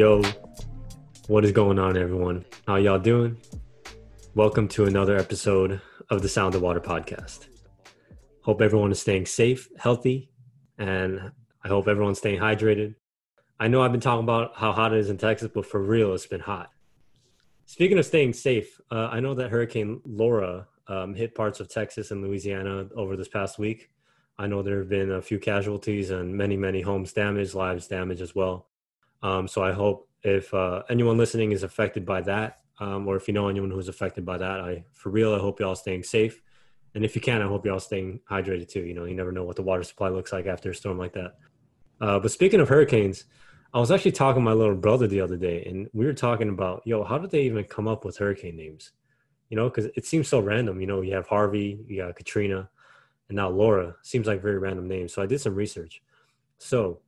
Yo, 0.00 0.22
what 1.26 1.44
is 1.44 1.52
going 1.52 1.78
on, 1.78 1.94
everyone? 1.94 2.42
How 2.66 2.76
y'all 2.76 2.98
doing? 2.98 3.36
Welcome 4.34 4.66
to 4.68 4.86
another 4.86 5.18
episode 5.18 5.78
of 6.08 6.22
the 6.22 6.28
Sound 6.30 6.54
of 6.54 6.62
Water 6.62 6.80
podcast. 6.80 7.48
Hope 8.40 8.62
everyone 8.62 8.92
is 8.92 8.98
staying 8.98 9.26
safe, 9.26 9.68
healthy, 9.76 10.30
and 10.78 11.30
I 11.62 11.68
hope 11.68 11.86
everyone's 11.86 12.16
staying 12.16 12.40
hydrated. 12.40 12.94
I 13.58 13.68
know 13.68 13.82
I've 13.82 13.92
been 13.92 14.00
talking 14.00 14.24
about 14.24 14.56
how 14.56 14.72
hot 14.72 14.94
it 14.94 15.00
is 15.00 15.10
in 15.10 15.18
Texas, 15.18 15.50
but 15.54 15.66
for 15.66 15.82
real, 15.82 16.14
it's 16.14 16.24
been 16.24 16.40
hot. 16.40 16.70
Speaking 17.66 17.98
of 17.98 18.06
staying 18.06 18.32
safe, 18.32 18.80
uh, 18.90 19.08
I 19.12 19.20
know 19.20 19.34
that 19.34 19.50
Hurricane 19.50 20.00
Laura 20.06 20.66
um, 20.88 21.14
hit 21.14 21.34
parts 21.34 21.60
of 21.60 21.68
Texas 21.68 22.10
and 22.10 22.22
Louisiana 22.22 22.88
over 22.96 23.18
this 23.18 23.28
past 23.28 23.58
week. 23.58 23.90
I 24.38 24.46
know 24.46 24.62
there 24.62 24.78
have 24.78 24.88
been 24.88 25.10
a 25.10 25.20
few 25.20 25.38
casualties 25.38 26.08
and 26.08 26.34
many, 26.34 26.56
many 26.56 26.80
homes 26.80 27.12
damaged, 27.12 27.52
lives 27.52 27.86
damaged 27.86 28.22
as 28.22 28.34
well. 28.34 28.69
Um, 29.22 29.48
so 29.48 29.62
I 29.62 29.72
hope 29.72 30.08
if 30.22 30.52
uh, 30.54 30.82
anyone 30.88 31.18
listening 31.18 31.52
is 31.52 31.62
affected 31.62 32.04
by 32.04 32.20
that, 32.22 32.58
um, 32.78 33.06
or 33.06 33.16
if 33.16 33.28
you 33.28 33.34
know 33.34 33.48
anyone 33.48 33.70
who's 33.70 33.88
affected 33.88 34.24
by 34.24 34.38
that, 34.38 34.60
I 34.60 34.84
for 34.92 35.10
real, 35.10 35.34
I 35.34 35.38
hope 35.38 35.60
y'all 35.60 35.74
staying 35.74 36.02
safe. 36.04 36.40
And 36.94 37.04
if 37.04 37.14
you 37.14 37.20
can, 37.20 37.42
I 37.42 37.46
hope 37.46 37.64
y'all 37.66 37.80
staying 37.80 38.20
hydrated 38.28 38.68
too. 38.68 38.80
You 38.80 38.94
know, 38.94 39.04
you 39.04 39.14
never 39.14 39.32
know 39.32 39.44
what 39.44 39.56
the 39.56 39.62
water 39.62 39.82
supply 39.82 40.08
looks 40.08 40.32
like 40.32 40.46
after 40.46 40.70
a 40.70 40.74
storm 40.74 40.98
like 40.98 41.12
that. 41.12 41.34
Uh, 42.00 42.18
but 42.18 42.30
speaking 42.30 42.60
of 42.60 42.68
hurricanes, 42.68 43.24
I 43.72 43.78
was 43.78 43.90
actually 43.90 44.12
talking 44.12 44.42
to 44.42 44.44
my 44.44 44.52
little 44.52 44.74
brother 44.74 45.06
the 45.06 45.20
other 45.20 45.36
day, 45.36 45.62
and 45.64 45.88
we 45.92 46.04
were 46.04 46.12
talking 46.12 46.48
about, 46.48 46.82
yo, 46.84 47.04
how 47.04 47.18
did 47.18 47.30
they 47.30 47.42
even 47.42 47.64
come 47.64 47.86
up 47.86 48.04
with 48.04 48.16
hurricane 48.16 48.56
names? 48.56 48.92
You 49.48 49.56
know, 49.56 49.68
because 49.68 49.86
it 49.96 50.06
seems 50.06 50.26
so 50.26 50.40
random. 50.40 50.80
You 50.80 50.86
know, 50.86 51.02
you 51.02 51.14
have 51.14 51.28
Harvey, 51.28 51.84
you 51.86 51.98
got 51.98 52.16
Katrina, 52.16 52.68
and 53.28 53.36
now 53.36 53.48
Laura. 53.48 53.94
Seems 54.02 54.26
like 54.26 54.42
very 54.42 54.58
random 54.58 54.88
names. 54.88 55.12
So 55.12 55.22
I 55.22 55.26
did 55.26 55.40
some 55.40 55.54
research. 55.54 56.02
So, 56.58 57.00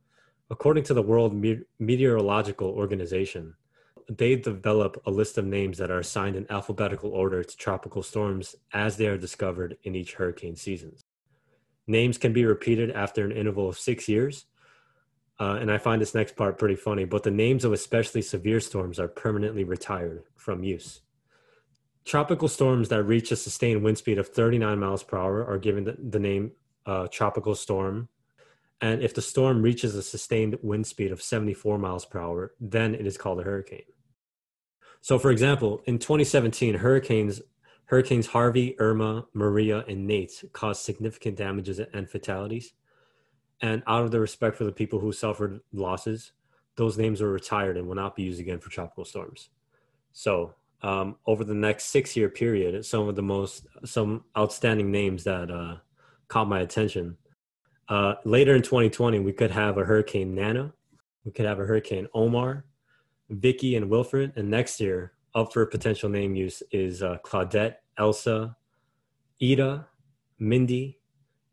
according 0.53 0.83
to 0.83 0.93
the 0.93 1.01
World 1.01 1.33
Meteorological 1.79 2.69
Organization, 2.69 3.55
they 4.07 4.35
develop 4.35 5.01
a 5.07 5.09
list 5.09 5.39
of 5.39 5.45
names 5.45 5.79
that 5.79 5.89
are 5.89 5.97
assigned 5.97 6.35
in 6.35 6.45
alphabetical 6.51 7.09
order 7.09 7.43
to 7.43 7.57
tropical 7.57 8.03
storms 8.03 8.55
as 8.71 8.95
they 8.95 9.07
are 9.07 9.17
discovered 9.17 9.77
in 9.81 9.95
each 9.95 10.13
hurricane 10.13 10.55
season. 10.55 10.93
Names 11.87 12.19
can 12.19 12.33
be 12.33 12.45
repeated 12.45 12.91
after 12.91 13.25
an 13.25 13.31
interval 13.31 13.67
of 13.67 13.79
six 13.79 14.07
years. 14.07 14.45
Uh, 15.39 15.57
and 15.59 15.71
I 15.71 15.79
find 15.79 15.99
this 15.99 16.13
next 16.13 16.35
part 16.35 16.59
pretty 16.59 16.75
funny, 16.75 17.05
but 17.05 17.23
the 17.23 17.31
names 17.31 17.65
of 17.65 17.73
especially 17.73 18.21
severe 18.21 18.59
storms 18.59 18.99
are 18.99 19.07
permanently 19.07 19.63
retired 19.63 20.21
from 20.35 20.63
use. 20.63 21.01
Tropical 22.05 22.47
storms 22.47 22.89
that 22.89 23.01
reach 23.01 23.31
a 23.31 23.35
sustained 23.35 23.81
wind 23.81 23.97
speed 23.97 24.19
of 24.19 24.27
39 24.27 24.79
miles 24.79 25.01
per 25.01 25.17
hour 25.17 25.43
are 25.43 25.57
given 25.57 25.85
the, 25.85 25.97
the 25.97 26.19
name 26.19 26.51
uh, 26.85 27.07
tropical 27.07 27.55
storm. 27.55 28.07
And 28.81 29.01
if 29.01 29.13
the 29.13 29.21
storm 29.21 29.61
reaches 29.61 29.95
a 29.95 30.03
sustained 30.03 30.57
wind 30.61 30.87
speed 30.87 31.11
of 31.11 31.21
74 31.21 31.77
miles 31.77 32.05
per 32.05 32.19
hour, 32.19 32.53
then 32.59 32.95
it 32.95 33.07
is 33.07 33.17
called 33.17 33.39
a 33.39 33.43
hurricane. 33.43 33.83
So, 35.01 35.17
for 35.19 35.31
example, 35.31 35.81
in 35.85 35.99
2017, 35.99 36.75
hurricanes 36.75 37.41
Hurricanes 37.85 38.27
Harvey, 38.27 38.75
Irma, 38.79 39.25
Maria, 39.33 39.83
and 39.87 40.07
Nate 40.07 40.43
caused 40.53 40.81
significant 40.83 41.37
damages 41.37 41.79
and 41.93 42.09
fatalities. 42.09 42.73
And 43.61 43.83
out 43.87 44.03
of 44.03 44.11
the 44.11 44.19
respect 44.19 44.55
for 44.55 44.63
the 44.63 44.71
people 44.71 44.99
who 44.99 45.11
suffered 45.11 45.59
losses, 45.71 46.31
those 46.75 46.97
names 46.97 47.21
were 47.21 47.31
retired 47.31 47.77
and 47.77 47.87
will 47.87 47.95
not 47.95 48.15
be 48.15 48.23
used 48.23 48.39
again 48.39 48.59
for 48.59 48.69
tropical 48.69 49.05
storms. 49.05 49.49
So, 50.11 50.55
um, 50.81 51.17
over 51.25 51.43
the 51.43 51.53
next 51.53 51.85
six-year 51.85 52.29
period, 52.29 52.85
some 52.85 53.07
of 53.07 53.15
the 53.15 53.21
most 53.21 53.67
some 53.85 54.25
outstanding 54.37 54.91
names 54.91 55.23
that 55.23 55.49
uh, 55.49 55.77
caught 56.27 56.49
my 56.49 56.59
attention. 56.61 57.17
Uh, 57.89 58.15
later 58.25 58.55
in 58.55 58.61
2020, 58.61 59.19
we 59.19 59.33
could 59.33 59.51
have 59.51 59.77
a 59.77 59.83
Hurricane 59.83 60.33
Nana, 60.33 60.73
we 61.25 61.31
could 61.31 61.45
have 61.45 61.59
a 61.59 61.65
Hurricane 61.65 62.07
Omar, 62.13 62.65
Vicky 63.29 63.75
and 63.75 63.89
Wilfred, 63.89 64.33
and 64.35 64.49
next 64.49 64.79
year, 64.79 65.13
up 65.35 65.51
for 65.51 65.65
potential 65.65 66.09
name 66.09 66.35
use 66.35 66.61
is 66.71 67.01
uh, 67.01 67.17
Claudette, 67.23 67.75
Elsa, 67.97 68.55
Ida, 69.41 69.87
Mindy, 70.39 70.99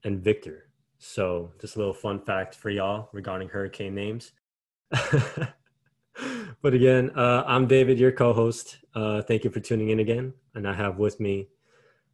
and 0.05 0.23
Victor. 0.23 0.69
So, 0.99 1.53
just 1.61 1.77
a 1.77 1.79
little 1.79 1.95
fun 1.95 2.21
fact 2.21 2.55
for 2.55 2.69
y'all 2.69 3.09
regarding 3.13 3.49
hurricane 3.49 3.95
names. 3.95 4.33
but 4.91 6.75
again, 6.75 7.11
uh, 7.17 7.45
I'm 7.47 7.67
David, 7.67 7.99
your 7.99 8.13
co 8.13 8.33
host. 8.35 8.79
Uh, 8.95 9.23
thank 9.23 9.45
you 9.45 9.51
for 9.51 9.61
tuning 9.61 9.91
in 9.91 10.01
again. 10.01 10.35
And 10.55 10.69
I 10.69 10.75
have 10.75 10.99
with 10.99 11.19
me 11.19 11.49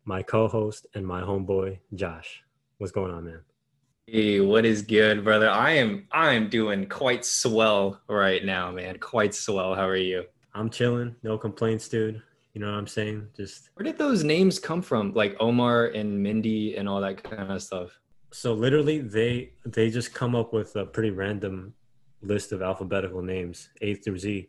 my 0.05 0.23
co 0.23 0.47
host 0.47 0.87
and 0.95 1.05
my 1.05 1.21
homeboy, 1.21 1.81
Josh. 1.95 2.45
What's 2.79 2.93
going 2.93 3.13
on, 3.13 3.25
man? 3.25 3.41
Hey, 4.09 4.41
what 4.41 4.65
is 4.65 4.83
good, 4.83 5.25
brother? 5.25 5.51
I 5.51 5.73
am 5.73 6.07
I 6.13 6.35
am 6.35 6.49
doing 6.49 6.89
quite 6.89 7.25
swell 7.25 8.01
right 8.09 8.45
now, 8.45 8.71
man. 8.71 9.01
Quite 9.01 9.35
swell. 9.35 9.75
How 9.75 9.89
are 9.89 9.97
you? 9.97 10.23
I'm 10.55 10.71
chilling. 10.71 11.17
No 11.25 11.37
complaints, 11.37 11.89
dude. 11.89 12.23
You 12.55 12.61
know 12.61 12.71
what 12.71 12.79
I'm 12.79 12.87
saying? 12.87 13.27
Just 13.37 13.71
where 13.75 13.83
did 13.83 13.99
those 13.99 14.23
names 14.23 14.61
come 14.61 14.81
from? 14.81 15.13
Like 15.13 15.37
Omar 15.41 15.87
and 15.87 16.23
Mindy 16.23 16.77
and 16.77 16.89
all 16.89 17.01
that 17.01 17.25
kind 17.25 17.51
of 17.51 17.61
stuff. 17.61 17.99
So 18.31 18.55
literally 18.55 19.01
they 19.01 19.51
they 19.65 19.91
just 19.91 20.15
come 20.15 20.37
up 20.37 20.53
with 20.53 20.77
a 20.77 20.87
pretty 20.87 21.11
random 21.11 21.75
list 22.23 22.53
of 22.53 22.63
alphabetical 22.63 23.23
names, 23.23 23.71
A 23.81 23.95
through 23.95 24.19
Z. 24.19 24.49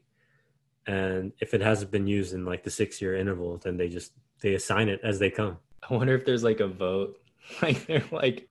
And 0.86 1.34
if 1.40 1.56
it 1.56 1.62
hasn't 1.62 1.90
been 1.90 2.06
used 2.06 2.36
in 2.36 2.46
like 2.46 2.64
the 2.64 2.70
six 2.70 3.02
year 3.02 3.16
interval, 3.16 3.58
then 3.58 3.76
they 3.76 3.90
just 3.90 4.12
they 4.40 4.54
assign 4.54 4.88
it 4.88 5.02
as 5.04 5.18
they 5.18 5.32
come. 5.32 5.58
I 5.90 5.96
wonder 5.96 6.14
if 6.14 6.26
there's 6.26 6.44
like 6.44 6.60
a 6.60 6.68
vote. 6.68 7.18
Like 7.62 7.88
they're 7.88 8.04
like 8.12 8.47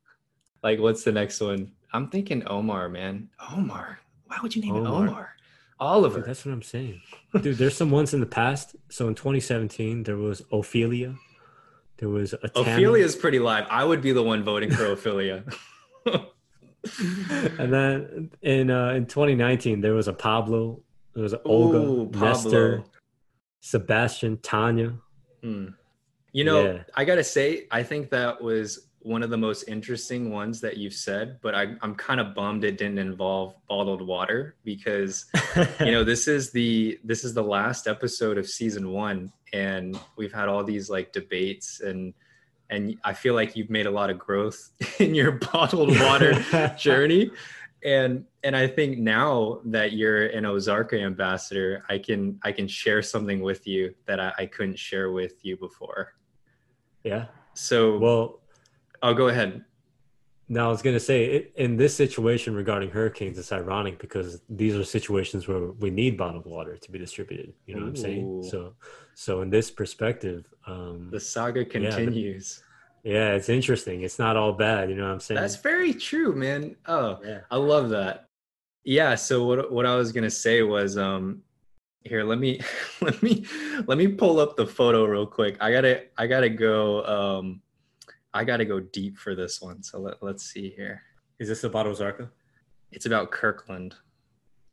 like, 0.66 0.81
what's 0.81 1.04
the 1.04 1.12
next 1.12 1.41
one? 1.41 1.71
I'm 1.93 2.09
thinking 2.09 2.43
Omar, 2.49 2.88
man. 2.88 3.28
Omar. 3.53 4.00
Why 4.27 4.38
would 4.43 4.56
you 4.56 4.62
name 4.62 4.75
Omar. 4.75 5.06
it 5.06 5.10
Omar? 5.10 5.37
Oliver. 5.78 6.19
Dude, 6.19 6.27
that's 6.27 6.44
what 6.44 6.50
I'm 6.50 6.62
saying. 6.62 7.00
Dude, 7.41 7.56
there's 7.56 7.77
some 7.77 7.93
ones 7.93 8.15
in 8.15 8.19
the 8.19 8.27
past. 8.27 8.75
So 8.88 9.06
in 9.06 9.15
2017, 9.15 10.03
there 10.03 10.16
was 10.16 10.43
Ophelia. 10.50 11.15
There 11.99 12.09
was 12.09 12.32
a 12.32 12.50
Ophelia 12.56 13.05
is 13.05 13.15
pretty 13.15 13.38
live. 13.38 13.66
I 13.71 13.84
would 13.84 14.03
be 14.03 14.10
the 14.10 14.25
one 14.25 14.43
voting 14.43 14.72
for 14.72 14.87
Ophelia. 14.87 15.44
and 16.06 17.72
then 17.72 18.31
in 18.43 18.69
uh, 18.69 18.91
in 18.91 19.06
2019, 19.06 19.81
there 19.81 19.94
was 19.94 20.09
a 20.09 20.12
Pablo. 20.12 20.81
There 21.15 21.22
was 21.22 21.32
an 21.32 21.41
Olga, 21.44 21.78
Ooh, 21.78 22.10
Nestor, 22.12 22.82
Sebastian, 23.60 24.38
Tanya. 24.38 24.94
Hmm. 25.43 25.69
You 26.32 26.43
know, 26.43 26.65
yeah. 26.65 26.82
I 26.97 27.05
gotta 27.05 27.25
say, 27.25 27.69
I 27.71 27.84
think 27.84 28.10
that 28.10 28.43
was 28.43 28.86
one 29.06 29.22
of 29.22 29.31
the 29.31 29.37
most 29.37 29.69
interesting 29.69 30.33
ones 30.33 30.61
that 30.61 30.78
you've 30.78 30.93
said, 30.93 31.39
but 31.41 31.55
I, 31.55 31.77
I'm 31.81 31.94
kind 31.94 32.19
of 32.19 32.34
bummed 32.34 32.65
it 32.65 32.77
didn't 32.77 32.99
involve 32.99 33.55
bottled 33.69 34.05
water 34.05 34.56
because 34.65 35.27
you 35.81 35.93
know 35.93 36.03
this 36.03 36.27
is 36.27 36.50
the 36.50 36.99
this 37.05 37.22
is 37.22 37.33
the 37.33 37.43
last 37.43 37.87
episode 37.87 38.37
of 38.37 38.49
season 38.49 38.91
one, 38.91 39.33
and 39.53 39.97
we've 40.17 40.33
had 40.33 40.49
all 40.49 40.65
these 40.65 40.91
like 40.91 41.12
debates 41.12 41.81
and 41.81 42.15
and 42.69 42.99
I 43.05 43.12
feel 43.12 43.34
like 43.34 43.55
you've 43.55 43.71
made 43.71 43.87
a 43.87 43.91
lot 43.93 44.11
of 44.11 44.19
growth 44.19 44.71
in 44.99 45.15
your 45.15 45.33
bottled 45.33 45.97
water 46.00 46.34
journey. 46.77 47.31
And 47.84 48.25
and 48.43 48.56
I 48.56 48.67
think 48.67 48.99
now 48.99 49.61
that 49.67 49.93
you're 49.93 50.27
an 50.27 50.43
Ozarka 50.43 51.00
ambassador, 51.00 51.84
I 51.88 51.99
can 51.99 52.41
I 52.43 52.50
can 52.50 52.67
share 52.67 53.03
something 53.03 53.41
with 53.41 53.69
you 53.69 53.94
that 54.06 54.19
I, 54.19 54.33
I 54.37 54.47
couldn't 54.47 54.81
share 54.81 55.12
with 55.12 55.44
you 55.44 55.56
before. 55.56 56.15
Yeah. 57.05 57.27
So 57.55 57.99
well 57.99 58.41
Oh, 59.03 59.15
go 59.15 59.29
ahead. 59.29 59.65
Now, 60.49 60.69
I 60.69 60.71
was 60.71 60.81
going 60.81 60.95
to 60.95 61.01
say, 61.01 61.25
it, 61.25 61.53
in 61.57 61.77
this 61.77 61.95
situation 61.95 62.55
regarding 62.55 62.91
hurricanes, 62.91 63.37
it's 63.37 63.50
ironic 63.50 63.99
because 63.99 64.43
these 64.49 64.76
are 64.76 64.85
situations 64.85 65.49
where 65.49 65.73
we 65.73 65.91
need 65.91 66.17
bottled 66.17 66.47
water 66.47 66.76
to 66.76 66.93
be 66.93 66.99
distributed. 67.00 67.53
You 67.67 67.75
know 67.75 67.81
Ooh. 67.81 67.85
what 67.85 67.88
I'm 67.91 67.97
saying? 67.97 68.44
So, 68.49 68.75
so 69.15 69.43
in 69.43 69.50
this 69.50 69.73
perspective, 69.73 70.47
um, 70.67 71.09
the 71.11 71.19
saga 71.19 71.65
continues. 71.65 72.62
Yeah, 73.03 73.12
the, 73.12 73.19
yeah, 73.19 73.35
it's 73.35 73.49
interesting. 73.49 74.03
It's 74.03 74.20
not 74.20 74.37
all 74.37 74.53
bad. 74.53 74.88
You 74.88 74.94
know 74.97 75.06
what 75.06 75.15
I'm 75.15 75.20
saying? 75.20 75.41
That's 75.41 75.56
very 75.56 75.93
true, 75.93 76.32
man. 76.32 76.76
Oh, 76.87 77.19
yeah. 77.25 77.41
I 77.50 77.56
love 77.56 77.88
that. 77.91 78.29
Yeah. 78.85 79.17
So 79.17 79.44
what 79.44 79.73
what 79.73 79.85
I 79.85 79.97
was 79.97 80.12
gonna 80.12 80.31
say 80.31 80.62
was, 80.62 80.97
um, 80.97 81.43
here 82.05 82.23
let 82.23 82.38
me 82.38 82.61
let 83.00 83.20
me 83.20 83.44
let 83.87 83.99
me 83.99 84.06
pull 84.06 84.38
up 84.38 84.56
the 84.56 84.67
photo 84.67 85.05
real 85.05 85.26
quick. 85.26 85.56
I 85.61 85.73
gotta 85.73 86.05
I 86.17 86.29
gotta 86.29 86.49
go. 86.49 87.05
Um, 87.05 87.62
I 88.37 88.44
got 88.44 88.59
to 88.59 88.67
go 88.67 88.81
deep 88.81 89.17
for 89.17 89.35
this 89.35 89.62
one. 89.62 89.83
So 89.83 89.99
let, 89.99 90.23
let's 90.23 90.44
see 90.44 90.71
here. 90.71 91.03
Is 91.38 91.49
this 91.49 91.65
about 91.65 91.87
Ozarka? 91.87 92.29
It's 92.93 93.06
about 93.06 93.31
Kirkland. 93.31 93.94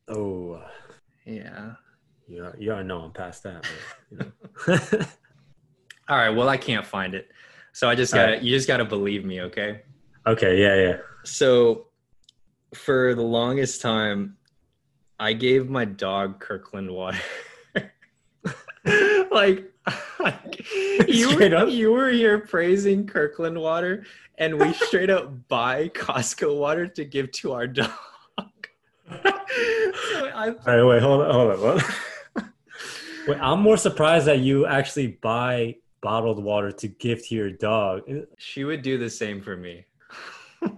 Oh, 0.10 0.62
yeah. 1.26 1.76
You 2.28 2.52
you 2.58 2.72
already 2.72 2.88
know 2.88 3.00
I'm 3.00 3.12
past 3.12 3.44
that. 3.44 3.66
But, 4.12 4.32
you 4.68 4.78
know. 4.78 4.80
All 6.10 6.18
right. 6.18 6.30
Well, 6.30 6.50
I 6.50 6.58
can't 6.58 6.86
find 6.86 7.16
it, 7.16 7.30
so 7.72 7.90
I 7.90 7.96
just 7.96 8.14
gotta. 8.14 8.34
Right. 8.34 8.42
You 8.42 8.56
just 8.56 8.68
gotta 8.68 8.86
believe 8.86 9.26
me, 9.26 9.42
okay? 9.42 9.82
Okay. 10.28 10.62
Yeah. 10.62 10.76
Yeah. 10.76 10.98
So, 11.24 11.88
for 12.74 13.16
the 13.16 13.22
longest 13.22 13.82
time, 13.82 14.38
I 15.20 15.34
gave 15.34 15.70
my 15.70 15.86
dog 15.86 16.40
Kirkland 16.40 16.92
water. 16.92 17.20
like 19.32 19.73
you 21.08 21.36
were, 21.36 21.68
you 21.68 21.92
were 21.92 22.10
here 22.10 22.40
praising 22.40 23.06
Kirkland 23.06 23.60
water, 23.60 24.06
and 24.38 24.60
we 24.60 24.74
straight 24.74 25.10
up 25.10 25.48
buy 25.48 25.90
Costco 25.90 26.58
water 26.58 26.88
to 26.88 27.06
give 27.06 27.32
to 27.34 27.54
our 27.54 27.68
dog. 27.68 27.92
I, 29.10 30.54
All 30.66 30.78
right, 30.78 30.84
wait, 30.84 31.02
hold 31.02 31.22
on, 31.22 31.58
hold 31.58 31.82
on. 31.82 31.82
wait, 33.28 33.38
I'm 33.40 33.62
more 33.62 33.78
surprised 33.78 34.26
that 34.28 34.40
you 34.40 34.66
actually 34.66 35.08
buy 35.22 35.76
bottled 36.02 36.44
water 36.44 36.72
to 36.72 36.88
give 36.88 37.26
to 37.28 37.36
your 37.36 37.52
dog. 37.52 38.02
She 38.38 38.64
would 38.64 38.82
do 38.82 38.98
the 38.98 39.10
same 39.10 39.42
for 39.42 39.56
me. 39.56 39.86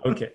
okay. 0.05 0.31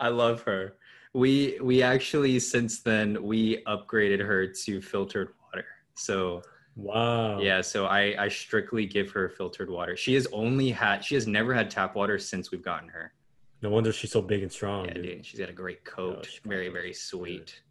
I 0.00 0.08
love 0.08 0.42
her. 0.42 0.76
We 1.12 1.58
we 1.62 1.82
actually 1.82 2.40
since 2.40 2.80
then 2.80 3.22
we 3.22 3.62
upgraded 3.64 4.20
her 4.20 4.46
to 4.46 4.80
filtered 4.80 5.34
water. 5.40 5.66
So 5.94 6.42
wow. 6.76 7.38
Yeah, 7.40 7.60
so 7.60 7.86
I 7.86 8.14
I 8.24 8.28
strictly 8.28 8.86
give 8.86 9.10
her 9.10 9.28
filtered 9.28 9.70
water. 9.70 9.96
She 9.96 10.14
has 10.14 10.26
only 10.32 10.70
had 10.70 11.04
she 11.04 11.14
has 11.14 11.26
never 11.26 11.54
had 11.54 11.70
tap 11.70 11.94
water 11.94 12.18
since 12.18 12.50
we've 12.50 12.64
gotten 12.64 12.88
her. 12.88 13.12
No 13.62 13.70
wonder 13.70 13.92
she's 13.92 14.12
so 14.12 14.20
big 14.20 14.42
and 14.42 14.52
strong. 14.52 14.86
Yeah, 14.86 14.94
dude. 14.94 15.02
dude. 15.04 15.26
She's 15.26 15.40
got 15.40 15.48
a 15.48 15.54
great 15.54 15.84
coat. 15.84 16.28
Oh, 16.28 16.48
very, 16.48 16.68
very 16.68 16.92
sweet. 16.92 17.62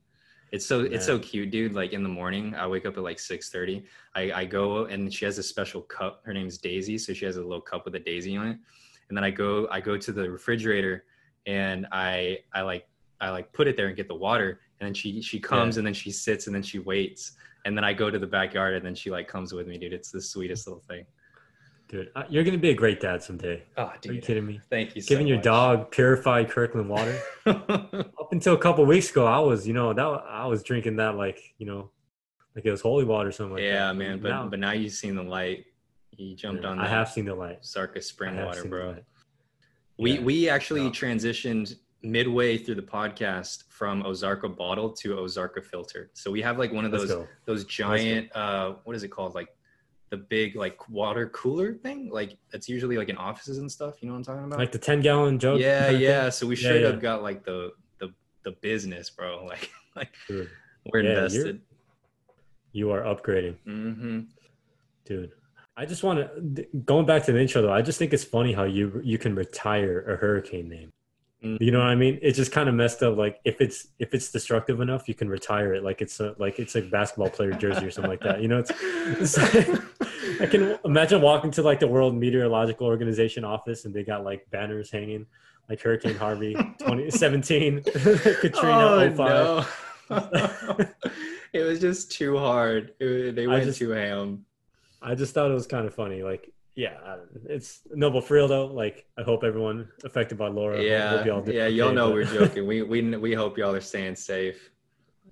It's 0.51 0.65
so 0.65 0.81
Man. 0.81 0.93
it's 0.93 1.05
so 1.05 1.17
cute, 1.19 1.51
dude. 1.51 1.73
Like 1.73 1.93
in 1.93 2.03
the 2.03 2.09
morning, 2.09 2.53
I 2.55 2.67
wake 2.67 2.85
up 2.85 2.97
at 2.97 3.03
like 3.03 3.19
six 3.19 3.49
thirty. 3.49 3.85
I, 4.15 4.31
I 4.31 4.45
go 4.45 4.85
and 4.85 5.13
she 5.13 5.25
has 5.25 5.37
a 5.37 5.43
special 5.43 5.81
cup. 5.81 6.21
Her 6.25 6.33
name's 6.33 6.57
Daisy, 6.57 6.97
so 6.97 7.13
she 7.13 7.25
has 7.25 7.37
a 7.37 7.41
little 7.41 7.61
cup 7.61 7.85
with 7.85 7.95
a 7.95 7.99
daisy 7.99 8.37
on 8.37 8.47
it. 8.47 8.57
And 9.09 9.17
then 9.17 9.23
I 9.23 9.31
go 9.31 9.67
I 9.71 9.81
go 9.81 9.97
to 9.97 10.11
the 10.11 10.29
refrigerator 10.29 11.05
and 11.45 11.87
I 11.91 12.39
I 12.53 12.61
like 12.61 12.87
I 13.19 13.29
like 13.29 13.51
put 13.51 13.67
it 13.67 13.75
there 13.75 13.87
and 13.87 13.95
get 13.95 14.07
the 14.07 14.15
water. 14.15 14.61
And 14.79 14.87
then 14.87 14.93
she 14.93 15.21
she 15.21 15.39
comes 15.39 15.75
yeah. 15.75 15.79
and 15.79 15.87
then 15.87 15.93
she 15.93 16.11
sits 16.11 16.47
and 16.47 16.55
then 16.55 16.63
she 16.63 16.79
waits. 16.79 17.33
And 17.65 17.77
then 17.77 17.83
I 17.83 17.93
go 17.93 18.09
to 18.09 18.19
the 18.19 18.27
backyard 18.27 18.75
and 18.75 18.85
then 18.85 18.95
she 18.95 19.09
like 19.09 19.27
comes 19.27 19.53
with 19.53 19.67
me, 19.67 19.77
dude. 19.77 19.93
It's 19.93 20.11
the 20.11 20.21
sweetest 20.21 20.67
little 20.67 20.83
thing. 20.87 21.05
Dude, 21.87 22.09
uh, 22.15 22.23
you're 22.27 22.43
gonna 22.43 22.57
be 22.57 22.71
a 22.71 22.75
great 22.75 22.99
dad 22.99 23.21
someday. 23.21 23.63
Oh, 23.77 23.91
dude. 24.01 24.11
Are 24.11 24.15
you 24.15 24.21
kidding 24.21 24.45
me? 24.45 24.59
Thank 24.69 24.95
you. 24.95 25.01
So 25.01 25.09
Giving 25.09 25.27
your 25.27 25.37
much. 25.37 25.45
dog 25.45 25.91
purified 25.91 26.49
Kirkland 26.49 26.89
water. 26.89 27.21
Up 27.45 28.29
until 28.31 28.55
a 28.55 28.57
couple 28.57 28.85
weeks 28.85 29.11
ago, 29.11 29.27
I 29.27 29.39
was, 29.39 29.67
you 29.67 29.73
know, 29.73 29.93
that 29.93 30.03
I 30.03 30.47
was 30.47 30.63
drinking 30.63 30.95
that 30.97 31.15
like, 31.15 31.39
you 31.57 31.67
know, 31.67 31.91
like 32.55 32.65
it 32.65 32.71
was 32.71 32.81
holy 32.81 33.05
water 33.05 33.29
or 33.29 33.31
something 33.31 33.53
like 33.53 33.63
yeah, 33.63 33.87
that. 33.87 33.95
man. 33.95 34.19
But 34.19 34.29
now, 34.29 34.47
but 34.47 34.59
now 34.59 34.71
you've 34.71 34.93
seen 34.93 35.15
the 35.15 35.23
light. 35.23 35.65
You 36.11 36.35
jumped 36.35 36.63
yeah, 36.63 36.69
on. 36.69 36.79
I 36.79 36.87
have 36.87 37.09
seen 37.09 37.25
the 37.25 37.35
light. 37.35 37.65
Sarka 37.65 38.01
spring 38.01 38.43
water, 38.43 38.65
bro. 38.65 38.95
We 39.97 40.13
yeah. 40.13 40.21
we 40.21 40.49
actually 40.49 40.83
no. 40.83 40.89
transitioned 40.89 41.75
midway 42.03 42.57
through 42.57 42.75
the 42.75 42.81
podcast 42.81 43.63
from 43.69 44.03
Ozarka 44.03 44.55
bottle 44.55 44.91
to 44.91 45.15
Ozarka 45.15 45.63
filter. 45.63 46.11
So 46.13 46.29
we 46.29 46.41
have 46.41 46.59
like 46.59 46.71
one 46.71 46.85
of 46.85 46.91
those 46.91 47.13
those 47.45 47.63
giant 47.65 48.35
uh 48.35 48.75
what 48.83 48.95
is 48.95 49.03
it 49.03 49.07
called? 49.07 49.33
Like 49.33 49.49
the 50.09 50.17
big 50.17 50.55
like 50.55 50.89
water 50.89 51.29
cooler 51.29 51.73
thing? 51.73 52.09
Like 52.11 52.37
that's 52.51 52.67
usually 52.67 52.97
like 52.97 53.09
in 53.09 53.17
offices 53.17 53.57
and 53.57 53.71
stuff. 53.71 54.01
You 54.01 54.07
know 54.09 54.13
what 54.13 54.19
i'm 54.19 54.23
talking 54.25 54.43
about? 54.45 54.59
Like 54.59 54.71
the 54.71 54.77
10 54.77 55.01
gallon 55.01 55.39
jug 55.39 55.59
yeah 55.59 55.89
yeah. 55.89 56.29
So 56.29 56.45
we 56.45 56.55
straight 56.55 56.81
yeah, 56.81 56.89
up 56.89 56.99
got 56.99 57.23
like 57.23 57.45
the 57.45 57.71
the 57.99 58.13
the 58.43 58.51
business 58.51 59.09
bro. 59.09 59.45
Like 59.47 59.69
like 59.95 60.13
dude. 60.27 60.49
we're 60.91 61.01
yeah, 61.03 61.11
invested. 61.11 61.61
You 62.73 62.91
are 62.91 63.01
upgrading. 63.01 63.55
Mm-hmm. 63.67 64.21
dude 65.05 65.31
i 65.77 65.85
just 65.85 66.03
want 66.03 66.19
to 66.55 66.65
going 66.85 67.05
back 67.05 67.23
to 67.25 67.31
the 67.31 67.39
intro 67.39 67.61
though 67.61 67.71
i 67.73 67.81
just 67.81 67.97
think 67.99 68.13
it's 68.13 68.23
funny 68.23 68.53
how 68.53 68.63
you 68.63 69.01
you 69.03 69.17
can 69.17 69.35
retire 69.35 70.01
a 70.01 70.15
hurricane 70.15 70.69
name 70.69 70.91
you 71.43 71.71
know 71.71 71.79
mm-hmm. 71.79 71.87
what 71.87 71.87
I 71.87 71.95
mean? 71.95 72.19
It's 72.21 72.37
just 72.37 72.51
kind 72.53 72.69
of 72.69 72.75
messed 72.75 73.03
up. 73.03 73.17
Like 73.17 73.39
if 73.43 73.59
it's 73.59 73.87
if 73.99 74.13
it's 74.13 74.31
destructive 74.31 74.79
enough, 74.79 75.09
you 75.09 75.13
can 75.13 75.27
retire 75.27 75.73
it. 75.73 75.83
Like 75.83 76.01
it's 76.01 76.19
a, 76.21 76.35
like 76.37 76.57
it's 76.57 76.75
a 76.75 76.81
basketball 76.81 77.29
player 77.29 77.51
jersey 77.51 77.85
or 77.85 77.91
something 77.91 78.09
like 78.09 78.21
that. 78.21 78.41
You 78.41 78.47
know, 78.47 78.59
it's, 78.59 78.71
it's 78.79 79.37
like, 79.37 79.81
I 80.41 80.45
can 80.45 80.79
imagine 80.85 81.21
walking 81.21 81.51
to 81.51 81.61
like 81.61 81.81
the 81.81 81.87
World 81.87 82.15
Meteorological 82.15 82.87
Organization 82.87 83.43
office 83.43 83.83
and 83.83 83.93
they 83.93 84.03
got 84.03 84.23
like 84.23 84.49
banners 84.51 84.89
hanging, 84.89 85.25
like 85.69 85.81
Hurricane 85.81 86.15
Harvey 86.15 86.53
2017, 86.53 87.83
Katrina 87.83 88.53
oh, 88.61 89.13
oh, 89.19 89.61
05. 89.61 90.77
No. 90.79 90.85
it 91.51 91.63
was 91.63 91.81
just 91.81 92.09
too 92.09 92.37
hard. 92.37 92.93
It, 93.01 93.35
they 93.35 93.47
went 93.47 93.65
just, 93.65 93.79
too 93.79 93.89
ham. 93.89 94.45
I 95.01 95.15
just 95.15 95.33
thought 95.33 95.51
it 95.51 95.53
was 95.53 95.67
kind 95.67 95.85
of 95.85 95.93
funny. 95.93 96.23
Like 96.23 96.52
yeah, 96.75 97.17
it's 97.47 97.81
noble 97.91 98.21
for 98.21 98.35
real 98.35 98.47
though. 98.47 98.65
Like, 98.65 99.05
I 99.17 99.21
hope 99.21 99.43
everyone 99.43 99.89
affected 100.03 100.37
by 100.37 100.47
Laura. 100.47 100.81
Yeah, 100.81 101.23
y'all 101.23 101.47
yeah, 101.47 101.67
y'all 101.67 101.93
know 101.93 102.07
but... 102.07 102.13
we're 102.13 102.25
joking. 102.47 102.65
we 102.65 102.81
we 102.81 103.15
we 103.15 103.33
hope 103.33 103.57
y'all 103.57 103.75
are 103.75 103.81
staying 103.81 104.15
safe. 104.15 104.71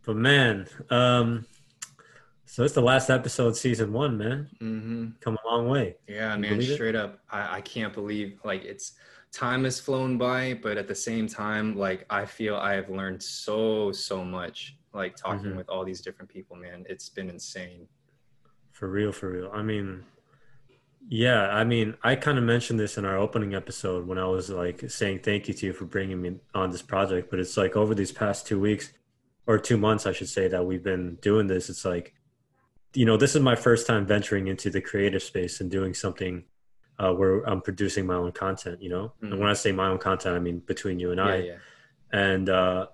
But 0.06 0.18
man, 0.18 0.68
um, 0.90 1.46
so 2.46 2.64
it's 2.64 2.74
the 2.74 2.82
last 2.82 3.10
episode, 3.10 3.58
season 3.58 3.92
one, 3.92 4.18
man. 4.18 4.50
Mm-hmm. 4.62 5.08
Come 5.20 5.38
a 5.44 5.48
long 5.48 5.68
way. 5.68 5.96
Yeah, 6.08 6.36
man. 6.38 6.62
Straight 6.62 6.96
it? 6.96 7.02
up, 7.02 7.20
I 7.30 7.58
I 7.58 7.62
can't 7.62 7.94
believe 7.94 8.40
like 8.44 8.64
it's 8.64 8.94
time 9.32 9.64
has 9.64 9.80
flown 9.80 10.20
by, 10.20 10.60
but 10.62 10.78
at 10.78 10.88
the 10.88 10.96
same 10.96 11.28
time, 11.28 11.76
like 11.76 12.06
I 12.12 12.26
feel 12.26 12.56
I 12.56 12.74
have 12.74 12.90
learned 12.90 13.24
so 13.24 13.92
so 13.92 14.24
much. 14.24 14.78
Like 14.94 15.16
talking 15.16 15.48
mm-hmm. 15.48 15.58
with 15.58 15.70
all 15.70 15.86
these 15.86 16.02
different 16.02 16.30
people, 16.30 16.56
man. 16.56 16.86
It's 16.88 17.10
been 17.10 17.30
insane. 17.30 17.88
For 18.74 18.90
real, 18.90 19.12
for 19.12 19.32
real. 19.32 19.50
I 19.54 19.64
mean 19.64 20.04
yeah, 21.08 21.50
I 21.50 21.64
mean, 21.64 21.96
I 22.04 22.16
kind 22.16 22.38
of 22.38 22.44
mentioned 22.44 22.80
this 22.80 22.98
in 22.98 23.06
our 23.06 23.18
opening 23.18 23.54
episode 23.54 24.08
when 24.08 24.18
I 24.18 24.26
was 24.26 24.50
like 24.50 24.90
saying 24.90 25.20
thank 25.20 25.48
you 25.48 25.54
to 25.56 25.66
you 25.68 25.74
for 25.74 25.86
bringing 25.86 26.22
me 26.22 26.40
on 26.54 26.72
this 26.72 26.82
project. 26.82 27.30
But 27.30 27.40
it's 27.40 27.58
like 27.58 27.76
over 27.76 27.94
these 27.94 28.12
past 28.12 28.48
two 28.48 28.60
weeks 28.60 28.94
or 29.48 29.58
two 29.58 29.78
months, 29.78 30.06
I 30.06 30.14
should 30.14 30.30
say, 30.30 30.48
that 30.48 30.66
we've 30.66 30.84
been 30.84 31.16
doing 31.16 31.48
this. 31.48 31.70
It's 31.70 31.84
like, 31.84 32.14
you 32.94 33.06
know, 33.06 33.18
this 33.18 33.36
is 33.36 33.42
my 33.42 33.56
first 33.56 33.88
time 33.88 34.06
venturing 34.06 34.48
into 34.48 34.70
the 34.70 34.82
creative 34.82 35.24
space 35.24 35.60
and 35.60 35.70
doing 35.70 35.94
something 35.94 36.44
uh, 37.00 37.14
where 37.14 37.42
I'm 37.44 37.62
producing 37.62 38.06
my 38.06 38.16
own 38.16 38.32
content, 38.32 38.82
you 38.82 38.90
know? 38.90 39.14
Mm-hmm. 39.18 39.32
And 39.32 39.40
when 39.40 39.50
I 39.50 39.54
say 39.54 39.72
my 39.72 39.88
own 39.88 39.98
content, 39.98 40.36
I 40.36 40.40
mean 40.40 40.60
between 40.60 41.00
you 41.00 41.12
and 41.12 41.18
yeah, 41.18 41.26
I. 41.26 41.36
Yeah. 41.36 41.56
And, 42.14 42.50
uh, 42.50 42.88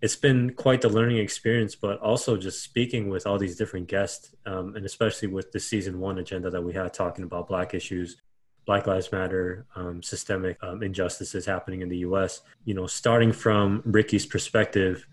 it's 0.00 0.16
been 0.16 0.50
quite 0.54 0.80
the 0.80 0.88
learning 0.88 1.18
experience, 1.18 1.74
but 1.74 1.98
also 2.00 2.36
just 2.36 2.62
speaking 2.62 3.08
with 3.08 3.26
all 3.26 3.38
these 3.38 3.56
different 3.56 3.88
guests, 3.88 4.34
um, 4.46 4.76
and 4.76 4.86
especially 4.86 5.28
with 5.28 5.50
the 5.50 5.58
season 5.58 5.98
one 5.98 6.18
agenda 6.18 6.50
that 6.50 6.62
we 6.62 6.72
had 6.72 6.94
talking 6.94 7.24
about 7.24 7.48
Black 7.48 7.74
issues, 7.74 8.16
Black 8.64 8.86
Lives 8.86 9.10
Matter, 9.10 9.66
um, 9.74 10.02
systemic 10.02 10.56
um, 10.62 10.82
injustices 10.82 11.44
happening 11.46 11.80
in 11.82 11.88
the 11.88 11.98
U.S. 11.98 12.42
You 12.64 12.74
know, 12.74 12.86
starting 12.86 13.32
from 13.32 13.82
Ricky's 13.84 14.24
perspective, 14.24 15.06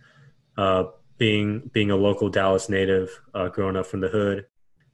uh, 0.55 0.85
being 1.17 1.69
being 1.73 1.89
a 1.89 1.95
local 1.95 2.29
Dallas 2.29 2.69
native, 2.69 3.09
uh, 3.33 3.47
growing 3.47 3.77
up 3.77 3.87
from 3.87 4.01
the 4.01 4.09
hood, 4.09 4.45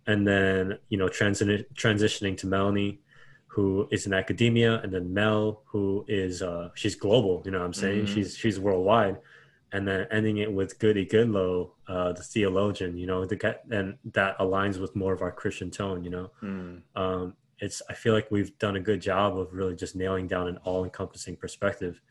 and 0.07 0.25
then 0.25 0.77
you 0.87 0.97
know 0.97 1.07
transi- 1.07 1.65
transitioning 1.73 2.37
to 2.37 2.47
Melanie, 2.47 3.01
who 3.47 3.89
is 3.91 4.05
in 4.05 4.13
academia, 4.13 4.79
and 4.83 4.93
then 4.93 5.13
Mel, 5.13 5.63
who 5.65 6.05
is 6.07 6.41
uh, 6.41 6.69
she's 6.75 6.95
global. 6.95 7.41
You 7.43 7.51
know, 7.51 7.59
what 7.59 7.65
I'm 7.65 7.73
saying 7.73 8.05
mm-hmm. 8.05 8.13
she's 8.13 8.37
she's 8.37 8.57
worldwide 8.57 9.17
and 9.73 9.87
then 9.87 10.07
ending 10.11 10.37
it 10.37 10.51
with 10.51 10.79
Goody 10.79 11.05
Goodlow, 11.05 11.71
uh, 11.87 12.11
the 12.13 12.23
theologian, 12.23 12.97
you 12.97 13.07
know, 13.07 13.25
the 13.25 13.57
and 13.69 13.97
that 14.13 14.37
aligns 14.39 14.79
with 14.79 14.95
more 14.95 15.13
of 15.13 15.21
our 15.21 15.31
Christian 15.31 15.71
tone, 15.71 16.03
you 16.03 16.09
know. 16.09 16.31
Mm. 16.43 16.81
Um, 16.95 17.35
it's 17.59 17.81
I 17.89 17.93
feel 17.93 18.13
like 18.13 18.29
we've 18.31 18.57
done 18.57 18.75
a 18.75 18.81
good 18.81 19.01
job 19.01 19.37
of 19.37 19.53
really 19.53 19.75
just 19.75 19.95
nailing 19.95 20.27
down 20.27 20.47
an 20.47 20.57
all-encompassing 20.63 21.37
perspective, 21.37 22.01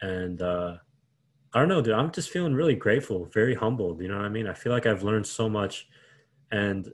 and 0.00 0.40
uh, 0.40 0.76
I 1.52 1.58
don't 1.58 1.68
know, 1.68 1.82
dude. 1.82 1.94
I'm 1.94 2.10
just 2.10 2.30
feeling 2.30 2.54
really 2.54 2.74
grateful, 2.74 3.26
very 3.26 3.54
humbled. 3.54 4.00
You 4.00 4.08
know 4.08 4.16
what 4.16 4.24
I 4.24 4.30
mean? 4.30 4.46
I 4.46 4.54
feel 4.54 4.72
like 4.72 4.86
I've 4.86 5.02
learned 5.02 5.26
so 5.26 5.48
much, 5.48 5.88
and 6.50 6.90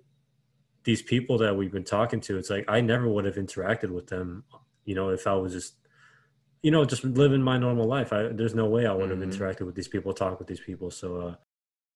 these 0.84 1.02
people 1.02 1.38
that 1.38 1.56
we've 1.56 1.72
been 1.72 1.84
talking 1.84 2.20
to, 2.22 2.38
it's 2.38 2.50
like 2.50 2.64
I 2.66 2.80
never 2.80 3.08
would 3.08 3.24
have 3.24 3.36
interacted 3.36 3.90
with 3.90 4.06
them, 4.08 4.44
you 4.84 4.94
know, 4.94 5.10
if 5.10 5.26
I 5.26 5.34
was 5.34 5.52
just 5.52 5.74
you 6.62 6.70
know, 6.70 6.84
just 6.84 7.04
living 7.04 7.42
my 7.42 7.58
normal 7.58 7.86
life. 7.86 8.12
I, 8.12 8.28
there's 8.28 8.54
no 8.54 8.66
way 8.66 8.86
I 8.86 8.92
would 8.92 9.10
have 9.10 9.18
mm-hmm. 9.18 9.30
interacted 9.30 9.66
with 9.66 9.74
these 9.74 9.88
people, 9.88 10.12
talked 10.12 10.38
with 10.38 10.48
these 10.48 10.60
people. 10.60 10.90
So, 10.90 11.36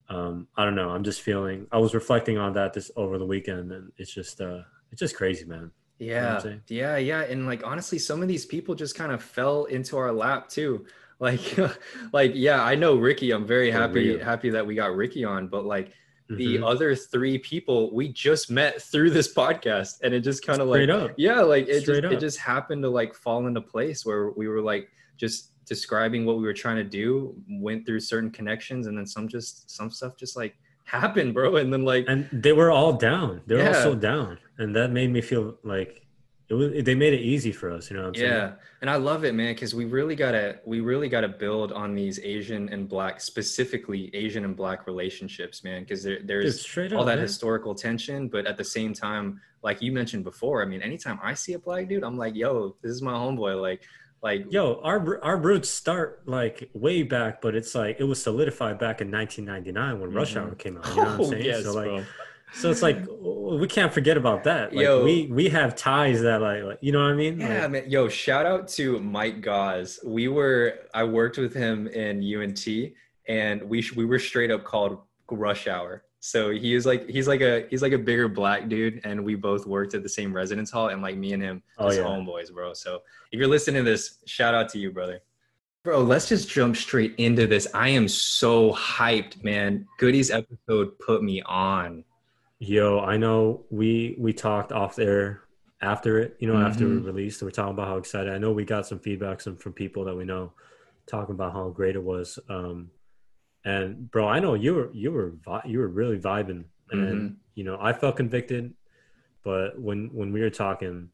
uh, 0.08 0.12
um, 0.14 0.48
I 0.56 0.64
don't 0.64 0.74
know. 0.74 0.90
I'm 0.90 1.04
just 1.04 1.22
feeling. 1.22 1.66
I 1.72 1.78
was 1.78 1.94
reflecting 1.94 2.38
on 2.38 2.52
that 2.54 2.72
this 2.72 2.90
over 2.96 3.18
the 3.18 3.26
weekend, 3.26 3.72
and 3.72 3.92
it's 3.96 4.12
just, 4.12 4.40
uh, 4.40 4.62
it's 4.90 5.00
just 5.00 5.16
crazy, 5.16 5.44
man. 5.44 5.70
Yeah, 5.98 6.42
you 6.42 6.50
know 6.50 6.60
yeah, 6.68 6.96
yeah. 6.96 7.22
And 7.22 7.46
like 7.46 7.64
honestly, 7.64 7.98
some 7.98 8.22
of 8.22 8.28
these 8.28 8.44
people 8.44 8.74
just 8.74 8.96
kind 8.96 9.12
of 9.12 9.22
fell 9.22 9.64
into 9.66 9.96
our 9.96 10.12
lap 10.12 10.48
too. 10.48 10.86
Like, 11.22 11.56
like 12.12 12.32
yeah, 12.34 12.64
I 12.64 12.74
know 12.74 12.96
Ricky. 12.96 13.30
I'm 13.30 13.46
very 13.46 13.70
happy 13.70 14.18
happy 14.18 14.50
that 14.50 14.66
we 14.66 14.74
got 14.74 14.96
Ricky 14.96 15.24
on, 15.24 15.46
but 15.46 15.64
like 15.64 15.92
the 16.36 16.56
mm-hmm. 16.56 16.64
other 16.64 16.94
three 16.94 17.38
people 17.38 17.94
we 17.94 18.08
just 18.08 18.50
met 18.50 18.80
through 18.80 19.10
this 19.10 19.32
podcast 19.32 20.00
and 20.02 20.14
it 20.14 20.20
just 20.20 20.44
kind 20.44 20.60
of 20.60 20.68
like 20.68 20.88
up. 20.88 21.12
yeah 21.16 21.40
like 21.40 21.68
it 21.68 21.84
just 21.84 22.04
it 22.04 22.20
just 22.20 22.38
happened 22.38 22.82
to 22.82 22.88
like 22.88 23.14
fall 23.14 23.46
into 23.46 23.60
place 23.60 24.04
where 24.04 24.30
we 24.30 24.48
were 24.48 24.60
like 24.60 24.88
just 25.16 25.50
describing 25.66 26.24
what 26.26 26.36
we 26.36 26.42
were 26.42 26.52
trying 26.52 26.76
to 26.76 26.84
do 26.84 27.34
went 27.48 27.86
through 27.86 28.00
certain 28.00 28.30
connections 28.30 28.86
and 28.86 28.96
then 28.96 29.06
some 29.06 29.28
just 29.28 29.70
some 29.70 29.90
stuff 29.90 30.16
just 30.16 30.36
like 30.36 30.56
happened 30.84 31.32
bro 31.32 31.56
and 31.56 31.72
then 31.72 31.84
like 31.84 32.04
and 32.08 32.28
they 32.32 32.52
were 32.52 32.70
all 32.70 32.92
down 32.92 33.40
they 33.46 33.54
were 33.54 33.62
yeah. 33.62 33.68
all 33.68 33.82
so 33.82 33.94
down 33.94 34.38
and 34.58 34.74
that 34.74 34.90
made 34.90 35.10
me 35.10 35.20
feel 35.20 35.56
like 35.62 36.01
it 36.52 36.54
was 36.56 36.84
they 36.84 36.94
made 36.94 37.14
it 37.14 37.20
easy 37.20 37.50
for 37.50 37.70
us 37.72 37.90
you 37.90 37.96
know 37.96 38.12
yeah 38.14 38.20
saying? 38.20 38.52
and 38.82 38.90
i 38.90 38.96
love 38.96 39.24
it 39.24 39.34
man 39.34 39.54
because 39.54 39.74
we 39.74 39.86
really 39.86 40.14
gotta 40.14 40.58
we 40.66 40.80
really 40.80 41.08
gotta 41.08 41.28
build 41.28 41.72
on 41.72 41.94
these 41.94 42.20
asian 42.22 42.68
and 42.68 42.88
black 42.88 43.20
specifically 43.20 44.14
asian 44.14 44.44
and 44.44 44.54
black 44.54 44.86
relationships 44.86 45.64
man 45.64 45.80
because 45.80 46.02
there, 46.02 46.18
there's 46.22 46.62
Dude, 46.62 46.92
all 46.92 47.00
up, 47.00 47.06
that 47.06 47.16
man. 47.16 47.22
historical 47.22 47.74
tension 47.74 48.28
but 48.28 48.46
at 48.46 48.58
the 48.58 48.64
same 48.64 48.92
time 48.92 49.40
like 49.62 49.80
you 49.80 49.92
mentioned 49.92 50.24
before 50.24 50.62
i 50.62 50.66
mean 50.66 50.82
anytime 50.82 51.18
i 51.22 51.32
see 51.32 51.54
a 51.54 51.58
black 51.58 51.88
dude 51.88 52.04
i'm 52.04 52.18
like 52.18 52.34
yo 52.34 52.76
this 52.82 52.92
is 52.92 53.00
my 53.00 53.14
homeboy 53.14 53.58
like 53.58 53.82
like 54.22 54.44
yo 54.50 54.78
our 54.82 55.24
our 55.24 55.38
roots 55.38 55.70
start 55.70 56.22
like 56.26 56.68
way 56.74 57.02
back 57.02 57.40
but 57.40 57.54
it's 57.54 57.74
like 57.74 57.96
it 57.98 58.04
was 58.04 58.22
solidified 58.22 58.78
back 58.78 59.00
in 59.00 59.10
1999 59.10 60.00
when 60.00 60.10
mm-hmm. 60.10 60.18
rush 60.18 60.36
hour 60.36 60.54
came 60.54 60.76
out 60.76 60.86
you 60.88 60.96
know 60.96 61.02
what 61.02 61.08
i'm 61.12 61.20
oh, 61.22 61.30
saying 61.30 61.44
yes, 61.44 61.62
so 61.64 61.72
like 61.72 61.86
bro. 61.86 62.04
So 62.54 62.70
it's 62.70 62.82
like 62.82 62.98
we 63.08 63.66
can't 63.66 63.92
forget 63.92 64.16
about 64.16 64.44
that 64.44 64.74
like 64.74 64.84
yo, 64.84 65.04
we 65.04 65.26
we 65.26 65.48
have 65.48 65.74
ties 65.74 66.22
that 66.22 66.40
like, 66.40 66.62
like 66.62 66.78
you 66.80 66.90
know 66.90 67.02
what 67.02 67.10
i 67.10 67.14
mean 67.14 67.38
yeah 67.38 67.62
like, 67.62 67.70
man 67.70 67.84
yo 67.86 68.08
shout 68.08 68.46
out 68.46 68.66
to 68.66 68.98
mike 69.00 69.42
gauze 69.42 70.00
we 70.06 70.26
were 70.28 70.78
i 70.94 71.04
worked 71.04 71.36
with 71.36 71.52
him 71.52 71.86
in 71.88 72.22
unt 72.22 72.94
and 73.28 73.62
we 73.62 73.84
we 73.94 74.06
were 74.06 74.18
straight 74.18 74.50
up 74.50 74.64
called 74.64 74.98
rush 75.30 75.66
hour 75.66 76.02
so 76.24 76.50
he 76.50 76.72
is 76.72 76.86
like 76.86 77.08
he's 77.10 77.26
like 77.26 77.40
a 77.40 77.66
he's 77.68 77.82
like 77.82 77.92
a 77.92 77.98
bigger 77.98 78.28
black 78.28 78.68
dude, 78.68 79.00
and 79.02 79.24
we 79.24 79.34
both 79.34 79.66
worked 79.66 79.92
at 79.94 80.04
the 80.04 80.08
same 80.08 80.32
residence 80.32 80.70
hall, 80.70 80.90
and 80.90 81.02
like 81.02 81.16
me 81.16 81.32
and 81.32 81.42
him, 81.42 81.64
oh, 81.78 81.90
yeah. 81.90 82.02
homeboys, 82.02 82.52
bro. 82.52 82.74
So 82.74 83.02
if 83.32 83.40
you're 83.40 83.48
listening 83.48 83.84
to 83.84 83.90
this, 83.90 84.18
shout 84.24 84.54
out 84.54 84.68
to 84.68 84.78
you, 84.78 84.92
brother. 84.92 85.18
Bro, 85.82 86.02
let's 86.02 86.28
just 86.28 86.48
jump 86.48 86.76
straight 86.76 87.16
into 87.18 87.48
this. 87.48 87.66
I 87.74 87.88
am 87.88 88.06
so 88.06 88.72
hyped, 88.72 89.42
man. 89.42 89.84
Goody's 89.98 90.30
episode 90.30 90.96
put 91.00 91.24
me 91.24 91.42
on. 91.42 92.04
Yo, 92.64 93.00
I 93.00 93.16
know 93.16 93.64
we 93.70 94.14
we 94.20 94.32
talked 94.32 94.70
off 94.70 94.94
there 94.94 95.42
after 95.80 96.20
it, 96.20 96.36
you 96.38 96.46
know, 96.46 96.54
mm-hmm. 96.54 96.66
after 96.66 96.86
we 96.86 96.94
released. 96.98 97.42
We're 97.42 97.50
talking 97.50 97.72
about 97.72 97.88
how 97.88 97.96
excited. 97.96 98.32
I 98.32 98.38
know 98.38 98.52
we 98.52 98.64
got 98.64 98.86
some 98.86 99.00
feedback 99.00 99.40
some 99.40 99.56
from 99.56 99.72
people 99.72 100.04
that 100.04 100.14
we 100.14 100.24
know 100.24 100.52
talking 101.08 101.34
about 101.34 101.54
how 101.54 101.70
great 101.70 101.96
it 101.96 102.02
was. 102.04 102.38
Um, 102.48 102.92
and 103.64 104.08
bro, 104.08 104.28
I 104.28 104.38
know 104.38 104.54
you 104.54 104.74
were 104.74 104.90
you 104.92 105.10
were 105.10 105.32
you 105.64 105.80
were 105.80 105.88
really 105.88 106.20
vibing, 106.20 106.66
and 106.92 107.02
mm-hmm. 107.02 107.34
you 107.56 107.64
know 107.64 107.78
I 107.80 107.92
felt 107.92 108.14
convicted, 108.14 108.74
but 109.42 109.76
when 109.80 110.10
when 110.12 110.32
we 110.32 110.40
were 110.40 110.48
talking, 110.48 111.08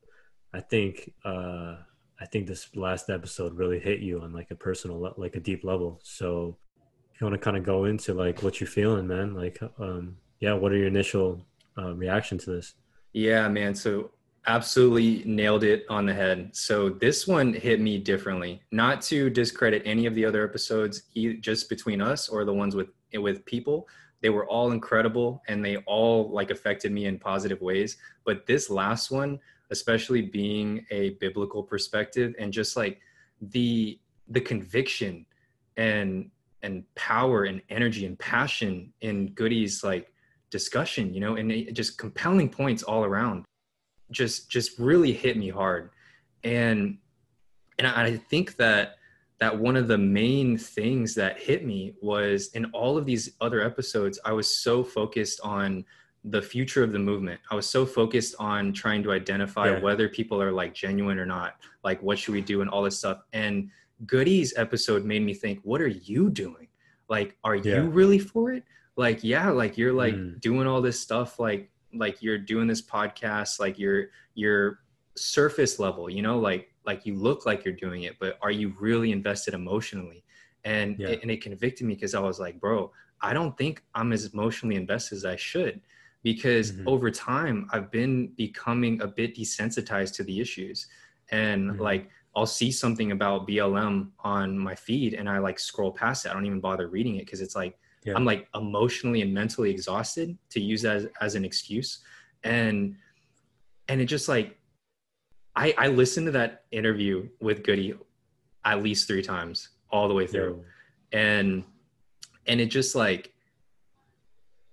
I 0.52 0.61
think 0.61 1.14
uh 1.25 1.76
I 2.21 2.26
think 2.31 2.47
this 2.47 2.76
last 2.76 3.09
episode 3.09 3.57
really 3.57 3.81
hit 3.81 4.00
you 4.00 4.21
on 4.21 4.35
like 4.35 4.50
a 4.50 4.55
personal 4.55 5.14
like 5.17 5.35
a 5.35 5.40
deep 5.40 5.64
level. 5.64 5.99
So 6.05 6.59
if 7.14 7.23
you 7.23 7.26
want 7.26 7.40
to 7.40 7.43
kind 7.43 7.57
of 7.57 7.64
go 7.64 7.87
into 7.87 8.12
like 8.12 8.43
what 8.43 8.61
you're 8.61 8.69
feeling, 8.69 9.07
man, 9.07 9.33
like 9.33 9.59
um 9.78 10.19
yeah, 10.40 10.52
what 10.52 10.73
are 10.73 10.76
your 10.76 10.87
initial 10.87 11.40
uh, 11.76 11.95
reaction 11.95 12.38
to 12.38 12.50
this? 12.50 12.75
Yeah, 13.12 13.49
man. 13.49 13.75
So 13.75 14.11
absolutely 14.47 15.23
nailed 15.25 15.62
it 15.62 15.85
on 15.88 16.07
the 16.07 16.14
head. 16.14 16.50
So 16.52 16.88
this 16.88 17.26
one 17.26 17.52
hit 17.52 17.80
me 17.80 17.99
differently. 17.99 18.62
Not 18.73 19.02
to 19.02 19.30
discredit 19.30 19.83
any 19.85 20.07
of 20.07 20.14
the 20.14 20.25
other 20.25 20.42
episodes, 20.42 21.02
just 21.40 21.68
between 21.68 22.00
us 22.00 22.28
or 22.28 22.45
the 22.45 22.54
ones 22.54 22.75
with 22.75 22.88
with 23.14 23.45
people. 23.45 23.88
They 24.21 24.30
were 24.30 24.47
all 24.47 24.73
incredible 24.73 25.42
and 25.49 25.64
they 25.64 25.76
all 25.78 26.30
like 26.30 26.50
affected 26.50 26.92
me 26.92 27.07
in 27.07 27.18
positive 27.18 27.61
ways. 27.61 27.99
But 28.25 28.47
this 28.47 28.68
last 28.68 29.11
one, 29.11 29.38
especially 29.71 30.23
being 30.23 30.85
a 30.90 31.11
biblical 31.21 31.62
perspective 31.62 32.35
and 32.38 32.52
just 32.52 32.76
like 32.76 33.00
the 33.40 33.99
the 34.28 34.40
conviction 34.40 35.26
and 35.76 36.30
and 36.62 36.83
power 36.95 37.45
and 37.45 37.62
energy 37.71 38.04
and 38.07 38.18
passion 38.18 38.92
in 39.00 39.28
Goody's 39.28 39.85
like 39.85 40.12
discussion, 40.50 41.12
you 41.12 41.21
know, 41.21 41.37
and 41.37 41.52
it, 41.52 41.73
just 41.75 41.99
compelling 41.99 42.49
points 42.49 42.83
all 42.83 43.05
around 43.05 43.45
just 44.11 44.50
just 44.50 44.78
really 44.78 45.12
hit 45.12 45.37
me 45.37 45.50
hard. 45.50 45.90
And 46.45 46.99
and 47.78 47.87
i 47.87 48.17
think 48.17 48.57
that 48.57 48.97
that 49.38 49.57
one 49.57 49.76
of 49.76 49.87
the 49.88 49.99
main 49.99 50.59
things 50.59 51.14
that 51.14 51.38
hit 51.38 51.64
me 51.64 51.95
was 52.02 52.49
in 52.55 52.64
all 52.67 52.99
of 52.99 53.07
these 53.07 53.31
other 53.40 53.61
episodes 53.61 54.19
i 54.25 54.33
was 54.33 54.49
so 54.49 54.83
focused 54.83 55.40
on 55.43 55.85
the 56.25 56.43
future 56.43 56.83
of 56.83 56.93
the 56.93 56.99
movement. 56.99 57.40
I 57.50 57.55
was 57.55 57.71
so 57.71 57.87
focused 57.87 58.35
on 58.40 58.73
trying 58.73 59.05
to 59.05 59.12
identify 59.12 59.71
yeah. 59.71 59.81
whether 59.81 60.09
people 60.09 60.43
are 60.43 60.50
like 60.50 60.75
genuine 60.75 61.19
or 61.19 61.25
not. 61.25 61.55
Like 61.85 62.02
what 62.02 62.19
should 62.19 62.35
we 62.35 62.40
do 62.40 62.61
and 62.61 62.69
all 62.69 62.83
this 62.83 62.99
stuff. 62.99 63.21
And 63.33 63.71
goody's 64.05 64.52
episode 64.57 65.05
made 65.05 65.23
me 65.23 65.33
think 65.33 65.61
what 65.62 65.81
are 65.81 65.87
you 65.88 66.28
doing? 66.28 66.67
Like 67.09 67.37
are 67.45 67.55
yeah. 67.55 67.76
you 67.76 67.83
really 67.83 68.19
for 68.19 68.52
it 68.52 68.64
like 68.99 69.23
yeah 69.23 69.49
like 69.49 69.78
you're 69.78 69.93
like 69.93 70.14
mm. 70.14 70.38
doing 70.40 70.67
all 70.67 70.83
this 70.83 71.00
stuff 71.00 71.38
like 71.38 71.71
like 71.95 72.21
you're 72.21 72.37
doing 72.37 72.67
this 72.67 72.83
podcast 72.83 73.61
like 73.61 73.78
you're 73.78 74.09
you're 74.35 74.81
surface 75.17 75.78
level 75.78 76.11
you 76.11 76.21
know 76.21 76.38
like 76.38 76.75
like 76.85 77.07
you 77.07 77.14
look 77.14 77.47
like 77.47 77.64
you're 77.64 77.75
doing 77.75 78.02
it 78.02 78.17
but 78.19 78.37
are 78.43 78.50
you 78.50 78.75
really 78.78 79.12
invested 79.12 79.55
emotionally 79.55 80.25
and 80.64 80.99
yeah. 80.99 81.09
it, 81.09 81.23
and 81.23 81.31
it 81.31 81.40
convicted 81.40 81.87
me 81.87 81.95
because 81.95 82.14
i 82.14 82.21
was 82.21 82.38
like 82.40 82.61
bro 82.61 82.90
i 83.23 83.33
don't 83.33 83.57
think 83.57 83.83
i'm 83.95 84.12
as 84.12 84.26
emotionally 84.26 84.75
invested 84.75 85.17
as 85.17 85.25
i 85.25 85.37
should 85.37 85.81
because 86.25 86.73
mm-hmm. 86.73 86.88
over 86.88 87.11
time 87.11 87.69
i've 87.73 87.90
been 87.90 88.28
becoming 88.37 89.00
a 89.00 89.07
bit 89.07 89.35
desensitized 89.37 90.14
to 90.14 90.25
the 90.25 90.40
issues 90.40 90.88
and 91.31 91.71
mm-hmm. 91.71 91.81
like 91.81 92.11
i'll 92.35 92.47
see 92.47 92.73
something 92.73 93.12
about 93.12 93.47
blm 93.47 94.09
on 94.21 94.59
my 94.59 94.75
feed 94.75 95.14
and 95.14 95.28
i 95.28 95.38
like 95.38 95.59
scroll 95.59 95.93
past 95.93 96.26
it 96.26 96.31
i 96.31 96.33
don't 96.33 96.47
even 96.47 96.61
bother 96.61 96.88
reading 96.88 97.17
it 97.17 97.25
because 97.25 97.40
it's 97.40 97.55
like 97.55 97.78
yeah. 98.09 98.15
i'm 98.17 98.25
like 98.25 98.49
emotionally 98.55 99.23
and 99.23 99.33
mentally 99.33 99.71
exhausted 99.71 100.37
to 100.50 100.61
use 100.61 100.85
as 100.85 101.07
as 101.21 101.35
an 101.35 101.45
excuse. 101.45 102.00
And 102.45 102.97
and 103.88 104.00
it 104.00 104.07
just 104.07 104.29
like 104.29 104.57
i 105.57 105.75
i 105.79 105.88
listened 105.88 106.27
to 106.27 106.33
that 106.33 106.65
interview 106.71 107.29
with 107.41 107.62
goody 107.65 107.95
at 108.65 108.83
least 108.83 109.09
three 109.09 109.23
times 109.23 109.71
all 109.91 110.09
the 110.09 110.15
way 110.15 110.27
through. 110.27 110.65
Yeah. 111.12 111.21
and 111.21 111.65
and 112.47 112.61
it 112.61 112.67
just 112.67 112.95
like 112.95 113.33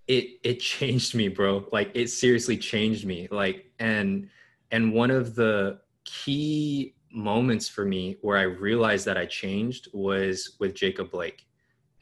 it 0.07 0.39
it 0.43 0.59
changed 0.59 1.15
me 1.15 1.27
bro. 1.27 1.67
Like 1.71 1.91
it 1.93 2.09
seriously 2.09 2.57
changed 2.57 3.05
me. 3.05 3.27
Like 3.31 3.71
and 3.79 4.29
and 4.71 4.93
one 4.93 5.11
of 5.11 5.35
the 5.35 5.79
key 6.03 6.95
moments 7.11 7.67
for 7.67 7.85
me 7.85 8.17
where 8.21 8.37
i 8.37 8.41
realized 8.41 9.05
that 9.05 9.17
i 9.17 9.25
changed 9.25 9.87
was 9.93 10.57
with 10.59 10.75
jacob 10.75 11.09
blake. 11.09 11.47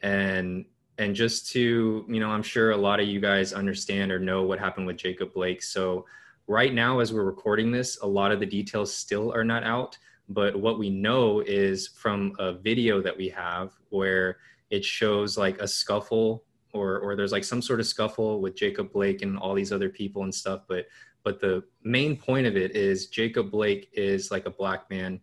And 0.02 0.66
and 0.98 1.14
just 1.14 1.50
to 1.50 2.04
you 2.08 2.20
know 2.20 2.30
i'm 2.30 2.42
sure 2.42 2.70
a 2.70 2.76
lot 2.76 3.00
of 3.00 3.08
you 3.08 3.20
guys 3.20 3.52
understand 3.52 4.12
or 4.12 4.18
know 4.18 4.42
what 4.42 4.58
happened 4.58 4.86
with 4.86 4.96
jacob 4.96 5.32
blake. 5.32 5.62
So 5.62 6.06
right 6.46 6.72
now 6.72 7.00
as 7.00 7.12
we're 7.12 7.24
recording 7.24 7.70
this 7.70 7.98
a 8.02 8.06
lot 8.06 8.32
of 8.32 8.40
the 8.40 8.46
details 8.46 8.94
still 8.94 9.32
are 9.32 9.44
not 9.44 9.64
out. 9.64 9.98
But 10.28 10.56
what 10.56 10.78
we 10.78 10.88
know 10.88 11.40
is 11.40 11.88
from 11.88 12.32
a 12.38 12.54
video 12.54 13.02
that 13.02 13.16
we 13.16 13.28
have 13.30 13.72
where 13.90 14.38
it 14.70 14.84
shows 14.84 15.36
like 15.36 15.58
a 15.60 15.68
scuffle 15.68 16.44
or 16.72 16.98
or 16.98 17.14
there's 17.14 17.32
like 17.32 17.44
some 17.44 17.60
sort 17.60 17.80
of 17.80 17.86
scuffle 17.86 18.40
with 18.40 18.56
jacob 18.56 18.90
blake 18.92 19.22
and 19.22 19.38
all 19.38 19.54
these 19.54 19.72
other 19.72 19.90
people 19.90 20.22
and 20.22 20.34
stuff. 20.34 20.62
But 20.66 20.86
but 21.24 21.40
the 21.40 21.64
main 21.82 22.16
point 22.16 22.46
of 22.46 22.56
it 22.56 22.74
is 22.76 23.08
jacob 23.08 23.50
blake 23.50 23.90
is 23.92 24.30
like 24.30 24.46
a 24.46 24.50
black 24.50 24.88
man 24.90 25.20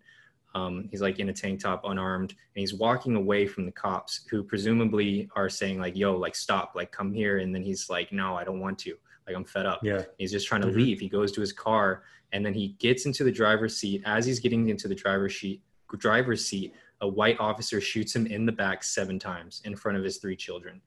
um, 0.53 0.88
he's 0.89 1.01
like 1.01 1.20
in 1.20 1.29
a 1.29 1.34
tank 1.34 1.62
top, 1.62 1.81
unarmed, 1.86 2.31
and 2.31 2.60
he's 2.60 2.74
walking 2.74 3.15
away 3.15 3.48
from 3.48 3.65
the 3.65 3.72
cops 3.72 4.25
who 4.29 4.43
presumably 4.43 5.29
are 5.36 5.50
saying 5.50 5.79
like, 5.79 5.96
"Yo, 5.96 6.15
like 6.15 6.36
stop, 6.36 6.74
like 6.75 6.91
come 6.91 7.13
here." 7.13 7.39
And 7.39 7.55
then 7.55 7.63
he's 7.63 7.89
like, 7.89 8.12
"No, 8.12 8.36
I 8.36 8.43
don't 8.43 8.60
want 8.60 8.77
to. 8.79 8.96
Like 9.25 9.36
I'm 9.36 9.46
fed 9.46 9.65
up." 9.65 9.79
Yeah. 9.81 10.03
He's 10.17 10.31
just 10.31 10.48
trying 10.48 10.62
to 10.62 10.67
mm-hmm. 10.67 10.77
leave. 10.77 11.00
He 11.00 11.08
goes 11.08 11.31
to 11.34 11.41
his 11.41 11.53
car, 11.53 12.03
and 12.34 12.46
then 12.46 12.53
he 12.53 12.70
gets 12.79 13.05
into 13.05 13.24
the 13.24 13.31
driver's 13.31 13.77
seat. 13.77 14.01
As 14.05 14.25
he's 14.25 14.39
getting 14.39 14.67
into 14.67 14.88
the 14.88 14.96
driver's 14.96 15.39
seat, 15.39 15.62
driver's 15.98 16.46
seat, 16.46 16.74
a 17.00 17.08
white 17.08 17.39
officer 17.39 17.79
shoots 17.79 18.15
him 18.15 18.27
in 18.27 18.46
the 18.46 18.51
back 18.51 18.84
seven 18.84 19.17
times 19.17 19.62
in 19.65 19.75
front 19.75 19.98
of 19.98 20.03
his 20.03 20.17
three 20.17 20.36
children, 20.36 20.81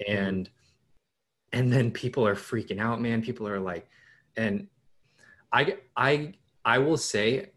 mm-hmm. 0.00 0.16
and 0.16 0.46
mm-hmm. 0.46 1.58
and 1.58 1.72
then 1.72 1.90
people 1.90 2.26
are 2.26 2.36
freaking 2.36 2.80
out, 2.80 3.00
man. 3.00 3.20
People 3.20 3.48
are 3.48 3.58
like, 3.58 3.88
and 4.36 4.68
I 5.52 5.78
I 5.96 6.34
I 6.64 6.78
will 6.78 6.96
say 6.96 7.50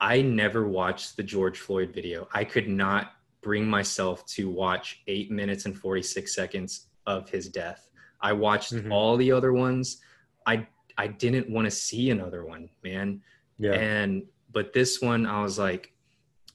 I 0.00 0.22
never 0.22 0.66
watched 0.66 1.16
the 1.16 1.22
George 1.22 1.58
Floyd 1.58 1.92
video. 1.92 2.26
I 2.32 2.44
could 2.44 2.68
not 2.68 3.12
bring 3.42 3.66
myself 3.66 4.24
to 4.26 4.48
watch 4.50 5.02
eight 5.06 5.30
minutes 5.30 5.66
and 5.66 5.76
46 5.76 6.34
seconds 6.34 6.86
of 7.06 7.28
his 7.28 7.48
death. 7.48 7.88
I 8.20 8.32
watched 8.32 8.74
mm-hmm. 8.74 8.92
all 8.92 9.16
the 9.16 9.32
other 9.32 9.52
ones. 9.52 10.00
I 10.46 10.66
I 10.98 11.06
didn't 11.06 11.48
want 11.48 11.66
to 11.66 11.70
see 11.70 12.10
another 12.10 12.44
one, 12.44 12.68
man. 12.82 13.22
Yeah. 13.58 13.72
And 13.72 14.24
but 14.52 14.72
this 14.72 15.00
one 15.00 15.26
I 15.26 15.42
was 15.42 15.58
like, 15.58 15.92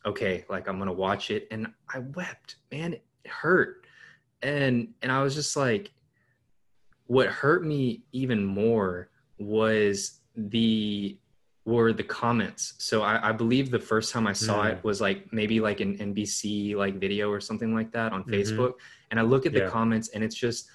okay, 0.06 0.46
like 0.50 0.68
I'm 0.68 0.78
gonna 0.78 0.94
watch 0.94 1.32
it. 1.32 1.48
And 1.52 1.68
I 1.94 2.00
wept, 2.00 2.58
man. 2.72 2.94
It 2.94 3.04
hurt. 3.26 3.86
And 4.42 4.90
and 5.02 5.12
I 5.12 5.24
was 5.24 5.34
just 5.34 5.56
like, 5.56 5.92
what 7.08 7.28
hurt 7.28 7.66
me 7.66 8.04
even 8.12 8.44
more 8.44 9.10
was 9.38 10.20
the 10.36 11.18
were 11.66 11.92
the 11.92 12.04
comments. 12.04 12.74
So 12.78 13.02
I, 13.02 13.30
I, 13.30 13.32
believe 13.32 13.72
the 13.72 13.80
first 13.80 14.14
time 14.14 14.28
I 14.28 14.34
saw 14.34 14.64
mm. 14.64 14.74
it 14.74 14.84
was 14.84 15.02
like 15.02 15.34
maybe 15.34 15.60
like 15.60 15.80
an 15.80 15.98
NBC 15.98 16.76
like 16.76 16.96
video 17.00 17.32
or 17.32 17.42
something 17.42 17.74
like 17.74 17.92
that 17.92 18.14
on 18.14 18.22
mm-hmm. 18.22 18.34
Facebook. 18.34 18.74
And 19.10 19.20
I 19.20 19.24
look 19.24 19.48
at 19.48 19.54
the 19.54 19.62
yeah. 19.62 19.70
comments 19.70 20.10
and 20.10 20.24
it's 20.24 20.36
just 20.36 20.70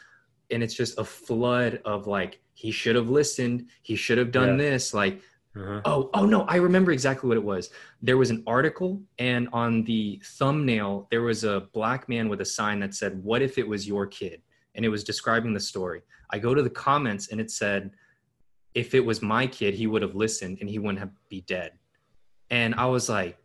and 0.51 0.65
it's 0.65 0.75
just 0.75 0.99
a 0.99 1.05
flood 1.05 1.81
of 1.85 2.09
like 2.09 2.41
he 2.55 2.73
should 2.73 2.97
have 2.97 3.09
listened, 3.09 3.67
he 3.83 3.95
should 3.95 4.19
have 4.19 4.33
done 4.33 4.51
yeah. 4.51 4.71
this, 4.71 4.93
like 4.93 5.21
uh-huh. 5.57 5.81
oh 5.85 6.11
oh 6.13 6.27
no, 6.27 6.43
I 6.43 6.57
remember 6.57 6.91
exactly 6.91 7.29
what 7.29 7.37
it 7.37 7.45
was. 7.45 7.71
There 8.03 8.17
was 8.17 8.31
an 8.31 8.43
article 8.49 9.01
and 9.21 9.49
on 9.53 9.85
the 9.85 10.21
thumbnail 10.25 11.07
there 11.13 11.23
was 11.23 11.45
a 11.45 11.69
black 11.73 12.09
man 12.09 12.29
with 12.29 12.41
a 12.41 12.45
sign 12.45 12.81
that 12.81 12.95
said, 12.95 13.23
What 13.23 13.43
if 13.43 13.59
it 13.59 13.69
was 13.69 13.87
your 13.87 14.07
kid? 14.07 14.43
And 14.75 14.85
it 14.85 14.89
was 14.89 15.05
describing 15.05 15.55
the 15.55 15.61
story. 15.61 16.03
I 16.31 16.39
go 16.41 16.53
to 16.53 16.63
the 16.63 16.71
comments 16.71 17.29
and 17.29 17.41
it 17.41 17.51
said 17.53 17.93
if 18.75 18.95
it 18.95 19.05
was 19.05 19.23
my 19.23 19.47
kid, 19.47 19.75
he 19.75 19.87
would 19.87 20.03
have 20.03 20.15
listened 20.15 20.59
and 20.61 20.69
he 20.69 20.79
wouldn't 20.79 21.00
have 21.00 21.11
be 21.29 21.41
dead. 21.43 21.73
And 22.50 22.75
I 22.75 22.87
was 22.87 23.09
like, 23.09 23.37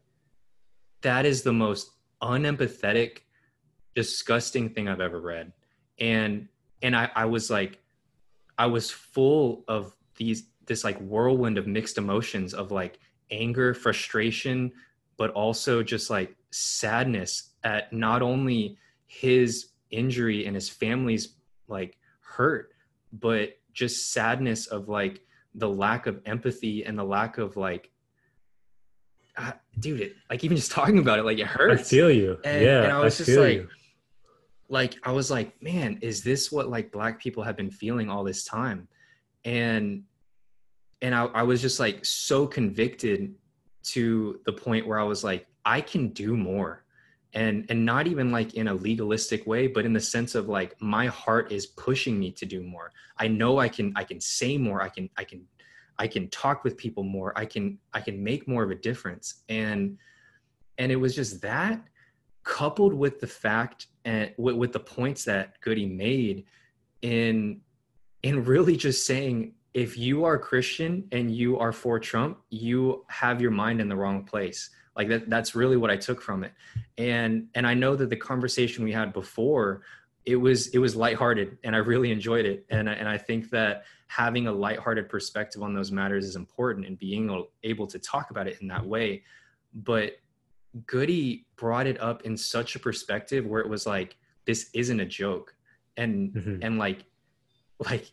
that 1.02 1.26
is 1.26 1.44
the 1.44 1.54
most 1.54 1.92
unempathetic, 2.22 3.20
disgusting 3.96 4.70
thing 4.70 4.88
I've 4.88 5.02
ever 5.02 5.20
read. 5.20 5.54
And 6.00 6.48
and 6.82 6.96
I, 6.96 7.10
I 7.16 7.26
was 7.26 7.50
like, 7.50 7.80
I 8.58 8.68
was 8.68 8.92
full 8.92 9.64
of 9.68 9.96
these 10.18 10.44
this 10.66 10.84
like 10.84 10.98
whirlwind 11.00 11.58
of 11.58 11.68
mixed 11.68 11.98
emotions 11.98 12.54
of 12.54 12.72
like 12.72 13.00
anger, 13.32 13.74
frustration, 13.74 14.72
but 15.18 15.32
also 15.32 15.84
just 15.84 16.10
like 16.10 16.36
sadness 16.52 17.52
at 17.64 17.92
not 17.94 18.22
only 18.22 18.78
his 19.06 19.68
injury 19.92 20.46
and 20.46 20.56
his 20.56 20.70
family's 20.70 21.36
like 21.68 21.98
hurt, 22.22 22.72
but 23.14 23.58
just 23.76 24.12
sadness 24.12 24.66
of 24.68 24.90
like 24.90 25.22
the 25.54 25.70
lack 25.70 26.08
of 26.08 26.20
empathy 26.26 26.84
and 26.84 26.98
the 26.98 27.04
lack 27.04 27.38
of 27.38 27.56
like 27.58 27.92
uh, 29.38 29.52
dude 29.80 30.02
it 30.02 30.16
like 30.30 30.44
even 30.44 30.58
just 30.58 30.72
talking 30.80 30.98
about 30.98 31.20
it 31.20 31.24
like 31.24 31.38
it 31.38 31.46
hurts. 31.46 31.82
i 31.82 31.84
feel 31.84 32.10
you. 32.10 32.40
And, 32.44 32.64
yeah 32.64 32.84
and 32.84 32.92
i 32.92 33.00
was 33.00 33.22
I 33.22 33.26
just 33.26 33.38
like 33.38 33.54
you. 33.54 33.70
like 34.70 34.96
i 35.04 35.12
was 35.12 35.30
like 35.30 35.62
man 35.62 36.00
is 36.02 36.24
this 36.24 36.52
what 36.52 36.70
like 36.70 36.92
black 36.92 37.22
people 37.22 37.44
have 37.44 37.56
been 37.56 37.70
feeling 37.70 38.10
all 38.10 38.24
this 38.24 38.44
time? 38.44 38.88
And 39.44 40.04
and 41.02 41.14
I, 41.14 41.26
I 41.26 41.44
was 41.44 41.62
just 41.62 41.80
like 41.80 42.04
so 42.04 42.48
convicted 42.48 43.36
to 43.84 44.40
the 44.46 44.54
point 44.54 44.88
where 44.88 45.00
i 45.00 45.04
was 45.04 45.24
like 45.24 45.46
i 45.64 45.80
can 45.80 46.08
do 46.10 46.36
more 46.36 46.85
and 47.36 47.66
and 47.70 47.86
not 47.86 48.08
even 48.08 48.32
like 48.32 48.56
in 48.56 48.70
a 48.70 48.74
legalistic 48.74 49.46
way 49.46 49.68
but 49.68 49.86
in 49.86 49.94
the 49.94 50.00
sense 50.00 50.34
of 50.34 50.48
like 50.48 50.82
my 50.82 51.06
heart 51.08 51.52
is 51.52 51.68
pushing 51.68 52.20
me 52.20 52.32
to 52.32 52.46
do 52.46 52.64
more. 52.64 52.92
I 53.18 53.28
know 53.28 53.60
i 53.60 53.70
can 53.70 53.94
i 53.96 54.04
can 54.04 54.20
say 54.20 54.58
more. 54.58 54.82
I 54.82 54.90
can 54.90 55.10
i 55.18 55.24
can 55.24 55.46
i 56.00 56.08
can 56.08 56.30
talk 56.30 56.64
with 56.64 56.78
people 56.78 57.04
more. 57.04 57.38
I 57.38 57.46
can 57.46 57.78
i 57.94 58.02
can 58.02 58.24
make 58.24 58.48
more 58.48 58.64
of 58.64 58.72
a 58.72 58.76
difference. 58.76 59.44
And 59.50 59.98
and 60.78 60.92
it 60.92 60.96
was 60.96 61.16
just 61.16 61.42
that 61.42 61.82
coupled 62.46 62.94
with 62.94 63.20
the 63.20 63.28
fact 63.28 63.88
eh, 64.06 64.10
and 64.10 64.34
with, 64.38 64.56
with 64.56 64.72
the 64.72 64.80
points 64.80 65.26
that 65.26 65.60
goody 65.62 65.86
made 65.86 66.46
in 67.02 67.60
in 68.24 68.46
really 68.46 68.78
just 68.78 69.06
saying 69.06 69.54
if 69.74 69.98
you 69.98 70.24
are 70.24 70.38
christian 70.38 71.08
and 71.12 71.36
you 71.36 71.58
are 71.58 71.72
for 71.72 72.00
trump 72.00 72.38
you 72.50 73.04
have 73.10 73.42
your 73.42 73.52
mind 73.52 73.82
in 73.82 73.90
the 73.90 73.96
wrong 73.96 74.24
place 74.24 74.70
like 74.96 75.10
that 75.10 75.30
that's 75.30 75.56
really 75.56 75.78
what 75.78 75.92
i 75.92 75.98
took 75.98 76.22
from 76.22 76.44
it. 76.44 76.54
And 76.98 77.48
and 77.56 77.68
i 77.68 77.74
know 77.74 77.96
that 77.96 78.10
the 78.10 78.16
conversation 78.16 78.84
we 78.84 78.92
had 78.92 79.14
before 79.14 79.82
it 80.26 80.36
was 80.36 80.68
it 80.70 80.80
was 80.80 80.96
lighthearted 80.96 81.58
and 81.64 81.76
i 81.76 81.80
really 81.80 82.12
enjoyed 82.12 82.46
it. 82.46 82.66
And 82.70 82.90
and 82.90 83.08
i 83.08 83.18
think 83.18 83.50
that 83.52 83.84
having 84.08 84.48
a 84.48 84.52
lighthearted 84.52 85.10
perspective 85.10 85.64
on 85.64 85.74
those 85.74 85.92
matters 85.92 86.26
is 86.26 86.36
important 86.36 86.86
and 86.86 86.98
being 86.98 87.46
able 87.64 87.88
to 87.88 88.00
talk 88.00 88.32
about 88.32 88.48
it 88.48 88.62
in 88.62 88.68
that 88.68 88.86
way. 88.86 89.24
But 89.74 90.14
goody 90.86 91.46
brought 91.56 91.88
it 91.88 92.00
up 92.02 92.24
in 92.24 92.36
such 92.36 92.76
a 92.76 92.80
perspective 92.80 93.46
where 93.46 93.62
it 93.62 93.70
was 93.70 93.86
like 93.86 94.18
this 94.46 94.70
isn't 94.74 95.00
a 95.00 95.06
joke. 95.06 95.56
And 95.98 96.34
mm-hmm. 96.34 96.58
and 96.62 96.78
like 96.78 97.06
like 97.90 98.12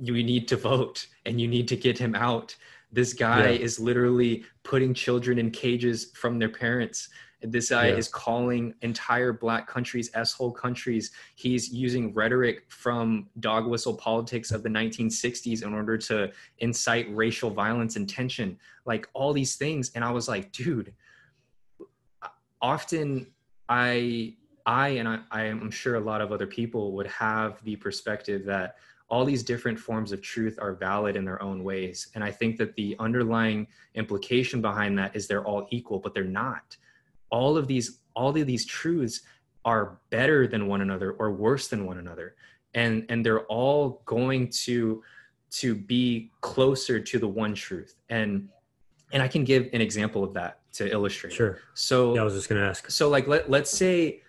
you 0.00 0.12
need 0.22 0.48
to 0.48 0.56
vote 0.56 1.06
and 1.24 1.40
you 1.40 1.48
need 1.48 1.68
to 1.68 1.76
get 1.76 1.98
him 1.98 2.14
out 2.14 2.54
this 2.92 3.14
guy 3.14 3.50
yeah. 3.50 3.58
is 3.58 3.80
literally 3.80 4.44
putting 4.62 4.92
children 4.92 5.38
in 5.38 5.50
cages 5.50 6.10
from 6.14 6.38
their 6.38 6.50
parents. 6.50 7.08
This 7.40 7.70
guy 7.70 7.88
yeah. 7.88 7.96
is 7.96 8.06
calling 8.06 8.74
entire 8.82 9.32
black 9.32 9.66
countries 9.66 10.10
s-hole 10.14 10.52
countries. 10.52 11.10
He's 11.34 11.72
using 11.72 12.14
rhetoric 12.14 12.64
from 12.68 13.28
dog 13.40 13.66
whistle 13.66 13.96
politics 13.96 14.52
of 14.52 14.62
the 14.62 14.68
1960s 14.68 15.64
in 15.64 15.74
order 15.74 15.98
to 15.98 16.30
incite 16.58 17.14
racial 17.14 17.50
violence 17.50 17.96
and 17.96 18.08
tension, 18.08 18.58
like 18.84 19.08
all 19.12 19.32
these 19.32 19.56
things. 19.56 19.90
And 19.94 20.04
I 20.04 20.10
was 20.12 20.28
like, 20.28 20.52
dude, 20.52 20.92
often 22.60 23.26
I, 23.68 24.34
I, 24.64 24.88
and 24.90 25.08
I, 25.08 25.18
I 25.32 25.44
am 25.44 25.70
sure 25.72 25.96
a 25.96 26.00
lot 26.00 26.20
of 26.20 26.30
other 26.30 26.46
people 26.46 26.92
would 26.92 27.08
have 27.08 27.62
the 27.64 27.74
perspective 27.74 28.44
that 28.44 28.76
all 29.12 29.26
these 29.26 29.42
different 29.42 29.78
forms 29.78 30.10
of 30.10 30.22
truth 30.22 30.58
are 30.58 30.72
valid 30.72 31.16
in 31.16 31.24
their 31.26 31.40
own 31.42 31.62
ways. 31.62 32.08
And 32.14 32.24
I 32.24 32.30
think 32.30 32.56
that 32.56 32.74
the 32.76 32.96
underlying 32.98 33.66
implication 33.94 34.62
behind 34.62 34.98
that 34.98 35.14
is 35.14 35.28
they're 35.28 35.44
all 35.44 35.68
equal, 35.70 35.98
but 35.98 36.14
they're 36.14 36.24
not. 36.24 36.78
All 37.28 37.58
of 37.58 37.66
these, 37.66 37.98
all 38.16 38.34
of 38.34 38.46
these 38.46 38.64
truths 38.64 39.20
are 39.66 39.98
better 40.08 40.46
than 40.46 40.66
one 40.66 40.80
another 40.80 41.12
or 41.12 41.30
worse 41.30 41.68
than 41.68 41.84
one 41.84 41.98
another. 41.98 42.36
And, 42.72 43.04
and 43.10 43.24
they're 43.24 43.44
all 43.48 44.00
going 44.06 44.48
to, 44.64 45.02
to 45.50 45.74
be 45.74 46.30
closer 46.40 46.98
to 46.98 47.18
the 47.18 47.28
one 47.28 47.54
truth. 47.54 47.96
And, 48.08 48.48
and 49.12 49.22
I 49.22 49.28
can 49.28 49.44
give 49.44 49.68
an 49.74 49.82
example 49.82 50.24
of 50.24 50.32
that 50.32 50.60
to 50.76 50.90
illustrate. 50.90 51.34
Sure. 51.34 51.58
So 51.74 52.14
yeah, 52.14 52.22
I 52.22 52.24
was 52.24 52.32
just 52.32 52.48
going 52.48 52.62
to 52.62 52.66
ask. 52.66 52.90
So 52.90 53.10
like, 53.10 53.28
let, 53.28 53.50
let's 53.50 53.70
say, 53.70 54.22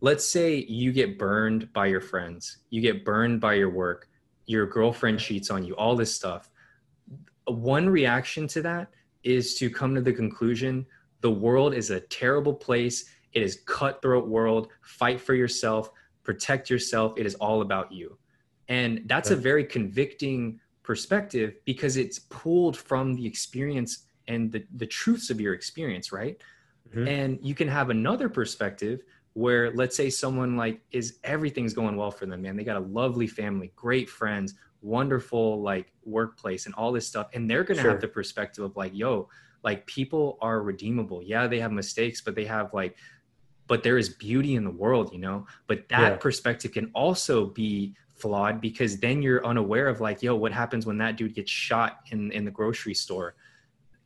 let's 0.00 0.28
say 0.28 0.56
you 0.56 0.90
get 0.90 1.20
burned 1.20 1.72
by 1.72 1.86
your 1.86 2.00
friends, 2.00 2.56
you 2.70 2.80
get 2.80 3.04
burned 3.04 3.40
by 3.40 3.54
your 3.54 3.70
work, 3.70 4.08
your 4.46 4.66
girlfriend 4.66 5.18
cheats 5.18 5.50
on 5.50 5.64
you, 5.64 5.74
all 5.74 5.96
this 5.96 6.14
stuff. 6.14 6.50
One 7.46 7.88
reaction 7.88 8.46
to 8.48 8.62
that 8.62 8.90
is 9.22 9.54
to 9.56 9.70
come 9.70 9.94
to 9.94 10.00
the 10.00 10.12
conclusion 10.12 10.86
the 11.24 11.30
world 11.30 11.72
is 11.72 11.88
a 11.88 12.00
terrible 12.00 12.52
place. 12.52 13.06
It 13.32 13.42
is 13.42 13.62
cutthroat 13.64 14.28
world. 14.28 14.68
Fight 14.82 15.18
for 15.18 15.32
yourself, 15.32 15.90
protect 16.22 16.68
yourself. 16.68 17.14
It 17.16 17.24
is 17.24 17.34
all 17.36 17.62
about 17.62 17.90
you. 17.90 18.18
And 18.68 19.00
that's 19.06 19.30
a 19.30 19.36
very 19.36 19.64
convicting 19.64 20.60
perspective 20.82 21.54
because 21.64 21.96
it's 21.96 22.18
pulled 22.18 22.76
from 22.76 23.14
the 23.14 23.26
experience 23.26 24.04
and 24.28 24.52
the, 24.52 24.66
the 24.76 24.86
truths 24.86 25.30
of 25.30 25.40
your 25.40 25.54
experience, 25.54 26.12
right? 26.12 26.36
Mm-hmm. 26.90 27.08
And 27.08 27.38
you 27.40 27.54
can 27.54 27.68
have 27.68 27.88
another 27.88 28.28
perspective 28.28 29.00
where 29.34 29.72
let's 29.72 29.96
say 29.96 30.08
someone 30.08 30.56
like 30.56 30.80
is 30.92 31.18
everything's 31.24 31.74
going 31.74 31.96
well 31.96 32.10
for 32.10 32.24
them 32.26 32.42
man 32.42 32.56
they 32.56 32.64
got 32.64 32.76
a 32.76 32.86
lovely 32.86 33.26
family 33.26 33.72
great 33.76 34.08
friends 34.08 34.54
wonderful 34.80 35.60
like 35.60 35.92
workplace 36.04 36.66
and 36.66 36.74
all 36.76 36.92
this 36.92 37.06
stuff 37.06 37.28
and 37.34 37.50
they're 37.50 37.64
going 37.64 37.76
to 37.76 37.82
sure. 37.82 37.90
have 37.90 38.00
the 38.00 38.08
perspective 38.08 38.64
of 38.64 38.76
like 38.76 38.92
yo 38.94 39.28
like 39.62 39.84
people 39.86 40.38
are 40.40 40.62
redeemable 40.62 41.22
yeah 41.22 41.46
they 41.46 41.58
have 41.58 41.72
mistakes 41.72 42.20
but 42.20 42.34
they 42.34 42.44
have 42.44 42.72
like 42.72 42.96
but 43.66 43.82
there 43.82 43.98
is 43.98 44.10
beauty 44.10 44.54
in 44.54 44.64
the 44.64 44.70
world 44.70 45.12
you 45.12 45.18
know 45.18 45.46
but 45.66 45.88
that 45.88 46.12
yeah. 46.12 46.16
perspective 46.16 46.72
can 46.72 46.90
also 46.94 47.46
be 47.46 47.94
flawed 48.14 48.60
because 48.60 48.98
then 48.98 49.20
you're 49.20 49.44
unaware 49.44 49.88
of 49.88 50.00
like 50.00 50.22
yo 50.22 50.36
what 50.36 50.52
happens 50.52 50.86
when 50.86 50.98
that 50.98 51.16
dude 51.16 51.34
gets 51.34 51.50
shot 51.50 52.00
in 52.10 52.30
in 52.30 52.44
the 52.44 52.50
grocery 52.50 52.94
store 52.94 53.34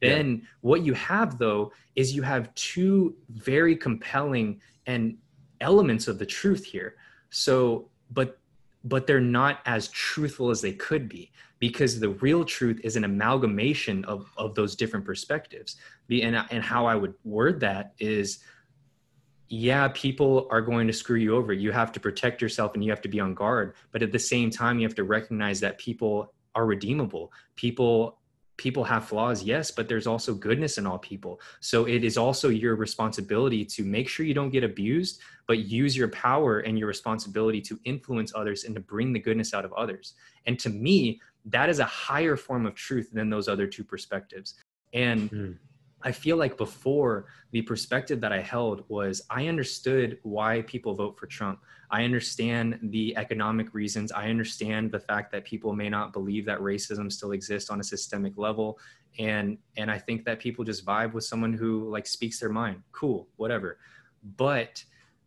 then 0.01 0.37
yeah. 0.37 0.49
what 0.61 0.83
you 0.83 0.95
have 0.95 1.39
though 1.39 1.73
is 1.97 2.15
you 2.15 2.23
have 2.23 2.55
two 2.55 3.17
very 3.31 3.77
compelling 3.77 4.61
and 4.89 5.17
elements 5.61 6.09
of 6.09 6.19
the 6.19 6.27
truth 6.27 6.65
here. 6.65 6.97
So, 7.31 7.89
but 8.11 8.39
but 8.85 9.07
they're 9.07 9.21
not 9.21 9.61
as 9.67 9.89
truthful 9.89 10.51
as 10.51 10.61
they 10.61 10.73
could 10.73 11.09
be 11.09 11.31
because 11.59 12.01
the 12.01 12.11
real 12.11 12.45
truth 12.45 12.81
is 12.85 12.97
an 12.97 13.05
amalgamation 13.05 14.05
of, 14.05 14.31
of 14.37 14.55
those 14.55 14.77
different 14.77 15.05
perspectives. 15.05 15.77
And, 16.09 16.37
and 16.51 16.63
how 16.63 16.87
I 16.87 16.95
would 16.95 17.15
word 17.25 17.61
that 17.61 17.93
is 17.99 18.39
yeah, 19.51 19.89
people 19.95 20.47
are 20.51 20.61
going 20.61 20.87
to 20.87 20.93
screw 20.93 21.19
you 21.19 21.35
over. 21.35 21.53
You 21.53 21.73
have 21.73 21.91
to 21.93 22.01
protect 22.01 22.43
yourself 22.43 22.75
and 22.75 22.85
you 22.85 22.91
have 22.91 23.01
to 23.01 23.09
be 23.09 23.19
on 23.19 23.35
guard. 23.35 23.75
But 23.93 24.03
at 24.03 24.13
the 24.13 24.19
same 24.19 24.51
time, 24.51 24.79
you 24.79 24.87
have 24.87 24.95
to 24.97 25.05
recognize 25.05 25.59
that 25.61 25.79
people 25.79 26.35
are 26.55 26.67
redeemable. 26.67 27.33
People 27.57 28.18
people 28.59 28.85
have 28.85 29.07
flaws 29.07 29.43
yes 29.43 29.71
but 29.71 29.89
there's 29.89 30.07
also 30.07 30.35
goodness 30.35 30.77
in 30.77 30.87
all 30.87 30.99
people. 30.99 31.41
So 31.61 31.87
it 31.87 32.05
is 32.05 32.19
also 32.19 32.51
your 32.51 32.77
responsibility 32.77 33.65
to 33.65 33.85
make 33.85 34.09
sure 34.09 34.27
you 34.27 34.35
don't 34.35 34.51
get 34.51 34.65
abused 34.65 35.21
but 35.47 35.61
use 35.61 35.97
your 35.97 36.09
power 36.09 36.59
and 36.61 36.79
your 36.79 36.89
responsibility 36.89 37.63
to 37.63 37.81
influence 37.85 38.33
others 38.35 38.65
and 38.65 38.75
to 38.75 38.81
bring 38.81 39.15
the 39.15 39.19
goodness 39.19 39.55
out 39.55 39.65
of 39.65 39.73
others. 39.73 40.15
And 40.45 40.59
to 40.59 40.69
me 40.69 41.21
that 41.47 41.71
is 41.71 41.79
a 41.79 41.85
higher 41.85 42.37
form 42.37 42.67
of 42.67 42.75
truth 42.75 43.11
than 43.13 43.31
those 43.31 43.49
other 43.49 43.67
two 43.67 43.85
perspectives. 43.85 44.55
And 44.93 45.31
mm. 45.31 45.57
I 46.03 46.13
feel 46.13 46.37
like 46.37 46.57
before 46.57 47.27
the 47.51 47.63
perspective 47.63 48.21
that 48.21 48.33
I 48.33 48.41
held 48.41 48.85
was 48.89 49.23
I 49.31 49.49
understood 49.49 50.19
why 50.23 50.63
people 50.63 50.95
vote 50.95 51.19
for 51.19 51.27
Trump. 51.27 51.61
I 51.91 52.05
understand 52.05 52.79
the 52.83 53.17
economic 53.17 53.75
reasons. 53.75 54.13
I 54.13 54.29
understand 54.29 54.93
the 54.93 55.01
fact 55.01 55.33
that 55.33 55.45
people 55.45 55.73
may 55.73 55.89
not 55.89 56.13
believe 56.13 56.45
that 56.47 56.61
racism 56.61 57.11
still 57.11 57.33
exists 57.33 57.71
on 57.71 57.81
a 57.81 57.85
systemic 57.85 58.37
level. 58.37 58.79
And 59.19 59.59
and 59.77 59.91
I 59.91 59.99
think 59.99 60.25
that 60.25 60.39
people 60.39 60.65
just 60.65 60.87
vibe 60.87 61.15
with 61.15 61.25
someone 61.25 61.53
who 61.53 61.89
like 61.91 62.07
speaks 62.07 62.39
their 62.39 62.51
mind. 62.51 62.83
Cool, 62.93 63.29
whatever. 63.37 63.79
But 64.37 64.85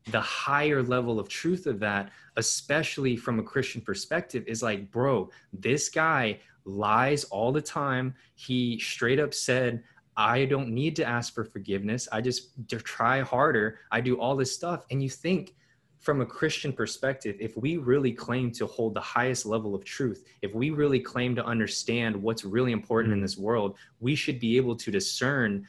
the 0.10 0.22
higher 0.22 0.82
level 0.82 1.20
of 1.20 1.28
truth 1.28 1.68
of 1.68 1.80
that, 1.80 2.12
especially 2.38 3.16
from 3.16 3.40
a 3.40 3.44
Christian 3.44 3.82
perspective, 3.82 4.44
is 4.48 4.64
like, 4.64 4.90
bro, 4.92 5.30
this 5.54 5.90
guy 5.90 6.40
lies 6.66 7.24
all 7.26 7.52
the 7.52 7.62
time. 7.62 8.16
He 8.36 8.80
straight 8.80 9.20
up 9.20 9.34
said, 9.34 9.84
I 10.18 10.46
don't 10.46 10.70
need 10.70 10.96
to 10.98 11.06
ask 11.06 11.34
for 11.34 11.44
forgiveness. 11.44 12.08
I 12.12 12.22
just 12.22 12.50
try 12.68 13.22
harder. 13.22 13.80
I 13.92 14.02
do 14.02 14.20
all 14.20 14.36
this 14.36 14.54
stuff. 14.54 14.86
And 14.92 15.02
you 15.02 15.10
think, 15.10 15.56
from 16.00 16.22
a 16.22 16.26
Christian 16.26 16.74
perspective, 16.74 17.36
if 17.40 17.56
we 17.56 17.78
really 17.78 18.12
claim 18.12 18.52
to 18.54 18.66
hold 18.66 18.96
the 18.96 19.02
highest 19.02 19.46
level 19.46 19.76
of 19.76 19.86
truth, 19.86 20.26
if 20.42 20.52
we 20.54 20.72
really 20.72 21.00
claim 21.00 21.36
to 21.36 21.46
understand 21.46 22.16
what's 22.16 22.44
really 22.44 22.72
important 22.72 23.12
mm. 23.12 23.18
in 23.18 23.22
this 23.22 23.38
world, 23.38 23.78
we 24.00 24.16
should 24.16 24.40
be 24.40 24.58
able 24.58 24.76
to 24.76 24.90
discern 24.90 25.68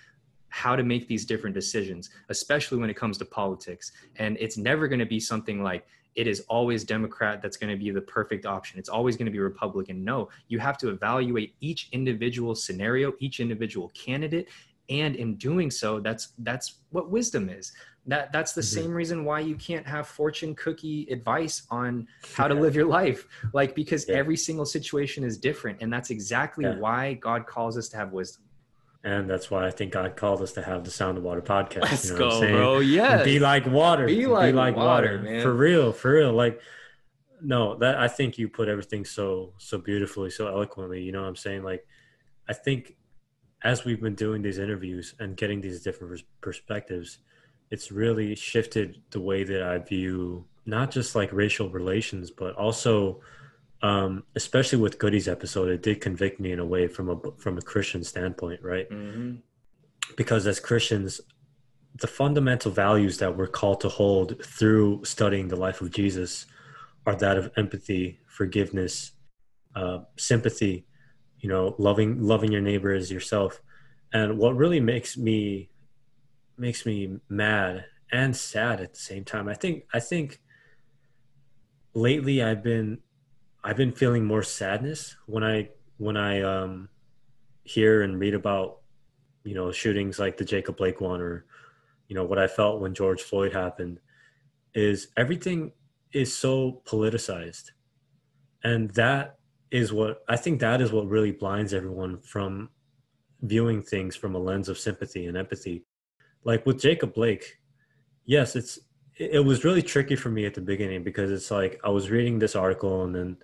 how 0.48 0.74
to 0.74 0.82
make 0.82 1.06
these 1.06 1.26
different 1.26 1.54
decisions, 1.54 2.10
especially 2.30 2.78
when 2.78 2.90
it 2.90 2.96
comes 2.96 3.18
to 3.18 3.24
politics. 3.26 3.92
And 4.16 4.36
it's 4.40 4.56
never 4.56 4.88
going 4.88 4.98
to 5.00 5.06
be 5.06 5.20
something 5.20 5.62
like 5.62 5.86
it 6.14 6.26
is 6.26 6.40
always 6.48 6.84
Democrat 6.84 7.40
that's 7.40 7.56
going 7.56 7.72
to 7.72 7.82
be 7.82 7.90
the 7.90 8.00
perfect 8.00 8.46
option. 8.46 8.78
It's 8.78 8.88
always 8.88 9.16
going 9.16 9.26
to 9.26 9.32
be 9.32 9.38
Republican. 9.38 10.04
No, 10.04 10.28
you 10.48 10.58
have 10.58 10.76
to 10.78 10.90
evaluate 10.90 11.54
each 11.60 11.88
individual 11.92 12.54
scenario, 12.54 13.14
each 13.18 13.40
individual 13.40 13.90
candidate, 13.90 14.48
and 14.88 15.16
in 15.16 15.36
doing 15.36 15.70
so, 15.70 16.00
that's 16.00 16.28
that's 16.38 16.80
what 16.90 17.10
wisdom 17.10 17.48
is. 17.48 17.72
That 18.06 18.32
that's 18.32 18.52
the 18.52 18.60
mm-hmm. 18.60 18.82
same 18.82 18.92
reason 18.92 19.24
why 19.24 19.40
you 19.40 19.54
can't 19.54 19.86
have 19.86 20.06
fortune 20.08 20.54
cookie 20.54 21.06
advice 21.10 21.66
on 21.70 22.08
how 22.36 22.48
to 22.48 22.54
live 22.54 22.74
your 22.74 22.86
life. 22.86 23.26
Like 23.52 23.74
because 23.74 24.08
yeah. 24.08 24.16
every 24.16 24.36
single 24.36 24.66
situation 24.66 25.24
is 25.24 25.38
different, 25.38 25.78
and 25.80 25.92
that's 25.92 26.10
exactly 26.10 26.64
yeah. 26.64 26.76
why 26.78 27.14
God 27.14 27.46
calls 27.46 27.78
us 27.78 27.88
to 27.90 27.96
have 27.96 28.12
wisdom 28.12 28.44
and 29.04 29.28
that's 29.28 29.50
why 29.50 29.66
I 29.66 29.70
think 29.70 29.92
God 29.92 30.16
called 30.16 30.42
us 30.42 30.52
to 30.52 30.62
have 30.62 30.84
the 30.84 30.90
Sound 30.90 31.18
of 31.18 31.24
Water 31.24 31.42
podcast. 31.42 31.82
Let's 31.82 32.08
you 32.08 32.18
know 32.18 32.30
go, 32.30 32.40
bro. 32.40 32.78
Yeah, 32.78 33.22
be 33.24 33.38
like 33.38 33.66
water. 33.66 34.06
Be 34.06 34.26
like, 34.26 34.52
be 34.52 34.52
like 34.52 34.76
water, 34.76 35.16
water, 35.16 35.22
man. 35.22 35.42
For 35.42 35.52
real, 35.52 35.92
for 35.92 36.12
real. 36.12 36.32
Like, 36.32 36.60
no, 37.40 37.76
that 37.78 37.98
I 37.98 38.08
think 38.08 38.38
you 38.38 38.48
put 38.48 38.68
everything 38.68 39.04
so 39.04 39.54
so 39.58 39.78
beautifully, 39.78 40.30
so 40.30 40.46
eloquently. 40.46 41.02
You 41.02 41.12
know 41.12 41.22
what 41.22 41.28
I'm 41.28 41.36
saying? 41.36 41.64
Like, 41.64 41.86
I 42.48 42.52
think 42.52 42.96
as 43.62 43.84
we've 43.84 44.00
been 44.00 44.14
doing 44.14 44.42
these 44.42 44.58
interviews 44.58 45.14
and 45.18 45.36
getting 45.36 45.60
these 45.60 45.82
different 45.82 46.22
perspectives, 46.40 47.18
it's 47.70 47.90
really 47.90 48.34
shifted 48.34 49.00
the 49.10 49.20
way 49.20 49.44
that 49.44 49.62
I 49.62 49.78
view 49.78 50.46
not 50.64 50.90
just 50.90 51.14
like 51.16 51.32
racial 51.32 51.70
relations, 51.70 52.30
but 52.30 52.54
also 52.54 53.20
um, 53.82 54.22
especially 54.36 54.78
with 54.78 54.98
Goody's 54.98 55.28
episode, 55.28 55.68
it 55.68 55.82
did 55.82 56.00
convict 56.00 56.38
me 56.38 56.52
in 56.52 56.60
a 56.60 56.64
way 56.64 56.86
from 56.86 57.10
a 57.10 57.16
from 57.36 57.58
a 57.58 57.62
Christian 57.62 58.04
standpoint, 58.04 58.62
right? 58.62 58.88
Mm-hmm. 58.88 59.36
Because 60.16 60.46
as 60.46 60.60
Christians, 60.60 61.20
the 61.96 62.06
fundamental 62.06 62.70
values 62.70 63.18
that 63.18 63.36
we're 63.36 63.48
called 63.48 63.80
to 63.80 63.88
hold 63.88 64.44
through 64.44 65.04
studying 65.04 65.48
the 65.48 65.56
life 65.56 65.80
of 65.80 65.90
Jesus 65.90 66.46
are 67.06 67.16
that 67.16 67.36
of 67.36 67.50
empathy, 67.56 68.20
forgiveness, 68.28 69.12
uh, 69.74 69.98
sympathy, 70.16 70.86
you 71.40 71.48
know, 71.48 71.74
loving 71.78 72.22
loving 72.22 72.52
your 72.52 72.62
neighbor 72.62 72.94
as 72.94 73.10
yourself. 73.10 73.60
And 74.12 74.38
what 74.38 74.56
really 74.56 74.80
makes 74.80 75.16
me 75.16 75.70
makes 76.56 76.86
me 76.86 77.18
mad 77.28 77.86
and 78.12 78.36
sad 78.36 78.80
at 78.80 78.94
the 78.94 79.00
same 79.00 79.24
time. 79.24 79.48
I 79.48 79.54
think 79.54 79.86
I 79.92 79.98
think 79.98 80.40
lately 81.94 82.42
I've 82.42 82.62
been 82.62 82.98
I've 83.64 83.76
been 83.76 83.92
feeling 83.92 84.24
more 84.24 84.42
sadness 84.42 85.16
when 85.26 85.44
I 85.44 85.68
when 85.98 86.16
I 86.16 86.42
um, 86.42 86.88
hear 87.64 88.02
and 88.02 88.18
read 88.18 88.34
about 88.34 88.78
you 89.44 89.54
know 89.54 89.70
shootings 89.70 90.18
like 90.18 90.36
the 90.36 90.44
Jacob 90.44 90.76
Blake 90.76 91.00
one 91.00 91.20
or 91.20 91.46
you 92.08 92.14
know 92.14 92.24
what 92.24 92.38
I 92.38 92.46
felt 92.46 92.80
when 92.80 92.94
George 92.94 93.22
Floyd 93.22 93.52
happened 93.52 94.00
is 94.74 95.08
everything 95.16 95.72
is 96.12 96.36
so 96.36 96.82
politicized. 96.84 97.70
And 98.64 98.90
that 98.92 99.38
is 99.70 99.92
what 99.92 100.22
I 100.28 100.36
think 100.36 100.60
that 100.60 100.80
is 100.80 100.92
what 100.92 101.08
really 101.08 101.32
blinds 101.32 101.72
everyone 101.74 102.20
from 102.20 102.70
viewing 103.42 103.82
things 103.82 104.14
from 104.14 104.34
a 104.34 104.38
lens 104.38 104.68
of 104.68 104.78
sympathy 104.78 105.26
and 105.26 105.36
empathy. 105.36 105.84
Like 106.44 106.66
with 106.66 106.80
Jacob 106.80 107.14
Blake 107.14 107.58
yes 108.24 108.56
it's 108.56 108.78
it 109.18 109.44
was 109.44 109.64
really 109.64 109.82
tricky 109.82 110.16
for 110.16 110.30
me 110.30 110.46
at 110.46 110.54
the 110.54 110.60
beginning 110.60 111.04
because 111.04 111.30
it's 111.30 111.50
like 111.50 111.78
I 111.84 111.90
was 111.90 112.10
reading 112.10 112.38
this 112.38 112.56
article 112.56 113.04
and 113.04 113.14
then 113.14 113.36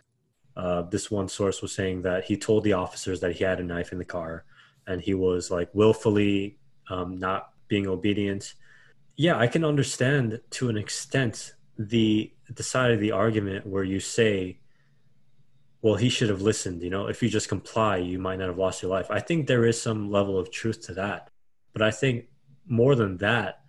uh, 0.59 0.83
this 0.83 1.09
one 1.09 1.29
source 1.29 1.63
was 1.63 1.73
saying 1.73 2.03
that 2.03 2.25
he 2.25 2.37
told 2.37 2.65
the 2.65 2.73
officers 2.73 3.21
that 3.21 3.37
he 3.37 3.45
had 3.45 3.61
a 3.61 3.63
knife 3.63 3.93
in 3.93 3.99
the 3.99 4.05
car 4.05 4.45
and 4.89 5.01
he 5.01 5.15
was 5.15 5.53
like 5.53 5.71
willfully 5.73 6.59
um, 6.91 7.17
not 7.17 7.51
being 7.69 7.87
obedient. 7.87 8.55
Yeah 9.17 9.39
i 9.39 9.47
can 9.47 9.65
understand 9.65 10.41
to 10.51 10.69
an 10.69 10.77
extent 10.77 11.55
the 11.79 12.33
the 12.51 12.63
side 12.63 12.91
of 12.91 13.01
the 13.01 13.13
argument 13.13 13.67
where 13.67 13.85
you 13.85 14.01
say 14.01 14.59
well 15.81 15.95
he 15.95 16.09
should 16.09 16.29
have 16.29 16.43
listened 16.43 16.83
you 16.83 16.91
know? 16.91 17.07
If 17.07 17.23
you 17.23 17.29
just 17.29 17.49
comply 17.49 17.99
you 17.99 18.19
might 18.19 18.39
not 18.41 18.49
have 18.49 18.59
lost 18.59 18.83
your 18.83 18.91
life. 18.91 19.11
I 19.11 19.21
think 19.21 19.47
there 19.47 19.65
is 19.65 19.81
some 19.81 20.11
level 20.11 20.39
of 20.39 20.51
truth 20.51 20.81
to 20.87 20.95
that. 20.95 21.31
But 21.73 21.83
i 21.83 21.93
think 21.93 22.27
more 22.67 22.95
than 22.97 23.17
that 23.19 23.61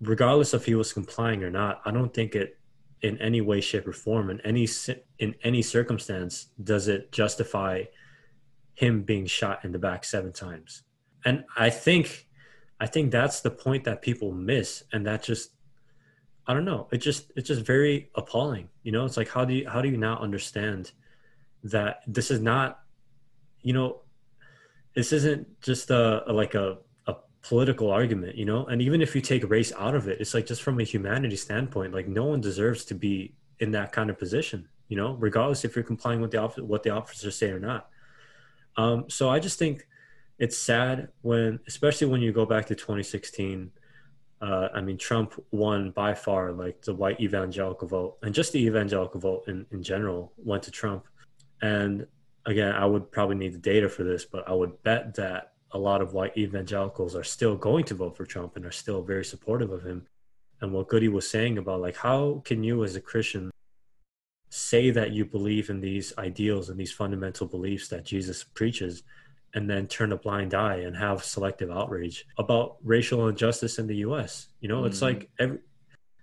regardless 0.00 0.54
if 0.54 0.64
he 0.66 0.74
was 0.74 0.92
complying 0.92 1.42
or 1.42 1.50
not 1.50 1.80
i 1.84 1.90
don't 1.90 2.14
think 2.14 2.34
it 2.34 2.58
in 3.02 3.18
any 3.18 3.40
way 3.40 3.60
shape 3.60 3.86
or 3.86 3.92
form 3.92 4.30
in 4.30 4.40
any 4.42 4.66
in 5.18 5.34
any 5.42 5.62
circumstance 5.62 6.48
does 6.62 6.88
it 6.88 7.12
justify 7.12 7.84
him 8.74 9.02
being 9.02 9.26
shot 9.26 9.64
in 9.64 9.72
the 9.72 9.78
back 9.78 10.04
seven 10.04 10.32
times? 10.32 10.82
And 11.24 11.44
i 11.56 11.70
think 11.70 12.26
i 12.80 12.86
think 12.86 13.10
that's 13.10 13.40
the 13.40 13.50
point 13.50 13.84
that 13.84 14.02
people 14.02 14.32
miss 14.32 14.84
and 14.92 15.06
that 15.06 15.22
just 15.22 15.50
i 16.46 16.54
don't 16.54 16.64
know 16.64 16.88
it 16.92 16.98
just 16.98 17.32
it's 17.36 17.48
just 17.48 17.62
very 17.62 18.10
appalling 18.14 18.68
you 18.82 18.92
know? 18.92 19.04
It's 19.04 19.16
like 19.16 19.28
how 19.28 19.44
do 19.44 19.54
you 19.54 19.68
how 19.68 19.82
do 19.82 19.88
you 19.88 19.98
not 19.98 20.22
understand 20.22 20.92
that 21.64 22.00
this 22.06 22.30
is 22.30 22.40
not 22.40 22.80
you 23.60 23.72
know 23.72 24.00
this 24.94 25.12
isn't 25.12 25.60
just 25.60 25.90
a, 25.90 26.28
a 26.30 26.32
like 26.32 26.54
a 26.54 26.78
political 27.48 27.90
argument, 27.90 28.36
you 28.36 28.44
know? 28.44 28.66
And 28.66 28.82
even 28.82 29.00
if 29.00 29.14
you 29.14 29.22
take 29.22 29.48
race 29.48 29.72
out 29.78 29.94
of 29.94 30.06
it, 30.06 30.20
it's 30.20 30.34
like 30.34 30.44
just 30.44 30.62
from 30.62 30.78
a 30.80 30.82
humanity 30.82 31.36
standpoint, 31.36 31.94
like 31.94 32.06
no 32.06 32.26
one 32.26 32.42
deserves 32.42 32.84
to 32.86 32.94
be 32.94 33.32
in 33.58 33.70
that 33.70 33.90
kind 33.90 34.10
of 34.10 34.18
position, 34.18 34.68
you 34.88 34.98
know, 34.98 35.14
regardless 35.14 35.64
if 35.64 35.74
you're 35.74 35.82
complying 35.82 36.20
with 36.20 36.30
the 36.30 36.40
what 36.62 36.82
the 36.82 36.90
officers 36.90 37.36
say 37.36 37.48
or 37.48 37.58
not. 37.58 37.88
Um, 38.76 39.06
so 39.08 39.30
I 39.30 39.38
just 39.38 39.58
think 39.58 39.86
it's 40.38 40.58
sad 40.58 41.08
when, 41.22 41.58
especially 41.66 42.08
when 42.08 42.20
you 42.20 42.32
go 42.32 42.44
back 42.44 42.66
to 42.66 42.74
2016. 42.74 43.70
Uh, 44.42 44.68
I 44.74 44.82
mean, 44.82 44.98
Trump 44.98 45.42
won 45.50 45.90
by 45.90 46.14
far, 46.14 46.52
like 46.52 46.82
the 46.82 46.94
white 46.94 47.18
evangelical 47.18 47.88
vote, 47.88 48.18
and 48.22 48.34
just 48.34 48.52
the 48.52 48.62
evangelical 48.66 49.20
vote 49.20 49.44
in, 49.48 49.64
in 49.72 49.82
general 49.82 50.32
went 50.36 50.62
to 50.64 50.70
Trump. 50.70 51.06
And 51.62 52.06
again, 52.44 52.74
I 52.74 52.84
would 52.84 53.10
probably 53.10 53.36
need 53.36 53.54
the 53.54 53.58
data 53.58 53.88
for 53.88 54.04
this, 54.04 54.26
but 54.26 54.46
I 54.46 54.52
would 54.52 54.82
bet 54.82 55.14
that 55.14 55.54
a 55.72 55.78
lot 55.78 56.00
of 56.00 56.12
white 56.12 56.36
evangelicals 56.36 57.14
are 57.14 57.24
still 57.24 57.56
going 57.56 57.84
to 57.84 57.94
vote 57.94 58.16
for 58.16 58.24
Trump 58.24 58.56
and 58.56 58.64
are 58.64 58.70
still 58.70 59.02
very 59.02 59.24
supportive 59.24 59.70
of 59.70 59.84
him. 59.84 60.06
And 60.60 60.72
what 60.72 60.88
Goody 60.88 61.08
was 61.08 61.28
saying 61.28 61.58
about 61.58 61.80
like 61.80 61.96
how 61.96 62.42
can 62.44 62.64
you 62.64 62.84
as 62.84 62.96
a 62.96 63.00
Christian 63.00 63.50
say 64.50 64.90
that 64.90 65.12
you 65.12 65.24
believe 65.24 65.68
in 65.70 65.80
these 65.80 66.12
ideals 66.18 66.70
and 66.70 66.80
these 66.80 66.92
fundamental 66.92 67.46
beliefs 67.46 67.88
that 67.88 68.04
Jesus 68.04 68.42
preaches 68.42 69.02
and 69.54 69.68
then 69.68 69.86
turn 69.86 70.12
a 70.12 70.16
blind 70.16 70.54
eye 70.54 70.76
and 70.76 70.96
have 70.96 71.24
selective 71.24 71.70
outrage 71.70 72.26
about 72.38 72.76
racial 72.82 73.28
injustice 73.28 73.78
in 73.78 73.86
the 73.86 73.96
US. 73.96 74.48
You 74.60 74.68
know, 74.68 74.78
mm-hmm. 74.78 74.86
it's 74.86 75.02
like 75.02 75.30
every 75.38 75.58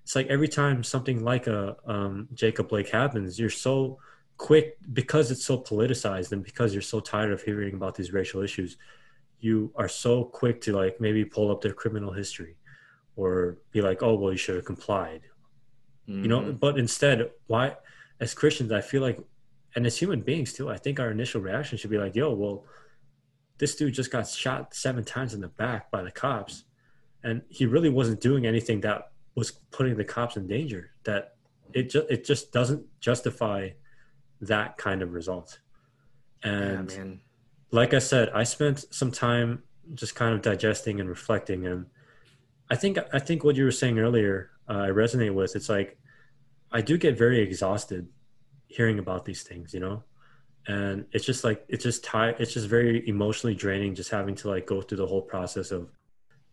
it's 0.03 0.15
like 0.15 0.27
every 0.27 0.47
time 0.47 0.84
something 0.84 1.23
like 1.23 1.47
a 1.47 1.77
um, 1.88 2.27
Jacob 2.34 2.69
Blake 2.69 2.89
happens, 2.89 3.39
you're 3.39 3.49
so 3.49 3.97
quick 4.38 4.77
because 4.93 5.31
it's 5.31 5.43
so 5.43 5.58
politicized 5.58 6.31
and 6.31 6.43
because 6.43 6.73
you're 6.73 6.81
so 6.81 6.99
tired 6.99 7.31
of 7.31 7.41
hearing 7.41 7.73
about 7.73 7.95
these 7.95 8.13
racial 8.13 8.41
issues 8.41 8.77
you 9.39 9.71
are 9.76 9.88
so 9.88 10.24
quick 10.24 10.62
to 10.62 10.74
like 10.74 11.00
maybe 11.00 11.24
pull 11.26 11.52
up 11.52 11.62
their 11.62 11.74
criminal 11.74 12.12
history 12.12 12.58
or 13.15 13.58
be 13.71 13.82
like 13.82 14.02
oh 14.02 14.15
well 14.15 14.32
you 14.32 14.38
should 14.38 14.56
have 14.56 14.65
complied 14.65 15.21
mm-hmm. 16.08 16.24
you 16.24 16.28
know 16.28 16.41
mm-hmm. 16.41 16.52
but 16.54 16.78
instead 16.78 17.30
why 17.48 17.76
as 18.19 18.34
christians 18.34 18.71
i 18.71 18.82
feel 18.82 19.02
like 19.02 19.19
and 19.76 19.86
as 19.86 19.98
human 19.98 20.21
beings 20.21 20.54
too 20.54 20.69
i 20.69 20.78
think 20.78 21.00
our 21.00 21.12
initial 21.12 21.41
reaction 21.41 21.78
should 21.78 21.89
be 21.89 21.98
like 21.98 22.15
yo 22.15 22.34
well 22.34 22.65
this 23.58 23.76
dude 23.76 23.93
just 23.93 24.12
got 24.12 24.28
shot 24.28 24.74
seven 24.74 25.04
times 25.04 25.34
in 25.34 25.41
the 25.41 25.48
back 25.48 25.89
by 25.91 26.02
the 26.02 26.12
cops 26.12 26.65
and 27.24 27.41
he 27.50 27.65
really 27.65 27.89
wasn't 27.89 28.19
doing 28.21 28.45
anything 28.45 28.82
that 28.82 29.12
was 29.36 29.52
putting 29.71 29.95
the 29.95 30.04
cops 30.04 30.38
in 30.38 30.48
danger 30.48 30.91
that 31.04 31.36
it 31.74 31.89
just 31.89 32.10
it 32.10 32.26
just 32.26 32.52
doesn't 32.52 32.84
justify 33.00 33.69
that 34.41 34.78
kind 34.78 35.02
of 35.02 35.13
result 35.13 35.60
and 36.43 36.91
yeah, 36.91 37.04
like 37.75 37.93
I 37.93 37.99
said, 37.99 38.29
I 38.33 38.43
spent 38.43 38.85
some 38.93 39.11
time 39.11 39.63
just 39.93 40.15
kind 40.15 40.33
of 40.33 40.41
digesting 40.41 40.99
and 40.99 41.09
reflecting, 41.09 41.67
and 41.67 41.85
I 42.71 42.75
think 42.75 42.97
I 43.13 43.19
think 43.19 43.43
what 43.43 43.55
you 43.55 43.65
were 43.65 43.71
saying 43.71 43.99
earlier, 43.99 44.51
uh, 44.69 44.85
I 44.88 44.89
resonate 44.89 45.33
with. 45.33 45.55
It's 45.55 45.69
like 45.69 45.97
I 46.71 46.81
do 46.81 46.97
get 46.97 47.17
very 47.17 47.41
exhausted 47.41 48.07
hearing 48.67 48.97
about 48.97 49.25
these 49.25 49.43
things, 49.43 49.73
you 49.73 49.81
know, 49.81 50.03
and 50.67 51.05
it's 51.11 51.25
just 51.25 51.43
like 51.43 51.65
it's 51.67 51.83
just 51.83 52.03
tired. 52.03 52.38
It's 52.39 52.53
just 52.53 52.67
very 52.67 53.07
emotionally 53.09 53.55
draining, 53.55 53.93
just 53.93 54.09
having 54.09 54.35
to 54.35 54.49
like 54.49 54.65
go 54.65 54.81
through 54.81 54.97
the 54.97 55.07
whole 55.07 55.21
process 55.21 55.71
of, 55.71 55.91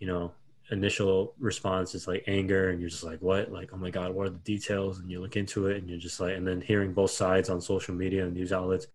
you 0.00 0.08
know, 0.08 0.32
initial 0.72 1.34
response 1.38 1.94
is 1.94 2.08
like 2.08 2.24
anger 2.26 2.70
and 2.70 2.80
you're 2.80 2.90
just 2.90 3.04
like 3.04 3.20
what 3.20 3.52
like 3.52 3.70
oh 3.74 3.76
my 3.76 3.90
god 3.90 4.14
what 4.14 4.26
are 4.26 4.30
the 4.30 4.38
details 4.38 5.00
and 5.00 5.10
you 5.10 5.20
look 5.20 5.36
into 5.36 5.66
it 5.66 5.76
and 5.76 5.90
you're 5.90 5.98
just 5.98 6.18
like 6.18 6.34
and 6.34 6.46
then 6.46 6.62
hearing 6.62 6.94
both 6.94 7.10
sides 7.10 7.50
on 7.50 7.60
social 7.60 7.94
media 7.94 8.24
and 8.24 8.32
news 8.32 8.52
outlets 8.52 8.86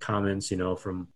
comments 0.00 0.50
you 0.50 0.56
know 0.56 0.74
from 0.74 1.06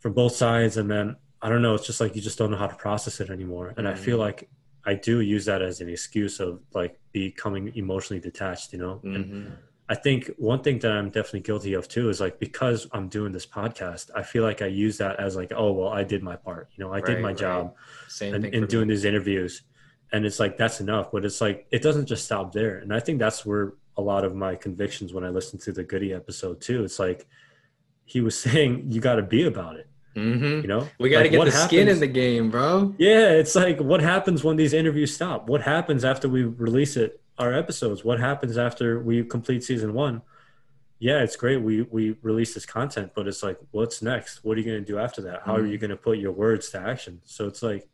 from 0.00 0.12
both 0.12 0.34
sides 0.34 0.76
and 0.76 0.90
then 0.90 1.16
i 1.40 1.48
don't 1.48 1.62
know 1.62 1.74
it's 1.74 1.86
just 1.86 2.00
like 2.00 2.14
you 2.16 2.20
just 2.20 2.36
don't 2.36 2.50
know 2.50 2.56
how 2.56 2.66
to 2.66 2.76
process 2.76 3.20
it 3.20 3.30
anymore 3.30 3.68
and 3.76 3.86
mm-hmm. 3.86 3.88
i 3.88 3.94
feel 3.94 4.16
mm-hmm. 4.16 4.22
like 4.22 4.50
i 4.84 4.94
do 4.94 5.20
use 5.20 5.44
that 5.44 5.62
as 5.62 5.80
an 5.80 5.88
excuse 5.88 6.40
of 6.40 6.60
like 6.74 6.98
becoming 7.12 7.72
emotionally 7.76 8.20
detached 8.20 8.72
you 8.72 8.78
know 8.78 8.96
mm-hmm. 9.04 9.14
and 9.14 9.52
I 9.90 9.96
think 9.96 10.30
one 10.38 10.62
thing 10.62 10.78
that 10.78 10.92
I'm 10.92 11.10
definitely 11.10 11.40
guilty 11.40 11.74
of 11.74 11.88
too 11.88 12.10
is 12.10 12.20
like 12.20 12.38
because 12.38 12.86
I'm 12.92 13.08
doing 13.08 13.32
this 13.32 13.44
podcast, 13.44 14.08
I 14.14 14.22
feel 14.22 14.44
like 14.44 14.62
I 14.62 14.66
use 14.66 14.98
that 14.98 15.18
as 15.18 15.34
like, 15.34 15.52
oh 15.52 15.72
well, 15.72 15.88
I 15.88 16.04
did 16.04 16.22
my 16.22 16.36
part. 16.36 16.68
You 16.76 16.84
know, 16.84 16.92
I 16.92 16.98
right, 16.98 17.06
did 17.06 17.20
my 17.20 17.30
right. 17.30 17.36
job 17.36 17.74
Same 18.06 18.34
and, 18.34 18.44
in 18.44 18.66
doing 18.68 18.86
me. 18.86 18.94
these 18.94 19.04
interviews. 19.04 19.62
And 20.12 20.24
it's 20.24 20.38
like 20.38 20.56
that's 20.56 20.80
enough. 20.80 21.10
But 21.10 21.24
it's 21.24 21.40
like 21.40 21.66
it 21.72 21.82
doesn't 21.82 22.06
just 22.06 22.24
stop 22.24 22.52
there. 22.52 22.78
And 22.78 22.94
I 22.94 23.00
think 23.00 23.18
that's 23.18 23.44
where 23.44 23.72
a 23.96 24.00
lot 24.00 24.24
of 24.24 24.32
my 24.32 24.54
convictions 24.54 25.12
when 25.12 25.24
I 25.24 25.28
listened 25.28 25.60
to 25.62 25.72
the 25.72 25.82
Goody 25.82 26.14
episode 26.14 26.60
too. 26.60 26.84
It's 26.84 27.00
like 27.00 27.26
he 28.04 28.20
was 28.20 28.38
saying 28.46 28.92
you 28.92 29.00
got 29.00 29.16
to 29.16 29.22
be 29.22 29.46
about 29.46 29.74
it. 29.74 29.88
Mm-hmm. 30.20 30.60
You 30.62 30.66
know, 30.66 30.88
we 30.98 31.08
got 31.08 31.18
to 31.18 31.22
like, 31.24 31.30
get 31.32 31.44
the 31.44 31.50
happens, 31.50 31.64
skin 31.64 31.88
in 31.88 32.00
the 32.00 32.06
game, 32.06 32.50
bro. 32.50 32.94
Yeah, 32.98 33.30
it's 33.30 33.54
like 33.54 33.80
what 33.80 34.00
happens 34.00 34.44
when 34.44 34.56
these 34.56 34.72
interviews 34.72 35.14
stop? 35.14 35.48
What 35.48 35.62
happens 35.62 36.04
after 36.04 36.28
we 36.28 36.44
release 36.44 36.96
it? 36.96 37.20
Our 37.38 37.54
episodes. 37.54 38.04
What 38.04 38.20
happens 38.20 38.58
after 38.58 39.00
we 39.00 39.24
complete 39.24 39.64
season 39.64 39.94
one? 39.94 40.20
Yeah, 40.98 41.22
it's 41.22 41.36
great. 41.36 41.56
We 41.56 41.82
we 41.82 42.16
release 42.20 42.52
this 42.52 42.66
content, 42.66 43.12
but 43.14 43.26
it's 43.26 43.42
like, 43.42 43.58
what's 43.70 44.02
next? 44.02 44.44
What 44.44 44.58
are 44.58 44.60
you 44.60 44.66
gonna 44.66 44.84
do 44.84 44.98
after 44.98 45.22
that? 45.22 45.42
How 45.46 45.54
mm-hmm. 45.54 45.64
are 45.64 45.66
you 45.66 45.78
gonna 45.78 45.96
put 45.96 46.18
your 46.18 46.32
words 46.32 46.68
to 46.70 46.80
action? 46.80 47.22
So 47.24 47.46
it's 47.46 47.62
like, 47.62 47.88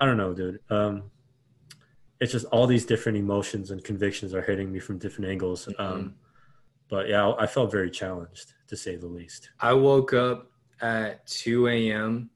I 0.00 0.06
don't 0.06 0.16
know, 0.16 0.32
dude. 0.32 0.60
Um, 0.70 1.10
it's 2.20 2.32
just 2.32 2.46
all 2.46 2.66
these 2.66 2.86
different 2.86 3.18
emotions 3.18 3.70
and 3.70 3.84
convictions 3.84 4.32
are 4.34 4.42
hitting 4.42 4.72
me 4.72 4.78
from 4.78 4.98
different 4.98 5.30
angles. 5.30 5.66
Mm-hmm. 5.66 5.82
Um, 5.82 6.14
but 6.88 7.08
yeah, 7.08 7.32
I 7.38 7.46
felt 7.46 7.70
very 7.70 7.90
challenged 7.90 8.54
to 8.68 8.76
say 8.76 8.96
the 8.96 9.06
least. 9.06 9.50
I 9.60 9.72
woke 9.74 10.12
up 10.12 10.49
at 10.80 11.26
2 11.26 11.68
a.m. 11.68 12.30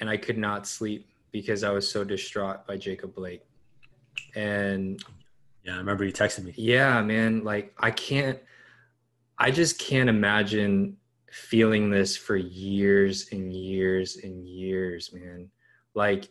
and 0.00 0.08
I 0.08 0.16
could 0.16 0.38
not 0.38 0.66
sleep 0.66 1.08
because 1.32 1.64
I 1.64 1.70
was 1.70 1.90
so 1.90 2.04
distraught 2.04 2.66
by 2.66 2.76
Jacob 2.76 3.14
Blake. 3.14 3.44
And 4.34 5.02
yeah, 5.64 5.74
I 5.74 5.78
remember 5.78 6.04
you 6.04 6.12
texted 6.12 6.44
me. 6.44 6.54
Yeah, 6.56 7.02
man. 7.02 7.44
Like 7.44 7.74
I 7.78 7.90
can't, 7.90 8.38
I 9.38 9.50
just 9.50 9.78
can't 9.78 10.08
imagine 10.08 10.96
feeling 11.30 11.90
this 11.90 12.16
for 12.16 12.36
years 12.36 13.28
and 13.32 13.52
years 13.52 14.16
and 14.16 14.46
years, 14.46 15.12
man. 15.12 15.50
Like, 15.94 16.28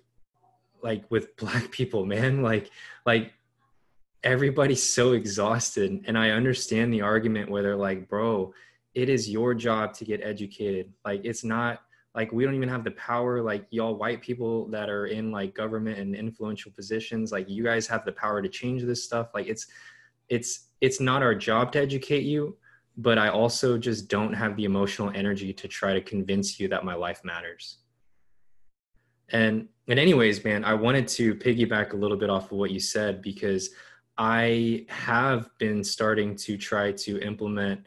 like 0.82 1.10
with 1.10 1.36
black 1.38 1.72
people, 1.72 2.06
man. 2.06 2.42
Like, 2.42 2.72
like 3.06 3.34
everybody's 4.24 4.84
so 4.84 5.14
exhausted. 5.14 6.04
And 6.06 6.18
I 6.18 6.32
understand 6.32 6.94
the 6.94 7.02
argument 7.02 7.50
where 7.50 7.64
they're 7.64 7.76
like, 7.76 8.10
bro, 8.10 8.54
it 8.98 9.10
is 9.10 9.30
your 9.30 9.54
job 9.54 9.94
to 9.94 10.04
get 10.04 10.22
educated. 10.24 10.92
Like 11.06 11.22
it's 11.24 11.44
not 11.44 11.82
like 12.16 12.32
we 12.32 12.44
don't 12.44 12.56
even 12.56 12.68
have 12.68 12.84
the 12.84 12.92
power 12.92 13.44
like 13.44 13.68
y'all 13.70 13.96
white 13.96 14.24
people 14.24 14.68
that 14.70 14.90
are 14.90 15.06
in 15.06 15.32
like 15.32 15.54
government 15.54 16.00
and 16.00 16.16
influential 16.16 16.72
positions 16.72 17.32
like 17.32 17.48
you 17.48 17.64
guys 17.64 17.86
have 17.86 18.04
the 18.06 18.12
power 18.12 18.42
to 18.42 18.50
change 18.50 18.82
this 18.82 19.04
stuff 19.04 19.28
like 19.36 19.46
it's 19.46 19.68
it's 20.28 20.70
it's 20.82 21.00
not 21.00 21.22
our 21.22 21.36
job 21.36 21.72
to 21.72 21.80
educate 21.80 22.24
you 22.24 22.58
but 22.98 23.20
i 23.20 23.30
also 23.30 23.78
just 23.78 24.08
don't 24.08 24.34
have 24.34 24.56
the 24.56 24.66
emotional 24.66 25.12
energy 25.14 25.54
to 25.54 25.68
try 25.68 25.94
to 25.94 26.02
convince 26.02 26.60
you 26.60 26.68
that 26.68 26.84
my 26.84 26.96
life 26.96 27.22
matters 27.24 27.78
and 29.30 29.68
and 29.88 30.00
anyways 30.00 30.44
man 30.44 30.66
i 30.66 30.74
wanted 30.74 31.08
to 31.08 31.36
piggyback 31.36 31.94
a 31.94 31.96
little 31.96 32.18
bit 32.18 32.32
off 32.32 32.52
of 32.52 32.58
what 32.58 32.72
you 32.72 32.80
said 32.80 33.22
because 33.22 33.70
i 34.18 34.84
have 34.90 35.52
been 35.60 35.84
starting 35.84 36.36
to 36.36 36.58
try 36.58 36.92
to 36.92 37.20
implement 37.20 37.86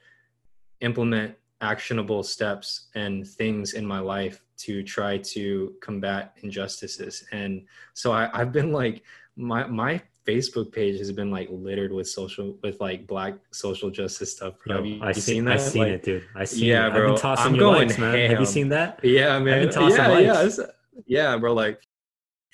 implement 0.80 1.34
actionable 1.60 2.22
steps 2.22 2.88
and 2.94 3.26
things 3.26 3.74
in 3.74 3.84
my 3.84 3.98
life 3.98 4.42
to 4.56 4.82
try 4.82 5.18
to 5.18 5.74
combat 5.82 6.34
injustices 6.42 7.24
and 7.32 7.64
so 7.94 8.12
I, 8.12 8.30
i've 8.32 8.52
been 8.52 8.72
like 8.72 9.02
my 9.36 9.66
my 9.66 10.00
Facebook 10.26 10.70
page 10.72 10.98
has 10.98 11.10
been 11.12 11.30
like 11.30 11.48
littered 11.50 11.92
with 11.92 12.08
social 12.08 12.56
with 12.62 12.80
like 12.80 13.06
black 13.06 13.34
social 13.52 13.90
justice 13.90 14.32
stuff. 14.36 14.54
Yo, 14.66 14.76
Have 14.76 14.86
you, 14.86 15.02
I 15.02 15.12
seen, 15.12 15.22
seen 15.22 15.44
that? 15.46 15.54
I 15.54 15.56
seen 15.56 15.82
like, 15.82 15.92
it, 15.92 16.02
dude. 16.02 16.26
I 16.36 16.44
seen 16.44 16.64
yeah, 16.66 16.86
it. 16.86 16.92
bro. 16.92 17.02
I've 17.02 17.08
been 17.08 17.20
tossing 17.20 17.46
I'm 17.46 17.58
going 17.58 17.88
likes, 17.88 17.98
man. 17.98 18.14
Ham. 18.14 18.30
Have 18.30 18.40
you 18.40 18.46
seen 18.46 18.68
that? 18.68 19.00
Yeah, 19.02 19.38
man. 19.38 19.70
yeah, 19.72 20.18
yeah, 20.18 20.48
yeah, 21.06 21.36
bro. 21.36 21.54
Like, 21.54 21.80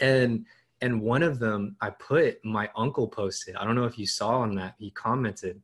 and 0.01 0.47
and 0.81 1.01
one 1.01 1.23
of 1.23 1.39
them 1.39 1.77
I 1.81 1.91
put 1.91 2.43
my 2.45 2.71
uncle 2.77 3.09
posted. 3.09 3.57
I 3.57 3.65
don't 3.65 3.75
know 3.75 3.85
if 3.85 3.99
you 3.99 4.07
saw 4.07 4.39
on 4.39 4.55
that. 4.57 4.75
He 4.79 4.91
commented 4.91 5.61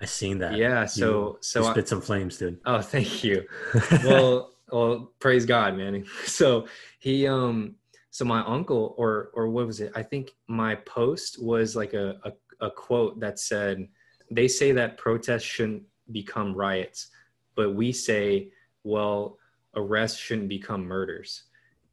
I 0.00 0.06
seen 0.06 0.38
that. 0.38 0.56
Yeah. 0.56 0.86
So 0.86 1.08
you, 1.08 1.38
so 1.40 1.60
you 1.60 1.70
spit 1.70 1.84
I, 1.84 1.88
some 1.88 2.00
flames, 2.00 2.38
dude. 2.38 2.58
Oh, 2.64 2.80
thank 2.80 3.22
you. 3.22 3.44
well, 4.04 4.52
well, 4.72 5.12
praise 5.18 5.44
God, 5.44 5.76
man. 5.76 6.04
So 6.24 6.66
he 6.98 7.26
um 7.26 7.76
so 8.10 8.24
my 8.24 8.40
uncle 8.44 8.94
or 8.96 9.30
or 9.34 9.48
what 9.48 9.66
was 9.66 9.80
it? 9.80 9.92
I 9.94 10.02
think 10.02 10.32
my 10.48 10.74
post 10.76 11.42
was 11.42 11.76
like 11.76 11.92
a, 11.92 12.18
a, 12.24 12.66
a 12.66 12.70
quote 12.70 13.20
that 13.20 13.38
said, 13.38 13.86
they 14.30 14.48
say 14.48 14.72
that 14.72 14.96
protests 14.96 15.42
shouldn't 15.42 15.82
become 16.12 16.54
riots, 16.54 17.08
but 17.54 17.74
we 17.74 17.92
say, 17.92 18.50
well, 18.84 19.38
arrests 19.74 20.18
shouldn't 20.18 20.48
become 20.48 20.84
murders. 20.84 21.44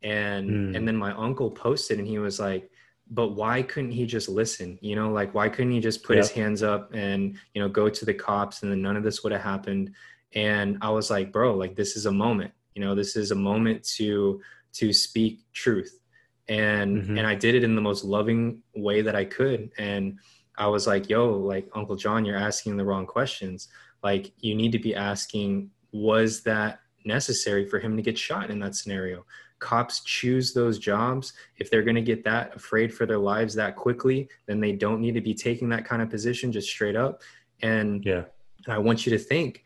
And 0.02 0.50
mm. 0.50 0.78
and 0.78 0.88
then 0.88 0.96
my 0.96 1.12
uncle 1.14 1.52
posted 1.52 2.00
and 2.00 2.08
he 2.08 2.20
was 2.20 2.40
like, 2.40 2.70
but 3.10 3.30
why 3.30 3.62
couldn't 3.62 3.92
he 3.92 4.06
just 4.06 4.30
listen 4.30 4.78
you 4.82 4.96
know? 4.96 5.12
Like 5.12 5.34
why 5.34 5.50
couldn't 5.50 5.72
he 5.72 5.80
just 5.80 6.04
put 6.04 6.18
his 6.18 6.32
hands 6.32 6.64
up 6.64 6.94
and 6.94 7.38
you 7.54 7.62
know 7.62 7.70
go 7.70 7.90
to 7.90 8.06
the 8.06 8.14
cops 8.14 8.64
and 8.64 8.72
then 8.72 8.82
none 8.82 8.98
of 8.98 9.04
this 9.04 9.24
would 9.24 9.32
have 9.32 9.42
happened? 9.42 9.92
And 10.34 10.78
i 10.82 10.90
was 10.90 11.10
like 11.10 11.32
bro 11.32 11.56
like 11.56 11.76
this 11.76 11.96
is 11.96 12.06
a 12.06 12.12
moment 12.12 12.52
you 12.78 12.84
know? 12.84 12.94
This 12.94 13.16
is 13.16 13.32
a 13.32 13.36
moment 13.36 13.84
to 13.96 14.40
to 14.74 14.94
speak 14.94 15.40
truth. 15.52 16.00
And 16.48 17.02
mm-hmm. 17.02 17.18
and 17.18 17.26
i 17.26 17.34
did 17.34 17.56
it 17.56 17.64
in 17.64 17.76
the 17.76 17.82
most 17.82 18.04
loving 18.06 18.62
way 18.76 19.02
that 19.02 19.16
i 19.16 19.26
could. 19.26 19.72
And 19.80 20.20
i 20.58 20.68
was 20.68 20.86
like 20.86 21.10
yo 21.10 21.32
like 21.32 21.68
uncle 21.74 21.96
john 21.96 22.24
you're 22.24 22.38
asking 22.38 22.78
the 22.78 22.86
wrong 22.86 23.08
questions. 23.08 23.70
Like 24.04 24.32
you 24.40 24.54
need 24.54 24.72
to 24.74 24.80
be 24.80 24.94
asking 24.94 25.72
was 25.92 26.44
that 26.44 26.82
necessary 27.04 27.66
for 27.66 27.80
him 27.80 27.96
to 27.96 28.04
get 28.04 28.18
shot 28.18 28.52
in 28.52 28.60
that 28.60 28.76
scenario 28.76 29.26
cops 29.60 30.02
choose 30.02 30.54
those 30.54 30.78
jobs 30.78 31.34
if 31.58 31.70
they're 31.70 31.84
going 31.84 31.96
to 31.96 32.02
get 32.02 32.24
that 32.24 32.56
afraid 32.56 32.94
for 32.94 33.06
their 33.06 33.18
lives 33.18 33.56
that 33.56 33.76
quickly 33.76 34.30
then 34.46 34.60
they 34.60 34.72
don't 34.72 35.02
need 35.02 35.14
to 35.14 35.22
be 35.22 35.34
taking 35.34 35.70
that 35.70 35.86
kind 35.86 36.02
of 36.02 36.10
position 36.10 36.52
just 36.52 36.70
straight 36.70 36.96
up. 36.96 37.22
And 37.62 38.06
yeah. 38.06 38.24
And 38.66 38.74
i 38.74 38.78
want 38.78 39.06
you 39.06 39.12
to 39.12 39.18
think 39.18 39.64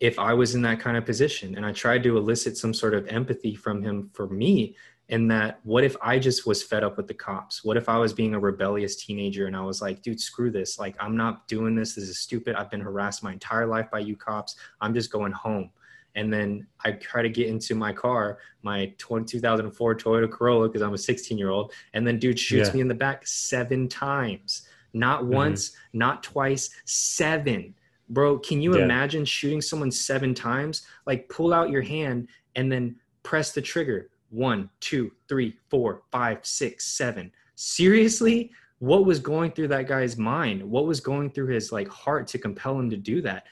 if 0.00 0.18
i 0.18 0.32
was 0.32 0.54
in 0.54 0.62
that 0.62 0.80
kind 0.80 0.96
of 0.96 1.04
position 1.04 1.56
and 1.56 1.66
i 1.66 1.72
tried 1.72 2.02
to 2.04 2.16
elicit 2.16 2.56
some 2.56 2.72
sort 2.72 2.94
of 2.94 3.06
empathy 3.08 3.54
from 3.54 3.82
him 3.82 4.10
for 4.12 4.28
me 4.28 4.76
and 5.08 5.30
that 5.30 5.60
what 5.64 5.84
if 5.84 5.96
i 6.00 6.18
just 6.18 6.46
was 6.46 6.62
fed 6.62 6.82
up 6.82 6.96
with 6.96 7.08
the 7.08 7.14
cops? 7.14 7.64
What 7.64 7.76
if 7.76 7.88
i 7.88 7.98
was 7.98 8.12
being 8.12 8.34
a 8.34 8.38
rebellious 8.38 8.96
teenager 8.96 9.46
and 9.46 9.56
i 9.56 9.60
was 9.60 9.82
like 9.82 10.02
dude 10.02 10.20
screw 10.20 10.50
this. 10.50 10.78
Like 10.78 10.96
i'm 11.00 11.16
not 11.16 11.46
doing 11.48 11.74
this. 11.74 11.94
This 11.94 12.04
is 12.04 12.18
stupid. 12.18 12.54
I've 12.54 12.70
been 12.70 12.80
harassed 12.80 13.22
my 13.22 13.32
entire 13.32 13.66
life 13.66 13.90
by 13.90 13.98
you 13.98 14.16
cops. 14.16 14.56
I'm 14.80 14.94
just 14.94 15.10
going 15.10 15.32
home 15.32 15.70
and 16.14 16.32
then 16.32 16.66
I 16.84 16.92
try 16.92 17.22
to 17.22 17.28
get 17.28 17.48
into 17.48 17.74
my 17.74 17.92
car, 17.92 18.38
my 18.62 18.92
2004 18.98 19.96
Toyota 19.96 20.30
Corolla, 20.30 20.68
because 20.68 20.82
I'm 20.82 20.94
a 20.94 20.98
16 20.98 21.36
year 21.36 21.50
old, 21.50 21.72
and 21.92 22.06
then 22.06 22.18
dude 22.18 22.38
shoots 22.38 22.68
yeah. 22.68 22.74
me 22.74 22.80
in 22.80 22.88
the 22.88 22.94
back 22.94 23.26
seven 23.26 23.88
times. 23.88 24.68
Not 24.92 25.22
mm-hmm. 25.22 25.34
once, 25.34 25.72
not 25.92 26.22
twice, 26.22 26.70
seven. 26.84 27.74
Bro, 28.08 28.40
can 28.40 28.60
you 28.60 28.76
yeah. 28.76 28.84
imagine 28.84 29.24
shooting 29.24 29.60
someone 29.60 29.90
seven 29.90 30.34
times? 30.34 30.86
Like 31.06 31.28
pull 31.28 31.52
out 31.52 31.70
your 31.70 31.82
hand 31.82 32.28
and 32.54 32.70
then 32.70 32.96
press 33.22 33.52
the 33.52 33.62
trigger. 33.62 34.10
One, 34.30 34.70
two, 34.80 35.10
three, 35.28 35.56
four, 35.68 36.02
five, 36.12 36.38
six, 36.42 36.86
seven. 36.86 37.32
Seriously? 37.56 38.52
What 38.78 39.06
was 39.06 39.18
going 39.18 39.52
through 39.52 39.68
that 39.68 39.88
guy's 39.88 40.16
mind? 40.16 40.62
What 40.62 40.86
was 40.86 41.00
going 41.00 41.30
through 41.30 41.46
his 41.46 41.72
like 41.72 41.88
heart 41.88 42.26
to 42.28 42.38
compel 42.38 42.78
him 42.78 42.90
to 42.90 42.96
do 42.96 43.22
that? 43.22 43.46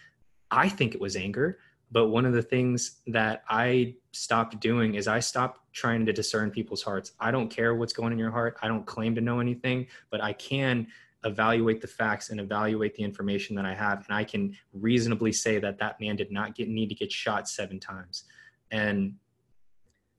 I 0.50 0.68
think 0.68 0.94
it 0.94 1.00
was 1.00 1.16
anger 1.16 1.58
but 1.92 2.08
one 2.08 2.24
of 2.24 2.32
the 2.32 2.42
things 2.42 3.02
that 3.06 3.44
I 3.48 3.94
stopped 4.12 4.58
doing 4.60 4.94
is 4.94 5.06
I 5.06 5.20
stopped 5.20 5.60
trying 5.72 6.06
to 6.06 6.12
discern 6.12 6.50
people's 6.50 6.82
hearts. 6.82 7.12
I 7.20 7.30
don't 7.30 7.48
care 7.48 7.74
what's 7.74 7.92
going 7.92 8.12
in 8.12 8.18
your 8.18 8.30
heart. 8.30 8.56
I 8.62 8.68
don't 8.68 8.86
claim 8.86 9.14
to 9.14 9.20
know 9.20 9.40
anything, 9.40 9.86
but 10.10 10.22
I 10.22 10.32
can 10.32 10.86
evaluate 11.24 11.82
the 11.82 11.86
facts 11.86 12.30
and 12.30 12.40
evaluate 12.40 12.94
the 12.94 13.02
information 13.02 13.54
that 13.56 13.66
I 13.66 13.74
have. 13.74 14.04
And 14.08 14.16
I 14.16 14.24
can 14.24 14.56
reasonably 14.72 15.32
say 15.32 15.58
that 15.58 15.78
that 15.78 16.00
man 16.00 16.16
did 16.16 16.32
not 16.32 16.54
get 16.54 16.68
need 16.68 16.88
to 16.88 16.94
get 16.94 17.12
shot 17.12 17.46
seven 17.46 17.78
times. 17.78 18.24
And 18.70 19.16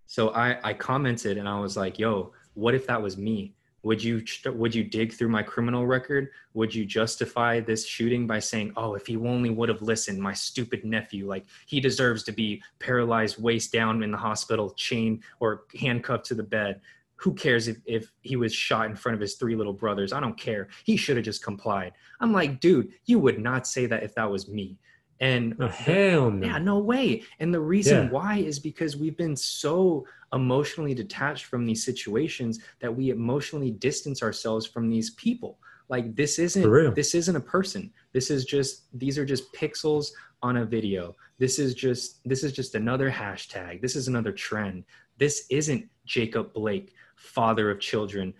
so 0.05 0.29
I, 0.29 0.59
I 0.63 0.73
commented 0.73 1.39
and 1.39 1.49
I 1.49 1.59
was 1.59 1.75
like, 1.75 1.97
yo, 1.97 2.33
what 2.53 2.75
if 2.75 2.85
that 2.85 3.01
was 3.01 3.17
me? 3.17 3.55
Would 3.83 4.01
you 4.01 4.23
would 4.45 4.73
you 4.73 4.83
dig 4.83 5.13
through 5.13 5.29
my 5.29 5.43
criminal 5.43 5.85
record? 5.85 6.29
Would 6.53 6.73
you 6.73 6.85
justify 6.85 7.59
this 7.59 7.85
shooting 7.85 8.25
by 8.25 8.39
saying 8.39 8.73
oh 8.77 8.95
if 8.95 9.05
he 9.05 9.17
only 9.17 9.49
would 9.49 9.69
have 9.69 9.81
listened 9.81 10.19
my 10.19 10.33
stupid 10.33 10.85
nephew 10.85 11.27
like 11.27 11.45
he 11.65 11.79
deserves 11.79 12.23
to 12.23 12.31
be 12.31 12.63
paralyzed 12.79 13.41
waist 13.41 13.73
down 13.73 14.01
in 14.01 14.11
the 14.11 14.17
hospital 14.17 14.71
chained 14.71 15.23
or 15.39 15.63
handcuffed 15.79 16.25
to 16.27 16.35
the 16.35 16.43
bed. 16.43 16.79
Who 17.17 17.33
cares 17.33 17.67
if, 17.67 17.77
if 17.85 18.11
he 18.21 18.35
was 18.35 18.53
shot 18.53 18.87
in 18.87 18.95
front 18.95 19.15
of 19.15 19.21
his 19.21 19.35
three 19.35 19.55
little 19.55 19.71
brothers? 19.71 20.11
I 20.11 20.19
don't 20.19 20.37
care. 20.37 20.67
He 20.83 20.97
should 20.97 21.15
have 21.15 21.25
just 21.25 21.43
complied. 21.43 21.93
I'm 22.21 22.31
like 22.31 22.61
dude 22.61 22.93
you 23.05 23.19
would 23.19 23.39
not 23.39 23.67
say 23.67 23.85
that 23.85 24.03
if 24.03 24.15
that 24.15 24.31
was 24.31 24.47
me 24.47 24.77
and 25.19 25.55
oh, 25.59 25.67
hell 25.67 26.31
no. 26.31 26.47
Yeah, 26.47 26.57
no 26.57 26.79
way. 26.79 27.23
And 27.39 27.53
the 27.53 27.59
reason 27.59 28.05
yeah. 28.05 28.09
why 28.09 28.37
is 28.37 28.59
because 28.59 28.97
we've 28.97 29.17
been 29.17 29.35
so 29.35 30.05
emotionally 30.33 30.93
detached 30.93 31.45
from 31.45 31.65
these 31.65 31.85
situations 31.85 32.59
that 32.79 32.93
we 32.93 33.09
emotionally 33.09 33.71
distance 33.71 34.23
ourselves 34.23 34.65
from 34.65 34.89
these 34.89 35.11
people. 35.11 35.59
like 35.89 36.15
this 36.15 36.39
isn't 36.39 36.95
this 36.95 37.13
isn't 37.13 37.35
a 37.35 37.39
person 37.39 37.91
this 38.13 38.31
is 38.31 38.45
just 38.45 38.85
these 38.97 39.17
are 39.17 39.25
just 39.25 39.53
pixels 39.53 40.11
on 40.41 40.57
a 40.57 40.65
video 40.65 41.15
this 41.39 41.59
is 41.59 41.75
just 41.75 42.19
this 42.25 42.43
is 42.43 42.51
just 42.51 42.75
another 42.75 43.11
hashtag 43.11 43.81
this 43.81 43.95
is 43.95 44.07
another 44.07 44.31
trend 44.31 44.83
this 45.17 45.45
isn't 45.49 45.85
jacob 46.05 46.53
blake 46.53 46.93
father 47.15 47.69
of 47.69 47.79
children 47.79 48.33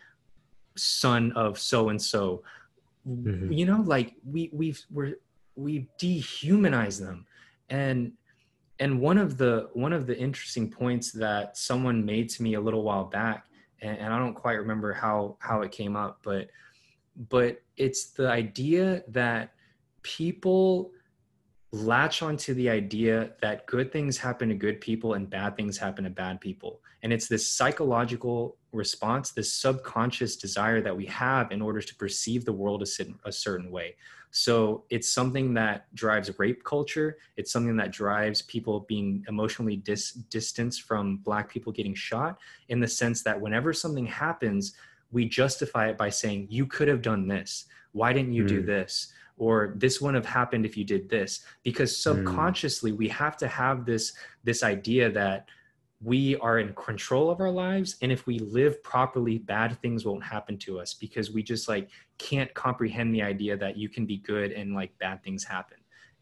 son 0.76 1.32
of 1.34 1.60
so 1.60 1.90
and 1.90 2.02
so 2.02 2.42
you 3.06 3.66
know 3.66 3.82
like 3.86 4.16
we 4.26 4.50
we've 4.54 4.82
we're 4.90 5.16
we 5.56 5.88
dehumanize 6.00 7.00
them. 7.00 7.26
And 7.70 8.14
and 8.80 9.00
one 9.00 9.18
of 9.18 9.38
the 9.38 9.70
one 9.74 9.94
of 9.94 10.08
the 10.08 10.18
interesting 10.18 10.70
points 10.70 11.12
that 11.12 11.58
someone 11.58 12.04
made 12.06 12.30
to 12.30 12.44
me 12.44 12.56
a 12.56 12.62
little 12.62 12.84
while 12.84 13.06
back 13.06 13.48
and, 13.82 13.98
and 13.98 14.14
i 14.14 14.20
don't 14.20 14.34
quite 14.34 14.54
remember 14.54 14.92
how 14.94 15.38
how 15.40 15.62
it 15.62 15.72
came 15.72 15.96
up 15.96 16.20
but 16.24 16.48
but 17.30 17.62
it's 17.78 18.12
the 18.12 18.28
idea 18.28 19.04
that 19.08 19.54
people 20.02 20.92
latch 21.72 22.22
onto 22.22 22.54
the 22.54 22.70
idea 22.70 23.32
that 23.42 23.66
good 23.68 23.92
things 23.92 24.18
happen 24.18 24.50
to 24.50 24.56
good 24.56 24.82
people 24.82 25.14
and 25.14 25.30
bad 25.30 25.56
things 25.56 25.78
happen 25.78 26.04
to 26.04 26.10
bad 26.10 26.42
people 26.42 26.82
and 27.04 27.14
it's 27.14 27.28
this 27.28 27.48
psychological 27.48 28.58
response 28.72 29.32
this 29.32 29.54
subconscious 29.54 30.36
desire 30.36 30.82
that 30.82 30.96
we 30.96 31.06
have 31.06 31.52
in 31.52 31.62
order 31.62 31.82
to 31.82 31.94
perceive 31.96 32.44
the 32.44 32.54
world 32.54 32.82
a, 32.82 33.06
a 33.28 33.32
certain 33.32 33.70
way 33.70 33.96
so 34.36 34.84
it's 34.90 35.12
something 35.12 35.54
that 35.54 35.94
drives 35.94 36.32
rape 36.40 36.64
culture. 36.64 37.18
It's 37.38 37.52
something 37.52 37.78
that 37.78 37.92
drives 37.92 38.42
people 38.42 38.80
being 38.90 39.24
emotionally 39.28 39.76
dis- 39.76 40.14
distanced 40.14 40.82
from 40.82 41.18
Black 41.18 41.52
people 41.52 41.72
getting 41.72 41.94
shot 41.94 42.40
in 42.70 42.80
the 42.80 42.88
sense 42.88 43.22
that 43.24 43.40
whenever 43.40 43.74
something 43.74 44.08
happens, 44.08 44.74
we 45.12 45.26
justify 45.26 45.90
it 45.90 46.00
by 46.00 46.10
saying, 46.10 46.48
You 46.50 46.66
could 46.66 46.88
have 46.88 47.04
done 47.04 47.28
this. 47.28 47.66
Why 47.92 48.12
didn't 48.12 48.34
you 48.34 48.44
mm. 48.44 48.48
do 48.48 48.62
hmm. 48.62 48.66
this? 48.66 49.14
Or 49.38 49.76
this 49.78 50.02
wouldn't 50.02 50.26
have 50.26 50.34
happened 50.34 50.66
if 50.66 50.76
you 50.76 50.84
did 50.84 51.12
this. 51.12 51.46
Because 51.62 51.92
hmm. 51.92 52.26
subconsciously, 52.26 52.92
mm. 52.92 52.98
we 52.98 53.10
have 53.10 53.38
to 53.38 53.48
have 53.48 53.86
this, 53.86 54.14
this 54.44 54.64
idea 54.64 55.12
that 55.12 55.46
we 56.04 56.36
are 56.38 56.60
in 56.60 56.74
control 56.74 57.30
of 57.30 57.40
our 57.40 57.52
lives 57.52 57.96
and 58.02 58.12
if 58.12 58.26
we 58.26 58.40
live 58.40 58.82
properly 58.84 59.38
bad 59.38 59.80
things 59.82 60.06
won't 60.06 60.24
happen 60.24 60.58
to 60.58 60.80
us 60.80 60.94
because 60.94 61.32
we 61.32 61.42
just 61.42 61.70
like 61.70 61.90
can't 62.18 62.54
comprehend 62.54 63.14
the 63.14 63.22
idea 63.22 63.56
that 63.56 63.78
you 63.78 63.88
can 63.88 64.06
be 64.06 64.18
good 64.18 64.52
and 64.52 64.74
like 64.74 64.98
bad 64.98 65.24
things 65.24 65.44
happen 65.44 65.78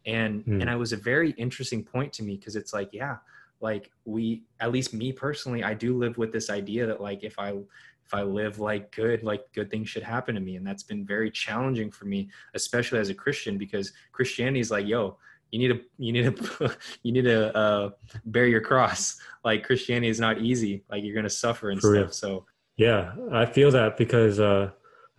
and 0.06 0.44
mm. 0.44 0.60
and 0.60 0.70
it 0.70 0.76
was 0.76 0.92
a 0.92 0.96
very 0.96 1.30
interesting 1.32 1.82
point 1.82 2.12
to 2.12 2.22
me 2.22 2.36
because 2.36 2.56
it's 2.56 2.72
like 2.72 2.90
yeah 2.92 3.16
like 3.60 3.90
we 4.04 4.42
at 4.60 4.72
least 4.72 4.92
me 4.92 5.12
personally 5.12 5.64
i 5.64 5.72
do 5.72 5.96
live 5.96 6.18
with 6.18 6.32
this 6.32 6.50
idea 6.50 6.86
that 6.86 7.00
like 7.00 7.24
if 7.24 7.38
i 7.38 7.50
if 7.50 8.12
i 8.12 8.22
live 8.22 8.58
like 8.58 8.94
good 8.94 9.22
like 9.22 9.44
good 9.52 9.70
things 9.70 9.88
should 9.88 10.02
happen 10.02 10.34
to 10.34 10.40
me 10.40 10.56
and 10.56 10.66
that's 10.66 10.82
been 10.82 11.04
very 11.04 11.30
challenging 11.30 11.90
for 11.90 12.04
me 12.04 12.28
especially 12.54 12.98
as 12.98 13.08
a 13.08 13.14
christian 13.14 13.56
because 13.56 13.92
christianity 14.12 14.60
is 14.60 14.70
like 14.70 14.86
yo 14.86 15.16
you 15.52 15.58
need 15.60 15.68
to 15.68 15.80
you 15.98 16.12
need 16.12 16.36
to 16.36 16.76
you 17.04 17.12
need 17.12 17.22
to 17.24 17.56
uh, 17.56 17.90
bear 18.24 18.46
your 18.46 18.60
cross. 18.60 19.20
Like 19.44 19.62
christianity 19.64 20.08
is 20.08 20.18
not 20.18 20.40
easy. 20.40 20.82
Like 20.90 21.04
you're 21.04 21.14
gonna 21.14 21.30
suffer 21.30 21.70
and 21.70 21.80
For 21.80 21.94
stuff 21.94 22.06
real. 22.06 22.10
so. 22.10 22.46
Yeah 22.76 23.12
i 23.30 23.44
feel 23.46 23.70
that 23.70 23.96
because 23.98 24.40
uh 24.40 24.70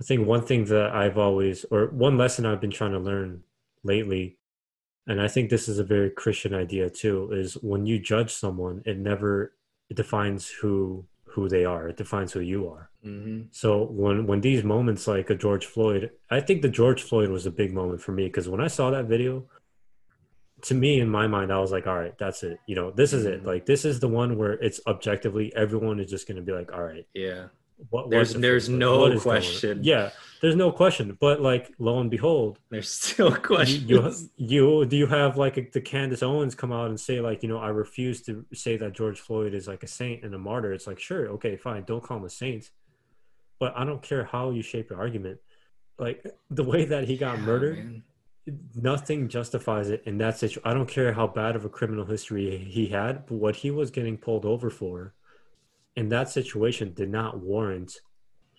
i 0.01 0.03
think 0.03 0.25
one 0.27 0.41
thing 0.43 0.65
that 0.65 0.89
i've 0.91 1.19
always 1.19 1.65
or 1.71 1.87
one 1.91 2.17
lesson 2.17 2.45
i've 2.47 2.59
been 2.59 2.71
trying 2.71 2.91
to 2.93 2.99
learn 2.99 3.43
lately 3.83 4.37
and 5.05 5.21
i 5.21 5.27
think 5.27 5.49
this 5.49 5.67
is 5.69 5.77
a 5.77 5.83
very 5.83 6.09
christian 6.09 6.53
idea 6.55 6.89
too 6.89 7.29
is 7.31 7.53
when 7.61 7.85
you 7.85 7.99
judge 7.99 8.31
someone 8.33 8.81
it 8.85 8.97
never 8.97 9.53
it 9.89 9.95
defines 9.95 10.49
who 10.49 11.05
who 11.25 11.49
they 11.49 11.65
are. 11.65 11.87
It 11.89 11.97
defines 11.97 12.31
who 12.31 12.41
you 12.41 12.69
are. 12.69 12.89
Mm-hmm. 13.05 13.41
so 13.51 13.85
when 13.85 14.25
when 14.27 14.41
these 14.41 14.63
moments 14.63 15.07
like 15.07 15.29
a 15.29 15.35
george 15.35 15.65
floyd 15.65 16.09
i 16.31 16.39
think 16.39 16.61
the 16.61 16.69
george 16.79 17.01
floyd 17.03 17.29
was 17.29 17.45
a 17.45 17.51
big 17.51 17.71
moment 17.73 18.01
for 18.01 18.13
me 18.13 18.25
because 18.27 18.47
when 18.49 18.61
i 18.61 18.67
saw 18.67 18.89
that 18.91 19.05
video 19.05 19.45
to 20.63 20.73
me 20.73 20.99
in 20.99 21.09
my 21.09 21.27
mind 21.27 21.51
i 21.51 21.59
was 21.59 21.71
like 21.71 21.87
all 21.87 21.95
right 21.95 22.17
that's 22.17 22.41
it. 22.43 22.59
You 22.65 22.75
know 22.75 22.91
this 22.91 23.13
is 23.13 23.25
it. 23.25 23.39
Mm-hmm. 23.39 23.47
like 23.47 23.65
this 23.65 23.85
is 23.85 23.99
the 23.99 24.07
one 24.07 24.37
where 24.37 24.53
it's 24.53 24.79
objectively 24.87 25.53
everyone 25.55 25.99
is 25.99 26.09
just 26.09 26.27
going 26.27 26.37
to 26.37 26.41
be 26.41 26.51
like 26.51 26.73
all 26.73 26.83
right 26.83 27.05
yeah. 27.13 27.45
what, 27.89 28.09
there's 28.09 28.33
there's 28.33 28.69
no 28.69 29.19
question. 29.19 29.79
Yeah 29.83 30.11
there's 30.41 30.57
no 30.57 30.73
question. 30.73 31.17
But 31.19 31.41
like 31.41 31.73
lo 31.79 31.99
and 31.99 32.11
behold 32.11 32.59
there's 32.69 32.89
still 32.89 33.33
questions 33.35 33.83
you, 33.89 34.01
you, 34.01 34.81
you 34.81 34.85
do 34.85 34.97
you 34.97 35.07
have 35.07 35.37
like 35.37 35.57
a, 35.57 35.67
the 35.71 35.81
candace 35.81 36.21
owens 36.21 36.55
come 36.55 36.73
out 36.73 36.89
and 36.89 36.99
say 36.99 37.21
like 37.21 37.43
you 37.43 37.49
know 37.49 37.59
i 37.59 37.69
refuse 37.69 38.21
to 38.23 38.45
say 38.53 38.75
that 38.75 38.91
george 38.93 39.21
floyd 39.21 39.53
is 39.53 39.67
like 39.67 39.83
a 39.83 39.87
saint 39.87 40.23
and 40.23 40.33
a 40.35 40.37
martyr. 40.37 40.73
It's 40.73 40.87
like 40.87 40.99
sure 40.99 41.27
okay 41.29 41.55
fine 41.57 41.83
don't 41.83 42.03
call 42.03 42.17
him 42.17 42.25
a 42.25 42.29
saint. 42.29 42.69
But 43.59 43.73
i 43.77 43.83
don't 43.85 44.01
care 44.01 44.25
how 44.25 44.51
you 44.51 44.61
shape 44.61 44.89
your 44.89 44.99
argument. 44.99 45.39
Like 45.99 46.25
the 46.49 46.63
way 46.63 46.85
that 46.85 47.05
he 47.05 47.17
got 47.17 47.37
yeah, 47.37 47.45
murdered 47.45 47.77
man 47.77 48.03
nothing 48.75 49.29
justifies 49.29 49.89
it 49.89 50.03
in 50.05 50.17
that 50.17 50.37
situation. 50.37 50.61
I 50.65 50.73
don't 50.73 50.89
care 50.89 51.13
how 51.13 51.27
bad 51.27 51.55
of 51.55 51.65
a 51.65 51.69
criminal 51.69 52.05
history 52.05 52.57
he 52.57 52.87
had, 52.87 53.25
but 53.25 53.35
what 53.35 53.57
he 53.57 53.71
was 53.71 53.91
getting 53.91 54.17
pulled 54.17 54.45
over 54.45 54.69
for 54.69 55.13
in 55.95 56.09
that 56.09 56.29
situation 56.29 56.93
did 56.93 57.09
not 57.09 57.39
warrant 57.39 58.01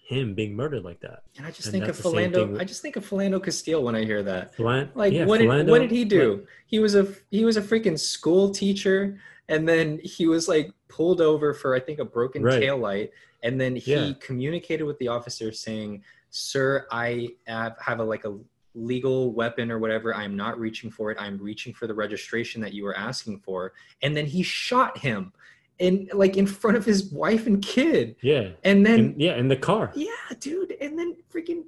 him 0.07 0.35
being 0.35 0.55
murdered 0.55 0.85
like 0.85 1.01
that. 1.01 1.23
And 1.37 1.47
I 1.47 1.51
just 1.51 1.67
and 1.67 1.73
think 1.73 1.89
of 1.89 1.97
Philando. 1.97 2.61
I 2.61 2.65
just 2.65 2.83
think 2.83 2.97
of 2.97 3.09
Philando 3.09 3.43
Castile 3.43 3.83
when 3.83 3.95
I 3.95 4.05
hear 4.05 4.23
that. 4.23 4.53
like, 4.59 5.13
yeah, 5.13 5.25
what 5.25 5.39
did 5.39 5.69
what 5.69 5.81
did 5.81 5.91
he 5.91 6.05
do? 6.05 6.47
he 6.67 6.79
was 6.79 6.95
a 6.95 7.13
he 7.31 7.45
was 7.45 7.57
a 7.57 7.63
freaking 7.63 7.99
school 7.99 8.51
teacher, 8.51 9.19
and 9.49 9.67
then 9.69 10.01
he 10.03 10.27
was 10.27 10.49
like 10.49 10.73
pulled 10.89 11.21
over 11.21 11.55
for 11.55 11.75
I 11.75 11.81
think 11.81 11.99
a 11.99 12.05
broken 12.05 12.43
right. 12.43 12.61
tail 12.61 12.77
light, 12.77 13.11
and 13.43 13.61
then 13.61 13.77
he 13.77 13.95
yeah. 13.95 14.13
communicated 14.21 14.85
with 14.85 14.99
the 14.99 15.09
officer 15.09 15.53
saying, 15.53 16.05
"Sir, 16.31 16.87
I 16.91 17.31
have, 17.47 17.77
have 17.81 18.01
a 18.01 18.05
like 18.05 18.25
a 18.27 18.37
legal 18.75 19.33
weapon 19.33 19.71
or 19.71 19.79
whatever. 19.79 20.15
I'm 20.15 20.37
not 20.37 20.59
reaching 20.59 20.91
for 20.91 21.11
it. 21.11 21.19
I'm 21.21 21.39
reaching 21.39 21.73
for 21.73 21.87
the 21.87 21.95
registration 21.95 22.61
that 22.63 22.73
you 22.73 22.85
were 22.85 22.97
asking 22.97 23.41
for. 23.41 23.73
And 24.03 24.17
then 24.17 24.27
he 24.27 24.43
shot 24.43 24.99
him 24.99 25.33
in 25.79 26.09
like 26.13 26.37
in 26.37 26.47
front 26.47 26.77
of 26.77 26.85
his 26.85 27.11
wife 27.13 27.47
and 27.47 27.63
kid. 27.63 28.17
Yeah. 28.21 28.51
And 28.63 28.85
then 28.85 28.99
in, 28.99 29.21
yeah, 29.21 29.37
in 29.37 29.49
the 29.49 29.57
car. 29.57 29.93
Yeah, 29.95 30.09
dude. 30.41 30.77
And 30.81 30.99
then 30.99 31.17
freaking 31.33 31.65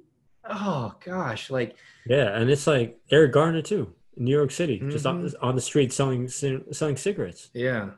oh 0.49 0.93
gosh, 1.03 1.49
like 1.49 1.75
yeah, 2.05 2.37
and 2.37 2.49
it's 2.49 2.67
like 2.67 2.99
Eric 3.11 3.33
Garner 3.33 3.61
too, 3.61 3.93
in 4.15 4.25
New 4.25 4.35
York 4.35 4.51
City, 4.51 4.79
mm-hmm. 4.79 4.89
just 4.89 5.05
on, 5.05 5.23
mm-hmm. 5.23 5.45
on 5.45 5.55
the 5.55 5.61
street 5.61 5.91
selling 5.91 6.27
selling 6.27 6.97
cigarettes. 6.97 7.49
Yeah. 7.53 7.89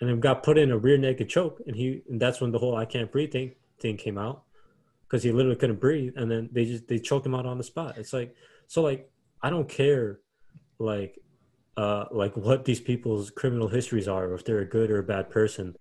And 0.00 0.10
then 0.10 0.20
got 0.20 0.42
put 0.42 0.58
in 0.58 0.70
a 0.70 0.76
rear 0.76 0.98
naked 0.98 1.28
choke, 1.28 1.62
and 1.66 1.74
he 1.74 2.02
and 2.08 2.20
that's 2.20 2.40
when 2.40 2.52
the 2.52 2.58
whole 2.58 2.76
"I 2.76 2.84
can't 2.84 3.10
breathe" 3.10 3.32
thing 3.32 3.52
thing 3.78 3.96
came 3.96 4.18
out 4.18 4.42
because 5.08 5.22
he 5.22 5.32
literally 5.32 5.56
couldn't 5.56 5.80
breathe, 5.80 6.14
and 6.16 6.30
then 6.30 6.48
they 6.52 6.64
just 6.64 6.88
they 6.88 6.98
choked 6.98 7.26
him 7.26 7.34
out 7.34 7.46
on 7.46 7.58
the 7.58 7.64
spot. 7.64 7.98
It's 7.98 8.12
like 8.12 8.34
so 8.66 8.82
like 8.82 9.10
I 9.42 9.50
don't 9.50 9.68
care 9.68 10.20
like 10.78 11.18
uh 11.76 12.06
like 12.10 12.36
what 12.36 12.64
these 12.64 12.80
people's 12.80 13.30
criminal 13.30 13.68
histories 13.68 14.08
are, 14.08 14.26
or 14.26 14.34
if 14.34 14.44
they're 14.44 14.60
a 14.60 14.68
good 14.68 14.90
or 14.90 14.98
a 14.98 15.04
bad 15.04 15.30
person. 15.30 15.74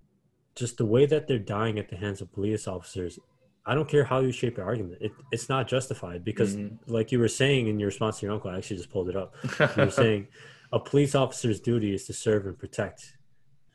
Just 0.55 0.77
the 0.77 0.85
way 0.85 1.05
that 1.05 1.27
they're 1.27 1.37
dying 1.37 1.77
at 1.79 1.89
the 1.89 1.97
hands 1.97 2.21
of 2.21 2.31
police 2.31 2.65
officers, 2.65 3.19
I 3.65 3.75
don't 3.75 3.89
care 3.89 4.05
how 4.05 4.19
you 4.19 4.31
shape 4.31 4.57
your 4.57 4.65
argument. 4.65 4.99
It, 5.01 5.11
it's 5.31 5.49
not 5.49 5.67
justified 5.67 6.23
because, 6.23 6.55
mm-hmm. 6.55 6.75
like 6.91 7.11
you 7.11 7.19
were 7.19 7.27
saying 7.27 7.67
in 7.67 7.77
your 7.79 7.87
response 7.87 8.19
to 8.19 8.25
your 8.25 8.33
uncle, 8.33 8.51
I 8.51 8.57
actually 8.57 8.77
just 8.77 8.89
pulled 8.89 9.09
it 9.09 9.17
up. 9.17 9.35
you 9.59 9.83
were 9.83 9.91
saying 9.91 10.27
a 10.71 10.79
police 10.79 11.15
officer's 11.15 11.59
duty 11.59 11.93
is 11.93 12.05
to 12.05 12.13
serve 12.13 12.45
and 12.45 12.57
protect. 12.57 13.17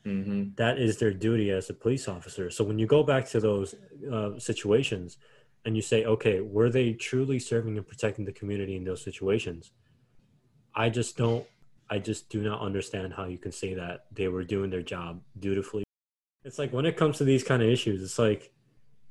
Mm-hmm. 0.05 0.55
That 0.55 0.79
is 0.79 0.97
their 0.97 1.13
duty 1.13 1.51
as 1.51 1.69
a 1.69 1.73
police 1.73 2.07
officer. 2.07 2.49
So 2.49 2.63
when 2.63 2.79
you 2.79 2.87
go 2.87 3.03
back 3.03 3.27
to 3.29 3.39
those 3.39 3.75
uh, 4.11 4.39
situations, 4.39 5.17
and 5.65 5.75
you 5.75 5.81
say, 5.81 6.05
okay, 6.05 6.41
were 6.41 6.69
they 6.69 6.93
truly 6.93 7.39
serving 7.39 7.77
and 7.77 7.87
protecting 7.87 8.25
the 8.25 8.31
community 8.31 8.75
in 8.75 8.83
those 8.83 9.03
situations? 9.03 9.71
I 10.75 10.89
just 10.89 11.17
don't, 11.17 11.45
I 11.89 11.99
just 11.99 12.29
do 12.29 12.41
not 12.41 12.61
understand 12.61 13.13
how 13.13 13.25
you 13.25 13.37
can 13.37 13.51
say 13.51 13.73
that 13.75 14.05
they 14.11 14.27
were 14.27 14.43
doing 14.43 14.69
their 14.69 14.81
job 14.81 15.21
dutifully. 15.39 15.83
It's 16.43 16.57
like 16.57 16.73
when 16.73 16.85
it 16.85 16.97
comes 16.97 17.17
to 17.17 17.23
these 17.23 17.43
kind 17.43 17.61
of 17.61 17.69
issues, 17.69 18.01
it's 18.01 18.17
like 18.17 18.51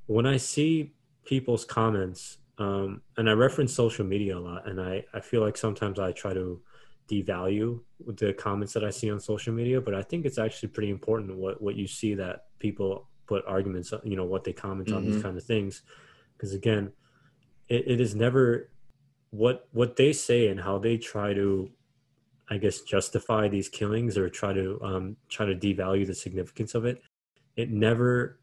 when 0.07 0.26
I 0.26 0.38
see 0.38 0.94
people's 1.24 1.64
comments, 1.64 2.38
um, 2.59 3.03
and 3.16 3.30
I 3.30 3.32
reference 3.32 3.72
social 3.72 4.05
media 4.05 4.36
a 4.36 4.40
lot, 4.40 4.68
and 4.68 4.80
I, 4.80 5.05
I 5.14 5.20
feel 5.20 5.40
like 5.40 5.57
sometimes 5.57 5.98
I 5.98 6.12
try 6.12 6.34
to 6.34 6.61
devalue 7.09 7.80
the 8.07 8.32
comments 8.32 8.72
that 8.72 8.84
I 8.84 8.90
see 8.90 9.11
on 9.11 9.20
social 9.20 9.53
media, 9.53 9.80
but 9.80 9.94
I 9.94 10.03
think 10.03 10.24
it's 10.26 10.38
actually 10.38 10.70
pretty 10.70 10.90
important 10.90 11.36
what, 11.36 11.62
what 11.62 11.76
you 11.76 11.86
see 11.86 12.14
that 12.14 12.46
people 12.59 13.09
put 13.26 13.44
arguments, 13.46 13.92
you 14.05 14.16
know, 14.16 14.24
what 14.24 14.44
they 14.44 14.53
comment 14.53 14.88
mm-hmm. 14.88 14.96
on 14.96 15.05
these 15.05 15.14
mm-hmm. 15.14 15.22
kind 15.22 15.36
of 15.36 15.44
things 15.44 15.82
because 16.41 16.55
again 16.55 16.93
it, 17.68 17.84
it 17.86 18.01
is 18.01 18.14
never 18.14 18.70
what 19.30 19.68
what 19.72 19.97
they 19.97 20.12
say 20.12 20.49
and 20.49 20.61
how 20.61 20.78
they 20.78 20.97
try 20.97 21.32
to 21.34 21.70
i 22.49 22.57
guess 22.57 22.80
justify 22.80 23.49
these 23.49 23.68
killings 23.68 24.16
or 24.16 24.28
try 24.28 24.53
to 24.53 24.80
um, 24.82 25.16
try 25.28 25.47
to 25.47 25.55
devalue 25.55 26.07
the 26.07 26.14
significance 26.14 26.74
of 26.74 26.84
it. 26.84 27.01
It 27.57 27.70
never 27.70 28.41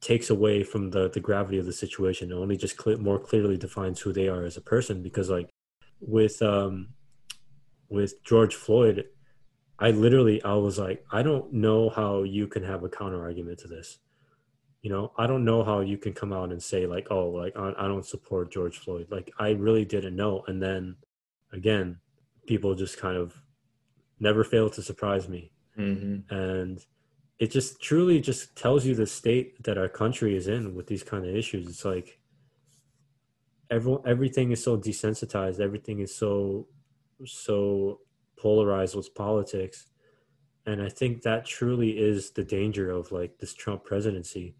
takes 0.00 0.30
away 0.30 0.62
from 0.62 0.90
the 0.90 1.10
the 1.10 1.20
gravity 1.20 1.58
of 1.58 1.66
the 1.66 1.72
situation. 1.72 2.30
It 2.30 2.34
only 2.34 2.56
just 2.56 2.80
cl- 2.80 2.98
more 2.98 3.18
clearly 3.18 3.56
defines 3.56 4.00
who 4.00 4.12
they 4.12 4.28
are 4.28 4.44
as 4.44 4.56
a 4.56 4.60
person 4.60 5.02
because 5.02 5.28
like 5.30 5.48
with 6.00 6.40
um 6.42 6.88
with 7.88 8.22
george 8.22 8.54
floyd 8.54 9.04
i 9.78 9.90
literally 9.90 10.42
i 10.42 10.52
was 10.52 10.78
like 10.78 11.02
i 11.10 11.22
don't 11.22 11.52
know 11.52 11.88
how 11.88 12.22
you 12.22 12.46
can 12.46 12.62
have 12.62 12.82
a 12.82 12.88
counter 12.88 13.22
argument 13.22 13.58
to 13.58 13.68
this 13.68 13.98
you 14.82 14.90
know 14.90 15.12
i 15.18 15.26
don't 15.26 15.44
know 15.44 15.64
how 15.64 15.80
you 15.80 15.98
can 15.98 16.12
come 16.12 16.32
out 16.32 16.52
and 16.52 16.62
say 16.62 16.86
like 16.86 17.08
oh 17.10 17.28
like 17.28 17.56
i, 17.56 17.72
I 17.78 17.88
don't 17.88 18.06
support 18.06 18.52
george 18.52 18.78
floyd. 18.78 19.08
Like 19.10 19.32
i 19.38 19.50
really 19.50 19.84
didn't 19.84 20.16
know. 20.16 20.44
And 20.46 20.62
then 20.62 20.96
again 21.52 21.98
people 22.46 22.74
just 22.74 22.98
kind 22.98 23.16
of 23.16 23.34
never 24.20 24.44
fail 24.44 24.70
to 24.70 24.82
surprise 24.82 25.28
me. 25.28 25.52
Mm-hmm. 25.78 26.34
and 26.34 26.86
it 27.38 27.50
just 27.50 27.82
truly 27.82 28.18
just 28.18 28.56
tells 28.56 28.86
you 28.86 28.94
the 28.94 29.06
state 29.06 29.62
that 29.64 29.76
our 29.76 29.88
country 29.88 30.34
is 30.34 30.48
in 30.48 30.74
with 30.74 30.86
these 30.86 31.02
kind 31.02 31.26
of 31.26 31.36
issues. 31.36 31.68
It's 31.68 31.84
like 31.84 32.18
everyone 33.70 34.02
everything 34.06 34.52
is 34.52 34.62
so 34.62 34.78
desensitized. 34.78 35.60
Everything 35.60 36.00
is 36.00 36.14
so 36.14 36.66
so 37.26 38.00
polarized 38.38 38.94
with 38.96 39.14
politics. 39.14 39.86
And 40.64 40.82
i 40.82 40.88
think 40.88 41.22
that 41.22 41.44
truly 41.44 41.90
is 41.90 42.30
the 42.30 42.44
danger 42.44 42.90
of 42.90 43.12
like 43.12 43.38
this 43.38 43.54
trump 43.54 43.84
presidency 43.84 44.56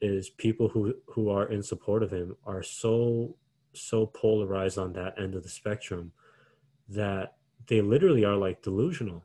is 0.00 0.30
people 0.30 0.68
who 0.68 0.94
who 1.06 1.30
are 1.30 1.50
in 1.50 1.62
support 1.62 2.02
of 2.02 2.10
him 2.10 2.36
are 2.46 2.62
so 2.62 3.36
so 3.72 4.06
polarized 4.06 4.78
on 4.78 4.92
that 4.92 5.18
end 5.18 5.34
of 5.34 5.42
the 5.42 5.48
spectrum 5.48 6.12
that 6.88 7.36
they 7.66 7.80
literally 7.80 8.24
are 8.24 8.36
like 8.36 8.62
delusional. 8.62 9.24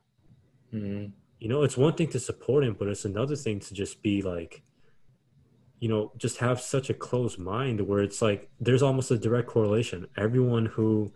Mm-hmm. 0.74 1.07
you 1.39 1.49
know 1.49 1.63
it's 1.63 1.78
one 1.78 1.93
thing 1.93 2.09
to 2.09 2.20
support 2.20 2.63
him 2.63 2.76
but 2.78 2.88
it's 2.88 3.03
another 3.03 3.36
thing 3.36 3.59
to 3.59 3.74
just 3.74 4.03
be 4.03 4.22
like 4.22 4.61
you 5.80 5.89
know 5.89 6.11
just 6.15 6.38
have 6.38 6.61
such 6.61 6.91
a 6.91 6.93
closed 6.93 7.39
mind 7.39 7.82
where 7.82 8.03
it's 8.03 8.22
like 8.22 8.49
there's 8.59 8.84
almost 8.84 9.09
a 9.09 9.17
direct 9.17 9.47
correlation. 9.47 10.05
Everyone 10.15 10.67
who 10.67 11.11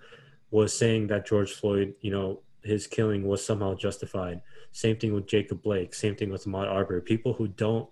was 0.49 0.75
saying 0.75 1.07
that 1.07 1.27
george 1.27 1.51
floyd 1.51 1.93
you 2.01 2.11
know 2.11 2.41
his 2.63 2.87
killing 2.87 3.27
was 3.27 3.45
somehow 3.45 3.75
justified 3.75 4.41
same 4.71 4.95
thing 4.95 5.13
with 5.13 5.27
jacob 5.27 5.61
blake 5.61 5.93
same 5.93 6.15
thing 6.15 6.31
with 6.31 6.45
Ahmaud 6.45 6.67
Arbery. 6.67 7.01
People 7.01 7.33
who 7.33 7.47
don't 7.47 7.87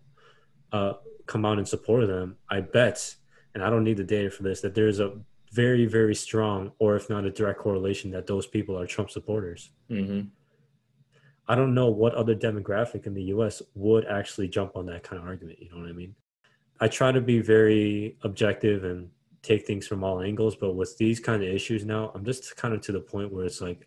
uh, 0.71 0.93
come 1.27 1.45
out 1.45 1.59
in 1.59 1.65
support 1.65 2.03
of 2.03 2.09
them 2.09 2.35
i 2.49 2.59
bet 2.59 3.15
and 3.53 3.63
i 3.63 3.69
don't 3.69 3.83
need 3.83 3.97
the 3.97 4.03
data 4.03 4.29
for 4.29 4.43
this 4.43 4.61
that 4.61 4.75
there's 4.75 4.99
a 4.99 5.13
very 5.51 5.85
very 5.85 6.15
strong 6.15 6.71
or 6.79 6.95
if 6.95 7.09
not 7.09 7.25
a 7.25 7.31
direct 7.31 7.59
correlation 7.59 8.09
that 8.11 8.25
those 8.27 8.47
people 8.47 8.77
are 8.77 8.85
trump 8.87 9.09
supporters 9.09 9.71
Mm-hmm. 9.89 10.27
I 11.51 11.55
don't 11.55 11.73
know 11.73 11.89
what 11.89 12.15
other 12.15 12.33
demographic 12.33 13.05
in 13.05 13.13
the 13.13 13.23
US 13.23 13.61
would 13.75 14.05
actually 14.05 14.47
jump 14.47 14.77
on 14.77 14.85
that 14.85 15.03
kind 15.03 15.21
of 15.21 15.27
argument. 15.27 15.59
You 15.61 15.69
know 15.69 15.79
what 15.79 15.89
I 15.89 15.91
mean? 15.91 16.15
I 16.79 16.87
try 16.87 17.11
to 17.11 17.19
be 17.19 17.41
very 17.41 18.17
objective 18.23 18.85
and 18.85 19.09
take 19.41 19.67
things 19.67 19.85
from 19.85 20.01
all 20.01 20.21
angles, 20.21 20.55
but 20.55 20.75
with 20.75 20.97
these 20.97 21.19
kind 21.19 21.43
of 21.43 21.49
issues 21.49 21.83
now, 21.83 22.11
I'm 22.15 22.23
just 22.23 22.55
kind 22.55 22.73
of 22.73 22.79
to 22.81 22.93
the 22.93 23.01
point 23.01 23.33
where 23.33 23.45
it's 23.45 23.59
like, 23.59 23.85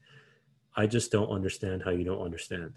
I 0.77 0.87
just 0.87 1.11
don't 1.11 1.31
understand 1.31 1.83
how 1.83 1.93
you 1.93 2.05
don't 2.05 2.21
understand. 2.21 2.75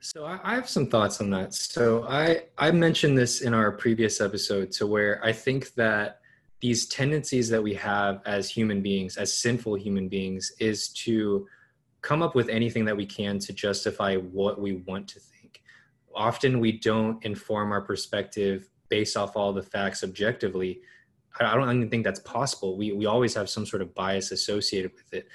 So 0.00 0.24
I, 0.24 0.54
have 0.54 0.68
some 0.68 0.86
thoughts 0.86 1.20
on 1.20 1.28
that. 1.30 1.52
So 1.52 2.04
I 2.08 2.44
I 2.56 2.70
mentioned 2.70 3.18
this 3.18 3.42
in 3.42 3.52
our 3.52 3.70
previous 3.70 4.22
episode 4.22 4.72
to 4.72 4.86
where 4.86 5.22
I 5.22 5.30
think 5.32 5.74
that 5.74 6.20
these 6.60 6.86
tendencies 6.86 7.50
that 7.50 7.62
we 7.62 7.74
have 7.74 8.22
as 8.24 8.48
human 8.50 8.80
beings, 8.80 9.18
as 9.18 9.30
sinful 9.30 9.74
human 9.74 10.08
beings, 10.08 10.52
is 10.58 10.88
to 11.04 11.46
come 12.00 12.22
up 12.22 12.34
with 12.34 12.48
anything 12.48 12.86
that 12.86 12.96
we 12.96 13.04
can 13.04 13.38
to 13.40 13.52
justify 13.52 14.16
what 14.16 14.58
we 14.58 14.76
want 14.86 15.06
to 15.08 15.20
think. 15.20 15.62
Often 16.14 16.60
we 16.60 16.72
don't 16.72 17.22
inform 17.22 17.70
our 17.70 17.82
perspective 17.82 18.70
based 18.88 19.18
off 19.18 19.36
all 19.36 19.52
the 19.52 19.62
facts 19.62 20.02
objectively. 20.02 20.80
I 21.38 21.54
don't 21.54 21.76
even 21.76 21.90
think 21.90 22.04
that's 22.04 22.20
possible. 22.20 22.78
We 22.78 22.92
we 22.92 23.04
always 23.04 23.34
have 23.34 23.50
some 23.50 23.66
sort 23.66 23.82
of 23.82 23.94
bias 23.94 24.32
associated 24.32 24.92
with 24.94 25.12
it. 25.12 25.28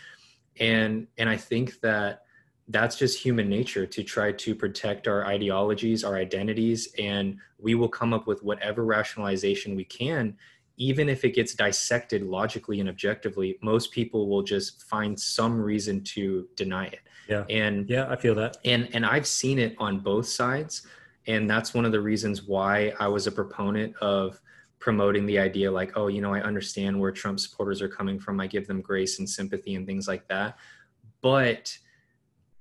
And 0.59 1.05
and 1.19 1.29
I 1.29 1.37
think 1.37 1.79
that 1.81 2.24
that's 2.69 2.97
just 2.97 3.21
human 3.21 3.47
nature 3.47 3.85
to 3.85 4.03
try 4.03 4.31
to 4.31 4.55
protect 4.55 5.07
our 5.07 5.25
ideologies, 5.25 6.03
our 6.03 6.15
identities, 6.15 6.89
and 6.97 7.37
we 7.59 7.75
will 7.75 7.89
come 7.89 8.13
up 8.13 8.25
with 8.25 8.41
whatever 8.43 8.83
rationalization 8.83 9.75
we 9.75 9.83
can, 9.83 10.35
even 10.77 11.07
if 11.07 11.23
it 11.23 11.35
gets 11.35 11.53
dissected 11.53 12.23
logically 12.23 12.79
and 12.79 12.89
objectively. 12.89 13.57
Most 13.61 13.91
people 13.91 14.27
will 14.27 14.41
just 14.41 14.83
find 14.83 15.19
some 15.19 15.61
reason 15.61 16.03
to 16.15 16.47
deny 16.55 16.87
it. 16.87 16.99
Yeah. 17.29 17.43
And 17.49 17.89
Yeah, 17.89 18.07
I 18.09 18.15
feel 18.15 18.35
that. 18.35 18.57
and 18.65 18.89
and 18.93 19.05
I've 19.05 19.27
seen 19.27 19.59
it 19.59 19.75
on 19.77 19.99
both 19.99 20.27
sides, 20.27 20.87
and 21.27 21.49
that's 21.49 21.73
one 21.73 21.85
of 21.85 21.91
the 21.91 22.01
reasons 22.01 22.43
why 22.43 22.93
I 22.99 23.07
was 23.07 23.27
a 23.27 23.31
proponent 23.31 23.95
of 23.97 24.41
promoting 24.79 25.25
the 25.25 25.39
idea 25.39 25.71
like, 25.71 25.93
oh, 25.95 26.07
you 26.07 26.21
know, 26.21 26.33
I 26.33 26.41
understand 26.41 26.99
where 26.99 27.11
Trump 27.11 27.39
supporters 27.39 27.81
are 27.81 27.87
coming 27.87 28.19
from. 28.19 28.39
I 28.39 28.47
give 28.47 28.67
them 28.67 28.81
grace 28.81 29.19
and 29.19 29.27
sympathy 29.29 29.75
and 29.75 29.85
things 29.87 30.07
like 30.07 30.27
that, 30.27 30.57
but 31.21 31.75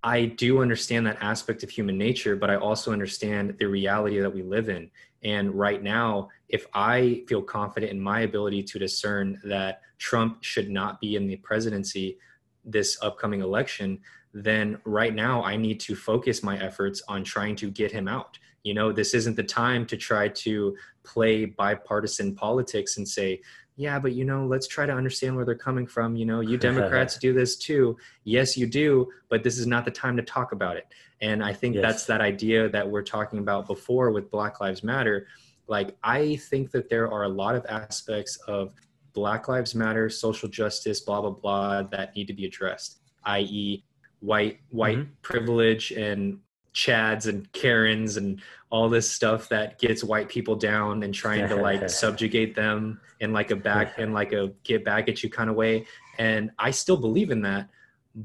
I 0.05 0.26
do 0.26 0.61
understand 0.61 1.07
that 1.07 1.16
aspect 1.22 1.62
of 1.62 1.70
human 1.70 1.96
nature, 1.96 2.36
but 2.36 2.50
I 2.50 2.57
also 2.57 2.92
understand 2.92 3.57
the 3.59 3.64
reality 3.64 4.20
that 4.20 4.32
we 4.32 4.42
live 4.42 4.68
in. 4.68 4.90
And 5.22 5.55
right 5.55 5.82
now, 5.82 6.28
if 6.50 6.66
I 6.74 7.24
feel 7.26 7.40
confident 7.40 7.90
in 7.90 7.98
my 7.98 8.20
ability 8.20 8.64
to 8.64 8.78
discern 8.78 9.40
that 9.44 9.80
Trump 9.96 10.44
should 10.44 10.68
not 10.68 11.00
be 11.00 11.16
in 11.16 11.26
the 11.26 11.36
presidency 11.36 12.18
this 12.66 12.98
upcoming 13.00 13.40
election, 13.40 13.98
then 14.34 14.78
right 14.84 15.14
now 15.14 15.42
I 15.42 15.57
need 15.57 15.80
to 15.80 15.96
focus 15.96 16.42
my 16.42 16.59
efforts 16.59 17.02
on 17.09 17.24
trying 17.24 17.57
to 17.57 17.70
get 17.70 17.90
him 17.90 18.07
out. 18.07 18.38
You 18.62 18.74
know, 18.74 18.92
this 18.92 19.14
isn't 19.14 19.36
the 19.36 19.42
time 19.42 19.86
to 19.86 19.96
try 19.96 20.28
to 20.28 20.76
play 21.02 21.46
bipartisan 21.46 22.34
politics 22.34 22.98
and 22.98 23.09
say, 23.09 23.40
yeah, 23.77 23.99
but 23.99 24.12
you 24.12 24.25
know, 24.25 24.47
let's 24.47 24.66
try 24.68 24.87
to 24.87 24.93
understand 24.93 25.35
where 25.35 25.45
they're 25.45 25.55
coming 25.57 25.87
from. 25.87 26.14
You 26.16 26.27
know, 26.27 26.41
you 26.41 26.57
Democrats 26.70 27.18
do 27.18 27.33
this 27.33 27.57
too. 27.57 27.97
Yes, 28.25 28.57
you 28.57 28.66
do, 28.66 29.09
but 29.29 29.43
this 29.43 29.59
is 29.59 29.66
not 29.66 29.85
the 29.85 29.91
time 29.91 30.16
to 30.16 30.22
talk 30.22 30.53
about 30.53 30.77
it. 30.77 30.87
And 31.20 31.43
I 31.43 31.53
think 31.53 31.75
Yes. 31.75 31.83
that's 31.83 32.07
that 32.07 32.20
idea 32.20 32.68
that 32.68 32.89
we're 32.89 33.03
talking 33.03 33.39
about 33.39 33.66
before 33.66 34.11
with 34.12 34.31
Black 34.31 34.61
Lives 34.61 34.83
Matter. 34.85 35.27
Like, 35.66 35.97
I 36.05 36.37
think 36.37 36.70
that 36.72 36.89
there 36.89 37.11
are 37.11 37.25
a 37.25 37.29
lot 37.29 37.55
of 37.57 37.64
aspects 37.66 38.37
of 38.47 38.72
Black 39.12 39.49
Lives 39.49 39.75
Matter, 39.75 40.09
social 40.11 40.49
justice, 40.49 41.01
blah, 41.01 41.20
blah, 41.20 41.31
blah, 41.31 41.83
that 41.85 42.14
need 42.14 42.27
to 42.27 42.35
be 42.35 42.45
addressed, 42.45 42.99
i.e., 43.25 43.85
white 44.20 44.59
white 44.70 44.99
Mhm. 44.99 45.09
privilege 45.22 45.93
and 45.93 46.39
chads 46.75 47.27
and 47.27 47.51
karens 47.53 48.16
and 48.16 48.43
all 48.68 48.89
this 48.89 49.09
stuff 49.09 49.49
that 49.49 49.79
gets 49.79 50.03
white 50.03 50.29
people 50.29 50.57
down 50.57 51.05
and 51.05 51.14
trying 51.14 51.49
to 51.49 51.55
like 51.55 51.89
subjugate 51.89 52.57
them 52.57 53.01
in 53.20 53.33
like 53.33 53.53
a 53.53 53.57
back 53.57 53.99
in 53.99 54.12
like 54.12 54.33
a 54.33 54.53
get 54.64 54.85
back 54.85 55.09
at 55.09 55.22
you 55.22 55.31
kind 55.31 55.49
of 55.49 55.57
way. 55.57 55.87
And 56.18 56.51
i 56.59 56.70
still 56.70 56.97
believe 56.97 57.31
in 57.31 57.43
that 57.43 57.68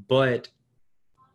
but 0.07 0.47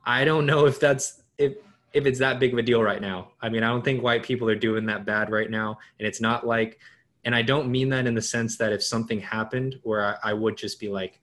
i 0.07 0.25
don't 0.25 0.47
know 0.47 0.67
if 0.67 0.79
that's 0.79 1.23
if 1.39 1.55
if 1.93 2.07
it's 2.07 2.19
that 2.19 2.41
big 2.41 2.53
of 2.53 2.59
a 2.59 2.63
deal 2.63 2.83
right 2.83 3.01
now. 3.01 3.31
I 3.41 3.49
mean 3.49 3.63
i 3.63 3.69
don't 3.69 3.85
think 3.85 4.03
white 4.03 4.25
people 4.25 4.49
are 4.49 4.57
doing 4.57 4.87
that 4.87 5.05
bad 5.05 5.31
right 5.31 5.51
now. 5.51 5.79
And 5.99 6.09
it's 6.09 6.21
not 6.21 6.47
like 6.47 6.79
and 7.25 7.35
i 7.35 7.43
don't 7.43 7.69
mean 7.69 7.89
that 7.91 8.07
in 8.07 8.15
the 8.15 8.23
sense 8.23 8.59
that 8.59 8.73
if 8.73 8.83
something 8.83 9.21
happened 9.21 9.77
where 9.83 10.05
i, 10.05 10.31
I 10.31 10.33
would 10.33 10.57
just 10.57 10.81
be 10.81 10.89
like 10.89 11.21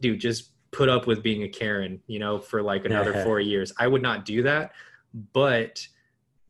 dude 0.00 0.20
just 0.20 0.50
put 0.70 0.88
up 0.88 1.06
with 1.06 1.22
being 1.22 1.42
a 1.42 1.48
karen 1.48 2.00
you 2.06 2.18
know 2.18 2.38
for 2.38 2.62
like 2.62 2.84
another 2.84 3.14
four 3.24 3.40
years. 3.40 3.72
I 3.78 3.88
would 3.88 4.02
not 4.02 4.24
do 4.24 4.42
that 4.44 4.72
but 5.32 5.86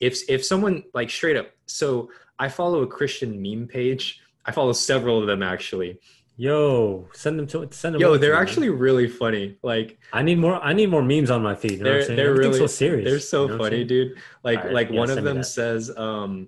if 0.00 0.18
if 0.28 0.44
someone 0.44 0.82
like 0.94 1.10
straight 1.10 1.36
up 1.36 1.50
so 1.66 2.08
i 2.38 2.48
follow 2.48 2.82
a 2.82 2.86
christian 2.86 3.40
meme 3.40 3.66
page 3.66 4.20
i 4.46 4.52
follow 4.52 4.72
several 4.72 5.20
of 5.20 5.26
them 5.26 5.42
actually 5.42 5.98
Yo, 6.40 7.08
send 7.14 7.36
them 7.36 7.48
to 7.48 7.66
send 7.72 7.96
them. 7.96 8.00
yo 8.00 8.16
they're 8.16 8.36
me, 8.36 8.40
actually 8.40 8.68
really 8.68 9.08
funny 9.08 9.58
like 9.64 9.98
I 10.12 10.22
need 10.22 10.38
more. 10.38 10.54
I 10.62 10.72
need 10.72 10.88
more 10.88 11.02
memes 11.02 11.32
on 11.32 11.42
my 11.42 11.56
feed. 11.56 11.72
You 11.72 11.78
know 11.78 11.84
what 11.84 11.90
they're 11.90 11.98
I'm 11.98 12.06
saying? 12.06 12.16
they're 12.16 12.34
really 12.34 12.58
so 12.58 12.68
serious. 12.68 13.04
they're 13.10 13.18
so 13.18 13.46
you 13.46 13.48
know 13.50 13.58
funny 13.58 13.82
dude 13.82 14.18
like 14.44 14.58
Alright, 14.60 14.72
like 14.72 14.90
yeah, 14.90 14.98
one 15.00 15.10
of 15.10 15.24
them 15.24 15.42
says 15.42 15.90
um 15.96 16.46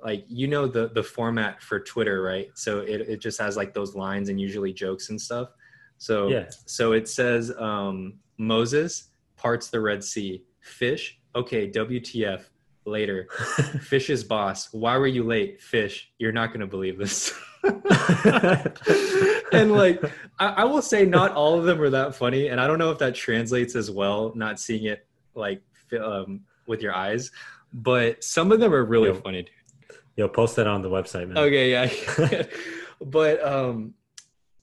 like 0.00 0.24
you 0.28 0.46
know 0.46 0.68
the 0.68 0.90
the 0.90 1.02
format 1.02 1.60
for 1.60 1.80
twitter 1.80 2.22
right 2.22 2.50
so 2.54 2.80
it, 2.82 3.00
it 3.00 3.20
just 3.20 3.40
has 3.40 3.56
like 3.56 3.74
those 3.74 3.96
lines 3.96 4.28
and 4.28 4.40
usually 4.40 4.72
jokes 4.72 5.10
and 5.10 5.20
stuff 5.20 5.48
so 5.98 6.28
Yeah. 6.28 6.48
so 6.66 6.92
it 6.92 7.08
says 7.08 7.52
um 7.58 8.14
moses 8.38 9.08
parts 9.36 9.70
the 9.70 9.80
red 9.80 10.04
sea 10.04 10.44
fish 10.60 11.18
okay 11.34 11.70
wtf 11.70 12.42
later 12.84 13.28
fish's 13.80 14.24
boss 14.24 14.72
why 14.72 14.96
were 14.96 15.06
you 15.06 15.22
late 15.22 15.62
fish 15.62 16.10
you're 16.18 16.32
not 16.32 16.52
gonna 16.52 16.66
believe 16.66 16.98
this 16.98 17.32
and 19.52 19.72
like 19.72 20.02
I, 20.38 20.46
I 20.46 20.64
will 20.64 20.82
say 20.82 21.06
not 21.06 21.32
all 21.32 21.58
of 21.58 21.64
them 21.64 21.80
are 21.80 21.90
that 21.90 22.14
funny 22.14 22.48
and 22.48 22.60
i 22.60 22.66
don't 22.66 22.78
know 22.78 22.90
if 22.90 22.98
that 22.98 23.14
translates 23.14 23.76
as 23.76 23.90
well 23.90 24.32
not 24.34 24.58
seeing 24.58 24.84
it 24.84 25.06
like 25.34 25.62
um, 26.02 26.40
with 26.66 26.82
your 26.82 26.94
eyes 26.94 27.30
but 27.72 28.22
some 28.22 28.50
of 28.50 28.60
them 28.60 28.74
are 28.74 28.84
really 28.84 29.08
Yo. 29.08 29.14
funny 29.14 29.42
dude. 29.42 29.50
Yo, 30.16 30.28
post 30.28 30.56
that 30.56 30.66
on 30.66 30.82
the 30.82 30.90
website, 30.90 31.28
man. 31.28 31.38
okay 31.38 31.70
yeah 31.70 32.42
but 33.00 33.42
um 33.44 33.94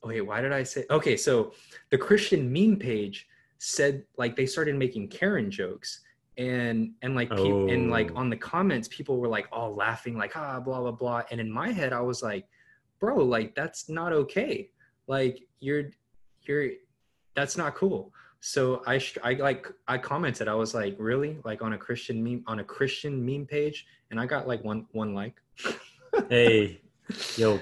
wait 0.03 0.22
why 0.22 0.41
did 0.41 0.51
i 0.51 0.63
say 0.63 0.86
okay 0.89 1.15
so 1.15 1.53
the 1.89 1.97
christian 1.97 2.51
meme 2.51 2.78
page 2.78 3.28
said 3.59 4.03
like 4.17 4.36
they 4.36 4.45
started 4.45 4.76
making 4.76 5.07
karen 5.07 5.49
jokes 5.49 6.01
and 6.39 6.91
and 7.03 7.13
like 7.15 7.29
peop 7.29 7.69
and 7.69 7.91
like 7.91 8.09
Oh. 8.13 8.17
on 8.21 8.29
the 8.31 8.37
comments 8.37 8.87
people 8.87 9.17
were 9.19 9.27
like 9.27 9.47
all 9.51 9.75
laughing 9.75 10.17
like 10.17 10.35
ah 10.35 10.59
blah 10.59 10.79
blah 10.81 10.91
blah 10.91 11.21
and 11.29 11.39
in 11.39 11.51
my 11.51 11.69
head 11.71 11.91
i 11.93 11.99
was 12.01 12.23
like 12.23 12.45
bro 12.99 13.17
like 13.17 13.53
that's 13.53 13.89
not 13.89 14.11
okay 14.13 14.71
like 15.07 15.35
you're 15.59 15.91
you're 16.43 16.69
that's 17.35 17.55
not 17.57 17.75
cool 17.75 18.11
so 18.39 18.81
i 18.87 18.97
sh- 18.97 19.17
i 19.23 19.33
like 19.33 19.67
i 19.87 19.97
commented 19.97 20.47
i 20.47 20.53
was 20.53 20.73
like 20.73 20.95
really 20.97 21.37
like 21.43 21.61
on 21.61 21.73
a 21.73 21.77
christian 21.77 22.23
meme 22.23 22.43
on 22.47 22.59
a 22.59 22.63
christian 22.63 23.13
meme 23.25 23.45
page 23.45 23.85
and 24.09 24.19
i 24.19 24.25
got 24.25 24.47
like 24.47 24.63
one 24.63 24.85
one 24.93 25.13
like 25.13 25.35
hey, 26.29 26.81
yo, 27.35 27.59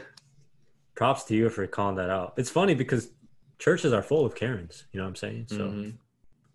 props 0.95 1.23
to 1.25 1.35
you 1.35 1.49
for 1.49 1.65
calling 1.67 1.95
that 1.95 2.09
out. 2.09 2.33
It's 2.37 2.49
funny 2.49 2.75
because 2.75 3.09
churches 3.59 3.91
are 3.91 4.01
full 4.03 4.25
of 4.25 4.35
Karens. 4.35 4.85
You 4.91 4.99
know 4.99 5.03
what 5.05 5.09
I'm 5.09 5.15
saying? 5.15 5.47
So. 5.49 5.93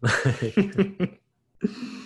Mm-hmm. 0.04 1.04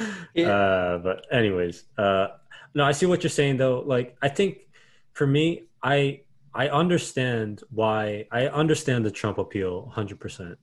yeah. 0.34 0.48
uh, 0.48 0.98
but 0.98 1.26
anyways, 1.30 1.84
uh, 1.98 2.28
no, 2.74 2.84
I 2.84 2.92
see 2.92 3.06
what 3.06 3.22
you're 3.22 3.30
saying 3.30 3.56
though. 3.56 3.80
Like, 3.80 4.16
I 4.22 4.28
think 4.28 4.68
for 5.12 5.26
me, 5.26 5.64
I 5.82 6.22
I 6.54 6.68
understand 6.68 7.62
why 7.70 8.26
I 8.30 8.48
understand 8.48 9.04
the 9.04 9.10
Trump 9.10 9.38
appeal 9.38 9.82
100. 9.82 10.18
percent 10.18 10.58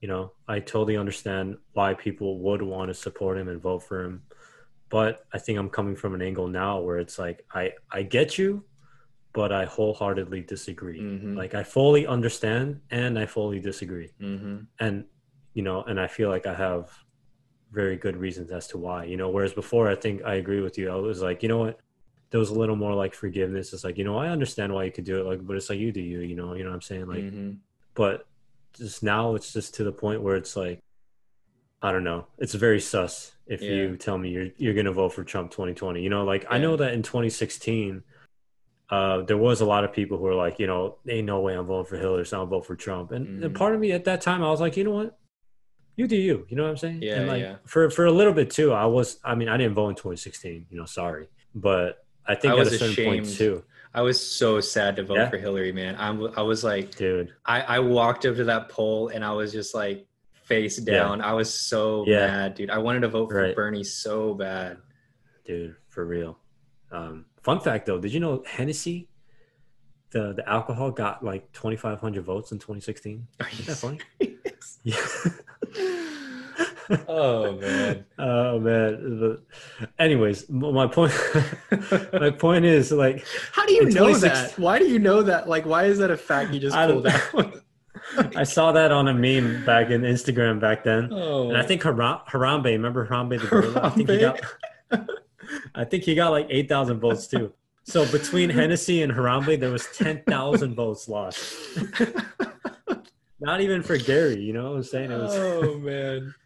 You 0.00 0.08
know, 0.08 0.32
I 0.48 0.60
totally 0.60 0.96
understand 0.96 1.56
why 1.72 1.94
people 1.94 2.38
would 2.40 2.62
want 2.62 2.88
to 2.88 2.94
support 2.94 3.38
him 3.38 3.48
and 3.48 3.60
vote 3.60 3.82
for 3.82 4.04
him. 4.04 4.22
But 4.88 5.24
I 5.32 5.38
think 5.38 5.58
I'm 5.58 5.70
coming 5.70 5.96
from 5.96 6.14
an 6.14 6.22
angle 6.22 6.48
now 6.48 6.80
where 6.80 6.98
it's 6.98 7.18
like 7.18 7.44
I 7.52 7.72
I 7.90 8.02
get 8.02 8.38
you, 8.38 8.64
but 9.32 9.50
I 9.52 9.64
wholeheartedly 9.64 10.42
disagree. 10.42 11.00
Mm-hmm. 11.00 11.36
Like 11.36 11.54
I 11.54 11.62
fully 11.62 12.06
understand 12.06 12.80
and 12.90 13.18
I 13.18 13.26
fully 13.26 13.58
disagree. 13.58 14.10
Mm-hmm. 14.20 14.56
And 14.78 15.04
you 15.54 15.62
know, 15.62 15.82
and 15.82 15.98
I 15.98 16.06
feel 16.06 16.28
like 16.28 16.46
I 16.46 16.54
have 16.54 16.90
very 17.72 17.96
good 17.96 18.16
reasons 18.16 18.50
as 18.50 18.66
to 18.68 18.78
why. 18.78 19.04
You 19.04 19.16
know, 19.16 19.30
whereas 19.30 19.52
before 19.52 19.88
I 19.88 19.94
think 19.94 20.22
I 20.24 20.34
agree 20.34 20.60
with 20.60 20.78
you. 20.78 20.90
I 20.90 20.94
was 20.94 21.22
like, 21.22 21.42
you 21.42 21.48
know 21.48 21.58
what? 21.58 21.80
There 22.30 22.40
was 22.40 22.50
a 22.50 22.54
little 22.54 22.76
more 22.76 22.94
like 22.94 23.14
forgiveness. 23.14 23.72
It's 23.72 23.84
like, 23.84 23.98
you 23.98 24.04
know, 24.04 24.16
I 24.16 24.28
understand 24.28 24.72
why 24.72 24.84
you 24.84 24.92
could 24.92 25.04
do 25.04 25.20
it, 25.20 25.26
like, 25.26 25.46
but 25.46 25.56
it's 25.56 25.68
like 25.68 25.78
you 25.78 25.92
do 25.92 26.00
you, 26.00 26.20
you 26.20 26.34
know, 26.34 26.54
you 26.54 26.64
know 26.64 26.70
what 26.70 26.76
I'm 26.76 26.82
saying? 26.82 27.06
Like 27.06 27.18
mm-hmm. 27.18 27.52
but 27.94 28.26
just 28.74 29.02
now 29.02 29.34
it's 29.34 29.52
just 29.52 29.74
to 29.74 29.84
the 29.84 29.92
point 29.92 30.22
where 30.22 30.36
it's 30.36 30.56
like 30.56 30.80
I 31.82 31.90
don't 31.90 32.04
know. 32.04 32.26
It's 32.38 32.54
very 32.54 32.80
sus 32.80 33.32
if 33.46 33.60
yeah. 33.60 33.72
you 33.72 33.96
tell 33.96 34.16
me 34.16 34.30
you're 34.30 34.48
you're 34.56 34.74
gonna 34.74 34.92
vote 34.92 35.10
for 35.14 35.24
Trump 35.24 35.50
2020. 35.50 36.00
You 36.00 36.10
know, 36.10 36.24
like 36.24 36.44
yeah. 36.44 36.52
I 36.52 36.58
know 36.58 36.76
that 36.76 36.94
in 36.94 37.02
2016 37.02 38.02
uh, 38.92 39.22
there 39.22 39.38
was 39.38 39.62
a 39.62 39.64
lot 39.64 39.84
of 39.84 39.92
people 39.92 40.18
who 40.18 40.24
were 40.24 40.34
like, 40.34 40.58
you 40.58 40.66
know, 40.66 40.98
ain't 41.08 41.24
no 41.24 41.40
way 41.40 41.54
I'm 41.54 41.64
voting 41.64 41.88
for 41.88 41.96
Hillary, 41.96 42.26
so 42.26 42.40
I'll 42.40 42.46
vote 42.46 42.66
for 42.66 42.76
Trump. 42.76 43.10
And, 43.10 43.26
mm-hmm. 43.26 43.44
and, 43.44 43.54
part 43.54 43.74
of 43.74 43.80
me 43.80 43.92
at 43.92 44.04
that 44.04 44.20
time, 44.20 44.44
I 44.44 44.50
was 44.50 44.60
like, 44.60 44.76
you 44.76 44.84
know 44.84 44.90
what? 44.90 45.18
You 45.96 46.06
do 46.06 46.16
you. 46.16 46.46
You 46.48 46.56
know 46.56 46.62
what 46.62 46.70
I'm 46.70 46.76
saying? 46.76 47.02
Yeah. 47.02 47.16
And 47.16 47.28
like 47.28 47.42
yeah. 47.42 47.56
for 47.66 47.90
for 47.90 48.06
a 48.06 48.12
little 48.12 48.32
bit 48.32 48.50
too, 48.50 48.72
I 48.72 48.86
was. 48.86 49.18
I 49.24 49.34
mean, 49.34 49.48
I 49.48 49.56
didn't 49.56 49.74
vote 49.74 49.90
in 49.90 49.94
2016. 49.94 50.66
You 50.70 50.78
know, 50.78 50.86
sorry, 50.86 51.28
but 51.54 52.04
I 52.26 52.34
think 52.34 52.54
I 52.54 52.60
at 52.60 52.66
a 52.66 52.70
certain 52.70 52.90
ashamed. 52.90 53.24
point 53.24 53.36
too. 53.36 53.64
I 53.94 54.00
was 54.00 54.18
so 54.18 54.60
sad 54.60 54.96
to 54.96 55.04
vote 55.04 55.16
yeah. 55.16 55.28
for 55.28 55.36
Hillary, 55.36 55.70
man. 55.70 55.96
I'm, 55.98 56.32
I 56.36 56.40
was 56.40 56.64
like, 56.64 56.96
dude, 56.96 57.34
I, 57.44 57.60
I 57.60 57.78
walked 57.78 58.24
up 58.24 58.36
to 58.36 58.44
that 58.44 58.70
poll 58.70 59.08
and 59.08 59.22
I 59.22 59.32
was 59.32 59.52
just 59.52 59.74
like 59.74 60.06
face 60.44 60.78
down. 60.78 61.18
Yeah. 61.18 61.26
I 61.26 61.32
was 61.34 61.52
so 61.52 62.04
yeah. 62.06 62.26
mad, 62.26 62.54
dude. 62.54 62.70
I 62.70 62.78
wanted 62.78 63.00
to 63.00 63.08
vote 63.08 63.28
for 63.28 63.42
right. 63.42 63.54
Bernie 63.54 63.84
so 63.84 64.32
bad, 64.32 64.78
dude, 65.44 65.76
for 65.88 66.06
real. 66.06 66.38
Um, 66.90 67.26
fun 67.42 67.60
fact 67.60 67.84
though, 67.84 67.98
did 67.98 68.14
you 68.14 68.20
know 68.20 68.42
Hennessy 68.46 69.08
the 70.12 70.32
the 70.34 70.48
alcohol 70.48 70.90
got 70.90 71.24
like 71.24 71.50
2,500 71.52 72.24
votes 72.24 72.52
in 72.52 72.58
2016. 72.58 73.26
Isn't 73.52 73.66
that 73.66 73.76
funny? 73.76 73.98
yeah. 74.84 74.96
oh 77.08 77.52
man. 77.56 78.04
Oh 78.18 78.60
man. 78.60 79.38
Anyways, 79.98 80.48
my 80.48 80.86
point. 80.86 81.12
my 82.12 82.30
point 82.30 82.64
is 82.64 82.92
like, 82.92 83.26
how 83.52 83.66
do 83.66 83.72
you 83.72 83.90
know 83.90 84.14
that? 84.14 84.58
Why 84.58 84.78
do 84.78 84.86
you 84.86 84.98
know 84.98 85.22
that? 85.22 85.48
Like, 85.48 85.66
why 85.66 85.84
is 85.84 85.98
that 85.98 86.10
a 86.10 86.16
fact 86.16 86.52
you 86.52 86.60
just 86.60 86.76
pulled 86.76 87.06
out? 87.06 87.54
I 88.36 88.44
saw 88.44 88.72
that 88.72 88.90
on 88.92 89.08
a 89.08 89.14
meme 89.14 89.64
back 89.64 89.90
in 89.90 90.02
Instagram 90.02 90.60
back 90.60 90.82
then, 90.84 91.08
oh. 91.12 91.48
and 91.48 91.56
I 91.56 91.62
think 91.62 91.82
Haram- 91.82 92.20
Harambe. 92.28 92.64
Remember 92.64 93.06
Harambe 93.06 93.40
the 93.40 93.46
gorilla? 93.46 93.80
I 93.84 93.90
think 93.90 94.10
he 94.10 94.18
got. 94.18 94.40
I 95.74 95.84
think 95.84 96.04
he 96.04 96.14
got 96.14 96.30
like 96.30 96.46
eight 96.50 96.68
thousand 96.68 97.00
votes 97.00 97.26
too. 97.26 97.52
So 97.84 98.10
between 98.10 98.50
Hennessy 98.50 99.02
and 99.02 99.12
Harambe, 99.12 99.58
there 99.58 99.70
was 99.70 99.86
ten 99.96 100.22
thousand 100.22 100.74
votes 100.74 101.08
lost. 101.08 101.56
Not 103.40 103.60
even 103.60 103.82
for 103.82 103.96
Gary, 103.98 104.40
you 104.40 104.52
know 104.52 104.70
what 104.70 104.76
I'm 104.76 104.82
saying? 104.84 105.10
It 105.10 105.18
was, 105.18 105.34
oh 105.36 105.78
man. 105.78 106.34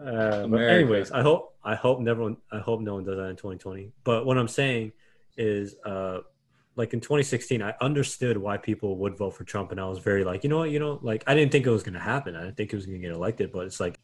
Uh, 0.00 0.46
but 0.46 0.60
anyways, 0.60 1.10
I 1.10 1.22
hope 1.22 1.56
I 1.64 1.74
hope 1.74 1.98
never 1.98 2.36
I 2.52 2.60
hope 2.60 2.80
no 2.80 2.94
one 2.94 3.02
does 3.02 3.16
that 3.16 3.30
in 3.30 3.34
2020. 3.34 3.90
But 4.04 4.26
what 4.26 4.38
I'm 4.38 4.46
saying 4.46 4.92
is, 5.36 5.74
uh, 5.84 6.20
like 6.76 6.94
in 6.94 7.00
2016, 7.00 7.60
I 7.60 7.74
understood 7.80 8.36
why 8.38 8.58
people 8.58 8.96
would 8.98 9.16
vote 9.18 9.30
for 9.34 9.42
Trump, 9.42 9.72
and 9.72 9.80
I 9.80 9.88
was 9.88 9.98
very 9.98 10.22
like, 10.22 10.44
you 10.44 10.50
know 10.50 10.58
what, 10.58 10.70
you 10.70 10.78
know, 10.78 11.00
like 11.02 11.24
I 11.26 11.34
didn't 11.34 11.50
think 11.50 11.66
it 11.66 11.70
was 11.70 11.82
gonna 11.82 11.98
happen. 11.98 12.36
I 12.36 12.44
didn't 12.44 12.56
think 12.56 12.70
he 12.70 12.76
was 12.76 12.86
gonna 12.86 12.98
get 12.98 13.10
elected, 13.10 13.50
but 13.50 13.66
it's 13.66 13.80
like 13.80 13.98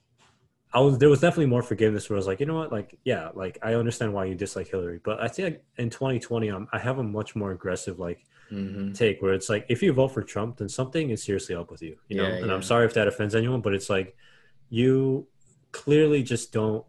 I 0.74 0.80
was 0.80 0.98
there 0.98 1.08
was 1.08 1.20
definitely 1.20 1.46
more 1.46 1.62
forgiveness 1.62 2.10
where 2.10 2.16
I 2.16 2.18
was 2.18 2.26
like, 2.26 2.40
you 2.40 2.46
know 2.46 2.56
what, 2.56 2.72
like 2.72 2.98
yeah, 3.04 3.30
like 3.32 3.58
I 3.62 3.74
understand 3.74 4.12
why 4.12 4.24
you 4.24 4.34
dislike 4.34 4.68
Hillary, 4.68 5.00
but 5.04 5.22
I 5.22 5.28
think 5.28 5.58
in 5.78 5.88
2020, 5.88 6.48
I'm, 6.48 6.68
I 6.72 6.78
have 6.80 6.98
a 6.98 7.02
much 7.02 7.36
more 7.36 7.52
aggressive 7.52 8.00
like 8.00 8.26
mm-hmm. 8.50 8.92
take 8.92 9.22
where 9.22 9.32
it's 9.32 9.48
like 9.48 9.66
if 9.68 9.82
you 9.82 9.92
vote 9.92 10.08
for 10.08 10.22
Trump, 10.22 10.56
then 10.56 10.68
something 10.68 11.10
is 11.10 11.22
seriously 11.22 11.54
up 11.54 11.70
with 11.70 11.80
you, 11.80 11.96
you 12.08 12.16
know. 12.16 12.26
Yeah, 12.26 12.34
and 12.34 12.46
yeah. 12.46 12.54
I'm 12.54 12.62
sorry 12.62 12.86
if 12.86 12.94
that 12.94 13.06
offends 13.06 13.36
anyone, 13.36 13.60
but 13.60 13.72
it's 13.72 13.88
like 13.88 14.16
you 14.68 15.28
clearly 15.70 16.24
just 16.24 16.52
don't 16.52 16.84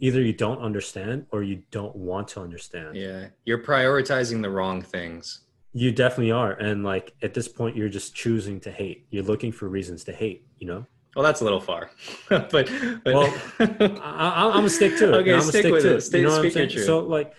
either 0.00 0.20
you 0.20 0.32
don't 0.32 0.60
understand 0.60 1.26
or 1.30 1.44
you 1.44 1.62
don't 1.70 1.94
want 1.94 2.26
to 2.28 2.40
understand. 2.40 2.96
Yeah, 2.96 3.28
you're 3.44 3.62
prioritizing 3.62 4.42
the 4.42 4.50
wrong 4.50 4.82
things. 4.82 5.42
You 5.72 5.92
definitely 5.92 6.32
are, 6.32 6.52
and 6.52 6.82
like 6.82 7.14
at 7.22 7.34
this 7.34 7.46
point, 7.46 7.76
you're 7.76 7.88
just 7.88 8.16
choosing 8.16 8.58
to 8.60 8.72
hate. 8.72 9.06
You're 9.10 9.22
looking 9.22 9.52
for 9.52 9.68
reasons 9.68 10.02
to 10.04 10.12
hate. 10.12 10.44
You 10.58 10.66
know. 10.66 10.86
Well, 11.18 11.24
that's 11.24 11.40
a 11.40 11.44
little 11.44 11.60
far, 11.60 11.90
but, 12.28 12.48
but 12.52 12.70
well, 13.04 13.34
I, 13.58 14.44
am 14.46 14.52
gonna 14.52 14.70
stick 14.70 14.96
to 14.98 15.12
it. 15.12 15.16
Okay, 15.16 15.34
I'm 15.34 15.40
stick, 15.40 15.62
stick 15.62 15.72
with 15.72 15.84
it. 15.84 16.00
Stay, 16.00 16.18
you 16.18 16.26
know 16.26 16.30
what 16.30 16.44
I'm 16.44 16.50
saying? 16.52 16.70
So, 16.70 17.00
like, 17.00 17.34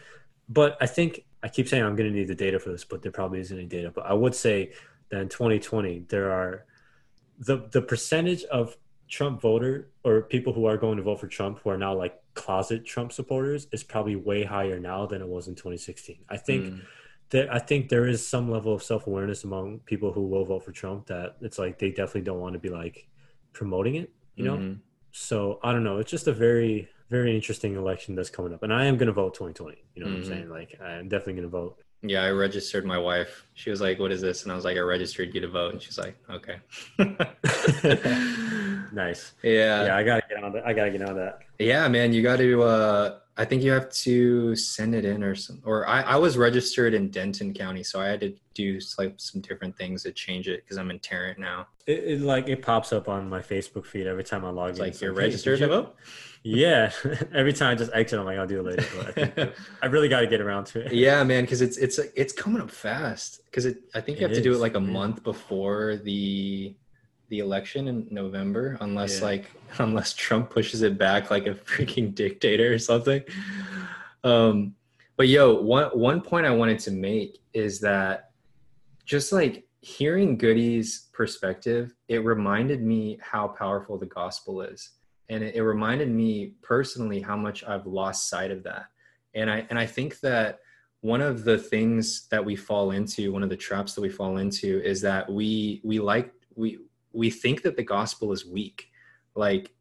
but 0.49 0.77
I 0.81 0.85
think 0.85 1.21
I 1.41 1.47
keep 1.47 1.69
saying 1.69 1.85
I'm 1.85 1.95
gonna 1.95 2.11
need 2.11 2.27
the 2.27 2.35
data 2.35 2.59
for 2.59 2.71
this, 2.71 2.83
but 2.83 3.01
there 3.01 3.13
probably 3.13 3.39
isn't 3.39 3.57
any 3.57 3.67
data. 3.67 3.89
But 3.89 4.05
I 4.05 4.11
would 4.11 4.35
say 4.35 4.73
that 5.11 5.21
in 5.21 5.29
2020 5.29 6.07
there 6.09 6.29
are 6.29 6.65
the 7.37 7.69
the 7.71 7.81
percentage 7.81 8.43
of 8.43 8.75
Trump 9.07 9.39
voter 9.39 9.91
or 10.03 10.23
people 10.23 10.51
who 10.51 10.65
are 10.65 10.75
going 10.75 10.97
to 10.97 11.03
vote 11.03 11.21
for 11.21 11.27
Trump 11.27 11.59
who 11.63 11.69
are 11.69 11.77
now 11.77 11.95
like 11.95 12.21
closet 12.33 12.85
Trump 12.85 13.13
supporters 13.13 13.67
is 13.71 13.81
probably 13.81 14.17
way 14.17 14.43
higher 14.43 14.77
now 14.77 15.05
than 15.05 15.21
it 15.21 15.27
was 15.29 15.47
in 15.47 15.55
2016. 15.55 16.17
I 16.27 16.35
think. 16.35 16.65
Mm. 16.65 16.81
That 17.29 17.53
I 17.53 17.59
think 17.59 17.89
there 17.89 18.07
is 18.07 18.27
some 18.27 18.49
level 18.51 18.73
of 18.73 18.83
self 18.83 19.07
awareness 19.07 19.45
among 19.45 19.79
people 19.85 20.11
who 20.11 20.27
will 20.27 20.43
vote 20.43 20.65
for 20.65 20.73
Trump 20.73 21.05
that 21.05 21.37
it's 21.39 21.59
like 21.59 21.79
they 21.79 21.91
definitely 21.91 22.23
don't 22.23 22.39
want 22.39 22.53
to 22.53 22.59
be 22.59 22.69
like 22.69 23.07
promoting 23.53 23.95
it, 23.95 24.11
you 24.35 24.43
know? 24.43 24.57
Mm-hmm. 24.57 24.73
So 25.11 25.59
I 25.63 25.71
don't 25.71 25.83
know. 25.83 25.97
It's 25.97 26.11
just 26.11 26.27
a 26.27 26.33
very, 26.33 26.87
very 27.09 27.35
interesting 27.35 27.75
election 27.75 28.15
that's 28.15 28.29
coming 28.29 28.53
up. 28.53 28.63
And 28.63 28.73
I 28.73 28.85
am 28.85 28.97
going 28.97 29.07
to 29.07 29.13
vote 29.13 29.33
2020. 29.33 29.77
You 29.95 30.03
know 30.03 30.07
mm-hmm. 30.07 30.15
what 30.15 30.17
I'm 30.17 30.23
mm-hmm. 30.23 30.33
saying? 30.33 30.49
Like, 30.49 30.79
I'm 30.81 31.09
definitely 31.09 31.33
going 31.33 31.43
to 31.43 31.49
vote. 31.49 31.79
Yeah, 32.01 32.23
I 32.23 32.29
registered 32.29 32.85
my 32.85 32.97
wife. 32.97 33.45
She 33.55 33.69
was 33.69 33.81
like, 33.81 33.99
What 33.99 34.11
is 34.11 34.21
this? 34.21 34.43
And 34.43 34.51
I 34.53 34.55
was 34.55 34.63
like, 34.63 34.77
I 34.77 34.81
registered 34.81 35.35
you 35.35 35.41
to 35.41 35.49
vote. 35.49 35.73
And 35.73 35.81
she's 35.81 35.97
like, 35.97 36.15
Okay. 36.29 36.59
nice. 38.93 39.33
Yeah. 39.43 39.85
Yeah, 39.85 39.97
I 39.97 40.03
gotta 40.03 40.23
get 40.29 40.43
on 40.43 40.53
that. 40.53 40.65
I 40.65 40.73
gotta 40.73 40.91
get 40.91 41.01
on 41.01 41.15
that. 41.15 41.39
Yeah, 41.59 41.87
man, 41.87 42.13
you 42.13 42.21
gotta 42.21 42.61
uh 42.61 43.19
I 43.37 43.45
think 43.45 43.63
you 43.63 43.71
have 43.71 43.89
to 43.89 44.55
send 44.55 44.93
it 44.93 45.05
in 45.05 45.23
or 45.23 45.33
some 45.35 45.61
or 45.65 45.87
I, 45.87 46.01
I 46.01 46.15
was 46.17 46.37
registered 46.37 46.93
in 46.93 47.09
Denton 47.09 47.53
County, 47.53 47.83
so 47.83 48.01
I 48.01 48.07
had 48.07 48.19
to 48.21 48.35
do 48.53 48.79
like 48.97 49.15
some 49.17 49.41
different 49.41 49.77
things 49.77 50.03
to 50.03 50.11
change 50.11 50.47
it 50.47 50.63
because 50.63 50.77
I'm 50.77 50.91
in 50.91 50.99
Tarrant 50.99 51.39
now. 51.39 51.67
It, 51.87 52.03
it, 52.03 52.21
like 52.21 52.47
it 52.47 52.61
pops 52.61 52.91
up 52.91 53.07
on 53.07 53.29
my 53.29 53.41
Facebook 53.41 53.85
feed 53.85 54.07
every 54.07 54.23
time 54.23 54.45
I 54.45 54.49
log 54.49 54.71
it's 54.71 54.79
in. 54.79 54.85
Like 54.85 55.01
you're 55.01 55.13
registered 55.13 55.59
to 55.59 55.67
vote? 55.67 55.95
yeah 56.43 56.91
every 57.33 57.51
time 57.51 57.71
i 57.71 57.75
just 57.75 57.91
exit 57.93 58.17
i'm 58.17 58.25
like 58.25 58.37
i'll 58.37 58.47
do 58.47 58.59
it 58.59 58.77
later 58.77 58.85
but 59.13 59.39
i, 59.39 59.51
I 59.83 59.85
really 59.87 60.07
got 60.07 60.21
to 60.21 60.27
get 60.27 60.39
around 60.39 60.65
to 60.67 60.85
it 60.85 60.93
yeah 60.93 61.23
man 61.23 61.43
because 61.43 61.61
it's 61.61 61.77
it's 61.77 61.99
it's 62.15 62.33
coming 62.33 62.61
up 62.61 62.71
fast 62.71 63.41
because 63.45 63.65
it 63.65 63.81
i 63.93 64.01
think 64.01 64.19
you 64.19 64.27
have 64.27 64.35
to 64.35 64.41
do 64.41 64.53
it 64.53 64.59
like 64.59 64.75
a 64.75 64.79
month 64.79 65.23
before 65.23 65.97
the 65.97 66.73
the 67.29 67.39
election 67.39 67.87
in 67.87 68.07
november 68.11 68.77
unless 68.81 69.19
yeah. 69.19 69.25
like 69.25 69.51
unless 69.79 70.13
trump 70.13 70.49
pushes 70.49 70.81
it 70.81 70.97
back 70.97 71.31
like 71.31 71.47
a 71.47 71.53
freaking 71.53 72.13
dictator 72.13 72.73
or 72.73 72.79
something 72.79 73.23
um 74.23 74.75
but 75.15 75.27
yo 75.27 75.53
one 75.61 75.87
one 75.97 76.21
point 76.21 76.45
i 76.45 76.51
wanted 76.51 76.79
to 76.79 76.91
make 76.91 77.39
is 77.53 77.79
that 77.79 78.31
just 79.05 79.31
like 79.31 79.65
hearing 79.81 80.37
goody's 80.37 81.07
perspective 81.13 81.93
it 82.07 82.23
reminded 82.25 82.81
me 82.81 83.17
how 83.21 83.47
powerful 83.47 83.97
the 83.97 84.05
gospel 84.05 84.61
is 84.61 84.91
and 85.29 85.43
it, 85.43 85.55
it 85.55 85.63
reminded 85.63 86.09
me 86.09 86.53
personally 86.61 87.21
how 87.21 87.37
much 87.37 87.63
I've 87.63 87.85
lost 87.85 88.29
sight 88.29 88.51
of 88.51 88.63
that. 88.63 88.85
And 89.33 89.49
I 89.49 89.65
and 89.69 89.77
I 89.77 89.85
think 89.85 90.19
that 90.21 90.59
one 91.01 91.21
of 91.21 91.43
the 91.43 91.57
things 91.57 92.27
that 92.29 92.43
we 92.43 92.55
fall 92.55 92.91
into, 92.91 93.31
one 93.31 93.43
of 93.43 93.49
the 93.49 93.55
traps 93.55 93.93
that 93.93 94.01
we 94.01 94.09
fall 94.09 94.37
into, 94.37 94.81
is 94.83 95.01
that 95.01 95.31
we 95.31 95.81
we 95.83 95.99
like 95.99 96.33
we 96.55 96.79
we 97.19 97.29
think 97.29 97.61
that 97.63 97.75
the 97.75 97.83
gospel 97.83 98.31
is 98.31 98.45
weak. 98.45 98.87
Like 99.35 99.71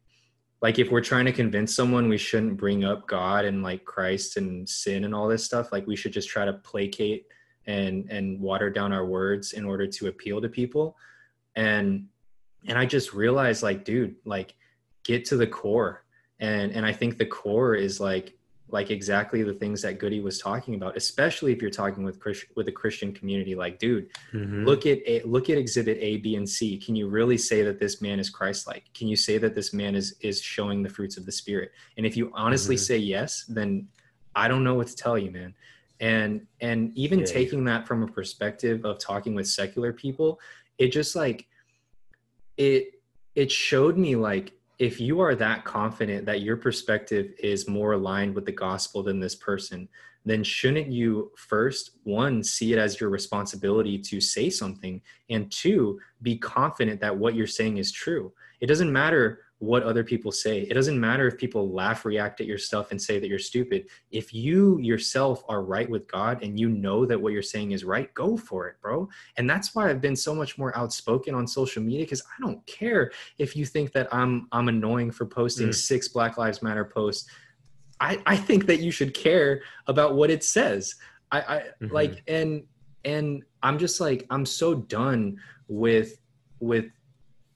like 0.61 0.77
if 0.77 0.91
we're 0.91 1.01
trying 1.01 1.25
to 1.25 1.31
convince 1.31 1.73
someone 1.73 2.09
we 2.09 2.17
shouldn't 2.17 2.57
bring 2.57 2.83
up 2.83 3.07
God 3.07 3.45
and 3.45 3.63
like 3.63 3.85
Christ 3.85 4.35
and 4.35 4.67
sin 4.67 5.05
and 5.05 5.15
all 5.15 5.29
this 5.29 5.45
stuff, 5.45 5.71
like 5.71 5.87
we 5.87 5.95
should 5.95 6.11
just 6.11 6.29
try 6.29 6.45
to 6.45 6.53
placate 6.53 7.25
and 7.65 8.09
and 8.11 8.39
water 8.39 8.69
down 8.69 8.91
our 8.91 9.05
words 9.05 9.53
in 9.53 9.65
order 9.65 9.87
to 9.87 10.07
appeal 10.07 10.41
to 10.41 10.49
people. 10.49 10.95
And 11.55 12.07
and 12.67 12.77
I 12.77 12.85
just 12.85 13.13
realized 13.13 13.63
like 13.63 13.85
dude, 13.85 14.15
like 14.25 14.53
get 15.03 15.25
to 15.25 15.37
the 15.37 15.47
core 15.47 16.03
and 16.39 16.71
and 16.71 16.85
i 16.85 16.93
think 16.93 17.17
the 17.17 17.25
core 17.25 17.75
is 17.75 17.99
like 17.99 18.37
like 18.71 18.91
exactly 18.91 19.43
the 19.43 19.53
things 19.53 19.81
that 19.81 19.99
Goody 19.99 20.19
was 20.19 20.39
talking 20.39 20.75
about, 20.75 20.95
especially 20.95 21.51
if 21.51 21.61
you're 21.61 21.71
talking 21.71 22.03
with 22.03 22.19
Chris, 22.19 22.45
with 22.55 22.67
a 22.67 22.71
Christian 22.71 23.13
community. 23.13 23.55
Like, 23.55 23.79
dude, 23.79 24.09
mm-hmm. 24.33 24.65
look 24.65 24.85
at 24.85 24.99
a, 25.05 25.21
look 25.23 25.49
at 25.49 25.57
Exhibit 25.57 25.97
A, 25.99 26.17
B, 26.17 26.35
and 26.35 26.47
C. 26.47 26.77
Can 26.77 26.95
you 26.95 27.09
really 27.09 27.37
say 27.37 27.63
that 27.63 27.79
this 27.79 28.01
man 28.01 28.19
is 28.19 28.29
Christ-like? 28.29 28.85
Can 28.93 29.07
you 29.07 29.15
say 29.15 29.37
that 29.37 29.55
this 29.55 29.73
man 29.73 29.95
is 29.95 30.15
is 30.21 30.41
showing 30.41 30.83
the 30.83 30.89
fruits 30.89 31.17
of 31.17 31.25
the 31.25 31.31
Spirit? 31.31 31.71
And 31.97 32.05
if 32.05 32.15
you 32.15 32.31
honestly 32.33 32.75
mm-hmm. 32.75 32.83
say 32.83 32.97
yes, 32.97 33.45
then 33.47 33.87
I 34.35 34.47
don't 34.47 34.63
know 34.63 34.75
what 34.75 34.87
to 34.87 34.95
tell 34.95 35.17
you, 35.17 35.31
man. 35.31 35.53
And 35.99 36.45
and 36.61 36.91
even 36.95 37.19
yeah. 37.19 37.25
taking 37.25 37.63
that 37.65 37.87
from 37.87 38.03
a 38.03 38.07
perspective 38.07 38.85
of 38.85 38.99
talking 38.99 39.35
with 39.35 39.47
secular 39.47 39.93
people, 39.93 40.39
it 40.77 40.91
just 40.91 41.15
like 41.15 41.47
it 42.57 43.01
it 43.35 43.51
showed 43.51 43.97
me 43.97 44.15
like 44.15 44.53
if 44.79 45.01
you 45.01 45.19
are 45.19 45.35
that 45.35 45.65
confident 45.65 46.25
that 46.25 46.41
your 46.41 46.55
perspective 46.55 47.33
is 47.37 47.67
more 47.67 47.93
aligned 47.93 48.33
with 48.33 48.45
the 48.45 48.51
gospel 48.51 49.03
than 49.03 49.19
this 49.19 49.35
person, 49.35 49.89
then 50.25 50.43
shouldn't 50.43 50.87
you 50.87 51.31
first, 51.35 51.91
one, 52.03 52.41
see 52.43 52.71
it 52.71 52.79
as 52.79 52.99
your 52.99 53.09
responsibility 53.09 53.97
to 53.97 54.21
say 54.21 54.49
something, 54.49 55.01
and 55.29 55.51
two, 55.51 55.99
be 56.21 56.37
confident 56.37 57.01
that 57.01 57.15
what 57.15 57.35
you're 57.35 57.47
saying 57.47 57.77
is 57.77 57.91
true? 57.91 58.31
It 58.61 58.67
doesn't 58.67 58.91
matter 58.91 59.41
what 59.59 59.83
other 59.83 60.05
people 60.05 60.31
say. 60.31 60.61
It 60.61 60.73
doesn't 60.73 60.97
matter 60.99 61.27
if 61.27 61.37
people 61.37 61.69
laugh, 61.69 62.05
react 62.05 62.39
at 62.39 62.47
your 62.47 62.57
stuff, 62.57 62.91
and 62.91 63.01
say 63.01 63.19
that 63.19 63.27
you're 63.27 63.37
stupid. 63.37 63.87
If 64.09 64.33
you 64.33 64.79
yourself 64.79 65.43
are 65.49 65.63
right 65.63 65.89
with 65.89 66.07
God 66.07 66.41
and 66.41 66.57
you 66.57 66.69
know 66.69 67.05
that 67.05 67.21
what 67.21 67.33
you're 67.33 67.41
saying 67.41 67.71
is 67.71 67.83
right, 67.83 68.13
go 68.13 68.37
for 68.37 68.67
it, 68.69 68.75
bro. 68.81 69.09
And 69.35 69.49
that's 69.49 69.75
why 69.75 69.89
I've 69.89 69.99
been 69.99 70.15
so 70.15 70.33
much 70.33 70.57
more 70.57 70.75
outspoken 70.77 71.35
on 71.35 71.45
social 71.45 71.83
media 71.83 72.05
because 72.05 72.21
I 72.21 72.41
don't 72.41 72.65
care 72.67 73.11
if 73.37 73.55
you 73.55 73.65
think 73.65 73.91
that 73.93 74.07
I'm 74.13 74.47
I'm 74.53 74.69
annoying 74.69 75.11
for 75.11 75.25
posting 75.25 75.69
mm. 75.69 75.75
six 75.75 76.07
Black 76.07 76.37
Lives 76.37 76.63
Matter 76.63 76.85
posts. 76.85 77.29
I, 77.99 78.21
I 78.25 78.37
think 78.37 78.65
that 78.67 78.79
you 78.79 78.91
should 78.91 79.13
care 79.13 79.61
about 79.87 80.15
what 80.15 80.29
it 80.29 80.41
says. 80.41 80.95
I, 81.33 81.39
I 81.39 81.57
mm-hmm. 81.81 81.93
like 81.93 82.23
and 82.27 82.63
and 83.03 83.43
I'm 83.61 83.77
just 83.77 83.99
like 83.99 84.25
I'm 84.29 84.45
so 84.45 84.73
done 84.73 85.37
with 85.67 86.17
with 86.61 86.85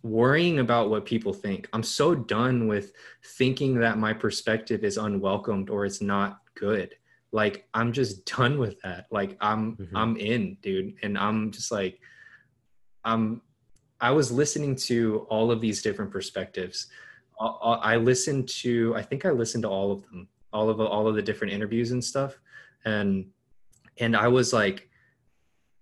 worrying 0.03 0.59
about 0.59 0.89
what 0.89 1.05
people 1.05 1.33
think. 1.33 1.67
I'm 1.73 1.83
so 1.83 2.13
done 2.13 2.67
with 2.67 2.91
thinking 3.23 3.79
that 3.79 3.97
my 3.97 4.13
perspective 4.13 4.83
is 4.83 4.97
unwelcomed 4.97 5.69
or 5.69 5.85
it's 5.85 6.01
not 6.01 6.39
good. 6.55 6.95
Like 7.31 7.67
I'm 7.73 7.91
just 7.91 8.25
done 8.37 8.59
with 8.59 8.79
that. 8.81 9.07
Like 9.11 9.37
I'm 9.41 9.77
mm-hmm. 9.77 9.97
I'm 9.97 10.17
in, 10.17 10.57
dude, 10.61 10.95
and 11.01 11.17
I'm 11.17 11.51
just 11.51 11.71
like 11.71 11.99
I'm 13.03 13.41
I 13.99 14.11
was 14.11 14.31
listening 14.31 14.75
to 14.75 15.25
all 15.29 15.49
of 15.49 15.61
these 15.61 15.81
different 15.81 16.11
perspectives. 16.11 16.87
I 17.39 17.97
listened 17.97 18.47
to 18.49 18.93
I 18.95 19.01
think 19.01 19.25
I 19.25 19.31
listened 19.31 19.63
to 19.63 19.69
all 19.69 19.91
of 19.91 20.03
them, 20.03 20.27
all 20.53 20.69
of 20.69 20.79
all 20.79 21.07
of 21.07 21.15
the 21.15 21.21
different 21.21 21.53
interviews 21.53 21.91
and 21.91 22.03
stuff 22.03 22.37
and 22.85 23.25
and 23.99 24.15
I 24.15 24.27
was 24.27 24.53
like 24.53 24.89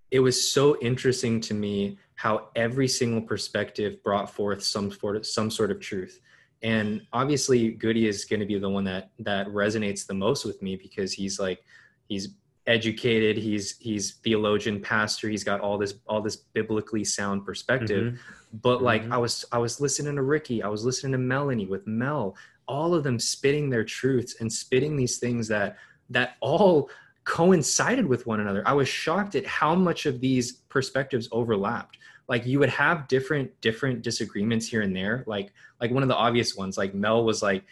it 0.09 0.19
was 0.19 0.49
so 0.49 0.77
interesting 0.81 1.39
to 1.41 1.53
me 1.53 1.97
how 2.21 2.49
every 2.55 2.87
single 2.87 3.19
perspective 3.19 4.03
brought 4.03 4.29
forth 4.29 4.61
some 4.61 4.91
sort 4.91 5.15
of 5.15 5.25
some 5.25 5.49
sort 5.49 5.71
of 5.71 5.79
truth 5.79 6.19
and 6.61 7.01
obviously 7.13 7.71
goody 7.71 8.07
is 8.07 8.25
going 8.25 8.39
to 8.39 8.45
be 8.45 8.59
the 8.59 8.69
one 8.69 8.83
that 8.83 9.09
that 9.17 9.47
resonates 9.47 10.05
the 10.05 10.13
most 10.13 10.45
with 10.45 10.61
me 10.61 10.75
because 10.75 11.11
he's 11.11 11.39
like 11.39 11.65
he's 12.09 12.35
educated 12.67 13.35
he's 13.37 13.75
he's 13.79 14.17
theologian 14.23 14.79
pastor 14.79 15.29
he's 15.29 15.43
got 15.43 15.59
all 15.61 15.79
this 15.79 15.95
all 16.05 16.21
this 16.21 16.35
biblically 16.35 17.03
sound 17.03 17.43
perspective 17.43 18.13
mm-hmm. 18.13 18.57
but 18.61 18.83
like 18.83 19.01
mm-hmm. 19.01 19.13
i 19.13 19.17
was 19.17 19.43
i 19.51 19.57
was 19.57 19.81
listening 19.81 20.15
to 20.15 20.21
ricky 20.21 20.61
i 20.61 20.67
was 20.67 20.85
listening 20.85 21.11
to 21.11 21.17
melanie 21.17 21.65
with 21.65 21.87
mel 21.87 22.35
all 22.67 22.93
of 22.93 23.03
them 23.03 23.17
spitting 23.17 23.67
their 23.67 23.83
truths 23.83 24.35
and 24.41 24.53
spitting 24.53 24.95
these 24.95 25.17
things 25.17 25.47
that 25.47 25.75
that 26.11 26.35
all 26.39 26.87
coincided 27.23 28.05
with 28.05 28.25
one 28.25 28.39
another. 28.39 28.63
I 28.65 28.73
was 28.73 28.87
shocked 28.87 29.35
at 29.35 29.45
how 29.45 29.75
much 29.75 30.05
of 30.05 30.19
these 30.19 30.53
perspectives 30.69 31.29
overlapped. 31.31 31.97
Like 32.31 32.45
you 32.45 32.59
would 32.59 32.69
have 32.69 33.09
different 33.09 33.59
different 33.59 34.03
disagreements 34.03 34.65
here 34.65 34.81
and 34.81 34.95
there. 34.95 35.25
Like 35.27 35.51
like 35.81 35.91
one 35.91 36.01
of 36.01 36.07
the 36.07 36.15
obvious 36.15 36.55
ones, 36.55 36.77
like 36.77 36.95
Mel 36.95 37.25
was 37.25 37.43
like, 37.43 37.65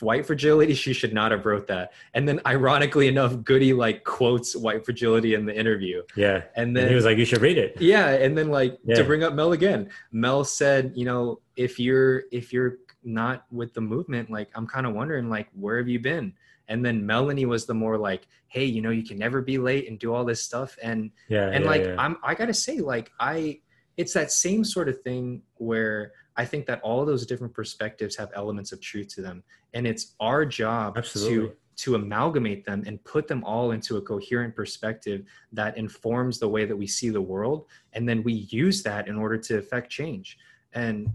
white 0.00 0.26
fragility, 0.26 0.74
she 0.74 0.92
should 0.92 1.12
not 1.12 1.30
have 1.30 1.46
wrote 1.46 1.68
that. 1.68 1.92
And 2.12 2.26
then 2.26 2.40
ironically 2.44 3.06
enough, 3.06 3.44
Goody 3.44 3.72
like 3.72 4.02
quotes 4.02 4.56
white 4.56 4.84
fragility 4.84 5.34
in 5.34 5.46
the 5.46 5.56
interview. 5.56 6.02
Yeah. 6.16 6.42
And 6.56 6.76
then 6.76 6.84
and 6.84 6.90
he 6.90 6.96
was 6.96 7.04
like, 7.04 7.18
you 7.18 7.24
should 7.24 7.40
read 7.40 7.56
it. 7.56 7.80
Yeah. 7.80 8.08
And 8.08 8.36
then 8.36 8.48
like 8.48 8.78
yeah. 8.84 8.96
to 8.96 9.04
bring 9.04 9.22
up 9.22 9.34
Mel 9.34 9.52
again, 9.52 9.88
Mel 10.10 10.42
said, 10.42 10.92
you 10.96 11.04
know, 11.04 11.38
if 11.54 11.78
you're 11.78 12.24
if 12.32 12.52
you're 12.52 12.78
not 13.04 13.44
with 13.52 13.74
the 13.74 13.80
movement, 13.80 14.28
like 14.28 14.48
I'm 14.56 14.66
kind 14.66 14.86
of 14.86 14.94
wondering 14.94 15.30
like 15.30 15.46
where 15.54 15.78
have 15.78 15.88
you 15.88 16.00
been? 16.00 16.34
and 16.70 16.84
then 16.84 17.04
melanie 17.04 17.46
was 17.46 17.66
the 17.66 17.74
more 17.74 17.98
like 17.98 18.26
hey 18.46 18.64
you 18.64 18.80
know 18.80 18.90
you 18.90 19.02
can 19.02 19.18
never 19.18 19.42
be 19.42 19.58
late 19.58 19.88
and 19.88 19.98
do 19.98 20.14
all 20.14 20.24
this 20.24 20.40
stuff 20.40 20.78
and 20.82 21.10
yeah 21.28 21.48
and 21.48 21.64
yeah, 21.64 21.70
like 21.70 21.82
yeah. 21.82 21.96
i'm 21.98 22.16
i 22.22 22.32
gotta 22.32 22.54
say 22.54 22.78
like 22.78 23.10
i 23.18 23.58
it's 24.00 24.14
that 24.14 24.32
same 24.32 24.64
sort 24.64 24.88
of 24.88 25.00
thing 25.02 25.42
where 25.56 26.12
i 26.36 26.44
think 26.44 26.64
that 26.64 26.80
all 26.80 27.00
of 27.02 27.06
those 27.06 27.26
different 27.26 27.52
perspectives 27.52 28.16
have 28.16 28.30
elements 28.34 28.72
of 28.72 28.80
truth 28.80 29.08
to 29.14 29.20
them 29.20 29.42
and 29.74 29.86
it's 29.86 30.14
our 30.20 30.46
job 30.46 30.96
Absolutely. 30.96 31.48
to 31.48 31.56
to 31.76 31.94
amalgamate 31.94 32.64
them 32.64 32.82
and 32.86 33.02
put 33.04 33.26
them 33.28 33.42
all 33.44 33.70
into 33.72 33.96
a 33.96 34.02
coherent 34.02 34.54
perspective 34.54 35.24
that 35.52 35.76
informs 35.78 36.38
the 36.38 36.48
way 36.48 36.64
that 36.64 36.76
we 36.76 36.86
see 36.86 37.10
the 37.10 37.20
world 37.20 37.66
and 37.92 38.08
then 38.08 38.22
we 38.22 38.32
use 38.62 38.82
that 38.82 39.06
in 39.06 39.16
order 39.16 39.36
to 39.36 39.58
affect 39.58 39.90
change 39.90 40.38
and 40.72 41.10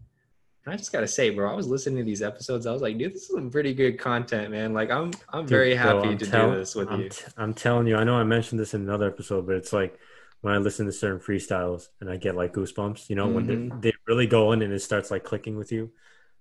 and 0.66 0.74
I 0.74 0.78
just 0.78 0.92
gotta 0.92 1.08
say, 1.08 1.30
bro, 1.30 1.52
I 1.52 1.54
was 1.54 1.68
listening 1.68 1.98
to 1.98 2.04
these 2.04 2.24
episodes. 2.24 2.66
I 2.66 2.72
was 2.72 2.82
like, 2.82 2.98
dude, 2.98 3.14
this 3.14 3.22
is 3.22 3.36
some 3.36 3.52
pretty 3.52 3.72
good 3.72 4.00
content, 4.00 4.50
man. 4.50 4.74
Like, 4.74 4.90
I'm 4.90 5.12
I'm 5.32 5.42
dude, 5.42 5.50
very 5.50 5.76
happy 5.76 6.00
bro, 6.00 6.10
I'm 6.10 6.18
to 6.18 6.26
tell, 6.26 6.50
do 6.50 6.58
this 6.58 6.74
with 6.74 6.90
I'm 6.90 7.02
you. 7.02 7.10
T- 7.10 7.26
I'm 7.38 7.54
telling 7.54 7.86
you, 7.86 7.98
I 7.98 8.04
know 8.04 8.16
I 8.16 8.24
mentioned 8.24 8.60
this 8.60 8.74
in 8.74 8.82
another 8.82 9.08
episode, 9.08 9.46
but 9.46 9.58
it's 9.58 9.72
like 9.72 10.00
when 10.42 10.54
I 10.54 10.58
listen 10.58 10.86
to 10.86 10.92
certain 10.92 11.20
freestyles 11.20 11.88
and 12.00 12.10
I 12.10 12.18
get 12.18 12.36
like 12.36 12.54
goosebumps. 12.54 13.10
You 13.10 13.16
know, 13.16 13.26
mm-hmm. 13.26 13.36
when 13.36 13.80
they, 13.80 13.90
they, 13.90 13.96
really 14.08 14.28
go 14.28 14.52
in 14.52 14.62
and 14.62 14.74
it 14.74 14.82
starts 14.82 15.12
like 15.12 15.24
clicking 15.24 15.58
with 15.58 15.72
you. 15.72 15.92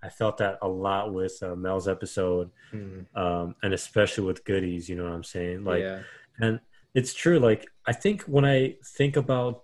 I 0.03 0.11
felt 0.11 0.39
that 0.39 0.59
a 0.61 0.69
lot 0.69 1.15
with 1.15 1.43
uh, 1.43 1.57
Mel's 1.57 1.89
episode, 1.89 2.51
mm-hmm. 2.73 3.19
um, 3.19 3.55
and 3.63 3.73
especially 3.73 4.25
with 4.25 4.45
Goody's. 4.45 4.89
You 4.89 4.97
know 4.97 5.05
what 5.05 5.13
I'm 5.13 5.25
saying? 5.25 5.65
Like, 5.65 5.81
yeah. 5.81 6.01
and 6.39 6.61
it's 6.95 7.15
true. 7.15 7.39
Like, 7.39 7.67
I 7.87 7.93
think 7.93 8.23
when 8.23 8.45
I 8.45 8.77
think 8.85 9.17
about 9.17 9.63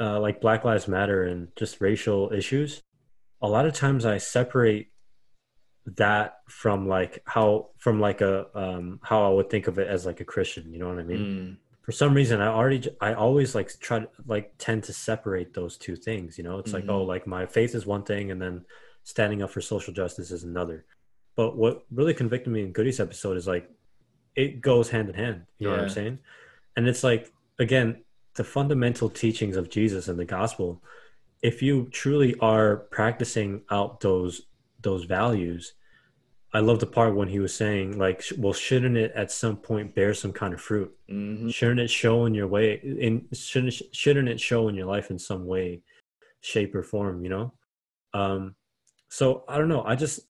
uh, 0.00 0.18
like 0.20 0.40
Black 0.40 0.64
Lives 0.64 0.88
Matter 0.88 1.24
and 1.24 1.48
just 1.56 1.80
racial 1.80 2.32
issues 2.32 2.82
a 3.44 3.48
lot 3.48 3.66
of 3.66 3.74
times 3.74 4.06
I 4.06 4.16
separate 4.16 4.88
that 5.98 6.38
from 6.48 6.88
like 6.88 7.22
how 7.26 7.68
from 7.76 8.00
like 8.00 8.22
a 8.22 8.46
um 8.54 9.00
how 9.02 9.26
I 9.26 9.34
would 9.34 9.50
think 9.50 9.68
of 9.68 9.78
it 9.78 9.86
as 9.86 10.06
like 10.06 10.20
a 10.20 10.24
Christian, 10.24 10.72
you 10.72 10.78
know 10.78 10.88
what 10.88 10.98
I 10.98 11.02
mean? 11.02 11.18
Mm. 11.18 11.56
For 11.84 11.92
some 11.92 12.14
reason 12.14 12.40
I 12.40 12.48
already 12.48 12.88
I 13.00 13.14
always 13.14 13.54
like 13.54 13.70
try 13.80 14.00
to 14.00 14.08
like 14.26 14.52
tend 14.58 14.84
to 14.84 14.92
separate 14.92 15.54
those 15.54 15.76
two 15.76 15.96
things, 15.96 16.38
you 16.38 16.44
know? 16.44 16.58
It's 16.58 16.72
mm-hmm. 16.72 16.88
like 16.88 16.96
oh 16.96 17.02
like 17.02 17.26
my 17.26 17.46
faith 17.46 17.74
is 17.74 17.86
one 17.86 18.04
thing 18.04 18.30
and 18.30 18.40
then 18.40 18.64
standing 19.02 19.42
up 19.42 19.50
for 19.50 19.60
social 19.60 19.92
justice 19.92 20.30
is 20.30 20.44
another. 20.44 20.84
But 21.36 21.56
what 21.56 21.84
really 21.90 22.14
convicted 22.14 22.52
me 22.52 22.62
in 22.62 22.72
Goody's 22.72 23.00
episode 23.00 23.36
is 23.36 23.46
like 23.46 23.70
it 24.34 24.60
goes 24.60 24.88
hand 24.88 25.08
in 25.08 25.14
hand, 25.14 25.42
you 25.58 25.68
know 25.68 25.74
what 25.74 25.82
I'm 25.82 25.90
saying? 25.90 26.18
And 26.76 26.88
it's 26.88 27.04
like 27.04 27.32
again, 27.58 28.02
the 28.34 28.44
fundamental 28.44 29.10
teachings 29.10 29.56
of 29.56 29.70
Jesus 29.70 30.08
and 30.08 30.18
the 30.18 30.24
gospel 30.24 30.82
if 31.44 31.60
you 31.60 31.86
truly 31.92 32.34
are 32.40 32.76
practicing 32.90 33.60
out 33.70 34.00
those 34.00 34.46
those 34.80 35.04
values 35.04 35.74
i 36.54 36.60
love 36.60 36.78
the 36.80 36.86
part 36.86 37.14
when 37.14 37.28
he 37.28 37.38
was 37.38 37.54
saying 37.54 37.98
like 37.98 38.22
well 38.38 38.52
shouldn't 38.52 38.96
it 38.96 39.12
at 39.14 39.30
some 39.30 39.56
point 39.56 39.94
bear 39.94 40.14
some 40.14 40.32
kind 40.32 40.54
of 40.54 40.60
fruit 40.60 40.92
mm-hmm. 41.10 41.48
shouldn't 41.48 41.80
it 41.80 41.90
show 41.90 42.24
in 42.24 42.34
your 42.34 42.46
way 42.46 42.80
in 42.82 43.26
shouldn't 43.32 43.74
shouldn't 43.92 44.28
it 44.28 44.40
show 44.40 44.68
in 44.68 44.74
your 44.74 44.86
life 44.86 45.10
in 45.10 45.18
some 45.18 45.46
way 45.46 45.82
shape 46.40 46.74
or 46.74 46.82
form 46.82 47.22
you 47.22 47.28
know 47.28 47.52
um 48.14 48.54
so 49.08 49.44
i 49.48 49.58
don't 49.58 49.68
know 49.68 49.84
i 49.84 49.94
just 49.94 50.20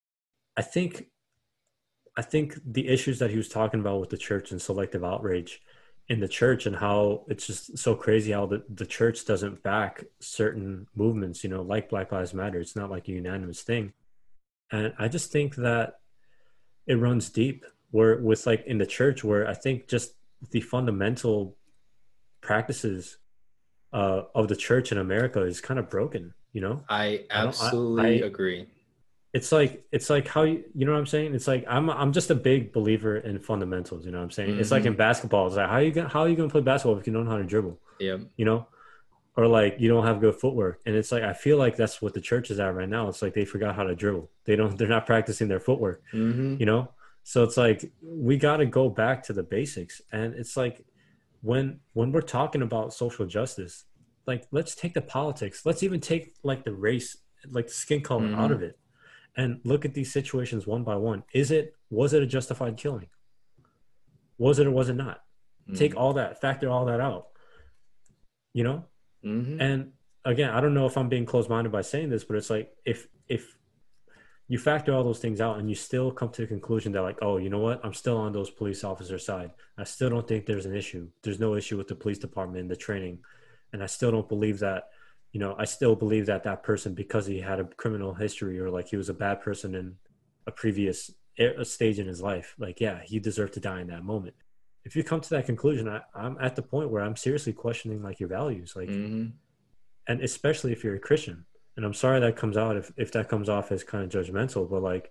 i 0.56 0.62
think 0.62 1.06
i 2.16 2.22
think 2.22 2.58
the 2.66 2.88
issues 2.88 3.18
that 3.18 3.30
he 3.30 3.36
was 3.36 3.48
talking 3.48 3.80
about 3.80 4.00
with 4.00 4.10
the 4.10 4.16
church 4.16 4.50
and 4.50 4.60
selective 4.60 5.04
outrage 5.04 5.60
in 6.08 6.20
the 6.20 6.28
church 6.28 6.66
and 6.66 6.76
how 6.76 7.24
it's 7.28 7.46
just 7.46 7.78
so 7.78 7.94
crazy 7.94 8.32
how 8.32 8.46
the, 8.46 8.62
the 8.74 8.84
church 8.84 9.24
doesn't 9.24 9.62
back 9.62 10.04
certain 10.20 10.86
movements, 10.94 11.42
you 11.42 11.48
know, 11.48 11.62
like 11.62 11.88
Black 11.88 12.12
Lives 12.12 12.34
Matter. 12.34 12.60
It's 12.60 12.76
not 12.76 12.90
like 12.90 13.08
a 13.08 13.12
unanimous 13.12 13.62
thing. 13.62 13.92
And 14.70 14.92
I 14.98 15.08
just 15.08 15.32
think 15.32 15.56
that 15.56 16.00
it 16.86 16.94
runs 16.94 17.28
deep 17.30 17.64
where 17.90 18.18
with 18.18 18.46
like 18.46 18.64
in 18.66 18.78
the 18.78 18.86
church 18.86 19.22
where 19.22 19.48
I 19.48 19.54
think 19.54 19.88
just 19.88 20.14
the 20.50 20.60
fundamental 20.60 21.56
practices 22.40 23.18
uh, 23.92 24.22
of 24.34 24.48
the 24.48 24.56
church 24.56 24.92
in 24.92 24.98
America 24.98 25.42
is 25.42 25.60
kind 25.60 25.78
of 25.78 25.88
broken, 25.88 26.34
you 26.52 26.60
know? 26.60 26.84
I 26.88 27.24
absolutely 27.30 28.22
I, 28.22 28.24
I, 28.24 28.26
agree 28.26 28.66
it's 29.34 29.50
like 29.50 29.84
it's 29.90 30.08
like 30.08 30.28
how 30.28 30.44
you 30.44 30.64
you 30.74 30.86
know 30.86 30.92
what 30.92 30.98
I'm 30.98 31.06
saying? 31.06 31.34
It's 31.34 31.48
like 31.48 31.64
I'm 31.68 31.90
I'm 31.90 32.12
just 32.12 32.30
a 32.30 32.36
big 32.36 32.72
believer 32.72 33.16
in 33.16 33.40
fundamentals. 33.40 34.06
You 34.06 34.12
know 34.12 34.18
what 34.18 34.24
I'm 34.24 34.30
saying? 34.30 34.50
Mm-hmm. 34.50 34.60
It's 34.60 34.70
like 34.70 34.84
in 34.84 34.92
mm-hmm. 34.92 34.98
basketball. 34.98 35.48
It's 35.48 35.56
like 35.56 35.68
how 35.68 35.78
you 35.78 35.90
gonna 35.90 36.08
how 36.08 36.20
are 36.20 36.28
you 36.28 36.36
gonna 36.36 36.48
play 36.48 36.60
basketball 36.60 36.96
if 36.98 37.06
you 37.06 37.12
don't 37.12 37.24
know 37.24 37.32
how 37.32 37.38
to 37.38 37.44
dribble? 37.44 37.76
Yeah. 37.98 38.18
You 38.36 38.44
know, 38.44 38.68
or 39.36 39.46
like 39.46 39.76
you 39.78 39.88
don't 39.88 40.06
have 40.06 40.20
good 40.20 40.36
footwork. 40.36 40.80
And 40.86 40.94
it's 40.94 41.10
like 41.10 41.22
I 41.22 41.32
feel 41.32 41.58
like 41.58 41.76
that's 41.76 42.00
what 42.00 42.14
the 42.14 42.20
church 42.20 42.50
is 42.50 42.60
at 42.60 42.74
right 42.74 42.88
now. 42.88 43.08
It's 43.08 43.22
like 43.22 43.34
they 43.34 43.44
forgot 43.44 43.74
how 43.74 43.84
to 43.84 43.94
dribble. 43.94 44.30
They 44.44 44.56
don't. 44.56 44.76
They're 44.78 44.88
not 44.88 45.06
practicing 45.06 45.48
their 45.48 45.60
footwork. 45.60 46.02
Mm-hmm. 46.12 46.56
You 46.60 46.66
know, 46.66 46.90
So 47.24 47.42
it's 47.42 47.56
like 47.56 47.92
we 48.02 48.36
got 48.36 48.58
to 48.58 48.66
go 48.66 48.88
back 48.88 49.22
to 49.24 49.32
the 49.32 49.42
basics, 49.42 50.00
and 50.12 50.34
it's 50.34 50.56
like 50.56 50.84
when 51.42 51.80
when 51.94 52.12
we're 52.12 52.20
talking 52.20 52.62
about 52.62 52.94
social 52.94 53.26
justice, 53.26 53.84
like 54.26 54.46
let's 54.52 54.74
take 54.74 54.94
the 54.94 55.02
politics, 55.02 55.66
let's 55.66 55.82
even 55.82 56.00
take 56.00 56.34
like 56.42 56.64
the 56.64 56.72
race, 56.72 57.16
like 57.50 57.66
the 57.66 57.72
skin 57.72 58.02
color 58.02 58.26
mm-hmm. 58.26 58.40
out 58.40 58.52
of 58.52 58.62
it, 58.62 58.78
and 59.36 59.60
look 59.64 59.84
at 59.84 59.94
these 59.94 60.12
situations 60.12 60.66
one 60.66 60.84
by 60.84 60.96
one. 60.96 61.24
Is 61.32 61.50
it 61.50 61.74
was 61.90 62.14
it 62.14 62.22
a 62.22 62.26
justified 62.26 62.76
killing? 62.76 63.08
Was 64.38 64.58
it 64.58 64.66
or 64.66 64.70
was 64.70 64.88
it 64.88 64.94
not? 64.94 65.22
Mm-hmm. 65.66 65.74
Take 65.74 65.96
all 65.96 66.12
that, 66.14 66.40
factor 66.40 66.68
all 66.68 66.84
that 66.86 67.00
out. 67.00 67.28
You 68.52 68.62
know, 68.64 68.84
mm-hmm. 69.24 69.60
and 69.60 69.92
again, 70.24 70.50
I 70.50 70.60
don't 70.60 70.74
know 70.74 70.86
if 70.86 70.96
I'm 70.96 71.08
being 71.08 71.26
closed 71.26 71.50
minded 71.50 71.72
by 71.72 71.82
saying 71.82 72.10
this, 72.10 72.24
but 72.24 72.36
it's 72.36 72.50
like 72.50 72.72
if 72.84 73.08
if 73.28 73.56
you 74.48 74.58
factor 74.58 74.92
all 74.92 75.04
those 75.04 75.20
things 75.20 75.40
out 75.40 75.58
and 75.58 75.68
you 75.68 75.74
still 75.74 76.12
come 76.12 76.28
to 76.30 76.42
the 76.42 76.46
conclusion 76.46 76.92
that 76.92 77.02
like 77.02 77.18
oh 77.22 77.38
you 77.38 77.50
know 77.50 77.58
what? 77.58 77.84
I'm 77.84 77.94
still 77.94 78.16
on 78.16 78.32
those 78.32 78.50
police 78.50 78.84
officer 78.84 79.18
side. 79.18 79.50
I 79.78 79.84
still 79.84 80.10
don't 80.10 80.26
think 80.26 80.46
there's 80.46 80.66
an 80.66 80.76
issue. 80.76 81.08
There's 81.22 81.40
no 81.40 81.54
issue 81.54 81.76
with 81.76 81.88
the 81.88 81.94
police 81.94 82.18
department 82.18 82.60
and 82.60 82.70
the 82.70 82.76
training. 82.76 83.18
And 83.72 83.82
i 83.82 83.86
still 83.86 84.12
don't 84.12 84.28
believe 84.28 84.60
that 84.60 84.90
you 85.34 85.40
know 85.40 85.54
i 85.58 85.64
still 85.64 85.94
believe 85.94 86.26
that 86.26 86.44
that 86.44 86.62
person 86.62 86.94
because 86.94 87.26
he 87.26 87.40
had 87.40 87.60
a 87.60 87.64
criminal 87.64 88.14
history 88.14 88.58
or 88.58 88.70
like 88.70 88.88
he 88.88 88.96
was 88.96 89.10
a 89.10 89.14
bad 89.14 89.42
person 89.42 89.74
in 89.74 89.96
a 90.46 90.52
previous 90.52 91.10
a 91.38 91.64
stage 91.64 91.98
in 91.98 92.06
his 92.06 92.22
life 92.22 92.54
like 92.58 92.80
yeah 92.80 93.00
he 93.04 93.18
deserved 93.18 93.52
to 93.52 93.60
die 93.60 93.80
in 93.80 93.88
that 93.88 94.04
moment 94.04 94.36
if 94.84 94.94
you 94.94 95.02
come 95.02 95.20
to 95.20 95.30
that 95.30 95.46
conclusion 95.46 95.88
I, 95.88 96.00
i'm 96.14 96.36
at 96.40 96.56
the 96.56 96.62
point 96.62 96.90
where 96.90 97.02
i'm 97.02 97.16
seriously 97.16 97.52
questioning 97.52 98.02
like 98.02 98.20
your 98.20 98.28
values 98.28 98.74
like 98.76 98.88
mm-hmm. 98.88 99.28
and 100.08 100.20
especially 100.20 100.72
if 100.72 100.84
you're 100.84 100.96
a 100.96 101.00
christian 101.00 101.44
and 101.76 101.84
I'm 101.84 101.94
sorry 101.94 102.20
that 102.20 102.36
comes 102.36 102.56
out 102.56 102.76
if, 102.76 102.92
if 102.96 103.12
that 103.12 103.28
comes 103.28 103.48
off 103.48 103.72
as 103.72 103.82
kind 103.82 104.04
of 104.04 104.10
judgmental, 104.10 104.68
but 104.68 104.82
like 104.82 105.10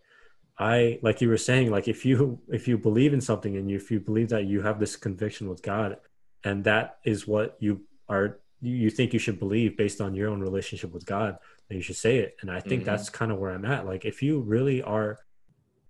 I 0.58 1.00
like 1.02 1.20
you 1.20 1.30
were 1.30 1.38
saying, 1.38 1.72
like 1.72 1.88
if 1.88 2.06
you 2.06 2.40
if 2.50 2.68
you 2.68 2.78
believe 2.78 3.14
in 3.14 3.22
something 3.22 3.58
and 3.58 3.70
you, 3.70 3.78
if 3.78 3.92
you 3.92 4.00
believe 4.00 4.30
that 4.30 4.46
you 4.46 4.62
have 4.62 4.80
this 4.80 4.96
conviction 4.96 5.50
with 5.50 5.62
God 5.62 5.98
and 6.44 6.64
that 6.64 7.00
is 7.04 7.28
what 7.28 7.58
you 7.60 7.82
are 8.08 8.40
you 8.62 8.90
think 8.90 9.12
you 9.12 9.20
should 9.20 9.40
believe 9.40 9.76
based 9.76 10.00
on 10.00 10.16
your 10.16 10.30
own 10.30 10.40
relationship 10.40 10.94
with 10.94 11.06
God, 11.06 11.38
then 11.68 11.78
you 11.78 11.82
should 11.84 11.98
say 11.98 12.20
it. 12.20 12.38
And 12.42 12.50
I 12.50 12.62
think 12.62 12.84
mm-hmm. 12.84 12.92
that's 12.92 13.10
kind 13.10 13.32
of 13.32 13.40
where 13.40 13.52
I'm 13.52 13.66
at. 13.66 13.86
Like 13.86 14.06
if 14.06 14.22
you 14.22 14.40
really 14.40 14.82
are 14.82 15.20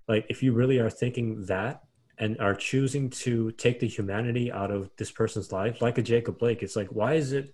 like 0.08 0.26
if 0.30 0.42
you 0.42 0.54
really 0.54 0.80
are 0.80 0.90
thinking 0.90 1.46
that 1.46 1.84
and 2.18 2.40
are 2.40 2.56
choosing 2.56 3.10
to 3.10 3.52
take 3.54 3.80
the 3.80 3.88
humanity 3.88 4.52
out 4.52 4.72
of 4.72 4.90
this 4.98 5.12
person's 5.12 5.52
life, 5.52 5.82
like 5.82 5.98
a 5.98 6.02
Jacob 6.02 6.38
Blake, 6.38 6.64
it's 6.64 6.76
like 6.76 6.90
why 6.90 7.14
is 7.14 7.34
it 7.34 7.54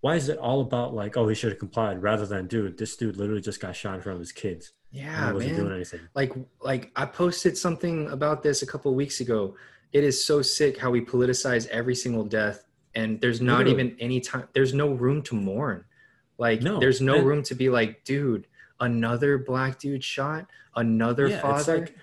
why 0.00 0.14
is 0.14 0.28
it 0.28 0.38
all 0.38 0.60
about 0.60 0.94
like 0.94 1.16
oh 1.16 1.26
he 1.26 1.34
should 1.34 1.50
have 1.50 1.58
complied 1.58 2.00
rather 2.02 2.26
than 2.26 2.46
dude 2.46 2.78
this 2.78 2.96
dude 2.96 3.16
literally 3.16 3.40
just 3.40 3.60
got 3.60 3.74
shot 3.74 3.96
in 3.96 4.00
front 4.00 4.14
of 4.14 4.20
his 4.20 4.32
kids 4.32 4.72
yeah 4.90 5.32
wasn't 5.32 5.52
man. 5.52 5.60
doing 5.60 5.74
anything 5.74 6.00
like 6.14 6.32
like 6.60 6.90
i 6.94 7.04
posted 7.04 7.56
something 7.56 8.08
about 8.10 8.42
this 8.42 8.62
a 8.62 8.66
couple 8.66 8.94
weeks 8.94 9.20
ago 9.20 9.56
it 9.92 10.04
is 10.04 10.24
so 10.24 10.42
sick 10.42 10.78
how 10.78 10.90
we 10.90 11.00
politicize 11.00 11.66
every 11.68 11.94
single 11.94 12.24
death 12.24 12.64
and 12.94 13.20
there's 13.20 13.40
not 13.40 13.58
literally. 13.58 13.72
even 13.84 13.96
any 14.00 14.20
time 14.20 14.46
there's 14.52 14.74
no 14.74 14.92
room 14.92 15.22
to 15.22 15.34
mourn 15.34 15.84
like 16.38 16.62
no, 16.62 16.78
there's 16.78 17.00
no 17.00 17.20
room 17.20 17.42
to 17.42 17.54
be 17.54 17.68
like 17.68 18.04
dude 18.04 18.46
another 18.80 19.38
black 19.38 19.78
dude 19.78 20.04
shot 20.04 20.46
another 20.76 21.28
yeah, 21.28 21.40
father 21.40 21.78
like, 21.80 21.96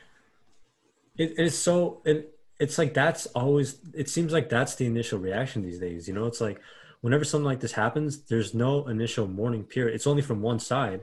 it, 1.17 1.33
it's 1.37 1.55
so 1.55 2.01
it, 2.05 2.37
it's 2.59 2.77
like 2.77 2.93
that's 2.93 3.25
always 3.27 3.79
it 3.93 4.09
seems 4.09 4.31
like 4.31 4.49
that's 4.49 4.75
the 4.75 4.85
initial 4.85 5.19
reaction 5.19 5.61
these 5.61 5.79
days 5.79 6.07
you 6.07 6.13
know 6.13 6.25
it's 6.25 6.41
like 6.41 6.61
whenever 7.03 7.25
something 7.25 7.45
like 7.45 7.59
this 7.59 7.73
happens, 7.73 8.23
there's 8.23 8.53
no 8.53 8.87
initial 8.87 9.27
mourning 9.27 9.65
period. 9.65 9.93
It's 9.93 10.07
only 10.07 10.21
from 10.21 10.41
one 10.41 10.59
side. 10.59 11.01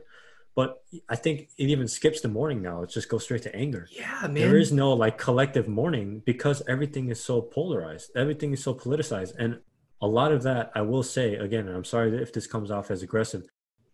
But 0.57 0.83
I 1.11 1.15
think 1.15 1.51
it 1.59 1.69
even 1.69 1.87
skips 1.87 2.23
the 2.23 2.29
mourning 2.29 2.63
now. 2.63 2.83
It 2.83 2.91
just 2.91 3.11
goes 3.11 3.23
straight 3.23 3.43
to 3.43 3.55
anger. 3.55 3.87
Yeah, 3.93 4.23
man. 4.23 4.35
There 4.35 4.57
is 4.57 4.73
no 4.73 4.95
like 4.95 5.19
collective 5.19 5.69
mourning 5.69 6.23
because 6.25 6.63
everything 6.67 7.11
is 7.11 7.23
so 7.23 7.43
polarized. 7.43 8.13
Everything 8.17 8.53
is 8.53 8.63
so 8.63 8.75
politicized. 8.75 9.35
And 9.39 9.61
a 10.01 10.07
lot 10.07 10.33
of 10.33 10.43
that, 10.45 10.73
I 10.75 10.81
will 10.81 11.03
say, 11.03 11.35
again, 11.35 11.69
and 11.69 11.77
I'm 11.77 11.85
sorry 11.85 12.17
if 12.17 12.33
this 12.33 12.47
comes 12.47 12.71
off 12.71 12.91
as 12.91 13.03
aggressive, 13.03 13.47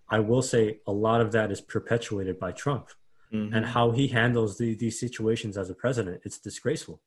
I 0.09 0.21
will 0.21 0.43
say 0.43 0.79
a 0.87 0.93
lot 0.93 1.21
of 1.21 1.33
that 1.33 1.51
is 1.51 1.61
perpetuated 1.61 2.39
by 2.39 2.53
Trump 2.53 2.89
mm-hmm. 3.33 3.55
and 3.55 3.67
how 3.67 3.91
he 3.91 4.09
handles 4.09 4.59
the, 4.59 4.75
these 4.75 4.99
situations 4.99 5.57
as 5.57 5.71
a 5.71 5.75
president. 5.75 6.23
It's 6.25 6.39
disgraceful. 6.39 7.01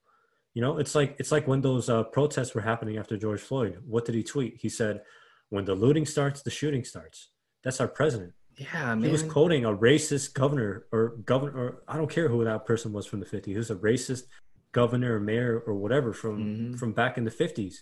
You 0.54 0.62
know, 0.62 0.78
it's 0.78 0.96
like 0.96 1.16
it's 1.20 1.32
like 1.32 1.48
when 1.48 1.62
those 1.62 1.90
uh, 1.90 2.04
protests 2.04 2.54
were 2.56 2.62
happening 2.62 2.98
after 2.98 3.18
George 3.18 3.42
Floyd. 3.42 3.78
What 3.86 4.06
did 4.06 4.16
he 4.16 4.24
tweet? 4.24 4.58
He 4.60 4.70
said, 4.70 5.02
"When 5.50 5.66
the 5.66 5.76
looting 5.76 6.06
starts, 6.06 6.42
the 6.42 6.50
shooting 6.50 6.84
starts." 6.84 7.30
That's 7.64 7.80
our 7.80 7.88
president. 7.88 8.34
Yeah, 8.58 8.96
man. 8.96 9.04
He 9.04 9.10
was 9.10 9.24
quoting 9.24 9.64
a 9.64 9.72
racist 9.72 10.34
governor 10.34 10.86
or 10.92 11.16
governor, 11.26 11.58
or 11.58 11.84
I 11.88 11.98
don't 11.98 12.10
care 12.10 12.28
who 12.28 12.44
that 12.44 12.66
person 12.66 12.92
was 12.92 13.06
from 13.06 13.20
the 13.20 13.26
50s. 13.26 13.46
He 13.46 13.56
was 13.56 13.72
a 13.72 13.76
racist 13.76 14.24
governor 14.72 15.16
or 15.16 15.20
mayor 15.20 15.64
or 15.66 15.76
whatever 15.76 16.14
from 16.14 16.38
mm-hmm. 16.40 16.74
from 16.76 16.94
back 16.94 17.18
in 17.18 17.24
the 17.24 17.32
50s. 17.32 17.76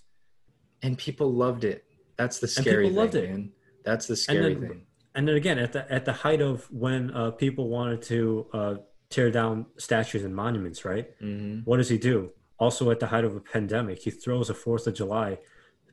And 0.84 0.98
people 0.98 1.32
loved 1.34 1.64
it. 1.64 1.86
That's 2.18 2.40
the 2.40 2.48
scary 2.48 2.88
thing, 2.88 2.96
loved 2.96 3.16
it. 3.16 3.30
man. 3.30 3.52
That's 3.84 4.06
the 4.08 4.16
scary 4.16 4.54
and 4.54 4.64
then, 4.64 4.70
thing. 4.70 4.87
And 5.18 5.28
then 5.28 5.36
again, 5.36 5.60
at 5.60 5.74
the 5.74 5.92
at 5.92 6.06
the 6.06 6.14
height 6.14 6.42
of 6.42 6.72
when 6.72 7.12
uh, 7.12 7.32
people 7.32 7.68
wanted 7.68 8.02
to 8.04 8.48
uh, 8.54 8.76
tear 9.10 9.30
down 9.32 9.66
statues 9.78 10.24
and 10.24 10.34
monuments, 10.34 10.86
right? 10.86 11.08
Mm-hmm. 11.20 11.62
What 11.66 11.78
does 11.78 11.90
he 11.90 11.98
do? 11.98 12.32
also 12.60 12.90
at 12.92 13.00
the 13.00 13.08
height 13.08 13.24
of 13.24 13.36
a 13.36 13.40
pandemic, 13.40 14.00
he 14.00 14.12
throws 14.12 14.50
a 14.50 14.54
Fourth 14.54 14.88
of 14.88 14.96
July 14.96 15.40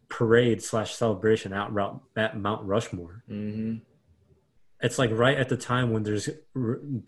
parade 0.08 0.62
slash 0.62 0.94
celebration 0.94 1.52
out 1.52 1.72
route 1.72 2.00
at 2.16 2.38
Mount 2.38 2.64
Rushmore. 2.66 3.22
Mm-hmm. 3.30 3.76
It's 4.80 4.98
like 4.98 5.10
right 5.12 5.38
at 5.38 5.48
the 5.48 5.56
time 5.56 5.92
when 5.92 6.02
there's 6.02 6.28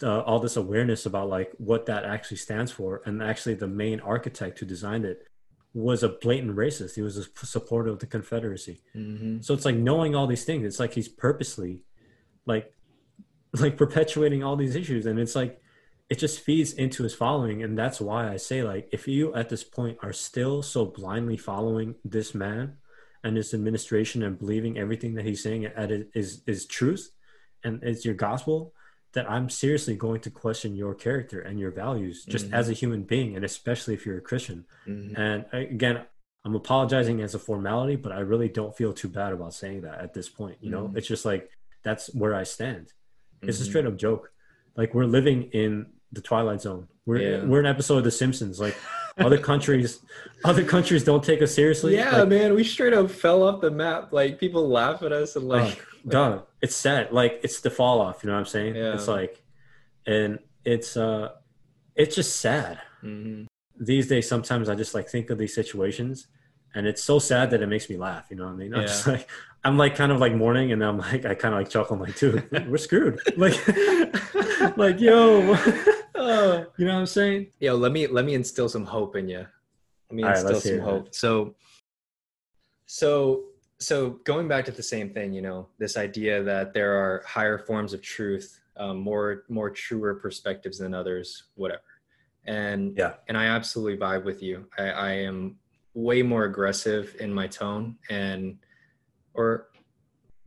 uh, 0.03 0.21
all 0.21 0.41
this 0.41 0.57
awareness 0.57 1.05
about 1.05 1.29
like 1.29 1.53
what 1.59 1.87
that 1.87 2.05
actually 2.05 2.39
stands 2.39 2.73
for, 2.73 3.03
and 3.05 3.23
actually 3.23 3.55
the 3.55 3.69
main 3.69 4.01
architect 4.01 4.59
who 4.59 4.67
designed 4.67 5.05
it 5.05 5.29
was 5.75 6.03
a 6.03 6.09
blatant 6.09 6.57
racist. 6.57 6.95
He 6.95 7.03
was 7.03 7.19
a 7.19 7.25
supporter 7.47 7.91
of 7.91 7.99
the 7.99 8.07
Confederacy. 8.07 8.81
Mm-hmm. 8.95 9.43
So 9.43 9.53
it's 9.53 9.67
like 9.67 9.77
knowing 9.77 10.15
all 10.15 10.27
these 10.27 10.45
things. 10.45 10.65
It's 10.65 10.81
like 10.81 10.95
he's 10.95 11.09
purposely, 11.09 11.81
like, 12.47 12.73
like 13.61 13.77
perpetuating 13.77 14.43
all 14.43 14.57
these 14.57 14.77
issues, 14.77 15.07
and 15.07 15.19
it's 15.19 15.35
like 15.35 15.61
it 16.09 16.19
just 16.19 16.41
feeds 16.41 16.73
into 16.73 17.03
his 17.03 17.15
following 17.15 17.63
and 17.63 17.77
that's 17.77 18.01
why 18.01 18.31
i 18.31 18.37
say 18.37 18.63
like 18.63 18.89
if 18.93 19.09
you 19.09 19.35
at 19.35 19.49
this 19.49 19.65
point 19.65 19.99
are 20.03 20.13
still 20.13 20.63
so 20.63 20.85
blindly 20.85 21.37
following 21.37 21.95
this 22.05 22.35
man 22.35 22.77
and 23.25 23.37
his 23.37 23.53
administration 23.53 24.23
and 24.23 24.39
believing 24.39 24.79
everything 24.79 25.15
that 25.15 25.25
he's 25.25 25.43
saying 25.43 25.65
is 26.15 26.43
is 26.47 26.67
truth 26.67 27.11
and 27.65 27.83
it's 27.83 28.05
your 28.05 28.15
gospel 28.15 28.73
that 29.15 29.29
i'm 29.31 29.49
seriously 29.49 29.97
going 29.97 30.21
to 30.21 30.31
question 30.31 30.77
your 30.77 30.95
character 30.95 31.41
and 31.41 31.59
your 31.59 31.71
values 31.71 32.25
just 32.25 32.47
mm-hmm. 32.47 32.55
as 32.55 32.69
a 32.69 32.75
human 32.75 33.03
being 33.03 33.35
and 33.35 33.45
especially 33.45 33.95
if 33.95 34.07
you're 34.07 34.19
a 34.19 34.23
christian 34.23 34.65
mm-hmm. 34.87 35.21
and 35.21 35.45
again 35.53 36.05
i'm 36.45 36.55
apologizing 36.55 37.21
as 37.21 37.35
a 37.35 37.39
formality 37.39 37.97
but 37.97 38.13
i 38.13 38.21
really 38.21 38.49
don't 38.49 38.77
feel 38.77 38.93
too 38.93 39.09
bad 39.09 39.33
about 39.33 39.55
saying 39.55 39.81
that 39.81 40.01
at 40.01 40.15
this 40.15 40.29
point 40.29 40.57
you 40.61 40.71
know 40.71 40.85
mm-hmm. 40.85 40.97
it's 40.97 41.09
just 41.09 41.25
like 41.25 41.51
that's 41.87 42.13
where 42.15 42.35
i 42.35 42.43
stand 42.43 42.93
it's 43.43 43.59
a 43.59 43.63
mm-hmm. 43.63 43.71
straight 43.71 43.87
up 43.87 43.97
joke 43.97 44.33
like 44.77 44.93
we're 44.95 45.07
living 45.07 45.45
in 45.53 45.87
the 46.13 46.21
Twilight 46.21 46.61
Zone. 46.61 46.89
We're 47.05 47.19
yeah. 47.19 47.45
we're 47.45 47.61
an 47.61 47.67
episode 47.67 47.99
of 47.99 48.05
The 48.05 48.11
Simpsons. 48.11 48.61
Like 48.61 48.77
other 49.19 49.39
countries, 49.39 50.01
other 50.45 50.65
countries 50.65 51.05
don't 51.05 51.23
take 51.23 51.43
us 51.43 51.55
seriously. 51.55 51.95
Yeah, 51.95 52.19
like, 52.19 52.29
man, 52.29 52.55
we 52.55 52.65
straight 52.65 52.93
up 52.93 53.11
fell 53.11 53.43
off 53.43 53.61
the 53.61 53.71
map. 53.71 54.13
Like 54.13 54.39
people 54.39 54.69
laugh 54.69 55.03
at 55.03 55.13
us 55.13 55.37
and 55.37 55.47
like, 55.47 55.85
oh, 56.13 56.43
it's 56.61 56.75
sad. 56.75 57.13
Like 57.13 57.41
it's 57.45 57.61
the 57.61 57.71
fall 57.71 58.01
off. 58.01 58.23
You 58.23 58.29
know 58.29 58.35
what 58.35 58.41
I'm 58.41 58.47
saying? 58.47 58.75
Yeah. 58.75 58.95
It's 58.95 59.09
like, 59.09 59.43
and 60.07 60.39
it's 60.65 60.97
uh, 60.97 61.31
it's 61.95 62.17
just 62.17 62.41
sad. 62.41 62.81
Mm-hmm. 63.05 63.45
These 63.79 64.09
days, 64.09 64.29
sometimes 64.29 64.69
I 64.69 64.75
just 64.75 64.95
like 64.95 65.09
think 65.09 65.31
of 65.31 65.39
these 65.39 65.55
situations, 65.55 66.29
and 66.75 66.87
it's 66.87 67.05
so 67.05 67.19
sad 67.19 67.51
that 67.51 67.63
it 67.63 67.67
makes 67.67 67.89
me 67.89 67.97
laugh. 67.97 68.27
You 68.31 68.37
know 68.37 68.47
what 68.47 68.55
I 68.55 68.57
mean? 68.57 68.75
I'm 68.75 68.81
yeah. 68.81 68.87
just 68.87 69.07
like, 69.07 69.29
I'm 69.67 69.77
like 69.77 69.97
kind 69.97 70.13
of 70.13 70.21
like 70.21 70.33
mourning, 70.33 70.71
and 70.71 70.83
I'm 70.85 70.99
like, 70.99 71.25
I 71.25 71.35
kind 71.35 71.53
of 71.53 71.59
like 71.59 71.69
chuckle. 71.69 71.97
I'm 71.97 72.03
like, 72.03 72.17
dude, 72.17 72.49
we're 72.69 72.77
screwed. 72.77 73.19
Like, 73.37 73.67
like 74.77 75.01
yo. 75.01 75.55
Uh, 76.15 76.65
you 76.79 76.87
know 76.87 76.95
what 76.95 77.01
I'm 77.01 77.07
saying? 77.07 77.49
Yo, 77.59 77.75
let 77.75 77.91
me 77.91 78.07
let 78.07 78.25
me 78.25 78.35
instill 78.35 78.69
some 78.69 78.85
hope 78.85 79.17
in 79.17 79.29
you. 79.29 79.45
Let 80.09 80.17
me 80.17 80.23
instill 80.23 80.53
right, 80.53 80.63
some 80.63 80.79
hope. 80.79 81.13
So, 81.13 81.57
so, 82.87 83.47
so 83.81 84.21
going 84.23 84.47
back 84.47 84.67
to 84.67 84.71
the 84.71 84.85
same 84.85 85.11
thing, 85.11 85.33
you 85.33 85.43
know, 85.43 85.67
this 85.79 85.97
idea 85.97 86.45
that 86.45 86.73
there 86.73 86.95
are 86.95 87.25
higher 87.27 87.59
forms 87.59 87.93
of 87.93 88.03
truth, 88.03 88.61
um, 88.77 88.99
more 88.99 89.43
more 89.49 89.69
truer 89.69 90.15
perspectives 90.15 90.79
than 90.79 90.95
others, 90.95 91.49
whatever. 91.57 91.83
And 92.45 92.97
yeah, 92.97 93.15
and 93.27 93.37
I 93.37 93.47
absolutely 93.47 93.97
vibe 93.97 94.25
with 94.25 94.45
you. 94.45 94.67
I, 94.79 94.91
I 94.91 95.11
am 95.13 95.57
way 95.95 96.23
more 96.23 96.45
aggressive 96.45 97.17
in 97.19 97.35
my 97.35 97.49
tone 97.49 97.97
and 98.09 98.59
or 99.37 99.69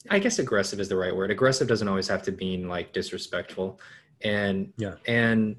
I 0.09 0.19
guess 0.19 0.39
aggressive 0.39 0.79
is 0.79 0.89
the 0.89 0.95
right 0.95 1.15
word. 1.15 1.31
Aggressive 1.31 1.67
doesn't 1.67 1.87
always 1.87 2.07
have 2.07 2.23
to 2.23 2.31
mean 2.33 2.67
like 2.67 2.93
disrespectful. 2.93 3.79
And 4.21 4.73
yeah. 4.77 4.95
and 5.07 5.55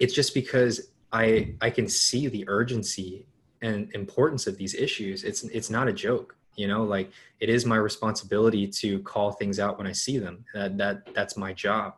it's 0.00 0.14
just 0.14 0.34
because 0.34 0.92
i 1.12 1.54
i 1.60 1.70
can 1.70 1.88
see 1.88 2.26
the 2.26 2.44
urgency 2.48 3.26
and 3.62 3.92
importance 3.94 4.46
of 4.46 4.56
these 4.56 4.74
issues. 4.74 5.24
It's 5.24 5.44
it's 5.44 5.70
not 5.70 5.88
a 5.88 5.92
joke 5.92 6.36
you 6.56 6.66
know? 6.66 6.82
Like 6.82 7.10
it 7.38 7.48
is 7.48 7.64
my 7.64 7.76
responsibility 7.76 8.66
to 8.66 8.98
call 9.00 9.32
things 9.32 9.60
out 9.60 9.78
when 9.78 9.86
i 9.86 9.92
see 9.92 10.18
them. 10.18 10.44
That 10.54 10.76
that 10.78 11.14
that's 11.14 11.36
my 11.36 11.52
job. 11.52 11.94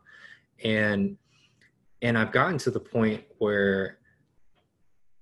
And 0.62 1.16
and 2.03 2.18
i've 2.18 2.32
gotten 2.32 2.59
to 2.59 2.70
the 2.70 2.80
point 2.80 3.24
where 3.38 3.97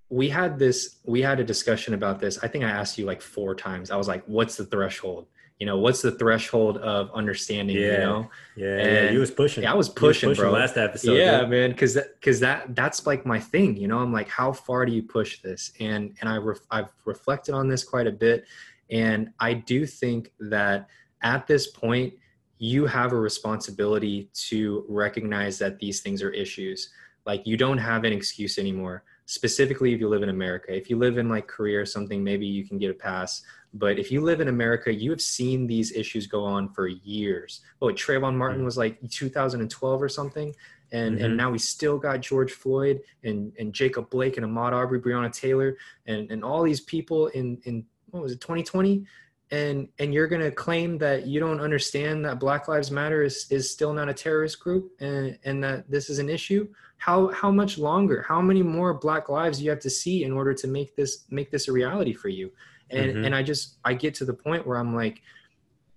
we 0.08 0.28
had 0.28 0.58
this 0.58 0.96
we 1.04 1.20
had 1.20 1.40
a 1.40 1.44
discussion 1.44 1.94
about 1.94 2.20
this 2.20 2.38
i 2.42 2.48
think 2.48 2.64
i 2.64 2.70
asked 2.70 2.96
you 2.96 3.04
like 3.04 3.20
four 3.20 3.54
times. 3.54 3.90
I 3.90 3.96
was 3.96 4.08
like 4.08 4.24
what's 4.26 4.56
the 4.56 4.64
threshold? 4.64 5.26
You 5.58 5.66
know 5.66 5.78
what's 5.78 6.02
the 6.02 6.12
threshold 6.12 6.76
of 6.78 7.10
understanding 7.14 7.76
yeah. 7.76 7.92
you 7.92 7.98
know? 7.98 8.30
Yeah 8.56 8.78
and 8.78 9.06
yeah. 9.06 9.10
You 9.10 9.20
was 9.20 9.30
pushing. 9.30 9.62
yeah 9.62 9.72
i 9.72 9.74
was 9.74 9.88
pushing, 9.88 10.28
was 10.28 10.38
pushing 10.38 10.50
bro. 10.50 10.60
last 10.60 10.76
episode 10.76 11.14
yeah 11.14 11.40
dude. 11.40 11.50
man 11.50 11.70
because 11.70 11.94
that 11.94 12.20
because 12.20 12.40
that 12.40 12.74
that's 12.74 13.06
like 13.06 13.26
my 13.26 13.40
thing 13.40 13.76
you 13.76 13.88
know? 13.88 13.98
I'm 13.98 14.12
like 14.12 14.28
how 14.28 14.52
far 14.52 14.86
do 14.86 14.92
you 14.92 15.02
push 15.02 15.40
this? 15.42 15.72
And 15.80 16.14
and 16.20 16.28
i 16.28 16.36
ref, 16.36 16.58
i've 16.70 16.92
reflected 17.04 17.54
on 17.54 17.68
this 17.68 17.82
quite 17.82 18.06
a 18.06 18.12
bit 18.12 18.44
and 18.90 19.30
i 19.40 19.54
do 19.54 19.86
think 19.86 20.32
that 20.38 20.88
at 21.22 21.46
this 21.46 21.66
point 21.66 22.14
you 22.58 22.86
have 22.86 23.12
a 23.12 23.16
responsibility 23.16 24.30
to 24.32 24.84
recognize 24.88 25.58
that 25.58 25.78
these 25.78 26.00
things 26.00 26.22
are 26.22 26.30
issues. 26.30 26.90
Like 27.26 27.46
you 27.46 27.56
don't 27.56 27.78
have 27.78 28.04
an 28.04 28.12
excuse 28.12 28.58
anymore 28.58 29.02
specifically 29.26 29.92
if 29.92 30.00
you 30.00 30.08
live 30.08 30.22
in 30.22 30.28
america 30.28 30.74
if 30.74 30.88
you 30.88 30.96
live 30.96 31.18
in 31.18 31.28
like 31.28 31.46
korea 31.46 31.80
or 31.80 31.86
something 31.86 32.24
maybe 32.24 32.46
you 32.46 32.66
can 32.66 32.78
get 32.78 32.90
a 32.90 32.94
pass 32.94 33.42
but 33.78 33.98
if 33.98 34.10
you 34.10 34.22
live 34.22 34.40
in 34.40 34.48
America, 34.48 34.92
you 34.92 35.10
have 35.10 35.20
seen 35.20 35.66
these 35.66 35.92
issues 35.92 36.26
go 36.26 36.44
on 36.44 36.70
for 36.70 36.88
years. 36.88 37.60
Oh, 37.82 37.86
Trayvon 37.86 38.34
Martin 38.34 38.64
was 38.64 38.78
like 38.78 38.98
2012 39.10 40.02
or 40.02 40.08
something. 40.08 40.54
And, 40.92 41.16
mm-hmm. 41.16 41.24
and 41.24 41.36
now 41.36 41.50
we 41.50 41.58
still 41.58 41.98
got 41.98 42.20
George 42.20 42.52
Floyd 42.52 43.00
and, 43.24 43.52
and 43.58 43.74
Jacob 43.74 44.08
Blake 44.08 44.36
and 44.36 44.46
Ahmaud 44.46 44.72
Arbery, 44.72 45.00
Breonna 45.00 45.32
Taylor, 45.32 45.76
and, 46.06 46.30
and 46.30 46.44
all 46.44 46.62
these 46.62 46.80
people 46.80 47.26
in, 47.28 47.58
in 47.64 47.84
what 48.10 48.22
was 48.22 48.32
it, 48.32 48.40
2020? 48.40 49.04
And 49.50 49.88
and 49.98 50.12
you're 50.12 50.26
gonna 50.26 50.50
claim 50.50 50.98
that 50.98 51.26
you 51.26 51.38
don't 51.38 51.60
understand 51.60 52.24
that 52.24 52.40
Black 52.40 52.66
Lives 52.68 52.90
Matter 52.90 53.22
is, 53.22 53.46
is 53.50 53.70
still 53.70 53.92
not 53.92 54.08
a 54.08 54.14
terrorist 54.14 54.58
group 54.58 54.90
and, 55.00 55.38
and 55.44 55.62
that 55.62 55.88
this 55.90 56.10
is 56.10 56.18
an 56.18 56.28
issue. 56.28 56.68
How 56.98 57.28
how 57.28 57.50
much 57.50 57.78
longer? 57.78 58.24
How 58.26 58.40
many 58.40 58.62
more 58.62 58.94
black 58.94 59.28
lives 59.28 59.58
do 59.58 59.64
you 59.64 59.70
have 59.70 59.80
to 59.80 59.90
see 59.90 60.24
in 60.24 60.32
order 60.32 60.52
to 60.54 60.66
make 60.66 60.96
this 60.96 61.24
make 61.30 61.50
this 61.50 61.68
a 61.68 61.72
reality 61.72 62.12
for 62.12 62.28
you? 62.28 62.50
and 62.90 63.12
mm-hmm. 63.12 63.24
and 63.24 63.34
i 63.34 63.42
just 63.42 63.78
i 63.84 63.92
get 63.92 64.14
to 64.14 64.24
the 64.24 64.32
point 64.32 64.66
where 64.66 64.78
i'm 64.78 64.94
like 64.94 65.22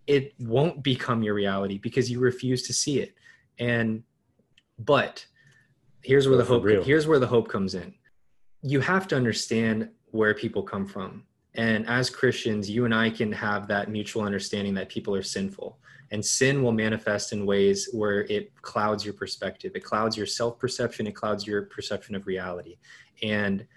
it 0.07 0.33
won't 0.39 0.81
become 0.81 1.21
your 1.21 1.33
reality 1.33 1.77
because 1.77 2.09
you 2.09 2.19
refuse 2.19 2.63
to 2.63 2.73
see 2.73 2.99
it 2.99 3.13
and 3.59 4.03
but 4.79 5.25
here's 6.01 6.27
where 6.27 6.37
the 6.37 6.43
hope 6.43 6.65
here's 6.83 7.07
where 7.07 7.19
the 7.19 7.27
hope 7.27 7.47
comes 7.47 7.75
in 7.75 7.93
you 8.61 8.79
have 8.79 9.07
to 9.07 9.15
understand 9.15 9.89
where 10.11 10.33
people 10.33 10.63
come 10.63 10.85
from 10.85 11.23
and 11.55 11.87
as 11.87 12.09
christians 12.09 12.69
you 12.69 12.85
and 12.85 12.93
i 12.93 13.09
can 13.09 13.31
have 13.31 13.67
that 13.67 13.89
mutual 13.89 14.23
understanding 14.23 14.73
that 14.73 14.89
people 14.89 15.15
are 15.15 15.23
sinful. 15.23 15.77
And 16.11 16.25
sin 16.25 16.63
will 16.63 16.71
manifest 16.71 17.33
in 17.33 17.45
ways 17.45 17.87
where 17.93 18.21
it 18.31 18.51
clouds 18.63 19.05
your 19.05 19.13
perspective. 19.13 19.73
It 19.75 19.83
clouds 19.83 20.17
your 20.17 20.25
self-perception. 20.25 21.05
It 21.05 21.11
clouds 21.11 21.45
your 21.45 21.61
perception 21.67 22.15
of 22.15 22.25
reality. 22.25 22.77
And 23.21 23.67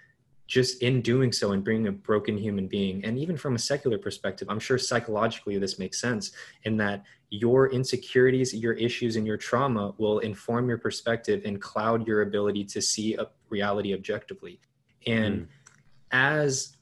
just 0.47 0.81
in 0.81 0.99
doing 1.01 1.31
so 1.31 1.51
and 1.51 1.63
being 1.63 1.85
a 1.85 1.91
broken 1.91 2.35
human 2.35 2.67
being 2.67 3.05
and 3.05 3.19
even 3.19 3.37
from 3.37 3.55
a 3.55 3.57
secular 3.59 3.97
perspective 3.97 4.49
i'm 4.49 4.59
sure 4.59 4.77
psychologically 4.77 5.57
this 5.57 5.79
makes 5.79 6.01
sense 6.01 6.31
in 6.63 6.75
that 6.75 7.05
your 7.33 7.71
insecurities 7.71 8.53
your 8.53 8.73
issues 8.73 9.15
and 9.15 9.25
your 9.25 9.37
trauma 9.37 9.95
will 9.97 10.19
inform 10.19 10.69
your 10.69 10.77
perspective 10.77 11.41
and 11.45 11.59
cloud 11.59 12.05
your 12.05 12.21
ability 12.21 12.63
to 12.63 12.79
see 12.79 13.15
a 13.15 13.25
reality 13.49 13.93
objectively. 13.93 14.59
And 15.07 15.41
mm. 15.41 15.47
as 16.11 16.77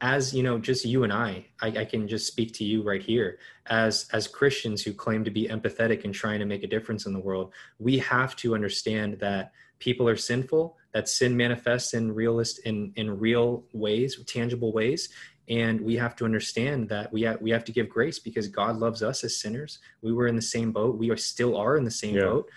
as 0.00 0.34
you 0.34 0.42
know 0.42 0.58
just 0.58 0.84
you 0.84 1.04
and 1.04 1.12
I, 1.12 1.46
I 1.62 1.68
i 1.68 1.84
can 1.84 2.06
just 2.06 2.26
speak 2.26 2.52
to 2.54 2.64
you 2.64 2.82
right 2.82 3.02
here. 3.02 3.38
As 3.66 4.08
as 4.12 4.28
christians 4.28 4.82
who 4.82 4.92
claim 4.92 5.24
to 5.24 5.30
be 5.30 5.48
empathetic 5.48 6.04
and 6.04 6.12
trying 6.12 6.40
to 6.40 6.46
make 6.46 6.62
a 6.62 6.68
difference 6.68 7.06
in 7.06 7.12
the 7.12 7.20
world 7.20 7.52
we 7.78 7.98
have 7.98 8.36
to 8.36 8.54
understand 8.54 9.18
that 9.20 9.52
people 9.78 10.08
are 10.08 10.16
sinful 10.16 10.76
that 10.96 11.08
sin 11.10 11.36
manifests 11.36 11.92
in 11.92 12.10
realist 12.10 12.60
in 12.60 12.92
in 12.96 13.18
real 13.18 13.64
ways 13.72 14.18
tangible 14.26 14.72
ways. 14.72 15.10
And 15.48 15.80
we 15.80 15.94
have 15.96 16.16
to 16.16 16.24
understand 16.24 16.88
that 16.88 17.12
we 17.12 17.22
have 17.22 17.40
we 17.40 17.50
have 17.50 17.64
to 17.66 17.72
give 17.72 17.88
grace 17.88 18.18
because 18.18 18.48
god 18.48 18.78
loves 18.78 19.02
us 19.02 19.22
as 19.22 19.38
sinners. 19.38 19.78
We 20.00 20.12
were 20.12 20.26
in 20.26 20.36
the 20.36 20.42
same 20.42 20.72
boat. 20.72 20.96
We 20.96 21.10
are 21.10 21.16
still 21.16 21.56
are 21.56 21.76
in 21.76 21.84
the 21.84 21.90
same 21.90 22.16
yeah. 22.16 22.22
boat. 22.22 22.50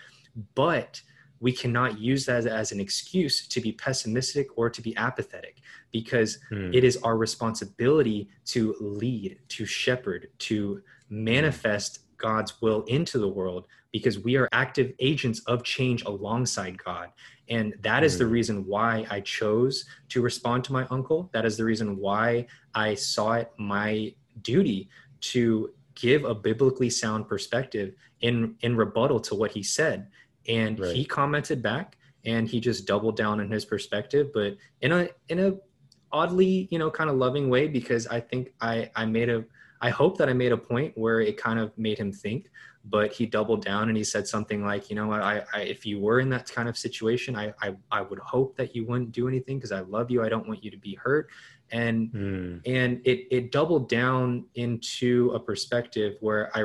But 0.54 1.02
we 1.40 1.52
cannot 1.52 1.98
use 1.98 2.26
that 2.26 2.36
as, 2.36 2.46
as, 2.46 2.72
an 2.72 2.80
excuse 2.80 3.46
to 3.48 3.60
be 3.60 3.72
pessimistic 3.72 4.48
or 4.56 4.68
to 4.68 4.82
be 4.82 4.96
apathetic 4.96 5.62
because 5.90 6.38
hmm. 6.50 6.70
it 6.72 6.84
is 6.84 6.98
our 6.98 7.16
responsibility 7.16 8.28
to 8.44 8.76
lead 8.80 9.38
to 9.48 9.64
shepherd 9.64 10.28
to 10.38 10.82
manifest 11.08 12.00
god's 12.18 12.60
will 12.60 12.82
into 12.84 13.18
the 13.18 13.28
world 13.28 13.66
because 13.92 14.18
we 14.18 14.36
are 14.36 14.48
active 14.52 14.92
agents 14.98 15.40
of 15.40 15.62
change 15.62 16.02
alongside 16.04 16.82
God. 16.82 17.10
And 17.48 17.74
that 17.80 18.04
is 18.04 18.18
the 18.18 18.24
mm. 18.24 18.30
reason 18.30 18.66
why 18.66 19.06
I 19.10 19.20
chose 19.20 19.84
to 20.10 20.22
respond 20.22 20.64
to 20.64 20.72
my 20.72 20.86
uncle. 20.90 21.28
That 21.32 21.44
is 21.44 21.56
the 21.56 21.64
reason 21.64 21.96
why 21.96 22.46
I 22.74 22.94
saw 22.94 23.32
it 23.32 23.50
my 23.58 24.14
duty 24.42 24.88
to 25.22 25.72
give 25.94 26.24
a 26.24 26.34
biblically 26.34 26.88
sound 26.88 27.28
perspective 27.28 27.94
in 28.20 28.54
in 28.60 28.76
rebuttal 28.76 29.20
to 29.20 29.34
what 29.34 29.50
he 29.50 29.62
said. 29.62 30.06
And 30.48 30.78
right. 30.78 30.94
he 30.94 31.04
commented 31.04 31.62
back 31.62 31.96
and 32.24 32.48
he 32.48 32.60
just 32.60 32.86
doubled 32.86 33.16
down 33.16 33.40
on 33.40 33.50
his 33.50 33.64
perspective, 33.64 34.30
but 34.32 34.56
in 34.80 34.92
a 34.92 35.08
in 35.28 35.38
a 35.38 35.54
oddly, 36.12 36.68
you 36.70 36.78
know, 36.78 36.90
kind 36.90 37.08
of 37.08 37.16
loving 37.16 37.48
way 37.48 37.68
because 37.68 38.06
I 38.06 38.20
think 38.20 38.52
I 38.60 38.90
I 38.96 39.06
made 39.06 39.28
a 39.28 39.44
I 39.80 39.90
hope 39.90 40.18
that 40.18 40.28
I 40.28 40.32
made 40.32 40.52
a 40.52 40.56
point 40.56 40.96
where 40.96 41.20
it 41.20 41.36
kind 41.36 41.58
of 41.58 41.76
made 41.78 41.98
him 41.98 42.12
think 42.12 42.50
but 42.84 43.12
he 43.12 43.26
doubled 43.26 43.64
down 43.64 43.88
and 43.88 43.96
he 43.96 44.04
said 44.04 44.26
something 44.26 44.64
like 44.64 44.88
you 44.88 44.96
know 44.96 45.06
what 45.06 45.20
I, 45.20 45.42
I, 45.52 45.60
if 45.60 45.84
you 45.84 46.00
were 46.00 46.20
in 46.20 46.30
that 46.30 46.50
kind 46.50 46.68
of 46.68 46.78
situation 46.78 47.36
I, 47.36 47.52
I 47.60 47.74
i 47.90 48.00
would 48.00 48.18
hope 48.20 48.56
that 48.56 48.74
you 48.74 48.86
wouldn't 48.86 49.12
do 49.12 49.28
anything 49.28 49.58
because 49.58 49.72
i 49.72 49.80
love 49.80 50.10
you 50.10 50.22
i 50.24 50.28
don't 50.28 50.48
want 50.48 50.64
you 50.64 50.70
to 50.70 50.78
be 50.78 50.94
hurt 50.94 51.28
and 51.70 52.10
mm. 52.12 52.60
and 52.66 53.00
it 53.04 53.26
it 53.30 53.52
doubled 53.52 53.88
down 53.88 54.46
into 54.54 55.30
a 55.34 55.40
perspective 55.40 56.16
where 56.20 56.50
I, 56.56 56.62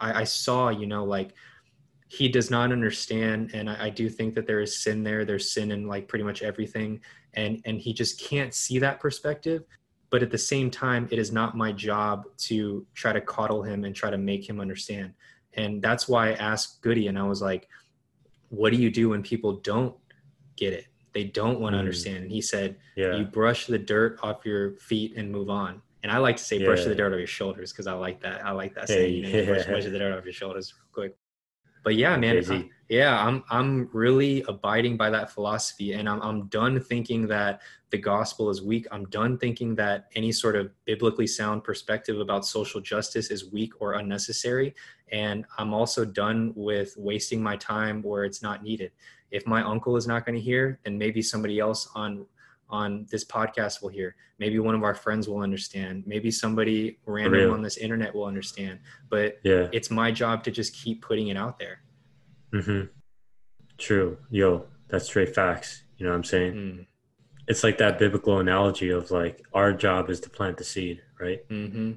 I 0.00 0.20
i 0.20 0.24
saw 0.24 0.68
you 0.68 0.86
know 0.86 1.04
like 1.04 1.34
he 2.08 2.28
does 2.28 2.50
not 2.50 2.72
understand 2.72 3.50
and 3.54 3.68
I, 3.68 3.86
I 3.86 3.90
do 3.90 4.08
think 4.08 4.34
that 4.34 4.46
there 4.46 4.60
is 4.60 4.78
sin 4.78 5.02
there 5.02 5.24
there's 5.24 5.52
sin 5.52 5.70
in 5.72 5.86
like 5.86 6.08
pretty 6.08 6.24
much 6.24 6.42
everything 6.42 7.00
and 7.34 7.60
and 7.64 7.80
he 7.80 7.92
just 7.92 8.20
can't 8.20 8.54
see 8.54 8.78
that 8.78 8.98
perspective 8.98 9.64
but 10.10 10.22
at 10.22 10.30
the 10.30 10.38
same 10.38 10.70
time 10.70 11.06
it 11.10 11.18
is 11.18 11.32
not 11.32 11.56
my 11.56 11.70
job 11.70 12.24
to 12.38 12.86
try 12.94 13.12
to 13.12 13.20
coddle 13.20 13.62
him 13.62 13.84
and 13.84 13.94
try 13.94 14.10
to 14.10 14.18
make 14.18 14.48
him 14.48 14.58
understand 14.58 15.12
and 15.58 15.82
that's 15.82 16.08
why 16.08 16.30
I 16.30 16.32
asked 16.34 16.82
Goody 16.82 17.08
and 17.08 17.18
I 17.18 17.24
was 17.24 17.42
like, 17.42 17.68
what 18.50 18.72
do 18.72 18.78
you 18.78 18.90
do 18.90 19.10
when 19.10 19.22
people 19.22 19.54
don't 19.54 19.94
get 20.56 20.72
it? 20.72 20.86
They 21.12 21.24
don't 21.24 21.60
want 21.60 21.72
to 21.72 21.78
mm. 21.78 21.80
understand. 21.80 22.18
And 22.18 22.30
he 22.30 22.40
said, 22.40 22.76
yeah. 22.96 23.16
you 23.16 23.24
brush 23.24 23.66
the 23.66 23.78
dirt 23.78 24.18
off 24.22 24.44
your 24.44 24.76
feet 24.76 25.16
and 25.16 25.30
move 25.30 25.50
on. 25.50 25.82
And 26.02 26.12
I 26.12 26.18
like 26.18 26.36
to 26.36 26.44
say, 26.44 26.58
yeah. 26.58 26.66
brush 26.66 26.84
the 26.84 26.94
dirt 26.94 27.12
off 27.12 27.18
your 27.18 27.26
shoulders 27.26 27.72
because 27.72 27.86
I 27.86 27.92
like 27.94 28.20
that. 28.22 28.44
I 28.46 28.52
like 28.52 28.74
that 28.76 28.88
saying, 28.88 29.14
you 29.14 29.22
know, 29.22 29.28
yeah. 29.30 29.44
brush, 29.46 29.66
brush 29.66 29.84
the 29.84 29.98
dirt 29.98 30.16
off 30.16 30.24
your 30.24 30.32
shoulders 30.32 30.72
real 30.72 30.88
quick. 30.92 31.16
But 31.88 31.96
yeah, 31.96 32.18
man, 32.18 32.44
I, 32.50 32.68
yeah, 32.90 33.18
I'm 33.18 33.42
I'm 33.48 33.88
really 33.94 34.44
abiding 34.46 34.98
by 34.98 35.08
that 35.08 35.30
philosophy, 35.30 35.94
and 35.94 36.06
I'm 36.06 36.20
I'm 36.20 36.46
done 36.48 36.78
thinking 36.78 37.26
that 37.28 37.62
the 37.88 37.96
gospel 37.96 38.50
is 38.50 38.60
weak. 38.60 38.86
I'm 38.92 39.06
done 39.06 39.38
thinking 39.38 39.74
that 39.76 40.08
any 40.14 40.30
sort 40.30 40.54
of 40.54 40.70
biblically 40.84 41.26
sound 41.26 41.64
perspective 41.64 42.20
about 42.20 42.44
social 42.44 42.82
justice 42.82 43.30
is 43.30 43.50
weak 43.50 43.72
or 43.80 43.94
unnecessary. 43.94 44.74
And 45.12 45.46
I'm 45.56 45.72
also 45.72 46.04
done 46.04 46.52
with 46.54 46.94
wasting 46.98 47.42
my 47.42 47.56
time 47.56 48.02
where 48.02 48.24
it's 48.24 48.42
not 48.42 48.62
needed. 48.62 48.92
If 49.30 49.46
my 49.46 49.62
uncle 49.62 49.96
is 49.96 50.06
not 50.06 50.26
going 50.26 50.36
to 50.36 50.42
hear, 50.42 50.78
then 50.84 50.98
maybe 50.98 51.22
somebody 51.22 51.58
else 51.58 51.88
on 51.94 52.26
on 52.70 53.06
this 53.10 53.24
podcast 53.24 53.82
will 53.82 53.88
hear. 53.88 54.16
Maybe 54.38 54.58
one 54.58 54.74
of 54.74 54.82
our 54.82 54.94
friends 54.94 55.28
will 55.28 55.40
understand. 55.40 56.04
Maybe 56.06 56.30
somebody 56.30 56.98
random 57.06 57.52
on 57.52 57.62
this 57.62 57.76
internet 57.76 58.14
will 58.14 58.24
understand. 58.24 58.80
But 59.08 59.38
yeah. 59.42 59.68
it's 59.72 59.90
my 59.90 60.10
job 60.10 60.44
to 60.44 60.50
just 60.50 60.74
keep 60.74 61.02
putting 61.02 61.28
it 61.28 61.36
out 61.36 61.58
there. 61.58 61.80
Mm-hmm. 62.52 62.86
True. 63.78 64.18
Yo, 64.30 64.66
that's 64.88 65.06
straight 65.06 65.34
facts. 65.34 65.82
You 65.96 66.06
know 66.06 66.12
what 66.12 66.16
I'm 66.16 66.24
saying? 66.24 66.52
Mm 66.52 66.86
it's 67.48 67.64
like 67.64 67.78
that 67.78 67.98
biblical 67.98 68.38
analogy 68.38 68.90
of 68.90 69.10
like 69.10 69.44
our 69.54 69.72
job 69.72 70.10
is 70.10 70.20
to 70.20 70.30
plant 70.30 70.58
the 70.58 70.64
seed, 70.64 71.02
right? 71.18 71.48
Mm-hmm. 71.48 71.92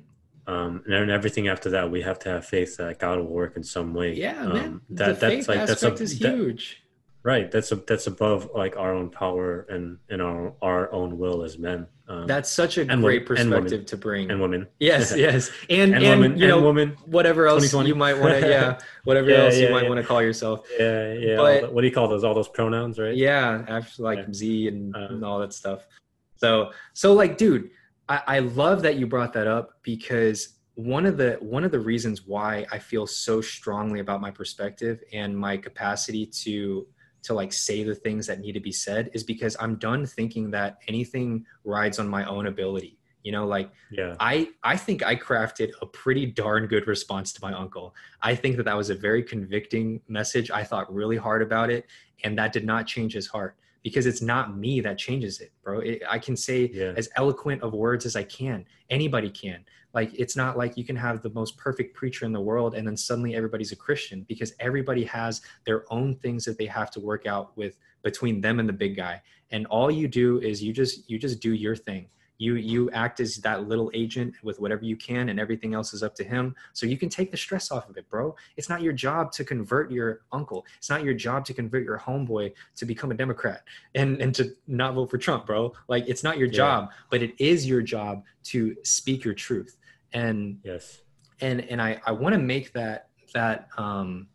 Um, 0.52 0.82
and 0.86 0.94
then 0.94 1.10
everything 1.10 1.50
after 1.50 1.70
that, 1.72 1.92
we 1.92 2.02
have 2.02 2.18
to 2.20 2.30
have 2.30 2.46
faith 2.46 2.78
that 2.78 3.00
God 3.00 3.20
will 3.20 3.28
work 3.28 3.58
in 3.58 3.64
some 3.64 3.94
way. 3.94 4.14
Yeah, 4.14 4.42
um, 4.42 4.54
man. 4.54 4.82
That, 4.90 5.20
the 5.20 5.28
that's 5.28 5.48
like 5.48 5.68
that's 5.68 5.84
a, 5.84 5.94
is 5.94 6.18
that, 6.20 6.34
huge. 6.34 6.82
Right. 7.24 7.52
That's 7.52 7.72
a 7.72 7.76
that's 7.76 8.08
above 8.08 8.50
like 8.56 8.78
our 8.78 8.94
own 8.94 9.10
power 9.10 9.62
and 9.70 10.00
and 10.10 10.22
our 10.22 10.54
our 10.62 10.92
own 10.92 11.20
will 11.20 11.44
as 11.44 11.58
men. 11.58 11.88
Um, 12.08 12.28
that's 12.28 12.50
such 12.50 12.78
a 12.78 12.86
great 12.86 13.26
perspective 13.26 13.86
to 13.86 13.98
bring. 13.98 14.32
And 14.32 14.42
women. 14.42 14.68
Yes, 14.80 15.16
yes. 15.16 15.52
And 15.70 15.94
and, 15.94 16.04
and 16.04 16.22
women, 16.22 16.38
you 16.38 16.48
know, 16.48 16.62
women, 16.62 16.98
whatever 17.06 17.48
else 17.48 17.72
you 17.72 17.96
might 17.96 18.18
want 18.18 18.42
to 18.42 18.50
yeah, 18.50 18.80
whatever 19.04 19.30
yeah, 19.30 19.38
else 19.38 19.58
yeah, 19.58 19.68
you 19.68 19.74
might 19.74 19.84
yeah. 19.84 19.90
want 19.90 20.02
to 20.02 20.08
call 20.08 20.22
yourself. 20.22 20.68
Yeah, 20.80 21.14
yeah. 21.14 21.36
But, 21.38 21.62
the, 21.62 21.70
what 21.70 21.82
do 21.82 21.88
you 21.88 21.94
call 21.94 22.08
those 22.08 22.24
all 22.24 22.34
those 22.34 22.50
pronouns, 22.50 22.98
right? 22.98 23.16
Yeah, 23.16 23.64
after 23.68 24.02
like 24.02 24.34
Z 24.34 24.68
and, 24.68 24.96
uh, 24.96 25.08
and 25.12 25.24
all 25.24 25.40
that 25.40 25.54
stuff. 25.54 25.86
So 26.38 26.72
so 26.94 27.14
like 27.14 27.38
dude, 27.38 27.70
I, 28.10 28.22
I 28.28 28.40
love 28.40 28.82
that 28.82 28.96
you 28.96 29.06
brought 29.06 29.34
that 29.34 29.46
up 29.46 29.80
because 29.84 30.58
one 30.74 31.06
of 31.06 31.18
the 31.18 31.38
one 31.40 31.64
of 31.64 31.72
the 31.72 31.80
reasons 31.80 32.26
why 32.26 32.66
I 32.72 32.80
feel 32.80 33.06
so 33.06 33.42
strongly 33.42 34.00
about 34.00 34.22
my 34.22 34.32
perspective 34.32 35.04
and 35.14 35.38
my 35.38 35.56
capacity 35.56 36.26
to 36.26 36.88
to 37.24 37.34
like 37.34 37.54
say 37.54 37.84
the 37.84 37.96
things 37.96 38.28
that 38.28 38.40
need 38.40 38.54
to 38.54 38.60
be 38.60 38.72
said 38.72 39.10
is 39.14 39.24
because 39.24 39.56
I'm 39.60 39.76
done 39.76 40.06
thinking 40.06 40.52
that 40.52 40.80
anything 40.88 41.46
rides 41.64 42.00
on 42.00 42.08
my 42.08 42.26
own 42.26 42.48
ability. 42.48 42.98
You 43.24 43.32
know, 43.32 43.46
like 43.46 43.72
yeah, 43.92 44.16
I 44.20 44.50
I 44.64 44.76
think 44.76 45.06
I 45.06 45.16
crafted 45.16 45.72
a 45.82 45.86
pretty 45.86 46.26
darn 46.26 46.66
good 46.66 46.88
response 46.88 47.32
to 47.34 47.40
my 47.42 47.54
uncle. 47.54 47.94
I 48.22 48.34
think 48.34 48.58
that 48.58 48.64
that 48.64 48.76
was 48.76 48.90
a 48.90 48.96
very 48.96 49.22
convicting 49.22 50.02
message. 50.08 50.50
I 50.50 50.64
thought 50.64 50.92
really 50.92 51.18
hard 51.18 51.44
about 51.44 51.70
it, 51.70 51.86
and 52.24 52.38
that 52.40 52.52
did 52.52 52.66
not 52.66 52.88
change 52.88 53.14
his 53.14 53.28
heart 53.28 53.58
because 53.84 54.06
it's 54.06 54.22
not 54.22 54.58
me 54.58 54.80
that 54.82 54.98
changes 54.98 55.40
it, 55.40 55.52
bro. 55.64 55.80
It, 55.80 56.02
I 56.10 56.20
can 56.20 56.36
say 56.36 56.72
yeah. 56.74 56.94
as 56.96 57.10
eloquent 57.16 57.62
of 57.62 57.74
words 57.74 58.06
as 58.06 58.16
I 58.16 58.24
can. 58.24 58.66
Anybody 58.90 59.30
can. 59.30 59.66
Like 59.94 60.14
it's 60.14 60.36
not 60.36 60.58
like 60.58 60.78
you 60.78 60.84
can 60.84 60.96
have 60.96 61.22
the 61.22 61.32
most 61.32 61.58
perfect 61.58 61.96
preacher 61.96 62.26
in 62.26 62.32
the 62.32 62.42
world 62.42 62.76
and 62.76 62.88
then 62.88 62.98
suddenly 62.98 63.36
everybody's 63.36 63.72
a 63.72 63.76
Christian 63.76 64.26
because 64.28 64.54
everybody 64.60 65.04
has 65.06 65.42
their 65.66 65.84
own 65.92 66.16
things 66.16 66.46
that 66.46 66.58
they 66.58 66.66
have 66.68 66.92
to 66.92 67.00
work 67.00 67.26
out 67.26 67.56
with 67.58 67.78
between 68.04 68.42
them 68.42 68.60
and 68.60 68.68
the 68.68 68.74
big 68.74 68.96
guy. 68.96 69.22
And 69.52 69.66
all 69.68 69.92
you 69.92 70.08
do 70.08 70.40
is 70.40 70.64
you 70.64 70.74
just 70.74 71.10
you 71.10 71.20
just 71.20 71.40
do 71.40 71.54
your 71.54 71.76
thing. 71.76 72.08
You 72.38 72.56
you 72.56 72.90
act 72.92 73.20
as 73.20 73.36
that 73.38 73.68
little 73.68 73.92
agent 73.94 74.34
with 74.42 74.60
whatever 74.60 74.84
you 74.84 74.96
can 74.96 75.30
and 75.30 75.40
everything 75.40 75.76
else 75.76 75.94
is 75.94 76.02
up 76.02 76.16
to 76.16 76.24
him. 76.24 76.56
So 76.74 76.88
you 76.88 76.98
can 76.98 77.10
take 77.10 77.30
the 77.30 77.38
stress 77.38 77.70
off 77.70 77.88
of 77.90 77.98
it 77.98 78.10
bro. 78.10 78.36
It's 78.58 78.70
not 78.70 78.82
your 78.82 78.94
job 78.94 79.32
to 79.34 79.44
convert 79.44 79.92
your 79.92 80.22
uncle. 80.32 80.66
It's 80.78 80.90
not 80.90 81.04
your 81.04 81.14
job 81.14 81.46
to 81.46 81.54
convert 81.54 81.84
your 81.84 82.00
homeboy 82.00 82.54
to 82.78 82.86
become 82.86 83.12
a 83.12 83.14
democrat 83.14 83.64
and 83.94 84.20
and 84.22 84.34
to 84.36 84.56
not 84.68 84.96
vote 84.96 85.12
for 85.12 85.18
trump 85.18 85.46
bro. 85.46 85.74
Like 85.88 86.06
it's 86.08 86.24
not 86.24 86.38
your 86.40 86.48
yeah. 86.48 86.54
job 86.54 86.92
but 87.12 87.22
it 87.22 87.36
is 87.38 87.68
your 87.68 87.82
job 87.82 88.24
to 88.46 88.76
speak 88.84 89.24
your 89.24 89.36
truth 89.36 89.78
and 90.14 90.60
yes. 90.64 91.02
and 91.40 91.62
and 91.70 91.82
i 91.82 92.00
i 92.06 92.12
want 92.12 92.34
to 92.34 92.40
make 92.40 92.74
that 92.74 93.10
that 93.34 93.68
um 93.78 94.28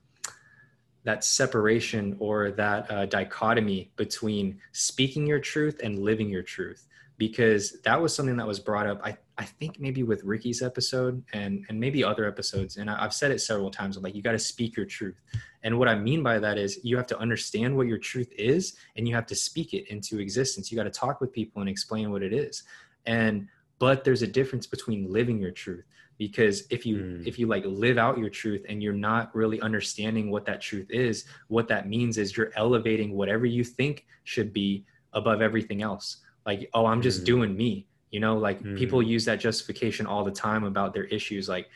that 1.07 1.23
separation 1.23 2.17
or 2.19 2.51
that 2.51 2.91
uh, 2.91 3.07
dichotomy 3.07 3.93
between 3.95 4.59
speaking 4.73 5.25
your 5.25 5.39
truth 5.39 5.81
and 5.83 6.01
living 6.01 6.29
your 6.29 6.43
truth. 6.43 6.89
Because 7.17 7.81
that 7.85 8.03
was 8.03 8.13
something 8.15 8.37
that 8.37 8.47
was 8.47 8.61
brought 8.61 8.87
up 8.87 9.01
i, 9.03 9.17
I 9.39 9.45
think 9.45 9.81
maybe 9.81 10.03
with 10.03 10.23
ricky's 10.23 10.61
episode 10.61 11.23
and 11.33 11.65
and 11.71 11.81
maybe 11.81 12.05
other 12.05 12.27
episodes. 12.27 12.77
And 12.77 12.91
I, 12.91 13.01
have 13.01 13.15
said 13.15 13.31
it 13.31 13.41
several 13.41 13.71
times. 13.71 13.97
Like 13.97 14.15
you 14.15 14.21
got 14.21 14.33
to 14.33 14.39
speak 14.39 14.77
your 14.77 14.85
truth. 14.85 15.19
And 15.63 15.79
what 15.79 15.89
i 15.89 15.95
mean 15.95 16.23
by 16.23 16.39
that 16.41 16.59
is 16.59 16.79
you 16.83 16.97
have 16.99 17.07
to 17.07 17.19
understand 17.19 17.75
what 17.75 17.87
your 17.87 17.99
truth 17.99 18.31
is 18.37 18.77
and 18.97 19.09
you 19.09 19.15
have 19.15 19.27
to 19.27 19.35
speak 19.35 19.73
it 19.73 19.89
into 19.89 20.19
existence. 20.19 20.71
You 20.71 20.77
got 20.77 20.85
to 20.85 20.91
talk 20.91 21.23
with 21.23 21.33
people 21.33 21.63
and 21.63 21.71
explain 21.71 22.11
what 22.11 22.23
it 22.23 22.35
is. 22.35 22.65
And 23.07 23.49
but 23.79 24.05
there's 24.05 24.23
a 24.23 24.27
difference 24.27 24.67
between 24.67 25.13
living 25.13 25.39
your 25.39 25.51
truth 25.51 25.85
because 26.19 26.65
if 26.71 26.87
you 26.87 26.97
mm. 26.97 27.27
if 27.27 27.39
you 27.39 27.47
like 27.47 27.65
live 27.67 27.99
out 27.99 28.19
your 28.19 28.31
truth 28.31 28.65
and 28.69 28.83
you're 28.83 28.93
not 28.93 29.35
really 29.35 29.61
understanding 29.61 30.31
what 30.31 30.45
that 30.47 30.61
truth 30.61 30.87
is 30.91 31.25
what 31.49 31.69
that 31.69 31.89
means 31.89 32.19
is 32.19 32.37
you're 32.37 32.53
elevating 32.57 33.15
whatever 33.15 33.47
you 33.47 33.63
think 33.63 34.07
should 34.25 34.53
be 34.53 34.85
above 35.13 35.43
everything 35.43 35.83
else 35.83 36.19
like 36.47 36.69
oh 36.75 36.87
i'm 36.87 37.03
just 37.03 37.23
mm. 37.23 37.27
doing 37.27 37.57
me 37.57 37.87
you 38.11 38.21
know 38.21 38.37
like 38.37 38.63
mm. 38.63 38.77
people 38.79 39.03
use 39.03 39.25
that 39.25 39.41
justification 39.41 40.07
all 40.07 40.25
the 40.25 40.31
time 40.31 40.65
about 40.65 40.95
their 40.95 41.05
issues 41.05 41.49
like 41.49 41.69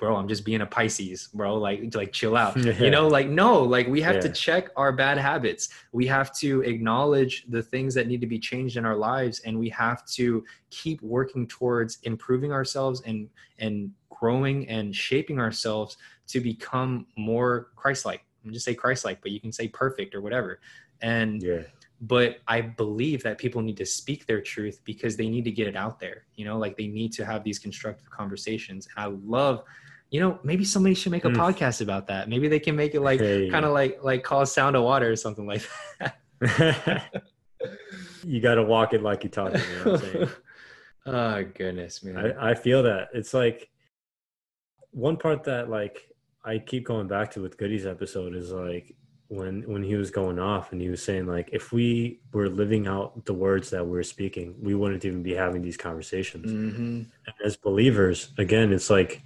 bro 0.00 0.16
i'm 0.16 0.26
just 0.26 0.46
being 0.46 0.62
a 0.62 0.66
pisces 0.66 1.28
bro 1.34 1.56
like 1.56 1.94
like 1.94 2.10
chill 2.10 2.36
out. 2.36 2.56
Yeah. 2.60 2.72
you 2.78 2.90
know 2.90 3.06
like 3.06 3.28
no 3.28 3.62
like 3.62 3.86
we 3.86 4.00
have 4.00 4.16
yeah. 4.16 4.22
to 4.22 4.28
check 4.30 4.70
our 4.76 4.92
bad 4.92 5.18
habits. 5.18 5.68
We 5.92 6.06
have 6.06 6.34
to 6.38 6.62
acknowledge 6.62 7.44
the 7.48 7.62
things 7.62 7.94
that 7.94 8.06
need 8.06 8.20
to 8.22 8.26
be 8.26 8.38
changed 8.38 8.76
in 8.76 8.84
our 8.84 8.96
lives 8.96 9.40
and 9.40 9.58
we 9.58 9.68
have 9.70 10.04
to 10.18 10.44
keep 10.70 11.00
working 11.02 11.46
towards 11.46 11.98
improving 12.02 12.52
ourselves 12.52 13.02
and 13.06 13.28
and 13.58 13.92
growing 14.08 14.68
and 14.68 14.94
shaping 14.94 15.38
ourselves 15.38 15.96
to 16.28 16.40
become 16.40 17.06
more 17.16 17.68
christ-like. 17.76 18.22
I'm 18.44 18.52
just 18.52 18.64
say 18.64 18.74
christ-like 18.74 19.20
but 19.22 19.30
you 19.30 19.40
can 19.40 19.52
say 19.52 19.68
perfect 19.68 20.14
or 20.14 20.20
whatever. 20.22 20.60
And 21.02 21.42
yeah. 21.42 21.62
but 22.00 22.38
i 22.48 22.60
believe 22.60 23.22
that 23.22 23.38
people 23.38 23.62
need 23.62 23.76
to 23.78 23.86
speak 23.86 24.26
their 24.26 24.40
truth 24.40 24.80
because 24.84 25.16
they 25.16 25.28
need 25.28 25.44
to 25.44 25.50
get 25.50 25.66
it 25.66 25.76
out 25.76 26.00
there. 26.00 26.24
You 26.36 26.44
know 26.46 26.58
like 26.58 26.76
they 26.76 26.88
need 26.88 27.12
to 27.14 27.24
have 27.24 27.44
these 27.44 27.58
constructive 27.58 28.10
conversations. 28.10 28.88
And 28.88 29.04
i 29.04 29.08
love 29.38 29.64
you 30.10 30.20
know 30.20 30.38
maybe 30.42 30.64
somebody 30.64 30.94
should 30.94 31.12
make 31.12 31.24
a 31.24 31.28
mm. 31.28 31.36
podcast 31.36 31.80
about 31.80 32.06
that 32.08 32.28
maybe 32.28 32.48
they 32.48 32.58
can 32.58 32.76
make 32.76 32.94
it 32.94 33.00
like 33.00 33.20
hey. 33.20 33.48
kind 33.48 33.64
of 33.64 33.72
like 33.72 33.98
like 34.02 34.22
call 34.22 34.44
sound 34.44 34.76
of 34.76 34.82
water 34.82 35.10
or 35.10 35.16
something 35.16 35.46
like 35.46 35.62
that 36.00 36.16
you 38.24 38.40
got 38.40 38.56
to 38.56 38.62
walk 38.62 38.92
it 38.92 39.02
like 39.02 39.24
you 39.24 39.30
talk 39.30 39.54
it 39.54 39.62
you 39.68 39.84
know 39.84 39.92
what 39.92 40.04
I'm 40.04 40.12
saying? 40.12 40.28
oh 41.06 41.44
goodness 41.54 42.02
man 42.02 42.16
I, 42.16 42.50
I 42.50 42.54
feel 42.54 42.82
that 42.82 43.08
it's 43.14 43.32
like 43.32 43.70
one 44.90 45.16
part 45.16 45.44
that 45.44 45.70
like 45.70 46.08
i 46.44 46.58
keep 46.58 46.86
going 46.86 47.06
back 47.06 47.30
to 47.32 47.40
with 47.40 47.56
goody's 47.56 47.86
episode 47.86 48.34
is 48.34 48.50
like 48.50 48.96
when 49.28 49.62
when 49.70 49.82
he 49.82 49.94
was 49.94 50.10
going 50.10 50.40
off 50.40 50.72
and 50.72 50.80
he 50.80 50.88
was 50.88 51.02
saying 51.02 51.26
like 51.26 51.48
if 51.52 51.72
we 51.72 52.20
were 52.32 52.48
living 52.48 52.88
out 52.88 53.24
the 53.26 53.32
words 53.32 53.70
that 53.70 53.86
we're 53.86 54.02
speaking 54.02 54.56
we 54.60 54.74
wouldn't 54.74 55.04
even 55.04 55.22
be 55.22 55.32
having 55.32 55.62
these 55.62 55.76
conversations 55.76 56.50
mm-hmm. 56.50 57.02
as 57.46 57.56
believers 57.56 58.32
again 58.38 58.72
it's 58.72 58.90
like 58.90 59.22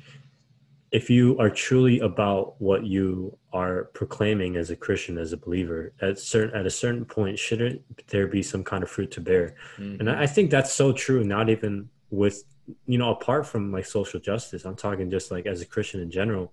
if 0.94 1.10
you 1.10 1.36
are 1.38 1.50
truly 1.50 1.98
about 2.00 2.54
what 2.60 2.86
you 2.86 3.36
are 3.52 3.84
proclaiming 3.98 4.56
as 4.56 4.70
a 4.70 4.76
christian 4.76 5.18
as 5.18 5.32
a 5.32 5.36
believer 5.36 5.92
at 6.00 6.18
certain 6.18 6.54
at 6.58 6.66
a 6.66 6.70
certain 6.70 7.04
point 7.04 7.38
shouldn't 7.38 7.82
there 8.08 8.26
be 8.26 8.42
some 8.42 8.62
kind 8.64 8.82
of 8.82 8.90
fruit 8.90 9.10
to 9.10 9.20
bear 9.20 9.54
mm-hmm. 9.76 10.00
and 10.00 10.10
I, 10.10 10.22
I 10.22 10.26
think 10.26 10.50
that's 10.50 10.72
so 10.72 10.92
true 10.92 11.24
not 11.24 11.48
even 11.50 11.88
with 12.10 12.44
you 12.86 12.98
know 12.98 13.10
apart 13.10 13.46
from 13.46 13.72
like 13.72 13.86
social 13.86 14.20
justice 14.20 14.64
i'm 14.64 14.76
talking 14.76 15.10
just 15.10 15.30
like 15.30 15.46
as 15.46 15.60
a 15.60 15.66
christian 15.66 16.00
in 16.00 16.10
general 16.10 16.52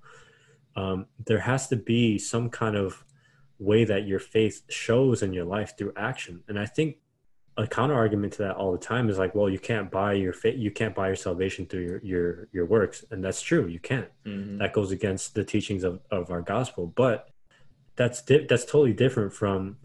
um, 0.75 1.05
there 1.25 1.39
has 1.39 1.67
to 1.67 1.75
be 1.75 2.17
some 2.17 2.49
kind 2.49 2.75
of 2.75 3.03
way 3.61 3.85
that 3.85 4.07
your 4.07 4.19
faith 4.19 4.63
shows 4.69 5.21
in 5.21 5.33
your 5.33 5.45
life 5.45 5.77
through 5.77 5.93
action. 5.95 6.43
And 6.47 6.57
I 6.59 6.65
think 6.65 6.97
a 7.57 7.67
counter 7.67 7.93
argument 7.93 8.33
to 8.33 8.39
that 8.39 8.55
all 8.55 8.71
the 8.71 8.77
time 8.77 9.09
is 9.09 9.17
like, 9.17 9.35
well, 9.35 9.49
you 9.49 9.59
can't 9.59 9.91
buy 9.91 10.13
your 10.13 10.33
faith, 10.33 10.57
you 10.57 10.71
can't 10.71 10.95
buy 10.95 11.07
your 11.07 11.15
salvation 11.15 11.65
through 11.65 11.81
your 11.81 12.01
your 12.03 12.47
your 12.51 12.65
works, 12.65 13.03
and 13.11 13.23
that's 13.23 13.41
true. 13.41 13.67
You 13.67 13.79
can't. 13.79 14.09
Mm-hmm. 14.25 14.57
That 14.57 14.73
goes 14.73 14.91
against 14.91 15.35
the 15.35 15.43
teachings 15.43 15.83
of 15.83 15.99
of 16.11 16.31
our 16.31 16.41
gospel. 16.41 16.87
But 16.87 17.29
that's 17.95 18.21
di- 18.21 18.45
that's 18.45 18.65
totally 18.65 18.93
different 18.93 19.33
from 19.33 19.77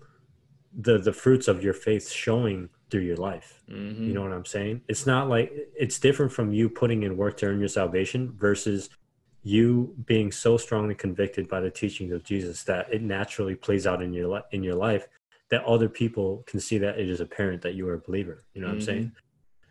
the 0.72 0.98
the 0.98 1.12
fruits 1.12 1.48
of 1.48 1.62
your 1.62 1.74
faith 1.74 2.10
showing 2.10 2.68
through 2.90 3.00
your 3.00 3.16
life. 3.16 3.62
Mm-hmm. 3.68 4.04
You 4.04 4.14
know 4.14 4.22
what 4.22 4.32
I'm 4.32 4.44
saying? 4.44 4.82
It's 4.88 5.06
not 5.06 5.28
like 5.28 5.52
it's 5.76 5.98
different 5.98 6.32
from 6.32 6.52
you 6.52 6.68
putting 6.68 7.02
in 7.02 7.16
work 7.16 7.36
to 7.38 7.46
earn 7.46 7.58
your 7.58 7.68
salvation 7.68 8.32
versus 8.36 8.90
you 9.42 9.94
being 10.06 10.32
so 10.32 10.56
strongly 10.56 10.94
convicted 10.94 11.48
by 11.48 11.60
the 11.60 11.70
teachings 11.70 12.12
of 12.12 12.24
Jesus 12.24 12.64
that 12.64 12.92
it 12.92 13.02
naturally 13.02 13.54
plays 13.54 13.86
out 13.86 14.02
in 14.02 14.12
your 14.12 14.42
in 14.52 14.62
your 14.62 14.74
life 14.74 15.08
that 15.50 15.64
other 15.64 15.88
people 15.88 16.44
can 16.46 16.60
see 16.60 16.78
that 16.78 16.98
it 16.98 17.08
is 17.08 17.20
apparent 17.20 17.62
that 17.62 17.74
you 17.74 17.88
are 17.88 17.94
a 17.94 17.98
believer 17.98 18.44
you 18.54 18.60
know 18.60 18.68
what 18.68 18.78
mm-hmm. 18.78 18.90
i'm 18.90 18.96
saying? 18.96 19.12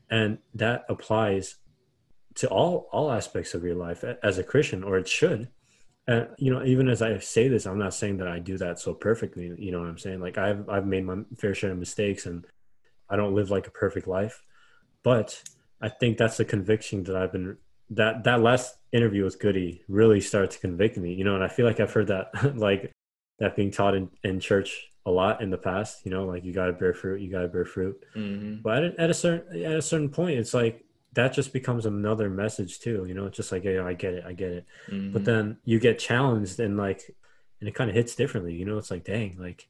And 0.10 0.38
that 0.54 0.86
applies 0.88 1.56
to 2.36 2.48
all 2.48 2.88
all 2.92 3.12
aspects 3.12 3.54
of 3.54 3.64
your 3.64 3.76
life 3.76 4.04
as 4.24 4.38
a 4.38 4.44
christian 4.44 4.84
or 4.84 4.98
it 4.98 5.08
should. 5.08 5.50
And 6.08 6.28
you 6.38 6.54
know 6.54 6.64
even 6.64 6.88
as 6.88 7.02
i 7.02 7.18
say 7.20 7.48
this 7.48 7.66
i'm 7.66 7.80
not 7.80 7.94
saying 7.94 8.18
that 8.18 8.28
i 8.28 8.38
do 8.40 8.58
that 8.60 8.80
so 8.80 8.94
perfectly 8.94 9.52
you 9.58 9.72
know 9.72 9.80
what 9.80 9.90
i'm 9.90 9.98
saying? 9.98 10.22
Like 10.22 10.38
i've 10.38 10.70
i've 10.70 10.86
made 10.86 11.06
my 11.06 11.18
fair 11.38 11.56
share 11.56 11.72
of 11.72 11.80
mistakes 11.80 12.26
and 12.26 12.46
i 13.10 13.16
don't 13.16 13.36
live 13.36 13.50
like 13.50 13.68
a 13.68 13.72
perfect 13.72 14.08
life. 14.08 14.44
But 15.04 15.42
i 15.82 15.90
think 15.90 16.18
that's 16.18 16.38
the 16.38 16.46
conviction 16.46 17.04
that 17.04 17.16
i've 17.16 17.32
been 17.32 17.58
that 17.92 18.24
that 18.24 18.42
last 18.42 18.78
interview 18.92 19.24
with 19.24 19.40
Goody 19.40 19.84
really 19.88 20.22
started 20.22 20.52
to 20.52 20.60
convict 20.60 20.98
me, 20.98 21.14
you 21.14 21.24
know, 21.24 21.36
and 21.36 21.44
I 21.44 21.48
feel 21.48 21.66
like 21.66 21.80
I've 21.80 21.94
heard 21.94 22.08
that 22.08 22.30
like 22.58 22.92
that 23.40 23.56
being 23.56 23.72
taught 23.72 23.96
in, 23.96 24.10
in 24.24 24.40
church 24.40 24.90
a 25.06 25.12
lot 25.12 25.42
in 25.42 25.50
the 25.50 25.58
past, 25.58 26.06
you 26.06 26.12
know, 26.12 26.26
like 26.26 26.44
you 26.44 26.54
got 26.54 26.66
to 26.68 26.74
bear 26.74 26.94
fruit, 26.94 27.22
you 27.22 27.30
got 27.30 27.42
to 27.42 27.48
bear 27.48 27.66
fruit. 27.66 28.04
Mm-hmm. 28.16 28.62
But 28.62 28.84
at, 28.84 29.00
at, 29.00 29.10
a 29.10 29.14
certain 29.14 29.64
at 29.64 29.78
a 29.78 29.82
certain 29.82 30.10
point, 30.10 30.40
it's 30.40 30.54
like 30.54 30.84
that 31.14 31.34
just 31.34 31.54
becomes 31.54 31.86
another 31.86 32.30
message 32.30 32.80
too, 32.80 33.06
you 33.08 33.14
know. 33.14 33.26
It's 33.26 33.38
just 33.38 33.52
like, 33.52 33.64
yeah, 33.64 33.86
I 33.86 33.94
get 33.94 34.14
it, 34.14 34.24
I 34.26 34.34
get 34.34 34.52
it. 34.52 34.66
Mm-hmm. 34.90 35.14
But 35.14 35.26
then 35.26 35.58
you 35.64 35.80
get 35.80 36.00
challenged 36.00 36.60
and 36.60 36.78
like, 36.78 37.02
and 37.60 37.70
it 37.70 37.76
kind 37.76 37.90
of 37.90 37.96
hits 37.96 38.16
differently, 38.16 38.54
you 38.54 38.66
know. 38.66 38.78
It's 38.78 38.92
like, 38.92 39.04
dang, 39.04 39.38
like 39.40 39.68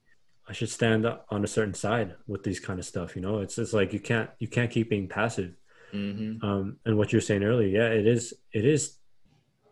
I 0.47 0.53
should 0.53 0.69
stand 0.69 1.05
up 1.05 1.25
on 1.29 1.43
a 1.43 1.47
certain 1.47 1.73
side 1.73 2.15
with 2.27 2.43
these 2.43 2.59
kind 2.59 2.79
of 2.79 2.85
stuff, 2.85 3.15
you 3.15 3.21
know. 3.21 3.39
It's 3.39 3.57
it's 3.57 3.73
like 3.73 3.93
you 3.93 3.99
can't 3.99 4.29
you 4.39 4.47
can't 4.47 4.71
keep 4.71 4.89
being 4.89 5.07
passive 5.07 5.55
Mm-hmm. 5.95 6.45
Um, 6.45 6.77
and 6.85 6.97
what 6.97 7.11
you're 7.11 7.21
saying 7.21 7.43
earlier, 7.43 7.67
yeah, 7.67 7.87
it 7.87 8.05
is. 8.05 8.33
It 8.51 8.65
is 8.65 8.97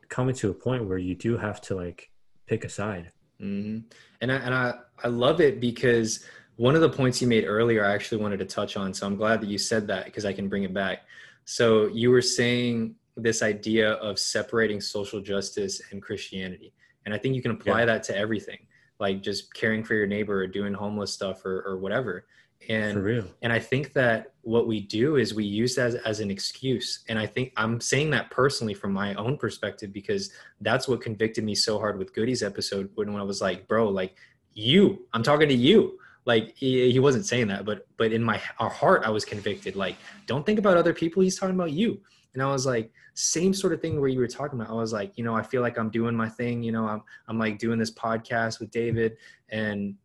coming 0.09 0.35
to 0.35 0.49
a 0.49 0.53
point 0.53 0.87
where 0.87 0.97
you 0.97 1.15
do 1.15 1.37
have 1.37 1.59
to 1.61 1.75
like 1.75 2.09
pick 2.47 2.63
a 2.63 2.69
side. 2.69 3.11
Mm-hmm. 3.41 3.79
And 4.21 4.31
I 4.31 4.35
and 4.35 4.53
I 4.53 4.73
I 5.03 5.07
love 5.07 5.41
it 5.41 5.59
because 5.59 6.25
one 6.55 6.75
of 6.75 6.81
the 6.81 6.89
points 6.89 7.21
you 7.21 7.27
made 7.27 7.45
earlier, 7.45 7.85
I 7.85 7.93
actually 7.93 8.21
wanted 8.21 8.37
to 8.39 8.45
touch 8.45 8.77
on. 8.77 8.93
So 8.93 9.05
I'm 9.07 9.15
glad 9.15 9.41
that 9.41 9.47
you 9.47 9.57
said 9.57 9.87
that 9.87 10.05
because 10.05 10.25
I 10.25 10.33
can 10.33 10.47
bring 10.47 10.63
it 10.63 10.73
back. 10.73 10.99
So 11.45 11.87
you 11.87 12.09
were 12.11 12.21
saying 12.21 12.95
this 13.17 13.41
idea 13.41 13.93
of 13.93 14.17
separating 14.17 14.79
social 14.79 15.19
justice 15.19 15.81
and 15.91 16.01
Christianity, 16.01 16.73
and 17.05 17.13
I 17.13 17.17
think 17.17 17.35
you 17.35 17.41
can 17.41 17.51
apply 17.51 17.79
yeah. 17.79 17.85
that 17.85 18.03
to 18.03 18.17
everything, 18.17 18.59
like 18.99 19.21
just 19.21 19.53
caring 19.53 19.83
for 19.83 19.93
your 19.95 20.07
neighbor 20.07 20.39
or 20.39 20.47
doing 20.47 20.73
homeless 20.73 21.13
stuff 21.13 21.45
or 21.45 21.63
or 21.65 21.77
whatever 21.77 22.25
and 22.69 23.31
and 23.41 23.51
i 23.53 23.59
think 23.59 23.93
that 23.93 24.33
what 24.41 24.67
we 24.67 24.81
do 24.81 25.15
is 25.15 25.33
we 25.33 25.45
use 25.45 25.75
that 25.75 25.87
as, 25.87 25.95
as 25.95 26.19
an 26.19 26.29
excuse 26.29 27.03
and 27.09 27.17
i 27.17 27.25
think 27.25 27.51
i'm 27.57 27.79
saying 27.79 28.09
that 28.09 28.29
personally 28.29 28.73
from 28.73 28.91
my 28.91 29.13
own 29.15 29.37
perspective 29.37 29.91
because 29.93 30.31
that's 30.61 30.87
what 30.87 31.01
convicted 31.01 31.43
me 31.43 31.55
so 31.55 31.79
hard 31.79 31.97
with 31.97 32.13
goody's 32.13 32.43
episode 32.43 32.89
when, 32.95 33.11
when 33.13 33.21
i 33.21 33.25
was 33.25 33.41
like 33.41 33.67
bro 33.67 33.87
like 33.87 34.15
you. 34.55 35.05
I'm 35.13 35.23
talking 35.23 35.47
to 35.47 35.55
you. 35.55 35.99
Like 36.25 36.55
he, 36.55 36.91
he 36.91 36.99
wasn't 36.99 37.25
saying 37.25 37.47
that, 37.49 37.65
but 37.65 37.85
but 37.97 38.13
in 38.13 38.23
my 38.23 38.41
our 38.59 38.69
heart, 38.69 39.03
I 39.05 39.09
was 39.09 39.25
convicted. 39.25 39.75
Like, 39.75 39.97
don't 40.25 40.45
think 40.45 40.57
about 40.57 40.77
other 40.77 40.93
people. 40.93 41.21
He's 41.21 41.37
talking 41.37 41.55
about 41.55 41.73
you. 41.73 41.99
And 42.33 42.41
I 42.41 42.49
was 42.49 42.65
like, 42.65 42.91
same 43.13 43.53
sort 43.53 43.73
of 43.73 43.81
thing 43.81 43.99
where 43.99 44.09
you 44.09 44.19
were 44.19 44.27
talking 44.27 44.59
about. 44.59 44.71
I 44.71 44.75
was 44.75 44.93
like, 44.93 45.17
you 45.17 45.23
know, 45.23 45.35
I 45.35 45.43
feel 45.43 45.61
like 45.61 45.77
I'm 45.77 45.89
doing 45.89 46.15
my 46.15 46.29
thing. 46.29 46.63
You 46.63 46.71
know, 46.71 46.87
I'm 46.87 47.03
I'm 47.27 47.37
like 47.37 47.59
doing 47.59 47.77
this 47.77 47.91
podcast 47.91 48.61
with 48.61 48.71
David, 48.71 49.17
and 49.49 49.95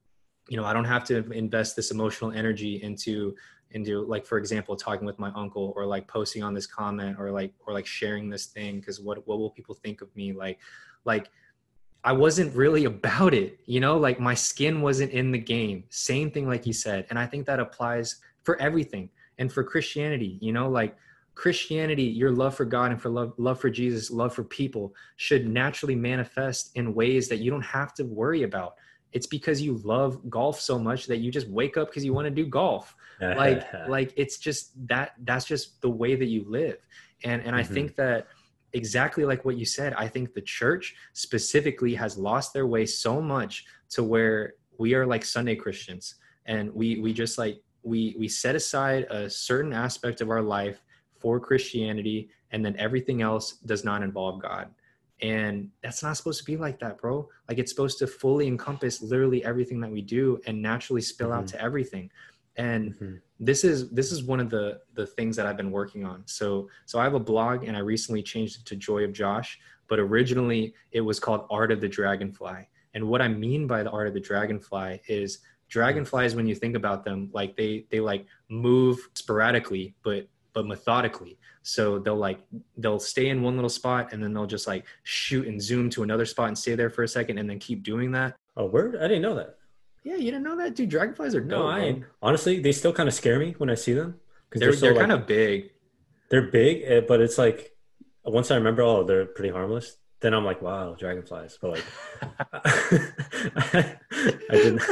you 0.48 0.56
know, 0.56 0.64
I 0.64 0.72
don't 0.72 0.84
have 0.84 1.04
to 1.04 1.30
invest 1.30 1.76
this 1.76 1.90
emotional 1.90 2.32
energy 2.32 2.82
into 2.82 3.34
into 3.72 4.00
like 4.06 4.24
for 4.24 4.38
example 4.38 4.74
talking 4.76 5.06
with 5.06 5.18
my 5.18 5.30
uncle 5.34 5.74
or 5.76 5.84
like 5.84 6.08
posting 6.08 6.42
on 6.42 6.54
this 6.54 6.66
comment 6.66 7.16
or 7.18 7.30
like 7.30 7.52
or 7.66 7.74
like 7.74 7.86
sharing 7.86 8.30
this 8.30 8.46
thing 8.46 8.80
because 8.80 8.98
what 8.98 9.26
what 9.28 9.38
will 9.38 9.50
people 9.50 9.74
think 9.74 10.00
of 10.00 10.14
me 10.16 10.32
like 10.32 10.58
like 11.04 11.28
I 12.04 12.12
wasn't 12.12 12.54
really 12.54 12.84
about 12.84 13.34
it, 13.34 13.58
you 13.66 13.80
know, 13.80 13.98
like 13.98 14.20
my 14.20 14.32
skin 14.32 14.80
wasn't 14.80 15.10
in 15.10 15.32
the 15.32 15.38
game. 15.38 15.84
Same 15.90 16.30
thing, 16.30 16.46
like 16.46 16.64
you 16.64 16.72
said. 16.72 17.06
And 17.10 17.18
I 17.18 17.26
think 17.26 17.44
that 17.46 17.58
applies 17.58 18.20
for 18.44 18.58
everything 18.60 19.10
and 19.38 19.52
for 19.52 19.64
Christianity, 19.64 20.38
you 20.40 20.52
know, 20.52 20.68
like 20.68 20.96
Christianity, 21.34 22.04
your 22.04 22.30
love 22.30 22.54
for 22.54 22.64
God 22.64 22.92
and 22.92 23.02
for 23.02 23.10
love, 23.10 23.32
love 23.36 23.60
for 23.60 23.68
Jesus, 23.68 24.10
love 24.10 24.32
for 24.32 24.44
people 24.44 24.94
should 25.16 25.48
naturally 25.48 25.96
manifest 25.96 26.70
in 26.76 26.94
ways 26.94 27.28
that 27.28 27.38
you 27.38 27.50
don't 27.50 27.62
have 27.62 27.94
to 27.94 28.04
worry 28.04 28.44
about. 28.44 28.74
It's 29.12 29.26
because 29.26 29.60
you 29.60 29.78
love 29.78 30.28
golf 30.28 30.60
so 30.60 30.78
much 30.78 31.06
that 31.06 31.18
you 31.18 31.30
just 31.30 31.48
wake 31.48 31.76
up 31.76 31.88
because 31.88 32.04
you 32.04 32.12
want 32.12 32.26
to 32.26 32.30
do 32.30 32.46
golf. 32.46 32.94
like, 33.20 33.64
like 33.88 34.12
it's 34.16 34.38
just 34.38 34.70
that 34.88 35.12
that's 35.24 35.44
just 35.44 35.80
the 35.80 35.90
way 35.90 36.14
that 36.14 36.26
you 36.26 36.44
live. 36.46 36.78
And 37.24 37.42
and 37.42 37.56
I 37.56 37.62
mm-hmm. 37.62 37.74
think 37.74 37.96
that 37.96 38.28
exactly 38.72 39.24
like 39.24 39.44
what 39.44 39.56
you 39.56 39.64
said, 39.64 39.94
I 39.94 40.08
think 40.08 40.34
the 40.34 40.42
church 40.42 40.94
specifically 41.14 41.94
has 41.94 42.16
lost 42.16 42.52
their 42.52 42.66
way 42.66 42.86
so 42.86 43.20
much 43.20 43.64
to 43.90 44.04
where 44.04 44.54
we 44.78 44.94
are 44.94 45.06
like 45.06 45.24
Sunday 45.24 45.56
Christians 45.56 46.14
and 46.46 46.74
we 46.74 46.98
we 46.98 47.12
just 47.12 47.38
like 47.38 47.60
we 47.82 48.16
we 48.18 48.26
set 48.26 48.56
aside 48.56 49.04
a 49.10 49.30
certain 49.30 49.72
aspect 49.72 50.20
of 50.20 50.30
our 50.30 50.42
life 50.42 50.82
for 51.18 51.38
Christianity 51.38 52.30
and 52.50 52.64
then 52.64 52.74
everything 52.76 53.22
else 53.22 53.52
does 53.66 53.84
not 53.84 54.02
involve 54.02 54.42
God. 54.42 54.70
And 55.20 55.70
that's 55.82 56.02
not 56.02 56.16
supposed 56.16 56.38
to 56.38 56.44
be 56.44 56.56
like 56.56 56.78
that, 56.80 56.98
bro. 56.98 57.28
Like 57.48 57.58
it's 57.58 57.72
supposed 57.72 57.98
to 57.98 58.06
fully 58.06 58.46
encompass 58.46 59.02
literally 59.02 59.44
everything 59.44 59.80
that 59.80 59.90
we 59.90 60.00
do 60.00 60.40
and 60.46 60.62
naturally 60.62 61.02
spill 61.02 61.28
mm-hmm. 61.28 61.38
out 61.38 61.48
to 61.48 61.60
everything. 61.60 62.10
And 62.56 62.94
mm-hmm 62.94 63.16
this 63.40 63.64
is 63.64 63.90
this 63.90 64.10
is 64.10 64.24
one 64.24 64.40
of 64.40 64.50
the 64.50 64.80
the 64.94 65.06
things 65.06 65.36
that 65.36 65.46
I've 65.46 65.56
been 65.56 65.70
working 65.70 66.04
on. 66.04 66.22
So 66.26 66.68
so 66.86 66.98
I 66.98 67.04
have 67.04 67.14
a 67.14 67.20
blog 67.20 67.64
and 67.64 67.76
I 67.76 67.80
recently 67.80 68.22
changed 68.22 68.60
it 68.60 68.66
to 68.66 68.76
Joy 68.76 69.04
of 69.04 69.12
Josh, 69.12 69.58
but 69.88 69.98
originally 69.98 70.74
it 70.92 71.00
was 71.00 71.20
called 71.20 71.46
Art 71.50 71.70
of 71.70 71.80
the 71.80 71.88
Dragonfly. 71.88 72.68
And 72.94 73.08
what 73.08 73.22
I 73.22 73.28
mean 73.28 73.66
by 73.66 73.82
the 73.82 73.90
art 73.90 74.08
of 74.08 74.14
the 74.14 74.20
dragonfly 74.20 75.02
is 75.06 75.38
dragonflies 75.68 76.34
when 76.34 76.46
you 76.46 76.54
think 76.54 76.74
about 76.74 77.04
them 77.04 77.30
like 77.32 77.56
they 77.56 77.86
they 77.90 78.00
like 78.00 78.26
move 78.48 78.98
sporadically 79.14 79.94
but 80.02 80.26
but 80.52 80.66
methodically 80.66 81.38
so 81.62 81.98
they'll 81.98 82.16
like 82.16 82.40
they'll 82.76 82.98
stay 82.98 83.28
in 83.28 83.42
one 83.42 83.54
little 83.54 83.68
spot 83.68 84.12
and 84.12 84.22
then 84.22 84.32
they'll 84.32 84.46
just 84.46 84.66
like 84.66 84.84
shoot 85.02 85.46
and 85.46 85.60
zoom 85.60 85.90
to 85.90 86.02
another 86.02 86.24
spot 86.24 86.48
and 86.48 86.58
stay 86.58 86.74
there 86.74 86.90
for 86.90 87.02
a 87.02 87.08
second 87.08 87.38
and 87.38 87.48
then 87.48 87.58
keep 87.58 87.82
doing 87.82 88.10
that 88.10 88.34
oh 88.56 88.66
word 88.66 88.96
i 88.96 89.02
didn't 89.02 89.22
know 89.22 89.34
that 89.34 89.58
yeah, 90.08 90.16
you 90.16 90.30
didn't 90.30 90.44
know 90.44 90.56
that, 90.56 90.74
dude. 90.74 90.88
Dragonflies 90.88 91.34
are 91.34 91.44
no. 91.44 91.66
I 91.66 92.02
honestly, 92.22 92.60
they 92.60 92.72
still 92.72 92.94
kind 92.94 93.10
of 93.10 93.14
scare 93.14 93.38
me 93.38 93.54
when 93.58 93.68
I 93.68 93.74
see 93.74 93.92
them 93.92 94.18
because 94.48 94.60
they're, 94.60 94.70
they're, 94.70 94.78
so, 94.78 94.86
they're 94.86 94.94
kind 94.94 95.12
of 95.12 95.26
big. 95.26 95.70
They're 96.30 96.50
big, 96.50 96.82
eh, 96.86 97.00
but 97.06 97.20
it's 97.20 97.36
like 97.36 97.76
once 98.24 98.50
I 98.50 98.56
remember, 98.56 98.80
oh, 98.82 99.04
they're 99.04 99.26
pretty 99.26 99.52
harmless. 99.52 99.98
Then 100.20 100.32
I'm 100.32 100.46
like, 100.46 100.62
wow, 100.62 100.94
dragonflies. 100.98 101.58
But 101.60 101.72
like, 101.72 101.84
I 102.52 103.96
didn't. 104.50 104.82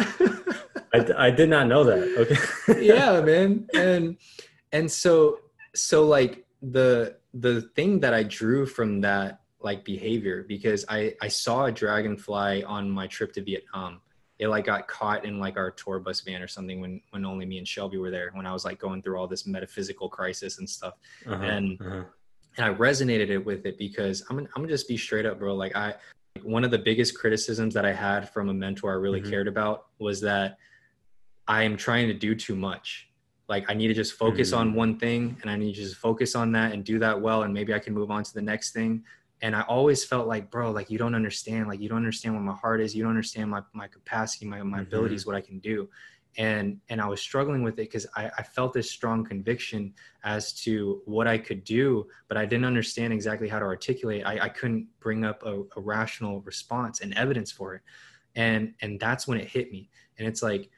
I, 0.92 1.26
I 1.26 1.30
did 1.30 1.48
not 1.48 1.66
know 1.66 1.84
that. 1.84 2.66
Okay. 2.68 2.84
yeah, 2.86 3.20
man, 3.22 3.68
and 3.74 4.18
and 4.72 4.90
so 4.90 5.40
so 5.76 6.06
like 6.06 6.44
the 6.62 7.16
the 7.34 7.62
thing 7.74 8.00
that 8.00 8.14
I 8.14 8.22
drew 8.22 8.66
from 8.66 9.00
that 9.02 9.40
like 9.60 9.84
behavior 9.84 10.44
because 10.46 10.84
I 10.88 11.14
I 11.20 11.28
saw 11.28 11.66
a 11.66 11.72
dragonfly 11.72 12.64
on 12.64 12.90
my 12.90 13.06
trip 13.06 13.32
to 13.34 13.42
Vietnam 13.42 14.00
it 14.38 14.48
like 14.48 14.66
got 14.66 14.86
caught 14.86 15.24
in 15.24 15.38
like 15.38 15.56
our 15.56 15.70
tour 15.70 15.98
bus 15.98 16.20
van 16.20 16.42
or 16.42 16.48
something 16.48 16.80
when 16.80 17.00
when 17.10 17.24
only 17.24 17.46
me 17.46 17.58
and 17.58 17.66
Shelby 17.66 17.98
were 17.98 18.10
there 18.10 18.30
when 18.34 18.46
I 18.46 18.52
was 18.52 18.64
like 18.64 18.78
going 18.78 19.02
through 19.02 19.18
all 19.18 19.26
this 19.26 19.46
metaphysical 19.46 20.08
crisis 20.08 20.58
and 20.58 20.68
stuff 20.68 20.94
uh-huh, 21.26 21.42
and 21.42 21.80
uh-huh. 21.80 22.02
and 22.56 22.66
I 22.66 22.74
resonated 22.74 23.30
it 23.30 23.44
with 23.44 23.64
it 23.66 23.78
because 23.78 24.22
I'm 24.28 24.36
gonna, 24.36 24.48
I'm 24.54 24.62
gonna 24.62 24.72
just 24.72 24.88
be 24.88 24.96
straight 24.96 25.26
up 25.26 25.38
bro 25.38 25.54
like 25.54 25.74
I 25.76 25.94
one 26.42 26.64
of 26.64 26.70
the 26.70 26.78
biggest 26.78 27.18
criticisms 27.18 27.72
that 27.74 27.86
I 27.86 27.92
had 27.92 28.30
from 28.30 28.50
a 28.50 28.54
mentor 28.54 28.92
I 28.92 28.96
really 28.96 29.20
mm-hmm. 29.20 29.30
cared 29.30 29.48
about 29.48 29.86
was 29.98 30.20
that 30.20 30.58
I 31.48 31.62
am 31.62 31.76
trying 31.76 32.08
to 32.08 32.14
do 32.14 32.34
too 32.34 32.56
much 32.56 33.05
like 33.48 33.64
I 33.68 33.74
need 33.74 33.88
to 33.88 33.94
just 33.94 34.14
focus 34.14 34.50
mm-hmm. 34.50 34.60
on 34.60 34.74
one 34.74 34.98
thing 34.98 35.36
and 35.42 35.50
I 35.50 35.56
need 35.56 35.74
to 35.74 35.80
just 35.80 35.96
focus 35.96 36.34
on 36.34 36.52
that 36.52 36.72
and 36.72 36.84
do 36.84 36.98
that 36.98 37.20
well 37.20 37.44
and 37.44 37.54
maybe 37.54 37.74
I 37.74 37.78
can 37.78 37.94
move 37.94 38.10
on 38.10 38.24
to 38.24 38.34
the 38.34 38.42
next 38.42 38.72
thing 38.72 39.04
and 39.42 39.54
I 39.54 39.62
always 39.62 40.04
felt 40.04 40.26
like, 40.26 40.50
bro, 40.50 40.70
like 40.70 40.90
you 40.90 40.98
don't 40.98 41.14
understand, 41.14 41.68
like 41.68 41.80
you 41.80 41.88
don't 41.88 41.98
understand 41.98 42.34
what 42.34 42.42
my 42.42 42.54
heart 42.54 42.80
is, 42.80 42.94
you 42.94 43.02
don't 43.02 43.10
understand 43.10 43.50
my 43.50 43.62
my 43.72 43.88
capacity, 43.88 44.46
my 44.46 44.62
my 44.62 44.78
mm-hmm. 44.78 44.86
abilities, 44.86 45.26
what 45.26 45.36
I 45.36 45.40
can 45.40 45.58
do, 45.58 45.88
and 46.38 46.80
and 46.88 47.00
I 47.00 47.06
was 47.06 47.20
struggling 47.20 47.62
with 47.62 47.74
it 47.74 47.90
because 47.90 48.06
I, 48.16 48.30
I 48.38 48.42
felt 48.42 48.72
this 48.72 48.90
strong 48.90 49.24
conviction 49.24 49.92
as 50.24 50.52
to 50.64 51.02
what 51.04 51.26
I 51.26 51.36
could 51.36 51.64
do, 51.64 52.06
but 52.28 52.38
I 52.38 52.46
didn't 52.46 52.64
understand 52.64 53.12
exactly 53.12 53.48
how 53.48 53.58
to 53.58 53.64
articulate. 53.64 54.24
I, 54.24 54.40
I 54.40 54.48
couldn't 54.48 54.86
bring 55.00 55.24
up 55.24 55.42
a, 55.44 55.62
a 55.76 55.80
rational 55.80 56.40
response 56.40 57.00
and 57.00 57.12
evidence 57.14 57.52
for 57.52 57.74
it, 57.74 57.82
and 58.36 58.72
and 58.80 58.98
that's 58.98 59.28
when 59.28 59.38
it 59.38 59.48
hit 59.48 59.70
me, 59.70 59.90
and 60.18 60.26
it's 60.26 60.42
like 60.42 60.70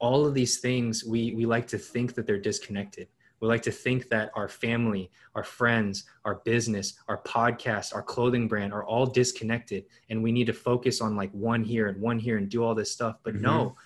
all 0.00 0.26
of 0.26 0.34
these 0.34 0.58
things 0.58 1.04
we 1.04 1.32
we 1.34 1.46
like 1.46 1.66
to 1.68 1.78
think 1.78 2.14
that 2.14 2.26
they're 2.26 2.38
disconnected 2.38 3.06
we 3.40 3.48
like 3.48 3.62
to 3.62 3.72
think 3.72 4.08
that 4.10 4.30
our 4.34 4.48
family, 4.48 5.10
our 5.34 5.42
friends, 5.42 6.04
our 6.24 6.36
business, 6.44 6.94
our 7.08 7.22
podcast, 7.22 7.94
our 7.94 8.02
clothing 8.02 8.48
brand 8.48 8.72
are 8.72 8.84
all 8.84 9.06
disconnected 9.06 9.86
and 10.10 10.22
we 10.22 10.30
need 10.30 10.46
to 10.46 10.52
focus 10.52 11.00
on 11.00 11.16
like 11.16 11.32
one 11.32 11.64
here 11.64 11.88
and 11.88 12.00
one 12.00 12.18
here 12.18 12.36
and 12.36 12.50
do 12.50 12.62
all 12.62 12.74
this 12.74 12.92
stuff. 12.92 13.16
But 13.22 13.34
mm-hmm. 13.34 13.44
no, 13.44 13.76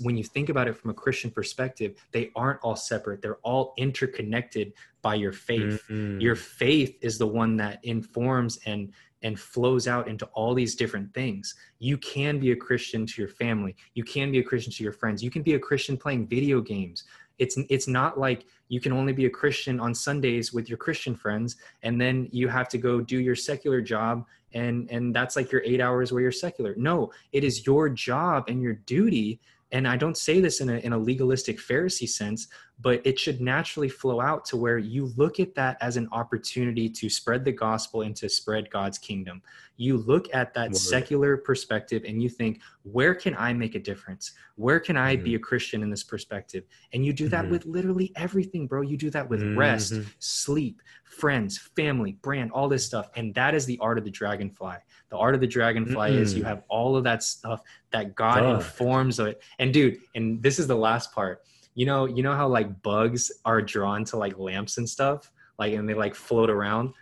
when 0.00 0.16
you 0.16 0.24
think 0.24 0.48
about 0.48 0.66
it 0.66 0.76
from 0.76 0.90
a 0.90 0.94
Christian 0.94 1.30
perspective, 1.30 1.94
they 2.10 2.32
aren't 2.34 2.58
all 2.62 2.74
separate. 2.74 3.22
They're 3.22 3.36
all 3.36 3.74
interconnected 3.76 4.72
by 5.02 5.14
your 5.14 5.32
faith. 5.32 5.84
Mm-hmm. 5.88 6.20
Your 6.20 6.34
faith 6.34 6.98
is 7.00 7.18
the 7.18 7.28
one 7.28 7.56
that 7.58 7.78
informs 7.84 8.58
and 8.66 8.92
and 9.22 9.38
flows 9.38 9.88
out 9.88 10.08
into 10.08 10.26
all 10.26 10.54
these 10.54 10.74
different 10.74 11.12
things. 11.12 11.54
You 11.78 11.98
can 11.98 12.38
be 12.38 12.52
a 12.52 12.56
Christian 12.56 13.06
to 13.06 13.20
your 13.20 13.28
family. 13.28 13.74
You 13.94 14.04
can 14.04 14.30
be 14.30 14.38
a 14.38 14.42
Christian 14.42 14.72
to 14.72 14.82
your 14.82 14.92
friends. 14.92 15.22
You 15.22 15.30
can 15.30 15.42
be 15.42 15.54
a 15.54 15.58
Christian 15.58 15.96
playing 15.96 16.26
video 16.26 16.60
games 16.60 17.04
it's 17.38 17.56
it's 17.68 17.88
not 17.88 18.18
like 18.18 18.46
you 18.68 18.80
can 18.80 18.92
only 18.92 19.12
be 19.12 19.26
a 19.26 19.30
christian 19.30 19.80
on 19.80 19.94
sundays 19.94 20.52
with 20.52 20.68
your 20.68 20.78
christian 20.78 21.14
friends 21.14 21.56
and 21.82 22.00
then 22.00 22.28
you 22.30 22.48
have 22.48 22.68
to 22.68 22.78
go 22.78 23.00
do 23.00 23.20
your 23.20 23.36
secular 23.36 23.80
job 23.80 24.24
and 24.54 24.90
and 24.90 25.14
that's 25.14 25.36
like 25.36 25.50
your 25.50 25.62
8 25.64 25.80
hours 25.80 26.12
where 26.12 26.22
you're 26.22 26.32
secular 26.32 26.74
no 26.76 27.10
it 27.32 27.44
is 27.44 27.66
your 27.66 27.88
job 27.88 28.44
and 28.48 28.60
your 28.62 28.74
duty 28.74 29.40
and 29.72 29.86
I 29.86 29.96
don't 29.96 30.16
say 30.16 30.40
this 30.40 30.60
in 30.60 30.70
a, 30.70 30.78
in 30.78 30.92
a 30.92 30.98
legalistic 30.98 31.58
Pharisee 31.58 32.08
sense, 32.08 32.48
but 32.80 33.04
it 33.04 33.18
should 33.18 33.40
naturally 33.40 33.88
flow 33.88 34.20
out 34.20 34.44
to 34.44 34.56
where 34.56 34.78
you 34.78 35.12
look 35.16 35.40
at 35.40 35.54
that 35.54 35.76
as 35.80 35.96
an 35.96 36.08
opportunity 36.12 36.88
to 36.88 37.10
spread 37.10 37.44
the 37.44 37.52
gospel 37.52 38.02
and 38.02 38.14
to 38.16 38.28
spread 38.28 38.70
God's 38.70 38.98
kingdom. 38.98 39.42
You 39.76 39.98
look 39.98 40.32
at 40.32 40.54
that 40.54 40.70
Word. 40.70 40.76
secular 40.76 41.36
perspective 41.36 42.04
and 42.06 42.22
you 42.22 42.28
think, 42.28 42.60
where 42.84 43.14
can 43.14 43.34
I 43.36 43.52
make 43.52 43.74
a 43.74 43.80
difference? 43.80 44.32
Where 44.54 44.78
can 44.78 44.96
I 44.96 45.14
mm-hmm. 45.14 45.24
be 45.24 45.34
a 45.34 45.38
Christian 45.38 45.82
in 45.82 45.90
this 45.90 46.04
perspective? 46.04 46.64
And 46.92 47.04
you 47.04 47.12
do 47.12 47.28
that 47.28 47.42
mm-hmm. 47.42 47.52
with 47.52 47.66
literally 47.66 48.12
everything, 48.16 48.66
bro. 48.66 48.82
You 48.82 48.96
do 48.96 49.10
that 49.10 49.28
with 49.28 49.40
mm-hmm. 49.40 49.58
rest, 49.58 49.94
sleep, 50.20 50.80
friends, 51.04 51.58
family, 51.58 52.12
brand, 52.22 52.52
all 52.52 52.68
this 52.68 52.84
stuff. 52.84 53.10
And 53.16 53.34
that 53.34 53.54
is 53.54 53.66
the 53.66 53.78
art 53.80 53.98
of 53.98 54.04
the 54.04 54.10
dragonfly. 54.10 54.76
The 55.10 55.16
art 55.16 55.34
of 55.34 55.40
the 55.40 55.46
dragonfly 55.46 56.16
is 56.16 56.34
you 56.34 56.44
have 56.44 56.62
all 56.68 56.96
of 56.96 57.04
that 57.04 57.22
stuff 57.22 57.62
that 57.90 58.14
God 58.14 58.40
Duh. 58.40 58.56
informs 58.56 59.18
of 59.18 59.28
it. 59.28 59.42
And 59.58 59.72
dude, 59.72 59.98
and 60.14 60.40
this 60.42 60.58
is 60.58 60.66
the 60.66 60.76
last 60.76 61.12
part. 61.12 61.42
You 61.78 61.86
know, 61.86 62.06
you 62.06 62.24
know 62.24 62.34
how 62.34 62.48
like 62.48 62.82
bugs 62.82 63.30
are 63.44 63.62
drawn 63.62 64.02
to 64.06 64.16
like 64.16 64.36
lamps 64.36 64.78
and 64.78 64.88
stuff, 64.88 65.30
like 65.60 65.74
and 65.74 65.88
they 65.88 65.94
like 65.94 66.16
float 66.16 66.50
around. 66.50 66.92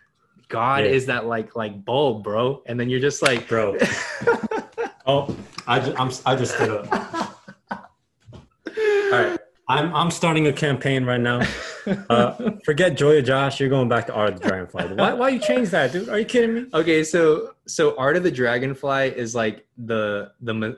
God 0.49 0.85
yeah. 0.85 0.91
is 0.91 1.07
that 1.07 1.25
like 1.25 1.57
like 1.57 1.83
bulb, 1.83 2.23
bro. 2.23 2.63
And 2.67 2.79
then 2.79 2.91
you're 2.91 3.01
just 3.01 3.23
like, 3.23 3.49
bro. 3.49 3.79
oh, 5.07 5.35
I 5.67 5.81
just, 5.81 5.99
I'm 5.99 6.11
I 6.27 6.37
just 6.37 6.59
did 6.59 6.69
it. 6.69 6.93
All 6.93 7.89
right, 9.13 9.39
I'm 9.67 9.95
I'm 9.95 10.11
starting 10.11 10.47
a 10.47 10.53
campaign 10.53 11.07
right 11.07 11.21
now. 11.21 11.41
Uh, 12.11 12.51
forget 12.65 12.97
Joy 12.97 13.19
of 13.19 13.25
Josh. 13.25 13.61
You're 13.61 13.69
going 13.69 13.89
back 13.89 14.09
to 14.09 14.13
Art 14.13 14.35
of 14.35 14.41
the 14.41 14.49
Dragonfly. 14.49 14.97
Why 14.97 15.13
why 15.13 15.29
you 15.29 15.39
change 15.39 15.71
that, 15.71 15.93
dude? 15.93 16.09
Are 16.09 16.19
you 16.19 16.25
kidding 16.25 16.53
me? 16.53 16.67
Okay, 16.75 17.05
so 17.05 17.55
so 17.69 17.97
Art 17.97 18.17
of 18.17 18.25
the 18.25 18.31
Dragonfly 18.33 19.17
is 19.17 19.37
like 19.37 19.65
the 19.79 20.33
the 20.41 20.53
me- 20.53 20.75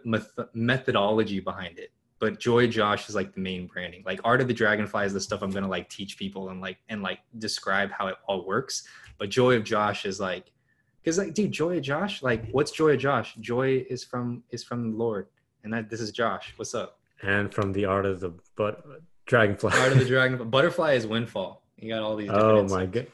methodology 0.52 1.40
behind 1.40 1.78
it, 1.78 1.92
but 2.18 2.40
Joy 2.40 2.66
Josh 2.66 3.08
is 3.08 3.14
like 3.14 3.32
the 3.32 3.40
main 3.40 3.66
branding. 3.66 4.02
Like 4.04 4.20
Art 4.24 4.40
of 4.40 4.48
the 4.48 4.54
Dragonfly 4.54 5.04
is 5.04 5.12
the 5.12 5.20
stuff 5.20 5.42
I'm 5.42 5.50
gonna 5.50 5.68
like 5.68 5.88
teach 5.88 6.18
people 6.18 6.50
and 6.50 6.60
like 6.60 6.78
and 6.88 7.02
like 7.02 7.20
describe 7.38 7.90
how 7.90 8.08
it 8.08 8.16
all 8.26 8.46
works. 8.46 8.86
But 9.18 9.30
Joy 9.30 9.56
of 9.56 9.64
Josh 9.64 10.04
is 10.04 10.20
like, 10.20 10.52
because 11.00 11.18
like, 11.18 11.34
dude, 11.34 11.52
Joy 11.52 11.78
of 11.78 11.82
Josh, 11.82 12.22
like, 12.22 12.48
what's 12.50 12.70
Joy 12.70 12.90
of 12.90 13.00
Josh? 13.00 13.34
Joy 13.40 13.84
is 13.88 14.04
from 14.04 14.42
is 14.50 14.62
from 14.62 14.92
the 14.92 14.96
Lord 14.96 15.28
and 15.64 15.72
that 15.72 15.90
this 15.90 16.00
is 16.00 16.10
Josh. 16.10 16.52
What's 16.56 16.74
up? 16.74 16.98
And 17.22 17.52
from 17.52 17.72
the 17.72 17.84
art 17.84 18.06
of 18.06 18.20
the 18.20 18.32
but 18.56 18.84
dragonfly. 19.26 19.72
Art 19.74 19.92
of 19.92 19.98
the 19.98 20.04
dragon. 20.06 20.48
Butterfly 20.48 20.94
is 20.94 21.06
windfall. 21.06 21.62
You 21.76 21.92
got 21.92 22.02
all 22.02 22.16
these. 22.16 22.30
Oh 22.30 22.64
my 22.64 22.86
god. 22.86 23.06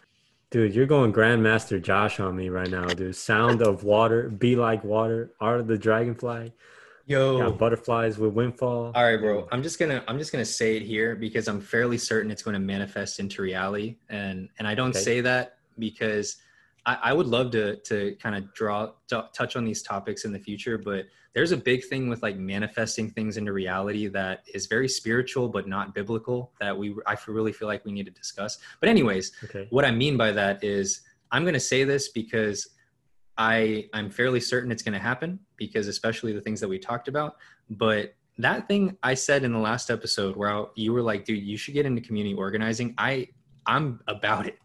Dude, 0.51 0.74
you're 0.74 0.86
going 0.86 1.12
Grandmaster 1.12 1.82
Josh 1.82 2.20
on 2.20 2.36
me 2.36 2.48
right 2.48 2.70
now, 2.70 2.85
dude. 2.86 3.16
Sound 3.16 3.60
of 3.60 3.82
water, 3.82 4.28
be 4.28 4.55
like 4.55 4.85
water, 4.85 5.32
art 5.40 5.59
of 5.59 5.66
the 5.66 5.76
dragonfly. 5.76 6.52
Yo, 7.06 7.39
Got 7.39 7.59
butterflies 7.59 8.18
with 8.18 8.32
windfall. 8.32 8.90
All 8.94 9.05
right, 9.05 9.18
bro. 9.18 9.47
I'm 9.52 9.62
just 9.62 9.78
gonna 9.78 10.02
I'm 10.09 10.18
just 10.18 10.32
gonna 10.32 10.44
say 10.44 10.76
it 10.76 10.82
here 10.82 11.14
because 11.14 11.48
I'm 11.48 11.60
fairly 11.60 11.98
certain 11.98 12.31
it's 12.31 12.43
going 12.43 12.55
to 12.55 12.60
manifest 12.60 13.20
into 13.20 13.43
reality, 13.43 13.97
and 14.09 14.48
and 14.59 14.66
I 14.66 14.74
don't 14.74 14.90
okay. 14.90 15.01
say 15.01 15.20
that 15.20 15.59
because 15.78 16.36
I, 16.86 16.98
I 17.02 17.12
would 17.12 17.26
love 17.26 17.51
to 17.52 17.76
to 17.76 18.16
kind 18.20 18.35
of 18.35 18.52
draw 18.55 18.93
t- 19.09 19.20
touch 19.35 19.56
on 19.56 19.64
these 19.64 19.82
topics 19.82 20.24
in 20.24 20.32
the 20.32 20.39
future, 20.39 20.78
but 20.78 21.06
there's 21.35 21.52
a 21.52 21.56
big 21.56 21.85
thing 21.85 22.09
with 22.09 22.22
like 22.22 22.36
manifesting 22.36 23.10
things 23.10 23.36
into 23.36 23.52
reality 23.52 24.06
that 24.09 24.44
is 24.55 24.66
very 24.66 24.89
spiritual 24.89 25.48
but 25.48 25.66
not 25.66 25.94
biblical 25.94 26.52
that 26.60 26.76
we 26.76 26.94
I 27.06 27.16
really 27.26 27.52
feel 27.52 27.68
like 27.68 27.85
we 27.85 27.93
need 27.93 28.06
to 28.06 28.12
discuss. 28.12 28.59
But 28.81 28.89
anyways, 28.89 29.32
okay. 29.44 29.66
what 29.70 29.85
I 29.85 29.90
mean 29.90 30.16
by 30.16 30.32
that 30.32 30.62
is 30.64 31.02
I'm 31.32 31.43
going 31.43 31.55
to 31.55 31.60
say 31.60 31.85
this 31.85 32.09
because 32.09 32.68
I 33.36 33.89
I'm 33.93 34.11
fairly 34.11 34.40
certain 34.40 34.70
it's 34.70 34.82
going 34.82 34.94
to 34.94 34.98
happen 34.98 35.39
because 35.56 35.89
especially 35.89 36.32
the 36.32 36.40
things 36.40 36.61
that 36.61 36.69
we 36.69 36.78
talked 36.78 37.09
about, 37.09 37.36
but 37.70 38.15
that 38.39 38.66
thing 38.66 38.97
I 39.02 39.15
said 39.15 39.44
in 39.44 39.52
the 39.52 39.59
last 39.59 39.90
episode 39.90 40.36
where 40.36 40.51
I, 40.51 40.65
you 40.74 40.93
were 40.93 41.02
like, 41.02 41.24
dude, 41.24 41.43
you 41.43 41.56
should 41.56 41.74
get 41.74 41.86
into 41.86 42.01
community 42.01 42.35
organizing. 42.35 42.94
I 42.98 43.28
I'm 43.66 44.01
about 44.09 44.47
it. 44.47 44.59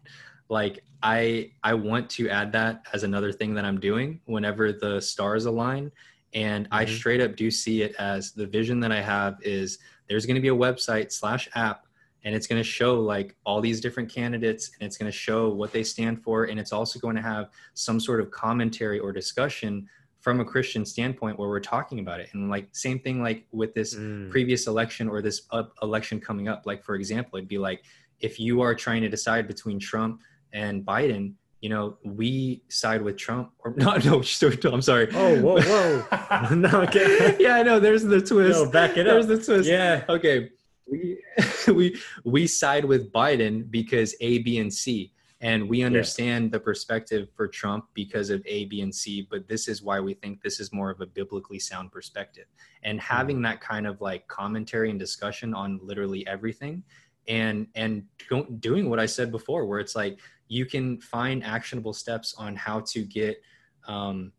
Like 0.48 0.82
I 1.02 1.52
I 1.62 1.74
want 1.74 2.10
to 2.10 2.28
add 2.28 2.52
that 2.52 2.86
as 2.92 3.02
another 3.02 3.32
thing 3.32 3.54
that 3.54 3.64
I'm 3.64 3.80
doing 3.80 4.20
whenever 4.26 4.72
the 4.72 5.00
stars 5.00 5.46
align 5.46 5.92
and 6.34 6.64
mm-hmm. 6.66 6.74
i 6.74 6.84
straight 6.84 7.20
up 7.20 7.36
do 7.36 7.50
see 7.50 7.82
it 7.82 7.94
as 7.98 8.32
the 8.32 8.46
vision 8.46 8.80
that 8.80 8.92
i 8.92 9.00
have 9.00 9.38
is 9.42 9.78
there's 10.08 10.26
going 10.26 10.34
to 10.34 10.40
be 10.40 10.48
a 10.48 10.54
website 10.54 11.12
slash 11.12 11.48
app 11.54 11.86
and 12.24 12.34
it's 12.34 12.46
going 12.46 12.60
to 12.60 12.68
show 12.68 13.00
like 13.00 13.36
all 13.44 13.60
these 13.60 13.80
different 13.80 14.12
candidates 14.12 14.70
and 14.78 14.86
it's 14.86 14.96
going 14.96 15.10
to 15.10 15.16
show 15.16 15.48
what 15.50 15.72
they 15.72 15.82
stand 15.82 16.22
for 16.22 16.44
and 16.44 16.58
it's 16.58 16.72
also 16.72 16.98
going 16.98 17.16
to 17.16 17.22
have 17.22 17.50
some 17.74 17.98
sort 17.98 18.20
of 18.20 18.30
commentary 18.30 18.98
or 18.98 19.12
discussion 19.12 19.86
from 20.20 20.40
a 20.40 20.44
christian 20.44 20.84
standpoint 20.84 21.38
where 21.38 21.48
we're 21.48 21.60
talking 21.60 21.98
about 21.98 22.20
it 22.20 22.28
and 22.32 22.50
like 22.50 22.68
same 22.72 22.98
thing 22.98 23.22
like 23.22 23.46
with 23.52 23.72
this 23.74 23.94
mm. 23.94 24.30
previous 24.30 24.66
election 24.66 25.08
or 25.08 25.22
this 25.22 25.42
election 25.82 26.20
coming 26.20 26.48
up 26.48 26.62
like 26.66 26.84
for 26.84 26.94
example 26.94 27.36
it'd 27.36 27.48
be 27.48 27.58
like 27.58 27.84
if 28.20 28.38
you 28.38 28.60
are 28.60 28.74
trying 28.74 29.00
to 29.00 29.08
decide 29.08 29.46
between 29.46 29.78
trump 29.78 30.20
and 30.52 30.84
biden 30.84 31.34
you 31.60 31.68
know, 31.68 31.98
we 32.02 32.62
side 32.68 33.02
with 33.02 33.16
Trump 33.16 33.52
or 33.58 33.74
not. 33.76 34.04
No, 34.04 34.22
I'm 34.72 34.82
sorry. 34.82 35.08
Oh, 35.12 35.40
whoa, 35.40 35.60
whoa. 35.60 36.48
no, 36.54 36.82
okay. 36.82 37.36
yeah, 37.38 37.56
I 37.56 37.62
know. 37.62 37.78
There's 37.78 38.02
the 38.02 38.20
twist. 38.20 38.58
No, 38.58 38.70
back 38.70 38.96
it 38.96 39.06
up. 39.06 39.12
There's 39.12 39.26
the 39.26 39.52
twist. 39.52 39.68
Yeah. 39.68 40.04
Okay. 40.08 40.50
We 40.90 41.18
we 41.68 42.00
we 42.24 42.46
side 42.46 42.84
with 42.84 43.12
Biden 43.12 43.70
because 43.70 44.14
A, 44.20 44.38
B, 44.38 44.58
and 44.58 44.72
C, 44.72 45.12
and 45.40 45.68
we 45.68 45.82
understand 45.82 46.46
yeah. 46.46 46.50
the 46.50 46.60
perspective 46.60 47.28
for 47.34 47.48
Trump 47.48 47.86
because 47.94 48.30
of 48.30 48.42
A, 48.46 48.64
B, 48.66 48.80
and 48.82 48.94
C. 48.94 49.26
But 49.30 49.48
this 49.48 49.68
is 49.68 49.82
why 49.82 50.00
we 50.00 50.14
think 50.14 50.42
this 50.42 50.60
is 50.60 50.72
more 50.72 50.90
of 50.90 51.00
a 51.00 51.06
biblically 51.06 51.58
sound 51.58 51.92
perspective, 51.92 52.46
and 52.82 52.98
mm-hmm. 52.98 53.14
having 53.14 53.38
mm. 53.38 53.42
that 53.44 53.60
kind 53.60 53.86
of 53.86 54.00
like 54.00 54.26
commentary 54.28 54.90
and 54.90 54.98
discussion 54.98 55.54
on 55.54 55.78
literally 55.82 56.26
everything, 56.26 56.82
and 57.28 57.66
and 57.74 58.04
doing 58.60 58.90
what 58.90 58.98
I 58.98 59.06
said 59.06 59.30
before, 59.30 59.66
where 59.66 59.80
it's 59.80 59.94
like 59.94 60.18
you 60.48 60.66
can 60.66 61.00
find 61.00 61.44
actionable 61.44 61.92
steps 61.92 62.34
on 62.36 62.56
how 62.56 62.80
to 62.80 63.04
get 63.04 63.40
um, 63.86 64.32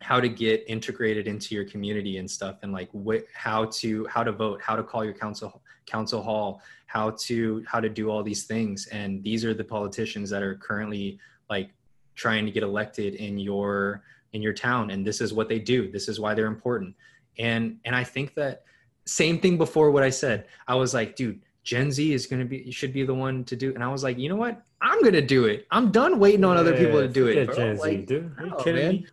how 0.00 0.18
to 0.18 0.28
get 0.28 0.64
integrated 0.66 1.26
into 1.26 1.54
your 1.54 1.64
community 1.64 2.16
and 2.16 2.30
stuff 2.30 2.56
and 2.62 2.72
like 2.72 2.88
wh- 3.06 3.26
how 3.34 3.66
to 3.66 4.06
how 4.06 4.22
to 4.22 4.32
vote 4.32 4.60
how 4.62 4.74
to 4.74 4.82
call 4.82 5.04
your 5.04 5.12
council 5.12 5.59
council 5.86 6.22
hall 6.22 6.62
how 6.86 7.10
to 7.10 7.64
how 7.66 7.80
to 7.80 7.88
do 7.88 8.10
all 8.10 8.22
these 8.22 8.44
things 8.44 8.86
and 8.88 9.22
these 9.22 9.44
are 9.44 9.54
the 9.54 9.64
politicians 9.64 10.30
that 10.30 10.42
are 10.42 10.56
currently 10.56 11.18
like 11.48 11.70
trying 12.14 12.44
to 12.44 12.52
get 12.52 12.62
elected 12.62 13.14
in 13.14 13.38
your 13.38 14.02
in 14.32 14.42
your 14.42 14.52
town 14.52 14.90
and 14.90 15.06
this 15.06 15.20
is 15.20 15.32
what 15.32 15.48
they 15.48 15.58
do 15.58 15.90
this 15.90 16.08
is 16.08 16.20
why 16.20 16.34
they're 16.34 16.46
important 16.46 16.94
and 17.38 17.78
and 17.84 17.94
i 17.96 18.04
think 18.04 18.34
that 18.34 18.62
same 19.06 19.38
thing 19.38 19.56
before 19.58 19.90
what 19.90 20.02
i 20.02 20.10
said 20.10 20.46
i 20.68 20.74
was 20.74 20.94
like 20.94 21.16
dude 21.16 21.40
Gen 21.62 21.90
Z 21.90 22.12
is 22.12 22.26
going 22.26 22.40
to 22.40 22.46
be 22.46 22.70
should 22.70 22.92
be 22.92 23.04
the 23.04 23.14
one 23.14 23.44
to 23.44 23.56
do. 23.56 23.74
And 23.74 23.84
I 23.84 23.88
was 23.88 24.02
like, 24.02 24.18
you 24.18 24.28
know 24.28 24.36
what? 24.36 24.62
I'm 24.80 25.00
going 25.02 25.14
to 25.14 25.22
do 25.22 25.44
it. 25.44 25.66
I'm 25.70 25.90
done 25.90 26.18
waiting 26.18 26.44
on 26.44 26.56
yeah, 26.56 26.60
other 26.60 26.76
people 26.76 27.00
to 27.00 27.08
do 27.08 27.26
it. 27.26 27.46
Bro. 27.46 27.54
Gen 27.54 27.76
like, 27.76 28.00
Z, 28.00 28.06
dude. 28.06 28.32
Are 28.38 28.46
you 28.46 28.54
oh, 28.56 28.62
kidding 28.62 28.82
man. 28.82 28.92
me? 28.92 29.06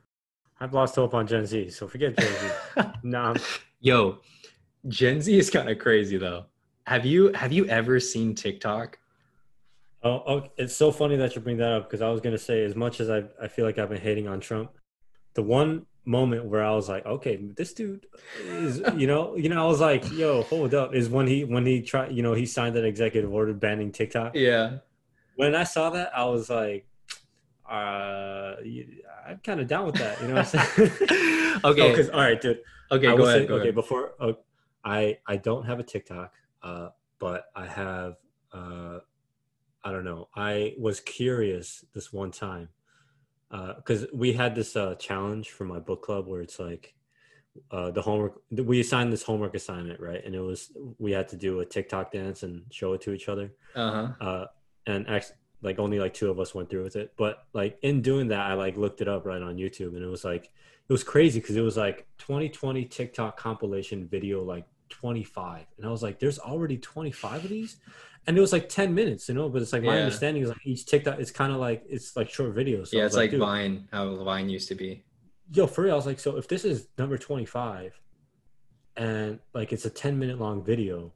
I've 0.60 0.73
lost 0.73 0.95
hope 0.95 1.14
on 1.14 1.27
Gen 1.27 1.45
Z, 1.45 1.69
so 1.69 1.88
forget 1.88 2.18
Gen 2.18 2.34
Z. 2.34 2.84
nah. 3.03 3.35
Yo, 3.80 4.19
Gen 4.88 5.22
Z 5.22 5.38
is 5.38 5.49
kind 5.49 5.69
of 5.69 5.77
crazy 5.77 6.18
though. 6.18 6.45
Have 6.88 7.05
you 7.05 7.34
have 7.34 7.51
you 7.51 7.65
ever 7.68 7.99
seen 7.99 8.34
TikTok? 8.34 8.97
Oh, 10.03 10.23
oh 10.26 10.43
it's 10.55 10.73
so 10.73 10.89
funny 10.89 11.18
that 11.18 11.35
you 11.35 11.41
bring 11.41 11.57
that 11.57 11.73
up 11.73 11.89
because 11.89 12.01
I 12.01 12.09
was 12.09 12.22
gonna 12.22 12.38
say 12.38 12.64
as 12.64 12.77
much 12.77 13.01
as 13.01 13.09
I 13.09 13.26
I 13.41 13.49
feel 13.49 13.65
like 13.65 13.77
I've 13.77 13.89
been 13.89 13.99
hating 13.99 14.30
on 14.30 14.39
Trump, 14.39 14.72
the 15.34 15.43
one 15.43 15.85
moment 16.05 16.45
where 16.45 16.64
I 16.64 16.72
was 16.72 16.88
like, 16.88 17.05
okay, 17.05 17.35
this 17.35 17.73
dude 17.73 18.05
is, 18.45 18.81
you 18.95 19.05
know, 19.05 19.35
you 19.38 19.49
know, 19.49 19.61
I 19.61 19.68
was 19.68 19.81
like, 19.81 20.09
yo, 20.14 20.43
hold 20.43 20.73
up, 20.73 20.95
is 20.95 21.09
when 21.09 21.27
he 21.27 21.43
when 21.43 21.65
he 21.65 21.81
tried, 21.81 22.14
you 22.14 22.23
know, 22.23 22.34
he 22.34 22.45
signed 22.45 22.77
that 22.77 22.85
executive 22.85 23.34
order 23.34 23.53
banning 23.53 23.91
TikTok. 23.91 24.34
Yeah. 24.34 24.77
When 25.35 25.55
I 25.55 25.65
saw 25.65 25.89
that, 25.89 26.18
I 26.18 26.23
was 26.23 26.49
like, 26.49 26.88
uh, 27.69 28.55
I'm 29.27 29.39
kind 29.43 29.59
of 29.59 29.68
down 29.68 29.88
with 29.88 29.95
that. 29.95 30.22
You 30.22 30.30
know 30.30 30.35
what 30.35 30.55
I'm 30.55 30.65
saying? 30.68 30.91
okay. 31.65 31.89
Because 31.91 32.09
all 32.11 32.22
right, 32.22 32.39
dude. 32.39 32.61
Okay, 32.89 33.07
go 33.07 33.23
ahead. 33.23 33.41
Say, 33.41 33.45
go 33.45 33.55
okay, 33.55 33.64
ahead. 33.64 33.76
before 33.76 34.14
uh, 34.22 34.31
I 34.85 35.18
I 35.27 35.35
don't 35.35 35.65
have 35.65 35.80
a 35.81 35.84
TikTok, 35.84 36.34
uh, 36.63 36.89
but 37.19 37.45
I 37.55 37.65
have 37.65 38.15
uh, 38.53 38.99
I 39.84 39.91
don't 39.91 40.05
know. 40.05 40.27
I 40.35 40.73
was 40.77 40.99
curious 40.99 41.85
this 41.93 42.11
one 42.11 42.31
time 42.31 42.69
because 43.49 44.03
uh, 44.03 44.07
we 44.13 44.34
had 44.34 44.55
this 44.55 44.75
uh, 44.75 44.95
challenge 44.95 45.51
for 45.51 45.63
my 45.63 45.79
book 45.79 46.03
club 46.03 46.27
where 46.27 46.41
it's 46.41 46.59
like 46.59 46.93
uh, 47.71 47.91
the 47.91 48.01
homework 48.01 48.41
we 48.51 48.79
assigned 48.79 49.11
this 49.11 49.23
homework 49.23 49.55
assignment 49.55 49.99
right 49.99 50.23
and 50.25 50.35
it 50.35 50.41
was 50.41 50.71
we 50.99 51.11
had 51.11 51.27
to 51.27 51.35
do 51.35 51.61
a 51.61 51.65
tiktok 51.65 52.11
dance 52.11 52.43
and 52.43 52.61
show 52.71 52.93
it 52.93 53.01
to 53.01 53.13
each 53.13 53.29
other 53.29 53.51
uh-huh. 53.75 54.09
uh, 54.21 54.45
and 54.85 55.07
actually 55.09 55.35
like 55.63 55.79
only 55.79 55.99
like 55.99 56.13
two 56.13 56.29
of 56.29 56.39
us 56.39 56.53
went 56.53 56.69
through 56.69 56.84
with 56.84 56.95
it 56.95 57.13
but 57.17 57.47
like 57.53 57.79
in 57.81 58.01
doing 58.01 58.27
that 58.27 58.41
i 58.41 58.53
like 58.53 58.77
looked 58.77 59.01
it 59.01 59.07
up 59.07 59.25
right 59.25 59.41
on 59.41 59.55
youtube 59.55 59.95
and 59.95 60.03
it 60.03 60.07
was 60.07 60.23
like 60.23 60.45
it 60.45 60.93
was 60.93 61.03
crazy 61.03 61.39
because 61.39 61.55
it 61.55 61.61
was 61.61 61.77
like 61.77 62.05
2020 62.19 62.85
tiktok 62.85 63.38
compilation 63.38 64.07
video 64.07 64.43
like 64.43 64.65
25 64.89 65.65
and 65.77 65.85
i 65.85 65.89
was 65.89 66.01
like 66.03 66.19
there's 66.19 66.39
already 66.39 66.77
25 66.77 67.43
of 67.43 67.49
these? 67.49 67.77
And 68.26 68.38
it 68.38 68.41
was 68.41 68.51
like 68.51 68.68
10 68.68 68.93
minutes 68.93 69.30
you 69.30 69.35
know? 69.35 69.47
But 69.47 69.61
it's 69.61 69.72
like 69.72 69.84
my 69.84 69.95
yeah. 69.95 70.01
understanding 70.01 70.43
is 70.43 70.49
like 70.49 70.65
each 70.65 70.85
tiktok 70.85 71.19
it's 71.19 71.31
kind 71.31 71.51
of 71.53 71.59
like 71.59 71.84
it's 71.88 72.15
like 72.15 72.30
short 72.30 72.55
videos 72.55 72.89
so 72.89 72.97
yeah 72.97 73.05
it's 73.05 73.15
like, 73.15 73.31
like 73.31 73.39
vine 73.39 73.88
how 73.91 74.23
vine 74.23 74.49
used 74.49 74.68
to 74.69 74.76
be. 74.76 75.03
Yo 75.51 75.65
for 75.68 75.84
real 75.84 75.93
i 75.93 75.95
was 75.95 76.05
like 76.05 76.19
so 76.19 76.38
if 76.38 76.47
this 76.47 76.65
is 76.65 76.88
number 76.97 77.18
25 77.18 77.99
and 78.97 79.39
like 79.53 79.72
it's 79.72 79.85
a 79.85 79.89
10 79.89 80.19
minute 80.19 80.39
long 80.39 80.64
video 80.64 81.14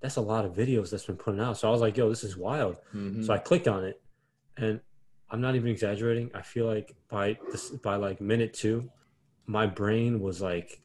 that's 0.00 0.16
a 0.16 0.20
lot 0.20 0.44
of 0.44 0.52
videos 0.52 0.90
that's 0.90 1.06
been 1.06 1.16
put 1.16 1.38
out. 1.40 1.56
So 1.58 1.68
i 1.68 1.70
was 1.70 1.80
like 1.80 1.96
yo 1.96 2.08
this 2.08 2.24
is 2.24 2.36
wild. 2.36 2.76
Mm-hmm. 2.94 3.22
so 3.24 3.32
i 3.32 3.38
clicked 3.38 3.68
on 3.68 3.84
it 3.84 4.00
and 4.56 4.80
i'm 5.30 5.40
not 5.40 5.56
even 5.56 5.70
exaggerating. 5.70 6.30
I 6.34 6.42
feel 6.42 6.66
like 6.66 6.94
by 7.08 7.38
this 7.50 7.70
by 7.70 7.96
like 7.96 8.20
minute 8.20 8.54
two 8.54 8.90
my 9.46 9.66
brain 9.66 10.20
was 10.20 10.40
like 10.40 10.80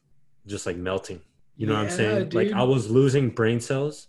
just 0.46 0.66
like 0.66 0.76
melting 0.76 1.20
you 1.58 1.66
know 1.66 1.74
yeah, 1.74 1.78
what 1.80 1.90
i'm 1.90 1.96
saying 1.96 2.28
dude. 2.30 2.34
like 2.34 2.52
i 2.52 2.62
was 2.62 2.90
losing 2.90 3.28
brain 3.28 3.60
cells 3.60 4.08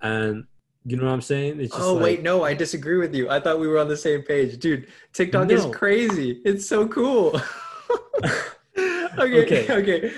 and 0.00 0.44
you 0.84 0.96
know 0.96 1.04
what 1.04 1.12
I'm 1.12 1.20
saying? 1.20 1.60
It's 1.60 1.74
just 1.74 1.84
oh 1.84 1.94
like, 1.94 2.02
wait, 2.02 2.22
no, 2.22 2.44
I 2.44 2.54
disagree 2.54 2.96
with 2.96 3.14
you. 3.14 3.28
I 3.28 3.40
thought 3.40 3.60
we 3.60 3.68
were 3.68 3.78
on 3.78 3.88
the 3.88 3.96
same 3.96 4.22
page, 4.22 4.58
dude. 4.58 4.88
TikTok 5.12 5.48
no. 5.48 5.54
is 5.54 5.66
crazy. 5.66 6.40
It's 6.46 6.66
so 6.66 6.88
cool. 6.88 7.38
okay, 9.18 9.42
okay, 9.42 9.66
okay. 9.70 10.12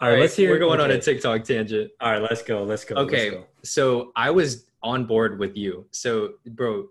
All 0.00 0.10
right, 0.10 0.18
let's 0.18 0.36
hear. 0.36 0.50
We're 0.50 0.58
going 0.58 0.80
okay. 0.80 0.92
on 0.92 0.98
a 0.98 1.00
TikTok 1.00 1.44
tangent. 1.44 1.92
All 2.00 2.12
right, 2.12 2.20
let's 2.20 2.42
go. 2.42 2.62
Let's 2.62 2.84
go. 2.84 2.96
Okay, 2.96 3.30
let's 3.30 3.36
go. 3.36 3.46
so 3.62 4.12
I 4.16 4.30
was 4.30 4.66
on 4.82 5.06
board 5.06 5.38
with 5.38 5.56
you. 5.56 5.86
So, 5.92 6.34
bro, 6.46 6.88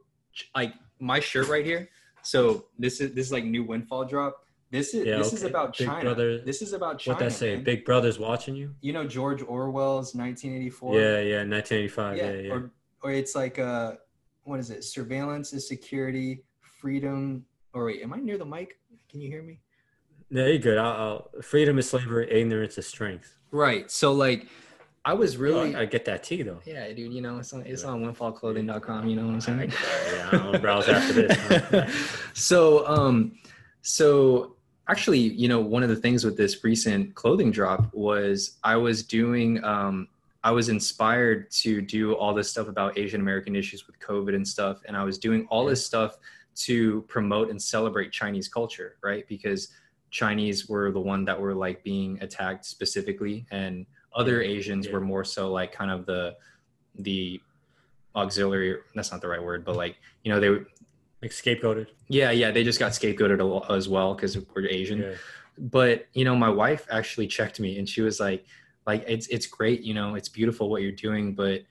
like 0.55 0.73
my 0.99 1.19
shirt 1.19 1.49
right 1.49 1.65
here. 1.65 1.89
So 2.23 2.65
this 2.79 3.01
is 3.01 3.13
this 3.13 3.27
is 3.27 3.31
like 3.31 3.43
new 3.43 3.63
windfall 3.63 4.05
drop. 4.05 4.42
This 4.73 4.95
is 4.95 5.05
yeah, 5.05 5.17
this 5.17 5.27
okay. 5.27 5.35
is 5.35 5.43
about 5.43 5.77
Big 5.77 5.87
China. 5.87 6.01
Brother, 6.01 6.39
this 6.39 6.63
is 6.63 6.73
about 6.73 6.97
China. 6.97 7.13
What 7.13 7.23
that 7.23 7.31
say? 7.31 7.53
Man. 7.53 7.63
Big 7.63 7.85
Brother's 7.85 8.17
watching 8.17 8.55
you. 8.55 8.73
You 8.81 8.91
know 8.91 9.05
George 9.05 9.43
Orwell's 9.43 10.15
1984. 10.15 10.95
Yeah, 10.95 11.19
yeah, 11.19 11.47
1985. 11.47 12.17
Yeah, 12.17 12.23
yeah. 12.23 12.41
yeah. 12.41 12.51
Or 12.51 12.71
or 13.03 13.11
it's 13.11 13.35
like 13.35 13.59
uh, 13.59 13.91
what 14.45 14.59
is 14.59 14.71
it? 14.71 14.83
Surveillance 14.83 15.53
is 15.53 15.67
security, 15.67 16.43
freedom. 16.59 17.45
Or 17.73 17.85
wait, 17.85 18.01
am 18.01 18.13
I 18.13 18.17
near 18.17 18.39
the 18.39 18.47
mic? 18.47 18.79
Can 19.11 19.21
you 19.21 19.29
hear 19.29 19.43
me? 19.43 19.59
Yeah, 20.31 20.47
you're 20.47 20.57
good. 20.57 20.79
I'll, 20.79 21.29
I'll, 21.35 21.41
freedom 21.43 21.77
is 21.77 21.87
slavery, 21.91 22.27
ignorance 22.31 22.75
is 22.79 22.87
strength. 22.87 23.37
Right. 23.51 23.91
So 23.91 24.11
like, 24.11 24.47
I 25.05 25.13
was 25.13 25.37
really. 25.37 25.75
Oh, 25.75 25.81
I 25.81 25.85
get 25.85 26.03
that 26.05 26.23
tea 26.23 26.41
though. 26.41 26.61
Yeah, 26.65 26.91
dude. 26.93 27.13
You 27.13 27.21
know, 27.21 27.37
it's 27.37 27.53
on 27.53 27.61
it's 27.67 27.83
on 27.83 28.03
windfallclothing.com. 28.03 29.07
You 29.07 29.17
know 29.17 29.27
what 29.27 29.33
I'm 29.33 29.41
saying? 29.41 29.71
yeah, 30.11 30.29
I'll 30.31 30.57
browse 30.57 30.89
after 30.89 31.27
this. 31.27 32.17
so 32.33 32.87
um, 32.87 33.33
so 33.83 34.55
actually, 34.89 35.19
you 35.19 35.47
know, 35.47 35.59
one 35.59 35.83
of 35.83 35.89
the 35.89 35.95
things 35.95 36.23
with 36.23 36.37
this 36.37 36.63
recent 36.63 37.15
clothing 37.15 37.51
drop 37.51 37.93
was 37.93 38.57
I 38.63 38.75
was 38.75 39.03
doing, 39.03 39.63
um, 39.63 40.07
I 40.43 40.51
was 40.51 40.69
inspired 40.69 41.49
to 41.51 41.81
do 41.81 42.13
all 42.13 42.33
this 42.33 42.49
stuff 42.49 42.67
about 42.67 42.97
Asian 42.97 43.21
American 43.21 43.55
issues 43.55 43.87
with 43.87 43.97
COVID 43.99 44.35
and 44.35 44.47
stuff. 44.47 44.81
And 44.85 44.97
I 44.97 45.03
was 45.03 45.17
doing 45.17 45.47
all 45.49 45.65
this 45.65 45.85
stuff 45.85 46.17
to 46.55 47.01
promote 47.03 47.49
and 47.49 47.61
celebrate 47.61 48.11
Chinese 48.11 48.47
culture, 48.47 48.97
right? 49.01 49.27
Because 49.27 49.69
Chinese 50.11 50.69
were 50.69 50.91
the 50.91 50.99
one 50.99 51.25
that 51.25 51.39
were 51.39 51.55
like 51.55 51.83
being 51.83 52.21
attacked 52.21 52.65
specifically, 52.65 53.45
and 53.49 53.85
other 54.15 54.41
Asians 54.41 54.85
yeah. 54.85 54.93
were 54.93 55.01
more 55.01 55.23
so 55.23 55.51
like 55.51 55.71
kind 55.71 55.89
of 55.89 56.05
the 56.05 56.35
the 56.99 57.41
auxiliary. 58.15 58.77
That's 58.93 59.11
not 59.11 59.21
the 59.21 59.27
right 59.27 59.41
word, 59.41 59.65
but 59.65 59.75
like 59.75 59.97
you 60.23 60.31
know 60.31 60.39
they 60.39 60.63
like 61.23 61.31
scapegoated. 61.31 61.87
Yeah, 62.09 62.31
yeah, 62.31 62.51
they 62.51 62.63
just 62.63 62.79
got 62.79 62.91
scapegoated 62.91 63.69
as 63.69 63.87
well 63.87 64.13
because 64.13 64.37
we're 64.37 64.67
Asian. 64.67 65.01
Yeah. 65.01 65.13
But 65.57 66.07
you 66.13 66.25
know, 66.25 66.35
my 66.35 66.49
wife 66.49 66.85
actually 66.91 67.27
checked 67.27 67.59
me, 67.59 67.79
and 67.79 67.87
she 67.87 68.01
was 68.01 68.19
like, 68.19 68.45
like 68.85 69.05
it's 69.07 69.27
it's 69.27 69.47
great, 69.47 69.81
you 69.81 69.93
know, 69.93 70.15
it's 70.15 70.29
beautiful 70.29 70.69
what 70.69 70.81
you're 70.81 70.91
doing, 70.91 71.33
but 71.33 71.61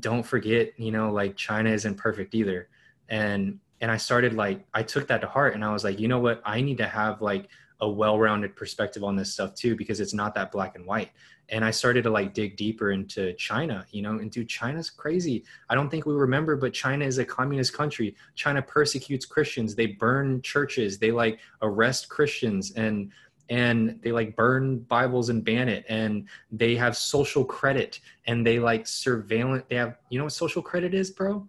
don't 0.00 0.24
forget, 0.24 0.72
you 0.78 0.90
know, 0.90 1.12
like 1.12 1.36
China 1.36 1.70
isn't 1.70 1.96
perfect 1.96 2.34
either. 2.34 2.68
And 3.08 3.60
and 3.80 3.90
I 3.90 3.96
started 3.96 4.34
like 4.34 4.66
I 4.74 4.82
took 4.82 5.06
that 5.08 5.20
to 5.20 5.28
heart, 5.28 5.54
and 5.54 5.64
I 5.64 5.72
was 5.72 5.84
like, 5.84 6.00
you 6.00 6.08
know 6.08 6.18
what, 6.18 6.42
I 6.44 6.60
need 6.60 6.78
to 6.78 6.88
have 6.88 7.22
like 7.22 7.48
a 7.80 7.88
well-rounded 7.88 8.56
perspective 8.56 9.04
on 9.04 9.14
this 9.16 9.32
stuff 9.32 9.54
too 9.54 9.76
because 9.76 10.00
it's 10.00 10.14
not 10.14 10.34
that 10.34 10.50
black 10.50 10.74
and 10.76 10.84
white. 10.86 11.10
And 11.50 11.64
i 11.64 11.70
started 11.70 12.02
to 12.02 12.10
like 12.10 12.34
dig 12.34 12.56
deeper 12.56 12.90
into 12.90 13.32
china 13.34 13.86
you 13.90 14.02
know 14.02 14.18
and 14.18 14.30
dude 14.30 14.48
china's 14.48 14.90
crazy. 14.90 15.44
I 15.70 15.74
don't 15.74 15.88
think 15.88 16.04
we 16.04 16.14
remember 16.14 16.56
but 16.56 16.72
china 16.74 17.04
is 17.04 17.18
a 17.18 17.24
communist 17.24 17.72
country. 17.72 18.14
China 18.34 18.60
persecutes 18.60 19.24
christians. 19.24 19.74
They 19.74 19.86
burn 19.86 20.42
churches. 20.42 20.98
They 20.98 21.10
like 21.10 21.38
arrest 21.62 22.08
christians 22.08 22.72
and 22.72 23.10
and 23.50 23.98
they 24.02 24.12
like 24.12 24.36
burn 24.36 24.80
bibles 24.80 25.30
and 25.30 25.42
ban 25.42 25.68
it. 25.68 25.84
And 25.88 26.28
they 26.52 26.76
have 26.76 26.96
social 26.96 27.44
credit 27.44 28.00
and 28.26 28.46
they 28.46 28.58
like 28.58 28.86
surveillance. 28.86 29.64
They 29.68 29.76
have 29.76 29.96
you 30.10 30.18
know 30.18 30.24
what 30.24 30.34
social 30.34 30.62
credit 30.62 30.94
is 30.94 31.10
bro? 31.10 31.48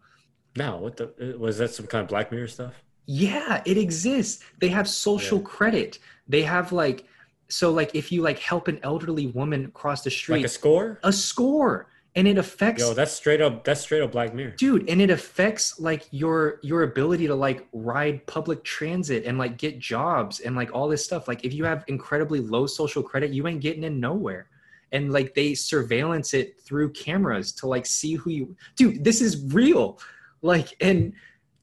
No 0.55 0.77
what 0.77 0.97
the 0.97 1.37
was 1.37 1.57
that 1.57 1.71
some 1.71 1.87
kind 1.87 2.03
of 2.03 2.07
black 2.07 2.31
mirror 2.31 2.47
stuff? 2.47 2.73
Yeah 3.05 3.61
it 3.65 3.77
exists. 3.77 4.45
They 4.59 4.69
have 4.69 4.87
social 4.87 5.39
yeah. 5.39 5.45
credit 5.45 5.99
they 6.29 6.43
have 6.43 6.71
like 6.71 7.05
so 7.49 7.71
like 7.71 7.95
if 7.95 8.11
you 8.11 8.21
like 8.21 8.39
help 8.39 8.67
an 8.67 8.79
elderly 8.83 9.27
woman 9.27 9.71
cross 9.71 10.03
the 10.03 10.11
street 10.11 10.37
like 10.37 10.45
a 10.45 10.49
score? 10.49 10.99
A 11.03 11.11
score. 11.11 11.87
And 12.15 12.27
it 12.27 12.37
affects 12.37 12.81
yo 12.81 12.93
that's 12.93 13.11
straight 13.11 13.41
up 13.41 13.63
that's 13.63 13.81
straight 13.81 14.01
up 14.01 14.11
black 14.11 14.33
mirror. 14.33 14.51
Dude 14.51 14.89
and 14.89 15.01
it 15.01 15.09
affects 15.09 15.79
like 15.79 16.07
your 16.11 16.59
your 16.63 16.83
ability 16.83 17.27
to 17.27 17.35
like 17.35 17.67
ride 17.73 18.25
public 18.27 18.63
transit 18.63 19.25
and 19.25 19.37
like 19.37 19.57
get 19.57 19.79
jobs 19.79 20.39
and 20.39 20.55
like 20.55 20.73
all 20.73 20.87
this 20.87 21.03
stuff. 21.03 21.27
Like 21.27 21.43
if 21.43 21.53
you 21.53 21.65
have 21.65 21.83
incredibly 21.87 22.39
low 22.39 22.67
social 22.67 23.03
credit 23.03 23.31
you 23.31 23.47
ain't 23.47 23.61
getting 23.61 23.83
in 23.83 23.99
nowhere. 23.99 24.47
And 24.91 25.11
like 25.11 25.35
they 25.35 25.53
surveillance 25.53 26.33
it 26.33 26.59
through 26.61 26.93
cameras 26.93 27.51
to 27.53 27.67
like 27.67 27.85
see 27.85 28.15
who 28.15 28.31
you 28.31 28.55
dude 28.75 29.03
this 29.03 29.21
is 29.21 29.53
real. 29.53 29.99
Like 30.41 30.75
and 30.81 31.13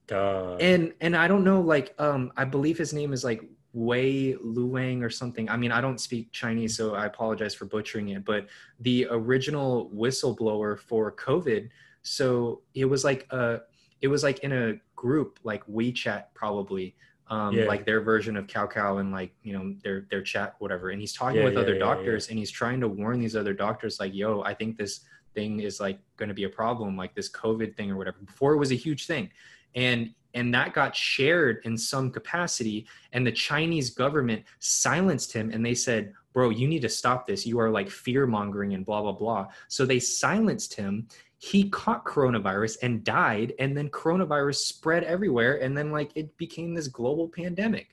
Duh. 0.06 0.56
and 0.60 0.92
and 1.00 1.16
i 1.16 1.26
don't 1.26 1.42
know 1.42 1.60
like 1.60 1.92
um 1.98 2.30
i 2.36 2.44
believe 2.44 2.78
his 2.78 2.92
name 2.92 3.12
is 3.12 3.24
like 3.24 3.42
Wei 3.76 4.34
Luang 4.42 5.02
or 5.02 5.10
something. 5.10 5.50
I 5.50 5.56
mean, 5.58 5.70
I 5.70 5.82
don't 5.82 6.00
speak 6.00 6.32
Chinese, 6.32 6.74
so 6.74 6.94
I 6.94 7.04
apologize 7.04 7.54
for 7.54 7.66
butchering 7.66 8.08
it. 8.08 8.24
But 8.24 8.46
the 8.80 9.06
original 9.10 9.90
whistleblower 9.94 10.78
for 10.78 11.12
COVID, 11.12 11.68
so 12.00 12.62
it 12.72 12.86
was 12.86 13.04
like 13.04 13.30
a, 13.30 13.60
it 14.00 14.08
was 14.08 14.22
like 14.22 14.38
in 14.38 14.52
a 14.52 14.80
group 14.94 15.40
like 15.44 15.62
WeChat 15.66 16.24
probably, 16.32 16.96
um, 17.28 17.54
yeah. 17.54 17.66
like 17.66 17.84
their 17.84 18.00
version 18.00 18.38
of 18.38 18.46
Kakao 18.46 18.98
and 18.98 19.12
like 19.12 19.34
you 19.42 19.52
know 19.52 19.74
their 19.84 20.06
their 20.10 20.22
chat 20.22 20.54
whatever. 20.58 20.88
And 20.88 20.98
he's 20.98 21.12
talking 21.12 21.40
yeah, 21.40 21.44
with 21.44 21.54
yeah, 21.54 21.60
other 21.60 21.78
doctors 21.78 22.30
and 22.30 22.38
he's 22.38 22.50
trying 22.50 22.80
to 22.80 22.88
warn 22.88 23.20
these 23.20 23.36
other 23.36 23.52
doctors 23.52 24.00
like, 24.00 24.14
yo, 24.14 24.40
I 24.40 24.54
think 24.54 24.78
this 24.78 25.00
thing 25.34 25.60
is 25.60 25.80
like 25.80 25.98
going 26.16 26.30
to 26.30 26.34
be 26.34 26.44
a 26.44 26.48
problem, 26.48 26.96
like 26.96 27.14
this 27.14 27.30
COVID 27.30 27.76
thing 27.76 27.90
or 27.90 27.98
whatever. 27.98 28.16
Before 28.24 28.54
it 28.54 28.58
was 28.58 28.72
a 28.72 28.76
huge 28.76 29.04
thing, 29.04 29.28
and 29.74 30.14
and 30.36 30.54
that 30.54 30.72
got 30.72 30.94
shared 30.94 31.60
in 31.64 31.76
some 31.76 32.10
capacity 32.10 32.86
and 33.12 33.26
the 33.26 33.32
chinese 33.32 33.90
government 33.90 34.44
silenced 34.60 35.32
him 35.32 35.50
and 35.50 35.66
they 35.66 35.74
said 35.74 36.12
bro 36.36 36.50
you 36.50 36.68
need 36.68 36.82
to 36.82 36.88
stop 36.88 37.26
this. 37.26 37.46
You 37.46 37.58
are 37.60 37.70
like 37.70 37.88
fear 37.88 38.26
mongering 38.26 38.74
and 38.74 38.84
blah 38.84 39.00
blah 39.00 39.12
blah. 39.12 39.46
So 39.68 39.86
they 39.86 39.98
silenced 39.98 40.74
him. 40.74 41.08
He 41.38 41.70
caught 41.70 42.04
coronavirus 42.04 42.76
and 42.82 43.02
died 43.02 43.54
and 43.58 43.74
then 43.74 43.88
coronavirus 43.88 44.56
spread 44.56 45.02
everywhere 45.04 45.62
and 45.62 45.74
then 45.76 45.90
like 45.90 46.10
it 46.14 46.36
became 46.36 46.74
this 46.74 46.88
global 46.88 47.26
pandemic. 47.26 47.88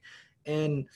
And 0.45 0.89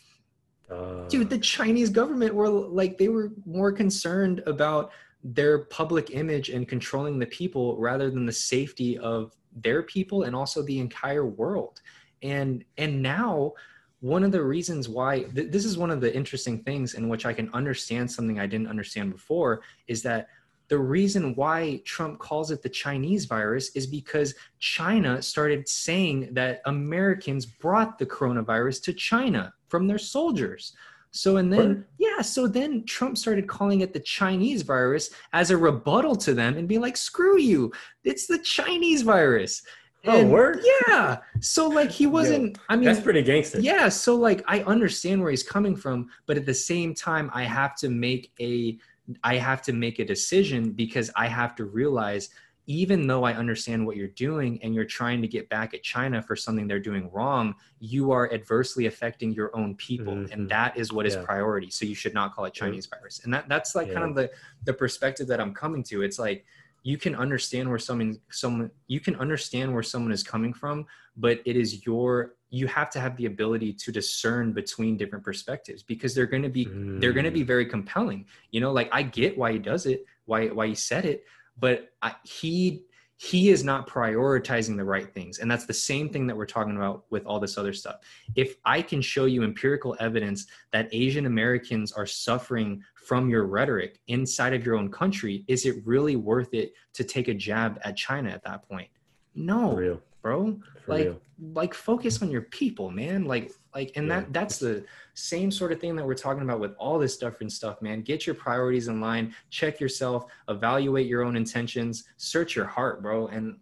uh, 0.70 1.08
dude 1.08 1.30
the 1.30 1.38
chinese 1.38 1.90
government 1.90 2.36
were 2.36 2.50
like 2.50 2.98
they 2.98 3.08
were 3.08 3.32
more 3.46 3.72
concerned 3.72 4.44
about 4.46 4.92
their 5.24 5.60
public 5.60 6.12
image 6.12 6.50
and 6.50 6.68
controlling 6.68 7.18
the 7.18 7.26
people 7.28 7.78
rather 7.78 8.10
than 8.10 8.26
the 8.26 8.34
safety 8.34 8.98
of 8.98 9.34
their 9.62 9.84
people 9.84 10.24
and 10.24 10.36
also 10.36 10.62
the 10.62 10.80
entire 10.80 11.26
world 11.26 11.82
and 12.24 12.64
and 12.78 13.02
now 13.02 13.54
one 14.00 14.24
of 14.24 14.32
the 14.32 14.44
reasons 14.44 14.88
why 14.88 15.24
th- 15.24 15.52
this 15.52 15.66
is 15.66 15.78
one 15.78 15.92
of 15.92 16.02
the 16.02 16.16
interesting 16.16 16.64
things 16.64 16.94
in 16.94 17.10
which 17.10 17.26
i 17.26 17.34
can 17.34 17.50
understand 17.54 18.10
something 18.10 18.40
i 18.40 18.48
didn't 18.48 18.68
understand 18.68 19.12
before 19.12 19.62
is 19.88 20.02
that 20.02 20.28
the 20.70 20.78
reason 20.78 21.34
why 21.36 21.82
Trump 21.86 22.20
calls 22.20 22.52
it 22.52 22.62
the 22.62 22.70
Chinese 22.70 23.26
virus 23.26 23.70
is 23.70 23.88
because 23.88 24.36
China 24.60 25.22
started 25.22 25.68
saying 25.68 26.34
that 26.34 26.62
Americans 26.66 27.46
brought 27.46 27.98
the 27.98 28.06
coronavirus 28.06 28.84
to 28.84 28.94
China 28.94 29.54
from 29.70 29.88
their 29.88 29.98
soldiers. 29.98 30.74
So, 31.18 31.38
and 31.38 31.52
then, 31.52 31.86
yeah, 31.98 32.22
so 32.22 32.48
then 32.48 32.86
Trump 32.86 33.18
started 33.18 33.48
calling 33.48 33.82
it 33.82 33.94
the 33.94 34.00
Chinese 34.00 34.62
virus 34.62 35.10
as 35.34 35.52
a 35.52 35.58
rebuttal 35.58 36.16
to 36.18 36.34
them 36.34 36.58
and 36.58 36.68
being 36.68 36.82
like, 36.82 36.96
screw 36.96 37.40
you, 37.40 37.72
it's 38.04 38.28
the 38.28 38.40
Chinese 38.40 39.02
virus. 39.02 39.64
Oh, 40.06 40.20
and, 40.20 40.28
oh, 40.28 40.32
word? 40.32 40.62
Yeah. 40.88 41.18
So, 41.42 41.68
like, 41.68 41.90
he 41.90 42.06
wasn't, 42.06 42.56
Yo, 42.56 42.64
I 42.70 42.76
mean, 42.76 42.86
that's 42.86 43.02
pretty 43.02 43.24
gangster. 43.24 43.60
Yeah. 43.60 43.90
So, 43.90 44.16
like, 44.16 44.44
I 44.48 44.62
understand 44.62 45.22
where 45.22 45.32
he's 45.32 45.44
coming 45.44 45.76
from, 45.76 46.10
but 46.28 46.38
at 46.38 46.46
the 46.46 46.54
same 46.54 46.94
time, 46.94 47.32
I 47.34 47.44
have 47.44 47.76
to 47.78 47.90
make 47.90 48.32
a, 48.40 48.78
I 49.24 49.36
have 49.38 49.62
to 49.64 49.74
make 49.74 50.00
a 50.00 50.06
decision 50.06 50.72
because 50.72 51.10
I 51.16 51.28
have 51.28 51.56
to 51.56 51.66
realize 51.66 52.30
even 52.68 53.08
though 53.08 53.24
I 53.24 53.34
understand 53.34 53.86
what 53.86 53.96
you're 53.96 54.10
doing 54.10 54.60
and 54.62 54.76
you're 54.76 54.86
trying 54.86 55.22
to 55.22 55.28
get 55.28 55.48
back 55.48 55.74
at 55.74 55.84
China 55.84 56.22
for 56.22 56.36
something 56.36 56.68
they're 56.68 56.80
doing 56.80 57.10
wrong, 57.12 57.56
you 57.80 58.12
are 58.12 58.32
adversely 58.34 58.88
affecting 58.88 59.32
your 59.32 59.56
own 59.56 59.74
people. 59.76 60.14
Mm-hmm. 60.14 60.34
And 60.34 60.50
that 60.50 60.78
is 60.78 60.92
what 60.92 61.06
yeah. 61.06 61.18
is 61.18 61.26
priority. 61.26 61.70
So 61.70 61.86
you 61.86 61.96
should 61.96 62.14
not 62.14 62.36
call 62.36 62.44
it 62.44 62.54
Chinese 62.54 62.86
mm-hmm. 62.86 63.00
virus. 63.00 63.22
And 63.24 63.34
that 63.34 63.48
that's 63.48 63.74
like 63.74 63.88
yeah. 63.88 63.94
kind 63.94 64.10
of 64.10 64.16
the 64.16 64.30
the 64.66 64.74
perspective 64.74 65.28
that 65.28 65.40
I'm 65.40 65.54
coming 65.54 65.82
to. 65.84 66.04
It's 66.04 66.20
like 66.20 66.46
you 66.84 66.98
can 66.98 67.16
understand 67.16 67.70
where 67.70 67.80
someone 67.80 68.20
someone 68.32 68.70
you 68.88 69.00
can 69.00 69.16
understand 69.16 69.74
where 69.74 69.84
someone 69.84 70.12
is 70.12 70.22
coming 70.22 70.54
from, 70.54 70.86
but 71.16 71.40
it 71.46 71.56
is 71.56 71.86
your 71.86 72.36
you 72.50 72.68
have 72.68 72.90
to 72.90 73.00
have 73.00 73.16
the 73.18 73.26
ability 73.26 73.74
to 73.74 73.92
discern 73.92 74.54
between 74.54 74.96
different 74.98 75.24
perspectives 75.24 75.84
because 75.84 76.16
they're 76.16 76.26
going 76.26 76.44
to 76.44 76.50
be 76.50 76.66
mm. 76.66 77.00
they're 77.00 77.14
going 77.14 77.26
to 77.26 77.32
be 77.32 77.44
very 77.44 77.66
compelling. 77.66 78.26
You 78.52 78.60
know, 78.60 78.72
like 78.72 78.90
I 78.92 79.04
get 79.04 79.38
why 79.38 79.54
he 79.54 79.60
does 79.60 79.86
it, 79.86 80.06
why 80.26 80.48
why 80.48 80.68
he 80.68 80.76
said 80.76 81.06
it, 81.06 81.24
but 81.60 81.90
I, 82.02 82.16
he 82.24 82.84
he 83.20 83.50
is 83.50 83.64
not 83.64 83.90
prioritizing 83.90 84.78
the 84.78 84.84
right 84.84 85.12
things. 85.12 85.40
And 85.40 85.50
that's 85.50 85.66
the 85.66 85.74
same 85.74 86.10
thing 86.10 86.28
that 86.28 86.38
we're 86.38 86.46
talking 86.46 86.78
about 86.78 87.06
with 87.10 87.26
all 87.26 87.40
this 87.40 87.58
other 87.58 87.74
stuff. 87.74 87.96
If 88.36 88.58
i 88.66 88.82
can 88.82 89.02
show 89.02 89.26
you 89.26 89.44
empirical 89.44 89.96
evidence 90.00 90.46
that 90.72 90.88
asian 90.92 91.26
americans 91.26 91.92
are 91.92 92.06
suffering 92.06 92.84
from 93.08 93.30
your 93.30 93.46
rhetoric 93.46 94.00
inside 94.08 94.54
of 94.54 94.66
your 94.66 94.76
own 94.76 94.92
country 94.92 95.46
is 95.48 95.66
it 95.66 95.76
really 95.86 96.16
worth 96.16 96.54
it 96.54 96.74
to 96.94 97.04
take 97.04 97.28
a 97.28 97.34
jab 97.34 97.80
at 97.84 97.96
china 97.96 98.30
at 98.30 98.44
that 98.44 98.68
point? 98.68 98.90
No 99.34 100.00
bro. 100.28 100.60
For 100.86 100.94
like 100.94 101.06
real. 101.06 101.22
like 101.54 101.74
focus 101.74 102.22
on 102.22 102.30
your 102.30 102.44
people 102.44 102.92
man. 102.92 103.26
Like 103.26 103.52
like 103.78 103.92
and 103.96 104.08
yeah. 104.08 104.22
that 104.22 104.34
that's 104.34 104.58
the 104.58 104.84
same 105.14 105.52
sort 105.52 105.72
of 105.72 105.80
thing 105.80 105.96
that 105.96 106.06
we're 106.06 106.16
talking 106.16 106.42
about 106.42 106.60
with 106.60 106.74
all 106.78 106.98
this 106.98 107.18
different 107.18 107.52
stuff 107.52 107.82
man. 107.82 108.02
Get 108.02 108.26
your 108.26 108.36
priorities 108.36 108.88
in 108.88 109.00
line. 109.00 109.34
Check 109.52 109.80
yourself. 109.80 110.26
Evaluate 110.50 111.08
your 111.08 111.24
own 111.24 111.36
intentions. 111.36 112.06
Search 112.18 112.56
your 112.56 112.66
heart 112.66 113.02
bro. 113.02 113.28
And 113.28 113.58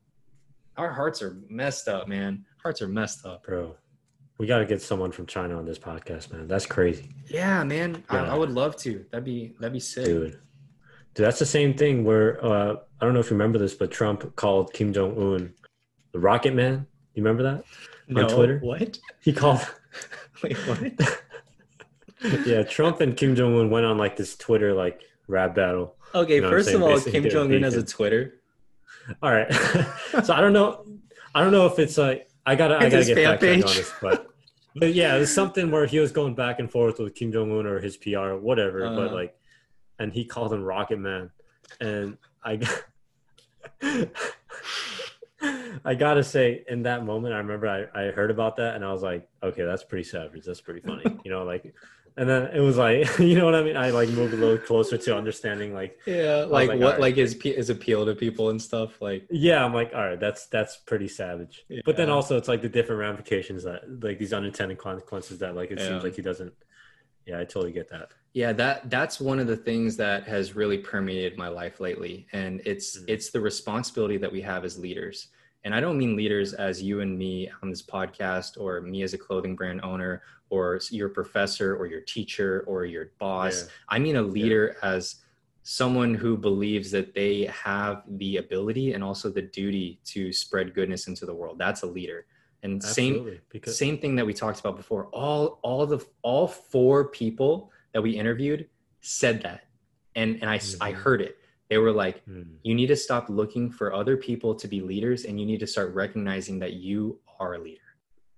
our 0.77 0.91
hearts 0.91 1.21
are 1.21 1.37
messed 1.49 1.87
up 1.87 2.07
man. 2.07 2.45
Hearts 2.63 2.81
are 2.81 2.87
messed 2.87 3.25
up. 3.25 3.45
Bro 3.45 3.75
we 4.37 4.45
got 4.45 4.59
to 4.59 4.65
get 4.65 4.81
someone 4.81 5.13
from 5.13 5.25
china 5.25 5.57
on 5.57 5.65
this 5.65 5.79
podcast 5.79 6.31
man. 6.31 6.47
That's 6.47 6.65
crazy. 6.65 7.09
Yeah 7.27 7.63
man. 7.65 8.03
Yeah. 8.11 8.23
I, 8.23 8.35
I, 8.35 8.37
would 8.37 8.51
love 8.51 8.77
to. 8.77 9.05
That'd 9.11 9.25
be 9.25 9.53
that'd 9.59 9.73
be 9.73 9.79
sick. 9.79 10.05
Dude. 10.05 10.39
Dude, 11.13 11.25
that's 11.25 11.39
the 11.39 11.45
same 11.45 11.73
thing 11.73 12.03
where 12.03 12.43
uh, 12.43 12.75
I 12.99 13.05
don't 13.05 13.13
know 13.13 13.21
if 13.21 13.27
you 13.27 13.37
remember 13.37 13.57
this, 13.57 13.73
but 13.73 13.91
Trump 13.91 14.35
called 14.35 14.73
Kim 14.73 14.93
Jong 14.93 15.17
Un 15.17 15.53
the 16.11 16.19
Rocket 16.19 16.53
Man. 16.53 16.87
You 17.13 17.23
remember 17.23 17.43
that 17.43 17.63
no, 18.07 18.23
on 18.23 18.29
Twitter? 18.29 18.59
What 18.59 18.99
he 19.21 19.33
called? 19.33 19.65
Wait, 20.43 20.57
what? 20.57 21.21
yeah, 22.45 22.63
Trump 22.63 23.01
and 23.01 23.15
Kim 23.15 23.35
Jong 23.35 23.57
Un 23.57 23.69
went 23.69 23.85
on 23.85 23.97
like 23.97 24.15
this 24.15 24.35
Twitter 24.35 24.73
like 24.73 25.01
rap 25.27 25.55
battle. 25.55 25.95
Okay, 26.13 26.35
you 26.35 26.41
know 26.41 26.49
first 26.49 26.69
of 26.69 26.81
all, 26.81 26.89
Basically, 26.89 27.21
Kim 27.21 27.29
Jong 27.29 27.53
Un 27.53 27.63
has 27.63 27.75
a 27.75 27.83
Twitter. 27.83 28.41
All 29.21 29.31
right, 29.31 29.51
so 30.23 30.33
I 30.33 30.41
don't 30.41 30.53
know. 30.53 30.85
I 31.33 31.41
don't 31.41 31.51
know 31.51 31.65
if 31.65 31.79
it's 31.79 31.97
like 31.97 32.29
I 32.45 32.55
gotta. 32.55 32.75
It's 32.75 32.85
I 32.85 32.89
gotta 32.89 33.05
get 33.05 33.15
back 33.15 33.43
on 33.43 33.59
this, 33.61 33.93
but 34.01 34.27
but 34.75 34.93
yeah, 34.93 35.15
it 35.15 35.19
was 35.19 35.33
something 35.33 35.71
where 35.71 35.85
he 35.85 35.99
was 35.99 36.11
going 36.11 36.35
back 36.35 36.59
and 36.59 36.71
forth 36.71 36.99
with 36.99 37.15
Kim 37.15 37.31
Jong 37.31 37.51
Un 37.51 37.65
or 37.65 37.79
his 37.79 37.97
PR 37.97 38.17
or 38.17 38.39
whatever. 38.39 38.85
Uh, 38.85 38.95
but 38.95 39.13
like, 39.13 39.35
and 39.99 40.11
he 40.11 40.25
called 40.25 40.53
him 40.53 40.63
Rocket 40.63 40.99
Man, 40.99 41.31
and 41.79 42.17
I. 42.43 42.59
I 45.83 45.95
gotta 45.95 46.23
say, 46.23 46.63
in 46.69 46.83
that 46.83 47.05
moment, 47.05 47.33
I 47.33 47.37
remember 47.37 47.67
I, 47.67 48.07
I 48.07 48.11
heard 48.11 48.31
about 48.31 48.55
that 48.57 48.75
and 48.75 48.85
I 48.85 48.91
was 48.91 49.01
like, 49.01 49.27
okay, 49.43 49.63
that's 49.63 49.83
pretty 49.83 50.03
savage. 50.03 50.45
That's 50.45 50.61
pretty 50.61 50.81
funny. 50.81 51.03
You 51.25 51.31
know, 51.31 51.43
like, 51.43 51.73
and 52.17 52.29
then 52.29 52.55
it 52.55 52.59
was 52.61 52.77
like, 52.77 53.07
you 53.19 53.35
know 53.35 53.45
what 53.45 53.55
I 53.55 53.63
mean? 53.63 53.75
I 53.75 53.89
like 53.89 54.09
moved 54.09 54.33
a 54.33 54.37
little 54.37 54.57
closer 54.57 54.97
to 54.97 55.17
understanding, 55.17 55.73
like, 55.73 55.99
yeah, 56.05 56.45
like, 56.47 56.69
like 56.69 56.79
what, 56.79 56.91
right. 56.93 57.01
like 57.01 57.15
his 57.15 57.35
is 57.35 57.69
appeal 57.69 58.05
to 58.05 58.15
people 58.15 58.51
and 58.51 58.61
stuff. 58.61 59.01
Like, 59.01 59.27
yeah, 59.29 59.63
I'm 59.63 59.73
like, 59.73 59.91
all 59.93 60.01
right, 60.01 60.19
that's 60.19 60.47
that's 60.47 60.77
pretty 60.77 61.07
savage. 61.07 61.65
Yeah. 61.67 61.81
But 61.83 61.97
then 61.97 62.09
also, 62.09 62.37
it's 62.37 62.47
like 62.47 62.61
the 62.61 62.69
different 62.69 63.01
ramifications 63.01 63.63
that, 63.63 63.81
like, 64.01 64.17
these 64.17 64.33
unintended 64.33 64.77
consequences 64.77 65.39
that, 65.39 65.55
like, 65.55 65.71
it 65.71 65.79
yeah. 65.79 65.87
seems 65.87 66.03
like 66.03 66.15
he 66.15 66.21
doesn't. 66.21 66.53
Yeah, 67.25 67.39
I 67.39 67.43
totally 67.43 67.71
get 67.71 67.89
that. 67.89 68.09
Yeah, 68.33 68.53
that 68.53 68.89
that's 68.89 69.19
one 69.19 69.39
of 69.39 69.47
the 69.47 69.57
things 69.57 69.97
that 69.97 70.27
has 70.27 70.55
really 70.55 70.77
permeated 70.77 71.37
my 71.37 71.47
life 71.47 71.79
lately, 71.79 72.27
and 72.31 72.61
it's 72.65 72.97
mm-hmm. 72.97 73.05
it's 73.07 73.31
the 73.31 73.41
responsibility 73.41 74.17
that 74.17 74.31
we 74.31 74.41
have 74.41 74.63
as 74.63 74.77
leaders 74.77 75.29
and 75.65 75.73
I 75.73 75.79
don't 75.79 75.97
mean 75.97 76.15
leaders 76.15 76.53
as 76.53 76.81
you 76.81 77.01
and 77.01 77.17
me 77.17 77.49
on 77.63 77.71
this 77.71 77.81
podcast, 77.81 78.61
or 78.61 78.79
me 78.81 79.01
as 79.01 79.13
a 79.13 79.17
clothing 79.17 79.55
brand 79.55 79.81
owner, 79.81 80.21
or 80.51 80.79
your 80.91 81.09
professor, 81.09 81.75
or 81.75 81.87
your 81.87 82.01
teacher, 82.01 82.63
or 82.67 82.85
your 82.85 83.11
boss. 83.17 83.63
Yeah. 83.63 83.69
I 83.89 83.99
mean 83.99 84.15
a 84.15 84.21
leader 84.21 84.77
yeah. 84.81 84.89
as 84.89 85.15
someone 85.63 86.13
who 86.13 86.37
believes 86.37 86.91
that 86.91 87.15
they 87.15 87.45
have 87.45 88.03
the 88.07 88.37
ability 88.37 88.93
and 88.93 89.03
also 89.03 89.31
the 89.31 89.41
duty 89.41 89.99
to 90.05 90.31
spread 90.31 90.75
goodness 90.75 91.07
into 91.07 91.25
the 91.25 91.33
world. 91.33 91.57
That's 91.57 91.81
a 91.81 91.87
leader. 91.87 92.27
And 92.61 92.75
Absolutely. 92.83 93.31
same 93.31 93.41
because- 93.49 93.77
same 93.77 93.97
thing 93.97 94.15
that 94.17 94.25
we 94.25 94.33
talked 94.35 94.59
about 94.59 94.77
before. 94.77 95.07
All 95.07 95.59
all 95.63 95.87
the 95.87 96.05
all 96.21 96.47
four 96.47 97.09
people 97.09 97.71
that 97.93 98.03
we 98.03 98.11
interviewed 98.11 98.69
said 99.01 99.41
that, 99.41 99.65
and 100.15 100.35
and 100.41 100.49
I 100.49 100.59
mm-hmm. 100.59 100.83
I 100.83 100.91
heard 100.91 101.21
it 101.21 101.39
they 101.75 101.79
were 101.79 101.91
like, 101.91 102.25
mm. 102.25 102.45
you 102.63 102.73
need 102.73 102.87
to 102.87 102.95
stop 102.95 103.25
looking 103.27 103.69
for 103.69 103.93
other 103.93 104.15
people 104.15 104.55
to 104.55 104.65
be 104.65 104.79
leaders 104.79 105.25
and 105.25 105.37
you 105.37 105.45
need 105.45 105.59
to 105.59 105.67
start 105.67 105.93
recognizing 105.93 106.57
that 106.59 106.71
you 106.71 107.19
are 107.37 107.55
a 107.55 107.59
leader. 107.59 107.81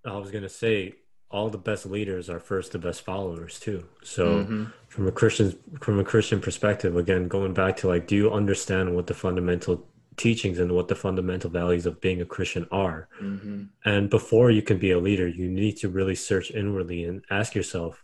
I 0.03 0.17
was 0.17 0.31
going 0.31 0.41
to 0.41 0.49
say, 0.49 0.95
all 1.29 1.47
the 1.47 1.59
best 1.59 1.85
leaders 1.85 2.31
are 2.31 2.39
first 2.39 2.71
the 2.71 2.79
best 2.79 3.03
followers 3.03 3.59
too. 3.59 3.85
So 4.01 4.39
mm-hmm. 4.39 4.65
from 4.87 5.07
a 5.07 5.11
Christian 5.11 5.55
from 5.81 5.99
a 5.99 6.03
Christian 6.03 6.39
perspective, 6.39 6.97
again, 6.97 7.27
going 7.27 7.53
back 7.53 7.77
to 7.77 7.87
like, 7.87 8.07
do 8.07 8.15
you 8.15 8.33
understand 8.33 8.95
what 8.95 9.05
the 9.05 9.13
fundamental 9.13 9.85
teachings 10.15 10.57
and 10.57 10.71
what 10.71 10.87
the 10.87 10.95
fundamental 10.95 11.51
values 11.51 11.85
of 11.85 12.01
being 12.01 12.21
a 12.21 12.25
Christian 12.25 12.65
are? 12.71 13.07
Mm-hmm. 13.21 13.65
And 13.85 14.09
before 14.09 14.49
you 14.49 14.63
can 14.63 14.79
be 14.79 14.91
a 14.93 14.99
leader, 14.99 15.27
you 15.27 15.47
need 15.47 15.77
to 15.77 15.89
really 15.89 16.15
search 16.15 16.49
inwardly 16.49 17.03
and 17.03 17.23
ask 17.29 17.53
yourself, 17.53 18.03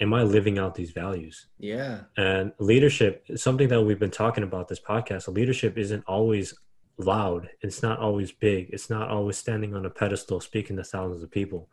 am 0.00 0.12
I 0.12 0.22
living 0.22 0.58
out 0.58 0.74
these 0.74 0.90
values? 0.90 1.46
Yeah. 1.58 2.00
And 2.16 2.52
leadership, 2.58 3.26
something 3.36 3.68
that 3.68 3.82
we've 3.82 3.98
been 3.98 4.10
talking 4.10 4.44
about 4.44 4.68
this 4.68 4.80
podcast, 4.80 5.32
leadership 5.32 5.78
isn't 5.78 6.04
always 6.06 6.54
loud. 6.98 7.48
It's 7.62 7.82
not 7.82 7.98
always 7.98 8.32
big. 8.32 8.70
It's 8.70 8.90
not 8.90 9.08
always 9.08 9.36
standing 9.36 9.74
on 9.74 9.86
a 9.86 9.90
pedestal 9.90 10.40
speaking 10.40 10.76
to 10.76 10.84
thousands 10.84 11.22
of 11.22 11.30
people. 11.30 11.68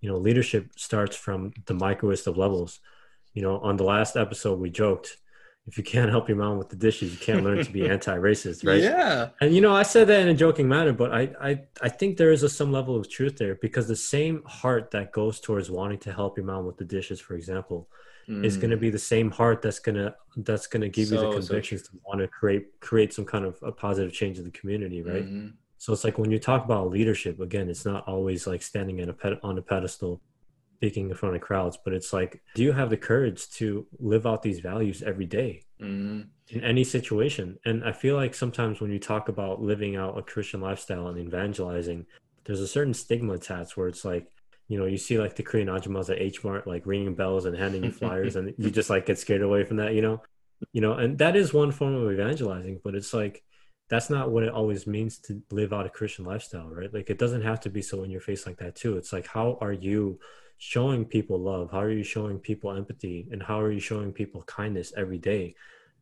You 0.00 0.10
know, 0.10 0.18
leadership 0.18 0.72
starts 0.76 1.16
from 1.16 1.52
the 1.66 1.74
microest 1.74 2.26
of 2.26 2.36
levels. 2.36 2.80
You 3.32 3.42
know, 3.42 3.58
on 3.58 3.76
the 3.76 3.84
last 3.84 4.16
episode, 4.16 4.60
we 4.60 4.70
joked 4.70 5.16
if 5.66 5.78
you 5.78 5.84
can't 5.84 6.10
help 6.10 6.28
your 6.28 6.36
mom 6.36 6.58
with 6.58 6.68
the 6.68 6.76
dishes, 6.76 7.12
you 7.12 7.18
can't 7.18 7.42
learn 7.42 7.64
to 7.64 7.72
be 7.72 7.88
anti-racist, 7.88 8.66
right? 8.66 8.82
Yeah. 8.82 9.30
And 9.40 9.54
you 9.54 9.60
know, 9.60 9.74
I 9.74 9.82
said 9.82 10.08
that 10.08 10.20
in 10.20 10.28
a 10.28 10.34
joking 10.34 10.68
manner, 10.68 10.92
but 10.92 11.12
I 11.12 11.30
I, 11.40 11.60
I 11.80 11.88
think 11.88 12.16
there 12.16 12.32
is 12.32 12.42
a, 12.42 12.48
some 12.48 12.70
level 12.70 12.96
of 12.96 13.08
truth 13.08 13.38
there 13.38 13.54
because 13.54 13.88
the 13.88 13.96
same 13.96 14.42
heart 14.44 14.90
that 14.90 15.12
goes 15.12 15.40
towards 15.40 15.70
wanting 15.70 15.98
to 16.00 16.12
help 16.12 16.36
your 16.36 16.46
mom 16.46 16.66
with 16.66 16.76
the 16.76 16.84
dishes, 16.84 17.18
for 17.20 17.34
example, 17.34 17.88
mm. 18.28 18.44
is 18.44 18.56
going 18.56 18.70
to 18.70 18.76
be 18.76 18.90
the 18.90 18.98
same 18.98 19.30
heart 19.30 19.62
that's 19.62 19.78
gonna 19.78 20.14
that's 20.36 20.66
gonna 20.66 20.88
give 20.88 21.08
so, 21.08 21.14
you 21.14 21.20
the 21.20 21.38
convictions 21.38 21.82
so 21.84 21.88
to 21.88 22.00
want 22.04 22.20
to 22.20 22.28
create 22.28 22.80
create 22.80 23.14
some 23.14 23.24
kind 23.24 23.44
of 23.46 23.58
a 23.62 23.72
positive 23.72 24.12
change 24.12 24.38
in 24.38 24.44
the 24.44 24.50
community, 24.50 25.02
right? 25.02 25.24
Mm-hmm. 25.24 25.48
So 25.78 25.92
it's 25.92 26.04
like 26.04 26.18
when 26.18 26.30
you 26.30 26.38
talk 26.38 26.64
about 26.64 26.90
leadership, 26.90 27.40
again, 27.40 27.68
it's 27.68 27.84
not 27.84 28.06
always 28.08 28.46
like 28.46 28.62
standing 28.62 29.00
a 29.00 29.12
ped- 29.12 29.40
on 29.42 29.58
a 29.58 29.62
pedestal 29.62 30.20
speaking 30.84 31.08
in 31.08 31.16
front 31.16 31.34
of 31.34 31.40
crowds, 31.40 31.78
but 31.82 31.94
it's 31.94 32.12
like, 32.12 32.42
do 32.54 32.62
you 32.62 32.72
have 32.72 32.90
the 32.90 32.96
courage 32.96 33.48
to 33.48 33.86
live 33.98 34.26
out 34.26 34.42
these 34.42 34.60
values 34.60 35.02
every 35.02 35.24
day 35.24 35.62
mm-hmm. 35.80 36.20
in 36.50 36.60
any 36.62 36.84
situation? 36.84 37.58
And 37.64 37.82
I 37.82 37.92
feel 37.92 38.16
like 38.16 38.34
sometimes 38.34 38.82
when 38.82 38.92
you 38.92 38.98
talk 38.98 39.30
about 39.30 39.62
living 39.62 39.96
out 39.96 40.18
a 40.18 40.22
Christian 40.22 40.60
lifestyle 40.60 41.08
and 41.08 41.18
evangelizing, 41.18 42.04
there's 42.44 42.60
a 42.60 42.68
certain 42.68 42.92
stigma 42.92 43.32
attached 43.32 43.78
where 43.78 43.88
it's 43.88 44.04
like, 44.04 44.30
you 44.68 44.78
know, 44.78 44.84
you 44.84 44.98
see 44.98 45.18
like 45.18 45.36
the 45.36 45.42
Korean 45.42 45.68
ajumas 45.68 46.10
at 46.10 46.20
H 46.20 46.44
Mart 46.44 46.66
like 46.66 46.84
ringing 46.84 47.14
bells 47.14 47.46
and 47.46 47.56
handing 47.56 47.84
you 47.84 47.92
flyers, 48.00 48.36
and 48.36 48.52
you 48.58 48.70
just 48.70 48.90
like 48.90 49.06
get 49.06 49.18
scared 49.18 49.40
away 49.40 49.64
from 49.64 49.78
that, 49.78 49.94
you 49.94 50.02
know, 50.02 50.22
you 50.74 50.82
know, 50.82 50.92
and 50.92 51.16
that 51.18 51.34
is 51.34 51.54
one 51.54 51.72
form 51.72 51.94
of 51.94 52.12
evangelizing, 52.12 52.80
but 52.84 52.94
it's 52.94 53.14
like 53.14 53.42
that's 53.88 54.10
not 54.10 54.30
what 54.30 54.42
it 54.42 54.52
always 54.52 54.86
means 54.86 55.18
to 55.18 55.42
live 55.50 55.72
out 55.72 55.86
a 55.86 55.90
Christian 55.90 56.26
lifestyle, 56.26 56.68
right? 56.68 56.92
Like 56.92 57.08
it 57.08 57.18
doesn't 57.18 57.42
have 57.42 57.60
to 57.60 57.70
be 57.70 57.80
so 57.80 58.02
in 58.02 58.10
your 58.10 58.20
face 58.20 58.46
like 58.46 58.58
that 58.58 58.76
too. 58.76 58.98
It's 58.98 59.12
like 59.14 59.26
how 59.26 59.56
are 59.62 59.72
you 59.72 60.18
showing 60.64 61.04
people 61.04 61.38
love? 61.38 61.70
How 61.70 61.80
are 61.80 61.90
you 61.90 62.02
showing 62.02 62.38
people 62.38 62.72
empathy? 62.72 63.28
And 63.30 63.42
how 63.42 63.60
are 63.60 63.70
you 63.70 63.80
showing 63.80 64.12
people 64.12 64.42
kindness 64.44 64.94
every 64.96 65.18
day? 65.18 65.56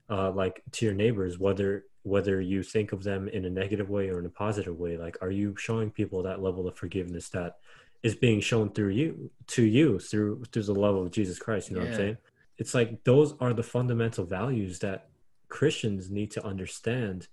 Uh, 0.09 0.31
like 0.31 0.63
to 0.71 0.87
your 0.87 0.95
neighbors, 0.95 1.37
whether 1.37 1.87
whether 2.05 2.41
you 2.41 2.63
think 2.63 2.93
of 2.93 3.03
them 3.03 3.29
in 3.29 3.45
a 3.45 3.51
negative 3.51 3.91
way 3.91 4.09
or 4.09 4.21
in 4.21 4.27
a 4.27 4.37
positive 4.45 4.79
way, 4.79 4.97
like 4.97 5.17
are 5.21 5.33
you 5.33 5.57
showing 5.57 5.91
people 5.91 6.23
that 6.23 6.41
level 6.41 6.69
of 6.69 6.77
forgiveness 6.77 7.29
that 7.31 7.59
is 8.05 8.15
being 8.15 8.41
shown 8.41 8.71
through 8.71 8.91
you 8.91 9.31
to 9.49 9.65
you 9.65 9.99
through 9.99 10.45
through 10.53 10.63
the 10.63 10.75
love 10.75 10.95
of 10.95 11.11
Jesus 11.11 11.41
Christ? 11.41 11.69
You 11.69 11.77
know 11.77 11.83
yeah. 11.83 11.89
what 11.89 11.95
I'm 11.95 12.01
saying? 12.01 12.19
It's 12.59 12.75
like 12.75 13.03
those 13.03 13.35
are 13.41 13.53
the 13.53 13.65
fundamental 13.65 14.25
values 14.25 14.79
that 14.79 15.09
Christians 15.49 16.09
need 16.09 16.31
to 16.33 16.47
understand. 16.47 17.27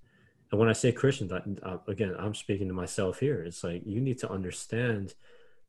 And 0.50 0.60
when 0.60 0.68
I 0.68 0.74
say 0.74 0.92
Christians, 0.92 1.32
I, 1.32 1.78
again, 1.88 2.16
I'm 2.18 2.34
speaking 2.34 2.68
to 2.70 2.74
myself 2.74 3.20
here. 3.20 3.44
It's 3.44 3.64
like 3.64 3.84
you 3.86 4.02
need 4.02 4.18
to 4.20 4.32
understand 4.32 5.14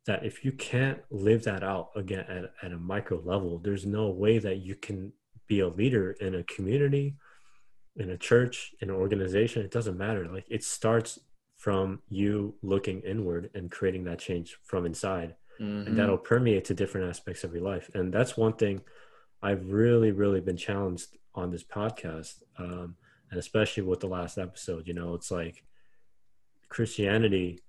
that 0.07 0.25
if 0.25 0.45
you 0.45 0.53
can't 0.53 1.01
live 1.11 1.45
that 1.45 1.63
out 1.63 1.91
again 1.95 2.25
at, 2.29 2.53
at 2.63 2.73
a 2.73 2.79
micro 2.79 3.21
level, 3.25 3.59
there's 3.59 3.87
no 3.87 4.11
way 4.11 4.39
that 4.39 4.59
you 4.59 4.75
can 4.75 5.13
be 5.47 5.61
a 5.61 5.69
leader 5.69 6.13
in 6.13 6.37
a 6.37 6.45
community, 6.45 7.17
in 7.97 8.11
a 8.11 8.17
church, 8.17 8.73
in 8.81 8.89
an 8.89 8.97
organization. 8.97 9.63
It 9.63 9.71
doesn't 9.71 9.99
matter. 9.99 10.27
Like 10.27 10.47
it 10.49 10.65
starts 10.65 11.19
from 11.57 12.01
you 12.09 12.55
looking 12.63 13.01
inward 13.01 13.51
and 13.55 13.71
creating 13.71 14.05
that 14.05 14.19
change 14.19 14.57
from 14.65 14.87
inside. 14.87 15.35
Mm-hmm. 15.61 15.89
And 15.89 15.99
that'll 15.99 16.17
permeate 16.17 16.65
to 16.67 16.75
different 16.75 17.11
aspects 17.11 17.45
of 17.45 17.53
your 17.53 17.63
life. 17.63 17.91
And 17.93 18.13
that's 18.13 18.37
one 18.37 18.55
thing 18.55 18.81
I've 19.43 19.71
really, 19.71 20.11
really 20.11 20.41
been 20.41 20.57
challenged 20.57 21.19
on 21.35 21.51
this 21.51 21.65
podcast. 21.65 22.43
Um, 22.59 22.97
and 23.31 23.39
especially 23.39 23.83
with 23.83 24.01
the 24.01 24.07
last 24.07 24.39
episode, 24.39 24.89
you 24.89 24.95
know, 24.95 25.15
it's 25.15 25.31
like 25.31 25.63
Christianity 26.71 27.61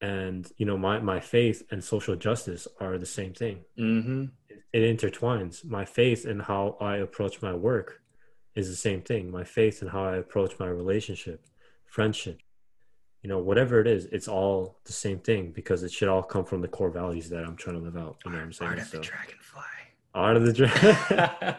and 0.00 0.50
you 0.56 0.66
know 0.66 0.76
my 0.76 0.98
my 1.00 1.20
faith 1.20 1.62
and 1.70 1.82
social 1.82 2.16
justice 2.16 2.68
are 2.80 2.98
the 2.98 3.06
same 3.06 3.32
thing. 3.32 3.60
Mm-hmm. 3.78 4.24
it, 4.48 4.82
it, 4.82 4.96
intertwines. 4.96 5.64
My 5.64 5.84
faith 5.84 6.24
and 6.24 6.42
how 6.42 6.76
i 6.80 6.96
approach 6.96 7.42
my 7.42 7.54
work 7.54 8.00
is 8.54 8.68
the 8.68 8.76
same 8.76 9.02
thing. 9.02 9.30
My 9.30 9.44
faith 9.44 9.82
and 9.82 9.90
how 9.90 10.04
i 10.04 10.16
approach 10.16 10.58
my 10.58 10.68
relationship 10.68 11.44
friendship 11.86 12.38
you 13.22 13.28
know 13.28 13.38
whatever 13.38 13.80
it 13.80 13.86
is 13.86 14.06
it's 14.06 14.28
all 14.28 14.78
the 14.84 14.92
same 14.92 15.18
thing 15.18 15.50
because 15.50 15.82
it 15.82 15.90
should 15.90 16.08
all 16.08 16.22
come 16.22 16.44
from 16.44 16.60
the 16.60 16.68
core 16.68 16.90
values 16.90 17.28
that 17.30 17.44
i'm 17.44 17.56
trying 17.56 17.76
to 17.76 17.82
live 17.82 17.96
out. 17.96 18.16
You 18.24 18.30
know 18.30 18.38
what 18.38 18.44
i'm 18.44 18.52
saying? 18.52 18.70
Art 18.70 18.78
of 18.78 18.86
so, 18.86 18.98
the 18.98 19.02
dragonfly. 19.02 19.62
art 20.14 20.36
of 20.36 20.46
the 20.46 20.52
dragon 20.52 21.56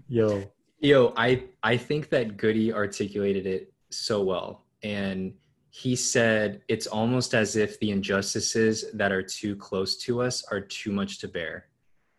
yo. 0.08 0.50
Yo 0.80 1.14
i 1.16 1.44
i 1.62 1.76
think 1.76 2.10
that 2.10 2.36
goody 2.36 2.72
articulated 2.72 3.46
it 3.46 3.72
so 3.90 4.22
well. 4.22 4.64
And 4.82 5.34
he 5.74 5.96
said 5.96 6.60
it's 6.68 6.86
almost 6.86 7.32
as 7.34 7.56
if 7.56 7.80
the 7.80 7.90
injustices 7.90 8.84
that 8.92 9.10
are 9.10 9.22
too 9.22 9.56
close 9.56 9.96
to 9.96 10.20
us 10.20 10.44
are 10.50 10.60
too 10.60 10.92
much 10.92 11.18
to 11.18 11.26
bear. 11.26 11.64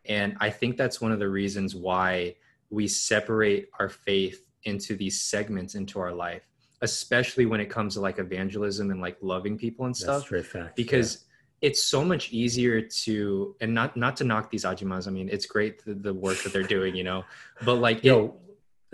And 0.06 0.36
I 0.40 0.50
think 0.50 0.76
that's 0.76 1.00
one 1.00 1.12
of 1.12 1.20
the 1.20 1.30
reasons 1.30 1.76
why 1.76 2.36
we 2.72 2.88
separate 2.88 3.70
our 3.80 3.90
faith 3.90 4.48
into 4.64 4.96
these 4.96 5.22
segments 5.22 5.76
into 5.76 6.00
our 6.00 6.12
life, 6.12 6.42
especially 6.82 7.46
when 7.46 7.60
it 7.62 7.70
comes 7.70 7.94
to 7.94 8.02
like 8.02 8.18
evangelism 8.18 8.90
and 8.90 9.00
like 9.00 9.18
loving 9.22 9.56
people 9.56 9.86
and 9.86 9.96
stuff. 9.96 10.28
Fact, 10.28 10.76
because 10.76 11.26
yeah. 11.62 11.68
it's 11.70 11.84
so 11.84 12.04
much 12.04 12.32
easier 12.32 12.82
to 12.82 13.56
and 13.62 13.72
not 13.72 13.96
not 13.96 14.18
to 14.18 14.24
knock 14.24 14.50
these 14.50 14.66
ajimas 14.66 15.08
I 15.08 15.12
mean, 15.12 15.30
it's 15.32 15.46
great 15.46 15.86
the, 15.86 15.94
the 15.94 16.14
work 16.14 16.42
that 16.42 16.54
they're 16.54 16.64
doing, 16.64 16.96
you 16.96 17.04
know. 17.04 17.24
But 17.64 17.76
like 17.76 18.04
yo, 18.04 18.26
it, 18.26 18.34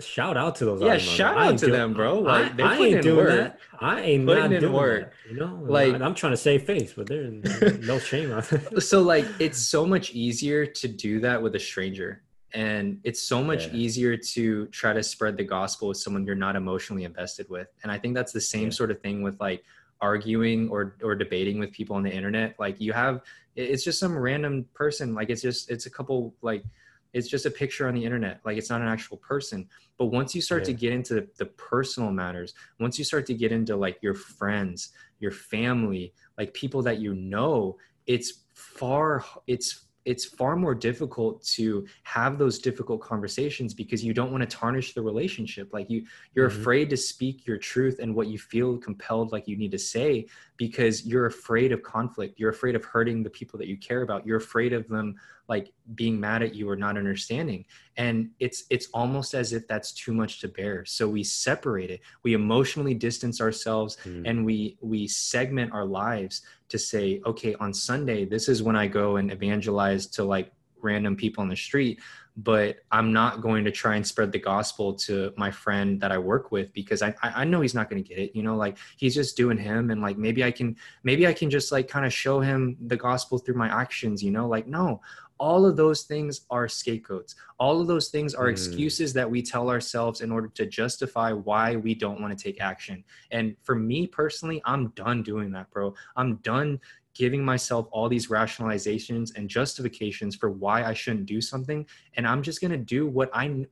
shout 0.00 0.36
out 0.36 0.56
to 0.56 0.64
those. 0.64 0.82
Yeah, 0.82 0.98
shout 0.98 1.36
out 1.36 1.58
to 1.58 1.70
them, 1.70 1.94
bro. 1.94 2.20
Like 2.20 2.56
they 2.56 2.62
I 2.62 2.76
ain't 2.76 3.02
doing 3.02 3.16
work. 3.16 3.28
that. 3.28 3.58
I 3.80 4.00
ain't 4.00 4.26
putting 4.26 4.42
not 4.42 4.52
in 4.52 4.60
doing 4.60 4.72
work. 4.72 5.12
That, 5.24 5.32
you 5.32 5.38
know, 5.38 5.60
like 5.62 5.94
I'm 6.00 6.14
trying 6.14 6.32
to 6.32 6.36
save 6.36 6.64
face, 6.64 6.92
but 6.92 7.06
there's 7.06 7.78
no 7.86 7.98
shame 7.98 8.32
on 8.32 8.44
it. 8.50 8.82
so 8.82 9.02
like, 9.02 9.26
it's 9.38 9.58
so 9.58 9.86
much 9.86 10.12
easier 10.12 10.66
to 10.66 10.88
do 10.88 11.20
that 11.20 11.42
with 11.42 11.54
a 11.54 11.60
stranger, 11.60 12.22
and 12.52 13.00
it's 13.04 13.22
so 13.22 13.42
much 13.42 13.68
yeah. 13.68 13.74
easier 13.74 14.16
to 14.16 14.66
try 14.68 14.92
to 14.92 15.02
spread 15.02 15.36
the 15.36 15.44
gospel 15.44 15.88
with 15.88 15.98
someone 15.98 16.24
you're 16.24 16.34
not 16.34 16.56
emotionally 16.56 17.04
invested 17.04 17.48
with. 17.48 17.68
And 17.82 17.92
I 17.92 17.98
think 17.98 18.14
that's 18.14 18.32
the 18.32 18.40
same 18.40 18.64
yeah. 18.64 18.70
sort 18.70 18.90
of 18.90 19.00
thing 19.00 19.22
with 19.22 19.38
like 19.40 19.64
arguing 20.00 20.68
or 20.70 20.96
or 21.02 21.14
debating 21.14 21.58
with 21.58 21.72
people 21.72 21.94
on 21.94 22.02
the 22.02 22.10
internet 22.10 22.54
like 22.58 22.80
you 22.80 22.92
have 22.92 23.20
it's 23.56 23.84
just 23.84 23.98
some 23.98 24.16
random 24.16 24.64
person 24.74 25.14
like 25.14 25.28
it's 25.28 25.42
just 25.42 25.70
it's 25.70 25.86
a 25.86 25.90
couple 25.90 26.34
like 26.42 26.64
it's 27.12 27.28
just 27.28 27.46
a 27.46 27.50
picture 27.50 27.88
on 27.88 27.94
the 27.94 28.04
internet 28.04 28.40
like 28.44 28.56
it's 28.56 28.70
not 28.70 28.80
an 28.80 28.88
actual 28.88 29.16
person 29.16 29.68
but 29.98 30.06
once 30.06 30.34
you 30.34 30.40
start 30.40 30.62
yeah. 30.62 30.66
to 30.66 30.72
get 30.72 30.92
into 30.92 31.14
the, 31.14 31.28
the 31.38 31.46
personal 31.46 32.10
matters 32.10 32.54
once 32.78 32.98
you 32.98 33.04
start 33.04 33.26
to 33.26 33.34
get 33.34 33.52
into 33.52 33.76
like 33.76 33.98
your 34.02 34.14
friends 34.14 34.90
your 35.18 35.32
family 35.32 36.12
like 36.38 36.52
people 36.54 36.82
that 36.82 36.98
you 36.98 37.14
know 37.14 37.76
it's 38.06 38.44
far 38.54 39.24
it's 39.46 39.86
it's 40.06 40.24
far 40.24 40.56
more 40.56 40.74
difficult 40.74 41.44
to 41.44 41.86
have 42.04 42.38
those 42.38 42.58
difficult 42.58 43.02
conversations 43.02 43.74
because 43.74 44.02
you 44.02 44.14
don't 44.14 44.32
want 44.32 44.40
to 44.42 44.56
tarnish 44.56 44.94
the 44.94 45.02
relationship 45.02 45.72
like 45.72 45.90
you 45.90 46.04
you're 46.34 46.48
mm-hmm. 46.48 46.60
afraid 46.60 46.88
to 46.88 46.96
speak 46.96 47.46
your 47.46 47.58
truth 47.58 47.98
and 48.00 48.14
what 48.14 48.26
you 48.26 48.38
feel 48.38 48.78
compelled 48.78 49.30
like 49.30 49.46
you 49.46 49.56
need 49.56 49.70
to 49.70 49.78
say 49.78 50.26
because 50.60 51.06
you're 51.06 51.24
afraid 51.24 51.72
of 51.72 51.82
conflict. 51.82 52.38
You're 52.38 52.50
afraid 52.50 52.76
of 52.76 52.84
hurting 52.84 53.22
the 53.22 53.30
people 53.30 53.58
that 53.58 53.66
you 53.66 53.78
care 53.78 54.02
about. 54.02 54.26
You're 54.26 54.36
afraid 54.36 54.74
of 54.74 54.86
them 54.88 55.14
like 55.48 55.72
being 55.94 56.20
mad 56.20 56.42
at 56.42 56.54
you 56.54 56.68
or 56.68 56.76
not 56.76 56.98
understanding. 56.98 57.64
And 57.96 58.28
it's 58.40 58.64
it's 58.68 58.88
almost 58.92 59.32
as 59.32 59.54
if 59.54 59.66
that's 59.66 59.90
too 59.92 60.12
much 60.12 60.38
to 60.42 60.48
bear. 60.48 60.84
So 60.84 61.08
we 61.08 61.24
separate 61.24 61.88
it. 61.88 62.00
We 62.24 62.34
emotionally 62.34 62.92
distance 62.92 63.40
ourselves 63.40 63.96
mm. 64.04 64.28
and 64.28 64.44
we 64.44 64.76
we 64.82 65.08
segment 65.08 65.72
our 65.72 65.86
lives 65.86 66.42
to 66.68 66.78
say 66.78 67.20
okay 67.26 67.54
on 67.56 67.74
sunday 67.74 68.24
this 68.24 68.48
is 68.48 68.62
when 68.62 68.76
i 68.76 68.86
go 68.86 69.16
and 69.16 69.32
evangelize 69.32 70.06
to 70.06 70.22
like 70.22 70.52
random 70.82 71.16
people 71.16 71.42
on 71.42 71.48
the 71.48 71.56
street 71.56 72.00
but 72.36 72.76
i'm 72.92 73.12
not 73.12 73.40
going 73.40 73.64
to 73.64 73.70
try 73.70 73.96
and 73.96 74.06
spread 74.06 74.30
the 74.32 74.38
gospel 74.38 74.94
to 74.94 75.32
my 75.36 75.50
friend 75.50 76.00
that 76.00 76.12
i 76.12 76.18
work 76.18 76.52
with 76.52 76.72
because 76.72 77.02
i 77.02 77.14
i 77.22 77.44
know 77.44 77.60
he's 77.60 77.74
not 77.74 77.90
going 77.90 78.02
to 78.02 78.08
get 78.08 78.18
it 78.18 78.34
you 78.34 78.42
know 78.42 78.56
like 78.56 78.78
he's 78.96 79.14
just 79.14 79.36
doing 79.36 79.58
him 79.58 79.90
and 79.90 80.00
like 80.00 80.16
maybe 80.16 80.44
i 80.44 80.50
can 80.50 80.76
maybe 81.02 81.26
i 81.26 81.32
can 81.32 81.50
just 81.50 81.72
like 81.72 81.88
kind 81.88 82.06
of 82.06 82.12
show 82.12 82.40
him 82.40 82.76
the 82.86 82.96
gospel 82.96 83.38
through 83.38 83.56
my 83.56 83.68
actions 83.68 84.22
you 84.22 84.30
know 84.30 84.46
like 84.46 84.66
no 84.66 85.00
all 85.40 85.64
of 85.64 85.74
those 85.74 86.02
things 86.02 86.42
are 86.50 86.68
scapegoats. 86.68 87.34
All 87.58 87.80
of 87.80 87.86
those 87.86 88.08
things 88.08 88.34
are 88.34 88.46
mm. 88.46 88.50
excuses 88.50 89.14
that 89.14 89.28
we 89.28 89.40
tell 89.40 89.70
ourselves 89.70 90.20
in 90.20 90.30
order 90.30 90.48
to 90.48 90.66
justify 90.66 91.32
why 91.32 91.76
we 91.76 91.94
don't 91.94 92.20
want 92.20 92.36
to 92.36 92.44
take 92.44 92.60
action. 92.60 93.02
And 93.30 93.56
for 93.62 93.74
me 93.74 94.06
personally 94.06 94.60
i'm 94.66 94.88
done 94.88 95.22
doing 95.22 95.50
that 95.52 95.70
bro. 95.70 95.94
I'm 96.14 96.36
done 96.36 96.78
giving 97.14 97.44
myself 97.44 97.88
all 97.90 98.08
these 98.08 98.28
rationalizations 98.28 99.34
and 99.36 99.48
justifications 99.48 100.36
for 100.36 100.50
why 100.50 100.84
i 100.84 100.92
shouldn't 100.92 101.26
do 101.26 101.40
something 101.40 101.86
and 102.14 102.26
i'm 102.26 102.42
just 102.42 102.60
going 102.60 102.70
to 102.70 102.76
do 102.76 103.06
what 103.06 103.30
i 103.34 103.64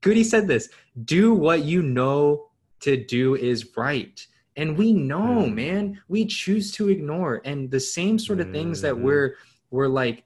goody 0.00 0.24
said 0.24 0.46
this 0.46 0.68
do 1.04 1.34
what 1.34 1.64
you 1.64 1.82
know 1.82 2.48
to 2.80 2.96
do 2.96 3.34
is 3.34 3.76
right 3.76 4.26
and 4.56 4.76
we 4.76 4.92
know 4.92 5.44
mm. 5.46 5.54
man 5.54 6.00
we 6.08 6.24
choose 6.24 6.72
to 6.72 6.88
ignore 6.88 7.40
and 7.44 7.70
the 7.70 7.80
same 7.80 8.18
sort 8.18 8.40
of 8.40 8.50
things 8.52 8.80
that 8.80 8.94
mm-hmm. 8.94 9.04
we're 9.04 9.34
we're 9.70 9.88
like 9.88 10.24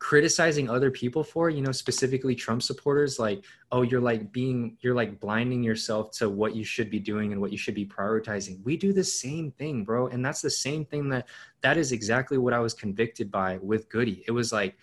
criticizing 0.00 0.70
other 0.70 0.90
people 0.90 1.22
for 1.22 1.50
you 1.50 1.60
know 1.60 1.70
specifically 1.70 2.34
trump 2.34 2.62
supporters 2.62 3.18
like 3.18 3.44
oh 3.70 3.82
you're 3.82 4.00
like 4.00 4.32
being 4.32 4.74
you're 4.80 4.94
like 4.94 5.20
blinding 5.20 5.62
yourself 5.62 6.10
to 6.10 6.28
what 6.30 6.56
you 6.56 6.64
should 6.64 6.90
be 6.90 6.98
doing 6.98 7.32
and 7.32 7.40
what 7.40 7.52
you 7.52 7.58
should 7.58 7.74
be 7.74 7.84
prioritizing. 7.84 8.64
We 8.64 8.78
do 8.78 8.94
the 8.94 9.04
same 9.04 9.50
thing 9.52 9.84
bro. 9.84 10.06
And 10.08 10.24
that's 10.24 10.40
the 10.40 10.50
same 10.50 10.86
thing 10.86 11.10
that 11.10 11.28
that 11.60 11.76
is 11.76 11.92
exactly 11.92 12.38
what 12.38 12.54
i 12.54 12.58
was 12.58 12.72
convicted 12.72 13.30
by 13.30 13.58
with 13.58 13.90
goody. 13.90 14.24
It 14.26 14.32
was 14.32 14.52
like 14.52 14.74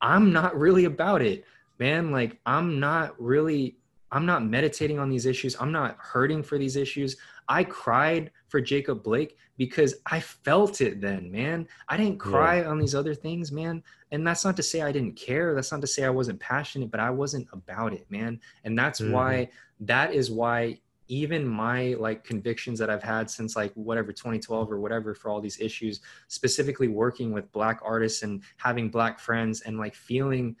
i'm 0.00 0.32
not 0.32 0.56
really 0.56 0.84
about 0.86 1.22
it 1.22 1.44
man. 1.78 2.12
Like 2.12 2.38
i'm 2.46 2.78
not 2.78 3.20
really 3.20 3.76
i'm 4.12 4.24
not 4.24 4.44
meditating 4.44 4.98
on 4.98 5.08
these 5.10 5.26
issues 5.26 5.56
i'm 5.60 5.72
not 5.72 5.96
hurting 5.98 6.42
for 6.42 6.58
these 6.58 6.76
issues 6.76 7.16
i 7.48 7.64
cried 7.64 8.30
for 8.48 8.60
jacob 8.60 9.02
blake 9.02 9.36
because 9.56 9.96
i 10.06 10.20
felt 10.20 10.80
it 10.80 11.00
then 11.00 11.30
man 11.30 11.66
i 11.88 11.96
didn't 11.96 12.18
cry 12.18 12.60
yeah. 12.60 12.68
on 12.68 12.78
these 12.78 12.94
other 12.94 13.14
things 13.14 13.50
man 13.50 13.82
and 14.12 14.26
that's 14.26 14.44
not 14.44 14.56
to 14.58 14.62
say 14.62 14.82
I 14.82 14.92
didn't 14.92 15.16
care. 15.16 15.54
That's 15.54 15.72
not 15.72 15.80
to 15.80 15.86
say 15.86 16.04
I 16.04 16.10
wasn't 16.10 16.38
passionate, 16.38 16.90
but 16.90 17.00
I 17.00 17.08
wasn't 17.08 17.48
about 17.50 17.94
it, 17.94 18.06
man. 18.10 18.38
And 18.62 18.78
that's 18.78 19.00
mm-hmm. 19.00 19.12
why 19.12 19.48
that 19.80 20.12
is 20.12 20.30
why 20.30 20.78
even 21.08 21.46
my 21.46 21.94
like 21.98 22.22
convictions 22.22 22.78
that 22.78 22.90
I've 22.90 23.02
had 23.02 23.28
since 23.30 23.56
like 23.56 23.72
whatever 23.72 24.12
2012 24.12 24.70
or 24.70 24.78
whatever 24.80 25.14
for 25.14 25.30
all 25.30 25.40
these 25.40 25.60
issues, 25.60 26.00
specifically 26.28 26.88
working 26.88 27.32
with 27.32 27.50
black 27.52 27.80
artists 27.82 28.22
and 28.22 28.42
having 28.58 28.90
black 28.90 29.18
friends 29.18 29.62
and 29.62 29.78
like 29.78 29.94
feeling 29.94 30.56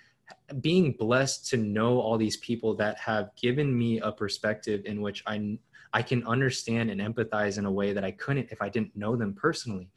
being 0.60 0.92
blessed 0.92 1.48
to 1.50 1.56
know 1.56 2.00
all 2.00 2.18
these 2.18 2.36
people 2.38 2.74
that 2.76 2.98
have 2.98 3.30
given 3.36 3.76
me 3.76 4.00
a 4.00 4.12
perspective 4.12 4.82
in 4.84 5.00
which 5.00 5.22
I 5.26 5.58
I 5.92 6.02
can 6.02 6.26
understand 6.26 6.90
and 6.90 7.00
empathize 7.00 7.58
in 7.58 7.66
a 7.66 7.70
way 7.70 7.92
that 7.92 8.04
I 8.04 8.12
couldn't 8.12 8.48
if 8.50 8.62
I 8.62 8.68
didn't 8.68 8.96
know 8.96 9.16
them 9.16 9.34
personally. 9.34 9.90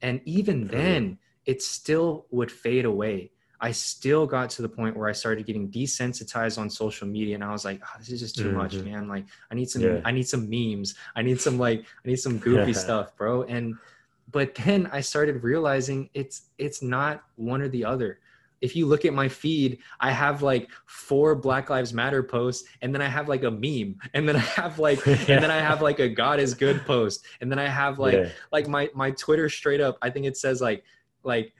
And 0.00 0.20
even 0.24 0.66
then, 0.66 1.18
it 1.46 1.62
still 1.62 2.26
would 2.30 2.50
fade 2.50 2.84
away. 2.84 3.30
I 3.60 3.70
still 3.70 4.26
got 4.26 4.50
to 4.50 4.62
the 4.62 4.68
point 4.68 4.96
where 4.96 5.08
I 5.08 5.12
started 5.12 5.46
getting 5.46 5.70
desensitized 5.70 6.58
on 6.58 6.68
social 6.68 7.06
media 7.06 7.36
and 7.36 7.44
I 7.44 7.52
was 7.52 7.64
like, 7.64 7.80
oh, 7.84 7.98
this 7.98 8.10
is 8.10 8.18
just 8.18 8.34
too 8.34 8.48
mm-hmm. 8.48 8.56
much, 8.56 8.74
man. 8.74 9.06
Like 9.08 9.26
I 9.50 9.54
need 9.54 9.70
some 9.70 9.82
yeah. 9.82 10.00
I 10.04 10.10
need 10.10 10.26
some 10.26 10.50
memes. 10.50 10.96
I 11.14 11.22
need 11.22 11.40
some 11.40 11.58
like 11.58 11.84
I 12.04 12.08
need 12.08 12.16
some 12.16 12.38
goofy 12.38 12.72
stuff, 12.84 13.16
bro. 13.16 13.44
And 13.44 13.76
but 14.32 14.54
then 14.56 14.88
I 14.92 15.00
started 15.00 15.44
realizing 15.44 16.10
it's 16.12 16.42
it's 16.58 16.82
not 16.82 17.22
one 17.36 17.62
or 17.62 17.68
the 17.68 17.84
other. 17.84 18.18
If 18.62 18.74
you 18.74 18.86
look 18.86 19.04
at 19.04 19.12
my 19.12 19.28
feed, 19.28 19.78
I 20.00 20.10
have 20.10 20.42
like 20.42 20.70
four 20.86 21.34
Black 21.34 21.68
Lives 21.68 21.92
Matter 21.92 22.22
posts, 22.22 22.66
and 22.80 22.94
then 22.94 23.02
I 23.02 23.08
have 23.08 23.28
like 23.28 23.42
a 23.42 23.50
meme, 23.50 23.98
and 24.14 24.26
then 24.26 24.36
I 24.36 24.40
have 24.40 24.78
like, 24.78 25.04
yeah. 25.04 25.12
and 25.28 25.44
then 25.44 25.50
I 25.50 25.58
have 25.58 25.82
like 25.82 25.98
a 25.98 26.08
God 26.08 26.40
is 26.40 26.54
good 26.54 26.84
post, 26.86 27.24
and 27.40 27.50
then 27.50 27.58
I 27.58 27.68
have 27.68 27.98
like, 27.98 28.14
yeah. 28.14 28.28
like 28.50 28.68
my 28.68 28.88
my 28.94 29.10
Twitter 29.10 29.48
straight 29.48 29.80
up. 29.80 29.98
I 30.00 30.08
think 30.08 30.24
it 30.26 30.36
says 30.36 30.60
like 30.60 30.84
like 31.24 31.52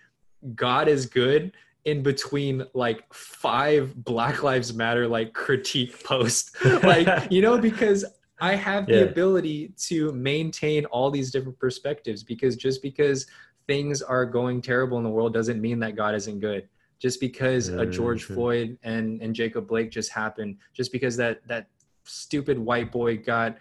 God 0.54 0.88
is 0.88 1.06
good 1.06 1.52
in 1.84 2.02
between 2.02 2.64
like 2.74 3.12
five 3.12 3.94
Black 4.04 4.42
Lives 4.42 4.72
Matter 4.72 5.08
like 5.08 5.32
critique 5.32 6.02
posts. 6.04 6.52
like, 6.82 7.30
you 7.30 7.42
know, 7.42 7.58
because 7.58 8.04
I 8.40 8.54
have 8.54 8.86
the 8.86 8.98
yeah. 8.98 9.02
ability 9.02 9.72
to 9.88 10.12
maintain 10.12 10.84
all 10.86 11.10
these 11.10 11.30
different 11.30 11.58
perspectives 11.58 12.22
because 12.22 12.56
just 12.56 12.82
because 12.82 13.26
things 13.66 14.02
are 14.02 14.26
going 14.26 14.60
terrible 14.60 14.98
in 14.98 15.04
the 15.04 15.10
world 15.10 15.32
doesn't 15.32 15.60
mean 15.60 15.78
that 15.80 15.96
God 15.96 16.14
isn't 16.14 16.40
good. 16.40 16.68
Just 17.02 17.18
because 17.18 17.68
a 17.68 17.84
George 17.84 18.22
Floyd 18.22 18.78
and, 18.84 19.20
and 19.20 19.34
Jacob 19.34 19.66
Blake 19.66 19.90
just 19.90 20.12
happened, 20.12 20.56
just 20.72 20.92
because 20.92 21.16
that 21.16 21.44
that 21.48 21.66
stupid 22.04 22.58
white 22.58 22.92
boy 22.92 23.16
got 23.16 23.58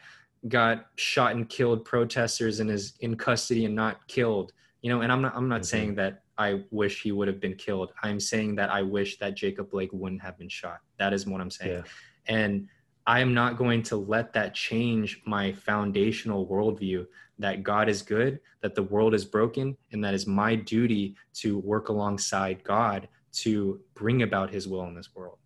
got 0.47 0.87
shot 0.95 1.33
and 1.35 1.49
killed 1.49 1.85
protesters 1.85 2.59
and 2.59 2.69
is 2.69 2.93
in 3.01 3.15
custody 3.15 3.65
and 3.65 3.75
not 3.75 4.07
killed 4.07 4.51
you 4.81 4.89
know 4.89 5.01
and 5.01 5.11
i'm 5.11 5.21
not 5.21 5.35
i'm 5.35 5.47
not 5.47 5.61
mm-hmm. 5.61 5.65
saying 5.65 5.95
that 5.95 6.23
i 6.37 6.61
wish 6.71 7.03
he 7.03 7.11
would 7.11 7.27
have 7.27 7.39
been 7.39 7.53
killed 7.53 7.91
i'm 8.01 8.19
saying 8.19 8.55
that 8.55 8.69
i 8.71 8.81
wish 8.81 9.19
that 9.19 9.35
jacob 9.35 9.69
blake 9.69 9.91
wouldn't 9.93 10.21
have 10.21 10.37
been 10.37 10.49
shot 10.49 10.79
that 10.97 11.13
is 11.13 11.27
what 11.27 11.41
i'm 11.41 11.51
saying 11.51 11.71
yeah. 11.71 11.83
and 12.25 12.67
i 13.05 13.19
am 13.19 13.33
not 13.33 13.57
going 13.57 13.83
to 13.83 13.95
let 13.95 14.33
that 14.33 14.55
change 14.55 15.21
my 15.25 15.51
foundational 15.53 16.47
worldview 16.47 17.05
that 17.37 17.61
god 17.61 17.87
is 17.87 18.01
good 18.01 18.39
that 18.61 18.73
the 18.73 18.83
world 18.83 19.13
is 19.13 19.25
broken 19.25 19.77
and 19.91 20.03
that 20.03 20.15
is 20.15 20.25
my 20.25 20.55
duty 20.55 21.15
to 21.33 21.59
work 21.59 21.89
alongside 21.89 22.63
god 22.63 23.07
to 23.31 23.79
bring 23.93 24.21
about 24.21 24.49
his 24.49 24.67
will 24.67 24.83
in 24.83 24.95
this 24.95 25.15
world 25.15 25.37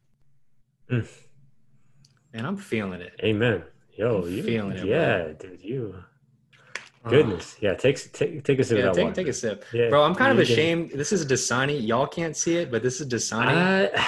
mm. 0.90 1.08
and 2.34 2.48
i'm 2.48 2.58
feeling 2.58 3.02
it 3.02 3.14
amen 3.24 3.64
yo 3.96 4.24
I'm 4.24 4.32
you 4.32 4.44
feeling 4.44 4.78
it 4.78 4.86
yeah 4.86 5.24
bro. 5.24 5.34
dude 5.34 5.62
you 5.62 5.96
Goodness, 7.08 7.56
yeah. 7.60 7.76
Take 7.76 8.12
take 8.14 8.44
take 8.44 8.58
a 8.58 8.64
sip. 8.64 8.80
Yeah, 8.80 8.92
take, 8.92 9.14
take 9.14 9.28
a 9.28 9.34
sip, 9.34 9.64
yeah. 9.72 9.90
bro. 9.90 10.04
I'm 10.04 10.16
kind 10.16 10.32
of 10.32 10.40
ashamed. 10.40 10.90
This 10.90 11.12
is 11.12 11.22
a 11.22 11.26
Dasani. 11.26 11.86
Y'all 11.86 12.08
can't 12.08 12.36
see 12.36 12.58
it, 12.58 12.72
but 12.72 12.82
this 12.82 13.00
is 13.00 13.08
Dasani. 13.08 13.94
Uh, 13.96 14.04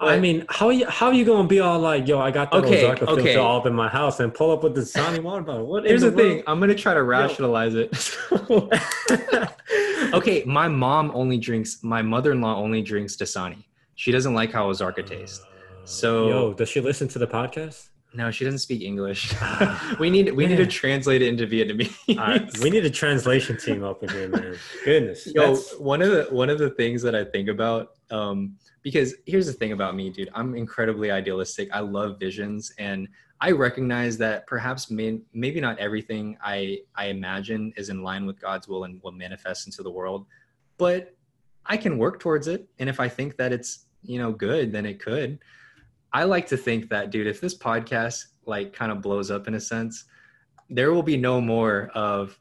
I 0.00 0.18
mean, 0.18 0.44
how 0.48 0.66
are 0.66 0.72
you 0.72 0.86
how 0.86 1.06
are 1.06 1.14
you 1.14 1.24
gonna 1.24 1.48
be 1.48 1.60
all 1.60 1.78
like, 1.78 2.06
yo, 2.06 2.20
I 2.20 2.30
got 2.30 2.50
the 2.50 2.58
okay, 2.58 2.84
Ozarka 2.84 3.02
okay. 3.02 3.22
filter 3.24 3.40
all 3.40 3.58
up 3.58 3.66
in 3.66 3.74
my 3.74 3.88
house 3.88 4.20
and 4.20 4.32
pull 4.32 4.52
up 4.52 4.62
with 4.62 4.74
the 4.74 4.82
Dasani 4.82 5.22
water 5.22 5.42
bottle? 5.42 5.66
What? 5.66 5.84
Here's 5.84 6.02
the, 6.02 6.10
the 6.10 6.16
thing. 6.16 6.42
I'm 6.46 6.60
gonna 6.60 6.74
try 6.74 6.94
to 6.94 7.02
rationalize 7.02 7.74
yo. 7.74 7.88
it. 7.90 9.50
okay, 10.12 10.44
my 10.44 10.68
mom 10.68 11.10
only 11.14 11.38
drinks. 11.38 11.82
My 11.82 12.02
mother-in-law 12.02 12.56
only 12.56 12.82
drinks 12.82 13.16
Dasani. 13.16 13.64
She 13.94 14.12
doesn't 14.12 14.34
like 14.34 14.52
how 14.52 14.70
Ozarka 14.70 15.06
tastes. 15.06 15.44
So, 15.84 16.28
yo, 16.28 16.54
does 16.54 16.68
she 16.68 16.80
listen 16.80 17.08
to 17.08 17.18
the 17.18 17.26
podcast? 17.26 17.88
No, 18.14 18.30
she 18.30 18.44
doesn't 18.44 18.60
speak 18.60 18.82
English. 18.82 19.34
we 19.98 20.08
need 20.08 20.32
we 20.34 20.46
need 20.46 20.56
to 20.56 20.66
translate 20.66 21.20
it 21.20 21.28
into 21.28 21.46
Vietnamese. 21.46 22.62
we 22.62 22.70
need 22.70 22.84
a 22.84 22.90
translation 22.90 23.58
team 23.58 23.84
up 23.84 24.02
in 24.02 24.08
here, 24.08 24.28
man. 24.28 24.56
Goodness. 24.84 25.28
Yo, 25.34 25.56
one 25.78 26.00
of 26.00 26.10
the 26.10 26.26
one 26.30 26.48
of 26.48 26.58
the 26.58 26.70
things 26.70 27.02
that 27.02 27.14
I 27.14 27.24
think 27.24 27.48
about, 27.48 27.90
um, 28.10 28.56
because 28.82 29.14
here's 29.26 29.46
the 29.46 29.52
thing 29.52 29.72
about 29.72 29.94
me, 29.94 30.10
dude. 30.10 30.30
I'm 30.34 30.54
incredibly 30.54 31.10
idealistic. 31.10 31.68
I 31.72 31.80
love 31.80 32.18
visions, 32.18 32.72
and 32.78 33.08
I 33.40 33.52
recognize 33.52 34.18
that 34.18 34.46
perhaps 34.46 34.90
may, 34.90 35.20
maybe 35.32 35.60
not 35.60 35.78
everything 35.78 36.36
I 36.42 36.80
I 36.94 37.06
imagine 37.06 37.72
is 37.76 37.88
in 37.88 38.02
line 38.02 38.26
with 38.26 38.40
God's 38.40 38.66
will 38.66 38.84
and 38.84 39.00
will 39.02 39.12
manifest 39.12 39.66
into 39.66 39.82
the 39.82 39.90
world, 39.90 40.26
but 40.76 41.14
I 41.66 41.76
can 41.76 41.98
work 41.98 42.18
towards 42.18 42.48
it. 42.48 42.68
And 42.78 42.88
if 42.88 42.98
I 42.98 43.08
think 43.08 43.36
that 43.36 43.52
it's 43.52 43.86
you 44.02 44.18
know 44.18 44.32
good, 44.32 44.72
then 44.72 44.86
it 44.86 45.00
could. 45.00 45.38
I 46.12 46.24
like 46.24 46.46
to 46.48 46.56
think 46.56 46.88
that, 46.88 47.10
dude, 47.10 47.26
if 47.26 47.40
this 47.40 47.56
podcast 47.56 48.24
like 48.46 48.72
kind 48.72 48.90
of 48.90 49.02
blows 49.02 49.30
up 49.30 49.46
in 49.46 49.54
a 49.54 49.60
sense, 49.60 50.04
there 50.70 50.92
will 50.92 51.02
be 51.02 51.16
no 51.16 51.40
more 51.40 51.90
of 51.94 52.38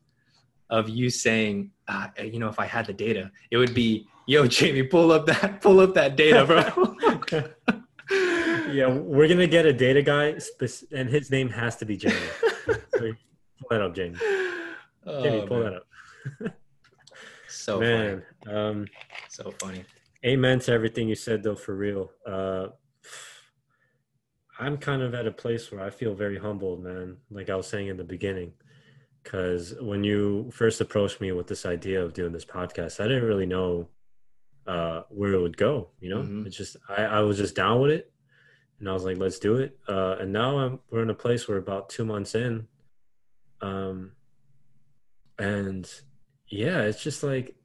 of 0.70 0.90
you 0.90 1.10
saying, 1.10 1.72
uh, 1.88 2.08
you 2.22 2.40
know, 2.40 2.50
if 2.50 2.60
I 2.60 2.66
had 2.66 2.86
the 2.86 2.94
data, 2.94 3.32
it 3.52 3.58
would 3.58 3.74
be, 3.74 4.08
yo, 4.26 4.48
Jamie, 4.58 4.84
pull 4.84 5.12
up 5.12 5.26
that, 5.28 5.62
pull 5.62 5.80
up 5.80 5.94
that 5.94 6.16
data, 6.16 6.46
bro. 6.46 6.96
yeah, 8.72 8.88
we're 8.88 9.28
gonna 9.28 9.48
get 9.48 9.66
a 9.66 9.74
data 9.74 10.02
guy, 10.02 10.38
and 10.92 11.10
his 11.10 11.32
name 11.32 11.50
has 11.50 11.76
to 11.78 11.86
be 11.86 11.98
Jamie. 11.98 12.16
pull 12.92 13.14
that 13.70 13.82
up, 13.82 13.96
Jamie. 13.96 14.18
Oh, 15.06 15.24
Jamie, 15.24 15.48
pull 15.48 15.64
man. 15.64 15.74
that 16.42 16.48
up. 16.48 16.54
so 17.48 17.80
man, 17.80 18.24
funny. 18.46 18.58
um, 18.58 18.88
so 19.30 19.52
funny. 19.60 19.84
Amen 20.26 20.60
to 20.60 20.72
everything 20.72 21.08
you 21.08 21.16
said, 21.16 21.44
though. 21.44 21.56
For 21.56 21.76
real, 21.76 22.12
uh, 22.26 22.68
I'm 24.60 24.78
kind 24.78 25.02
of 25.02 25.14
at 25.14 25.28
a 25.28 25.32
place 25.32 25.72
where 25.72 25.82
I 25.82 25.90
feel 25.90 26.14
very 26.14 26.38
humbled, 26.38 26.84
man. 26.84 27.18
Like 27.30 27.50
I 27.50 27.56
was 27.56 27.68
saying 27.68 27.88
in 27.88 27.98
the 27.98 28.04
beginning, 28.04 28.54
because 29.24 29.76
when 29.80 30.04
you 30.04 30.50
first 30.52 30.82
approached 30.82 31.22
me 31.22 31.32
with 31.32 31.48
this 31.48 31.66
idea 31.66 32.04
of 32.04 32.14
doing 32.14 32.32
this 32.32 32.46
podcast, 32.46 33.00
I 33.00 33.08
didn't 33.08 33.26
really 33.26 33.46
know 33.46 33.90
uh, 34.66 35.04
where 35.10 35.34
it 35.34 35.42
would 35.42 35.58
go. 35.58 35.90
You 36.00 36.10
know, 36.10 36.22
mm-hmm. 36.22 36.48
it's 36.48 36.58
just 36.58 36.78
I, 36.90 37.04
I 37.04 37.20
was 37.22 37.38
just 37.38 37.56
down 37.56 37.82
with 37.82 37.92
it, 37.92 38.12
and 38.80 38.90
I 38.90 38.94
was 38.94 39.04
like, 39.04 39.18
let's 39.18 39.40
do 39.40 39.56
it. 39.56 39.78
Uh, 39.88 40.18
and 40.20 40.32
now 40.32 40.60
I'm 40.60 40.80
we're 40.92 41.04
in 41.04 41.10
a 41.10 41.16
place 41.16 41.48
where 41.48 41.58
about 41.58 41.90
two 41.90 42.06
months 42.06 42.36
in, 42.36 42.68
um, 43.62 44.12
and 45.40 45.90
yeah, 46.50 46.82
it's 46.82 47.04
just 47.04 47.24
like 47.24 47.56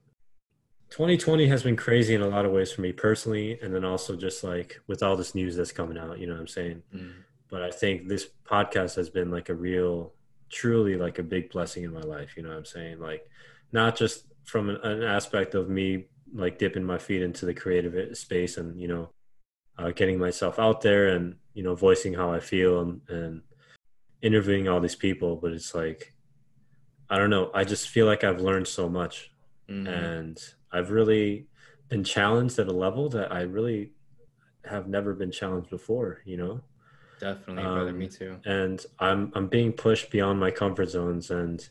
2020 0.91 1.47
has 1.47 1.63
been 1.63 1.77
crazy 1.77 2.15
in 2.15 2.21
a 2.21 2.29
lot 2.29 2.45
of 2.45 2.53
ways 2.53 2.71
for 2.71 2.83
me 2.83 2.93
personally, 2.93 3.59
and 3.63 3.75
then 3.75 3.85
also 3.85 4.17
just 4.17 4.45
like 4.45 4.81
with 4.87 5.03
all 5.03 5.17
this 5.17 5.35
news 5.35 5.57
that's 5.57 5.73
coming 5.73 5.99
out, 5.99 6.19
you 6.19 6.27
know 6.27 6.35
what 6.35 6.41
I'm 6.41 6.47
saying? 6.47 6.83
Mm. 6.95 7.13
But 7.51 7.63
I 7.63 7.71
think 7.71 8.09
this 8.09 8.29
podcast 8.45 8.97
has 8.97 9.09
been 9.09 9.31
like 9.31 9.49
a 9.49 9.55
real, 9.55 10.13
truly 10.51 10.97
like 10.97 11.19
a 11.19 11.23
big 11.23 11.51
blessing 11.51 11.85
in 11.85 11.93
my 11.93 12.01
life, 12.01 12.37
you 12.37 12.43
know 12.43 12.51
what 12.51 12.59
I'm 12.59 12.65
saying? 12.65 13.01
Like, 13.01 13.27
not 13.73 13.97
just 13.97 14.27
from 14.45 14.69
an, 14.69 14.77
an 14.83 15.03
aspect 15.03 15.55
of 15.55 15.69
me 15.69 16.07
like 16.35 16.59
dipping 16.59 16.85
my 16.85 16.99
feet 16.99 17.23
into 17.23 17.47
the 17.47 17.55
creative 17.55 18.17
space 18.17 18.57
and, 18.57 18.81
you 18.81 18.89
know, 18.89 19.11
uh, 19.79 19.91
getting 19.91 20.19
myself 20.19 20.59
out 20.59 20.81
there 20.81 21.09
and, 21.09 21.37
you 21.55 21.63
know, 21.63 21.75
voicing 21.75 22.15
how 22.15 22.33
I 22.33 22.41
feel 22.41 22.81
and, 22.81 23.01
and 23.09 23.43
interviewing 24.21 24.69
all 24.69 24.81
these 24.81 24.95
people, 24.95 25.37
but 25.37 25.53
it's 25.53 25.75
like, 25.75 26.15
I 27.11 27.19
don't 27.19 27.31
know. 27.31 27.51
I 27.55 27.65
just 27.65 27.89
feel 27.89 28.07
like 28.07 28.25
I've 28.25 28.41
learned 28.41 28.69
so 28.69 28.89
much. 28.89 29.33
Mm-hmm. 29.69 29.87
And 29.87 30.45
I've 30.73 30.91
really 30.91 31.47
been 31.89 32.05
challenged 32.05 32.59
at 32.59 32.69
a 32.69 32.73
level 32.73 33.09
that 33.11 33.33
I 33.33 33.43
really 33.43 33.93
have 34.65 34.89
never 34.89 35.13
been 35.13 35.31
challenged 35.31 35.71
before, 35.71 36.21
you 36.25 36.37
know? 36.37 36.61
Definitely, 37.21 37.63
um, 37.63 37.75
brother. 37.75 37.93
Me 37.93 38.09
too. 38.09 38.37
And 38.45 38.85
I'm 38.99 39.31
I'm 39.35 39.47
being 39.47 39.73
pushed 39.73 40.11
beyond 40.11 40.41
my 40.41 40.51
comfort 40.51 40.89
zones 40.89 41.31
and 41.31 41.69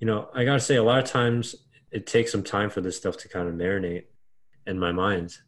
you 0.00 0.06
know, 0.06 0.28
I 0.34 0.44
gotta 0.44 0.60
say 0.60 0.76
a 0.76 0.82
lot 0.82 0.98
of 0.98 1.06
times 1.06 1.54
it 1.90 2.06
takes 2.06 2.32
some 2.32 2.42
time 2.42 2.70
for 2.70 2.80
this 2.80 2.96
stuff 2.96 3.16
to 3.18 3.28
kind 3.28 3.48
of 3.48 3.54
marinate 3.54 4.04
in 4.66 4.78
my 4.78 4.92
mind. 4.92 5.38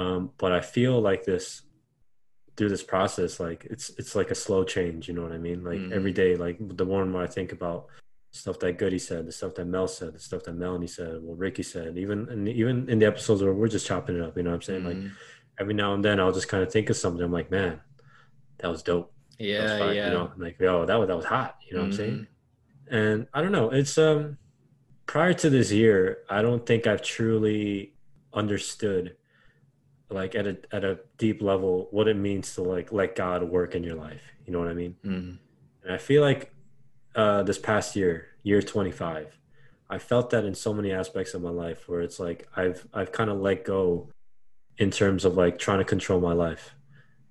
Um, 0.00 0.30
but 0.38 0.50
I 0.52 0.60
feel 0.60 0.98
like 1.00 1.24
this 1.24 1.62
through 2.56 2.70
this 2.70 2.82
process, 2.82 3.38
like 3.38 3.66
it's 3.70 3.90
it's 3.98 4.14
like 4.14 4.30
a 4.30 4.34
slow 4.34 4.64
change, 4.64 5.08
you 5.08 5.14
know 5.14 5.22
what 5.22 5.32
I 5.32 5.38
mean? 5.38 5.62
Like 5.62 5.78
mm-hmm. 5.78 5.92
every 5.92 6.12
day, 6.12 6.36
like 6.36 6.56
the 6.60 6.86
more 6.86 7.02
and 7.02 7.12
more 7.12 7.22
I 7.22 7.26
think 7.26 7.52
about 7.52 7.86
stuff 8.30 8.58
that 8.60 8.78
Goody 8.78 8.98
said, 8.98 9.26
the 9.26 9.32
stuff 9.32 9.54
that 9.56 9.66
Mel 9.66 9.88
said, 9.88 10.14
the 10.14 10.18
stuff 10.18 10.44
that 10.44 10.54
Melanie 10.54 10.86
said, 10.86 11.22
what 11.22 11.36
Ricky 11.38 11.62
said, 11.62 11.98
even 11.98 12.28
and 12.30 12.48
even 12.48 12.88
in 12.88 12.98
the 12.98 13.06
episodes 13.06 13.42
where 13.42 13.52
we're 13.52 13.68
just 13.68 13.86
chopping 13.86 14.16
it 14.16 14.22
up, 14.22 14.36
you 14.36 14.42
know 14.42 14.50
what 14.50 14.56
I'm 14.56 14.62
saying? 14.62 14.82
Mm-hmm. 14.84 15.02
Like 15.02 15.12
every 15.58 15.74
now 15.74 15.92
and 15.92 16.04
then 16.04 16.18
I'll 16.18 16.32
just 16.32 16.48
kind 16.48 16.62
of 16.62 16.72
think 16.72 16.88
of 16.88 16.96
something. 16.96 17.22
I'm 17.22 17.32
like, 17.32 17.50
man, 17.50 17.80
that 18.58 18.70
was 18.70 18.82
dope. 18.82 19.12
Yeah, 19.38 19.86
was 19.86 19.96
yeah. 19.96 20.06
You 20.06 20.14
know, 20.14 20.30
I'm 20.34 20.40
like, 20.40 20.58
yo, 20.58 20.86
that 20.86 20.98
was 20.98 21.08
that 21.08 21.16
was 21.16 21.26
hot. 21.26 21.56
You 21.68 21.76
know 21.76 21.82
mm-hmm. 21.82 21.90
what 21.90 22.00
I'm 22.00 22.04
saying? 22.04 22.26
Mm-hmm. 22.90 22.94
And 22.94 23.26
I 23.34 23.42
don't 23.42 23.52
know. 23.52 23.68
It's 23.70 23.98
um 23.98 24.38
prior 25.04 25.34
to 25.34 25.50
this 25.50 25.70
year, 25.70 26.18
I 26.30 26.40
don't 26.40 26.64
think 26.64 26.86
I've 26.86 27.02
truly 27.02 27.94
understood 28.32 29.16
like 30.10 30.34
at 30.34 30.46
a 30.46 30.58
at 30.72 30.84
a 30.84 30.98
deep 31.18 31.40
level 31.40 31.88
what 31.90 32.08
it 32.08 32.16
means 32.16 32.54
to 32.54 32.62
like 32.62 32.92
let 32.92 33.14
God 33.16 33.42
work 33.44 33.74
in 33.74 33.84
your 33.84 33.94
life. 33.94 34.22
You 34.44 34.52
know 34.52 34.58
what 34.58 34.68
I 34.68 34.74
mean? 34.74 34.96
Mm-hmm. 35.04 35.36
And 35.84 35.92
I 35.92 35.98
feel 35.98 36.22
like 36.22 36.52
uh, 37.14 37.42
this 37.42 37.58
past 37.58 37.96
year, 37.96 38.28
year 38.42 38.62
25, 38.62 39.36
I 39.88 39.98
felt 39.98 40.30
that 40.30 40.44
in 40.44 40.54
so 40.54 40.72
many 40.72 40.92
aspects 40.92 41.34
of 41.34 41.42
my 41.42 41.50
life 41.50 41.88
where 41.88 42.00
it's 42.00 42.20
like 42.20 42.48
I've 42.56 42.86
I've 42.92 43.12
kind 43.12 43.30
of 43.30 43.40
let 43.40 43.64
go 43.64 44.10
in 44.78 44.90
terms 44.90 45.24
of 45.24 45.36
like 45.36 45.58
trying 45.58 45.78
to 45.78 45.84
control 45.84 46.20
my 46.20 46.32
life, 46.32 46.74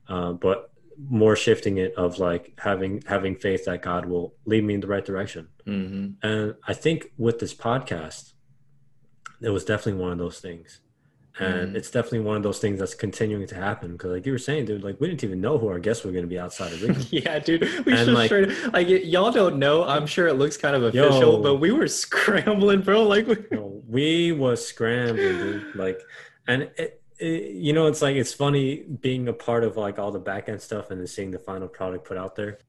uh, 0.08 0.34
but 0.34 0.72
more 1.10 1.36
shifting 1.36 1.78
it 1.78 1.94
of 1.96 2.20
like 2.20 2.54
having 2.60 3.02
having 3.08 3.36
faith 3.36 3.66
that 3.66 3.82
God 3.82 4.06
will 4.06 4.36
lead 4.46 4.64
me 4.64 4.76
in 4.76 4.82
the 4.82 4.88
right 4.88 5.06
direction. 5.06 5.48
Mm-hmm. 5.66 6.28
And 6.28 6.56
I 6.68 6.74
think 6.74 7.12
with 7.18 7.40
this 7.40 7.54
podcast, 7.54 8.34
it 9.42 9.50
was 9.50 9.66
definitely 9.66 10.02
one 10.02 10.12
of 10.12 10.18
those 10.18 10.40
things 10.40 10.82
and 11.38 11.74
mm. 11.74 11.76
it's 11.76 11.92
definitely 11.92 12.22
one 12.22 12.36
of 12.36 12.44
those 12.44 12.60
things 12.60 12.80
that's 12.80 12.96
continuing 12.96 13.46
to 13.48 13.56
happen 13.56 13.94
because 13.94 14.12
like 14.12 14.26
you 14.26 14.32
were 14.32 14.38
saying 14.38 14.66
dude 14.66 14.84
like 14.84 15.00
we 15.00 15.08
didn't 15.08 15.24
even 15.24 15.40
know 15.40 15.58
who 15.58 15.68
our 15.68 15.80
guests 15.80 16.04
were 16.04 16.12
going 16.12 16.24
to 16.24 16.30
be 16.30 16.40
outside 16.40 16.72
of 16.74 16.82
Ricky. 16.88 17.20
yeah 17.20 17.40
dude 17.40 17.86
we 17.86 17.94
and 17.94 18.14
like, 18.14 18.30
sure, 18.30 18.48
like 18.72 18.88
y'all 18.88 19.32
don't 19.32 19.58
know 19.58 19.84
i'm 19.84 20.08
sure 20.08 20.28
it 20.28 20.36
looks 20.36 20.58
kind 20.58 20.76
of 20.76 20.84
official 20.84 21.34
yo, 21.34 21.42
but 21.42 21.56
we 21.56 21.72
were 21.72 21.88
scrambling 21.88 22.82
bro 22.82 23.04
like 23.04 23.28
we, 23.28 23.38
yo, 23.52 23.82
we 23.88 24.32
was 24.32 24.66
scrambling 24.66 25.18
dude 25.18 25.76
like 25.76 26.00
and 26.48 26.64
it, 26.78 27.02
it, 27.20 27.52
you 27.52 27.74
know 27.74 27.88
it's 27.88 28.02
like 28.02 28.16
it's 28.16 28.34
funny 28.34 28.84
being 29.02 29.28
a 29.28 29.34
part 29.34 29.64
of 29.64 29.78
like 29.78 30.00
all 30.00 30.12
the 30.12 30.20
back 30.20 30.50
end 30.50 30.62
stuff 30.62 30.90
and 30.90 31.00
then 31.00 31.08
seeing 31.08 31.32
the 31.32 31.40
final 31.40 31.68
product 31.68 32.06
put 32.06 32.18
out 32.18 32.36
there 32.36 32.60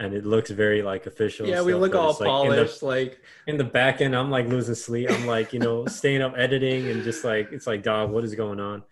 and 0.00 0.14
it 0.14 0.24
looks 0.24 0.50
very 0.50 0.82
like 0.82 1.06
official. 1.06 1.46
Yeah, 1.46 1.60
we 1.60 1.74
look 1.74 1.94
all 1.94 2.14
polished. 2.14 2.82
Like 2.82 2.98
in, 2.98 3.08
the, 3.08 3.12
like 3.12 3.20
in 3.46 3.56
the 3.58 3.64
back 3.64 4.00
end, 4.00 4.16
I'm 4.16 4.30
like 4.30 4.48
losing 4.48 4.74
sleep. 4.74 5.10
I'm 5.10 5.26
like, 5.26 5.52
you 5.52 5.58
know, 5.58 5.84
staying 5.88 6.22
up 6.22 6.32
editing 6.38 6.88
and 6.88 7.04
just 7.04 7.22
like 7.22 7.52
it's 7.52 7.66
like, 7.66 7.82
dog, 7.82 8.10
what 8.10 8.24
is 8.24 8.34
going 8.34 8.60
on? 8.60 8.82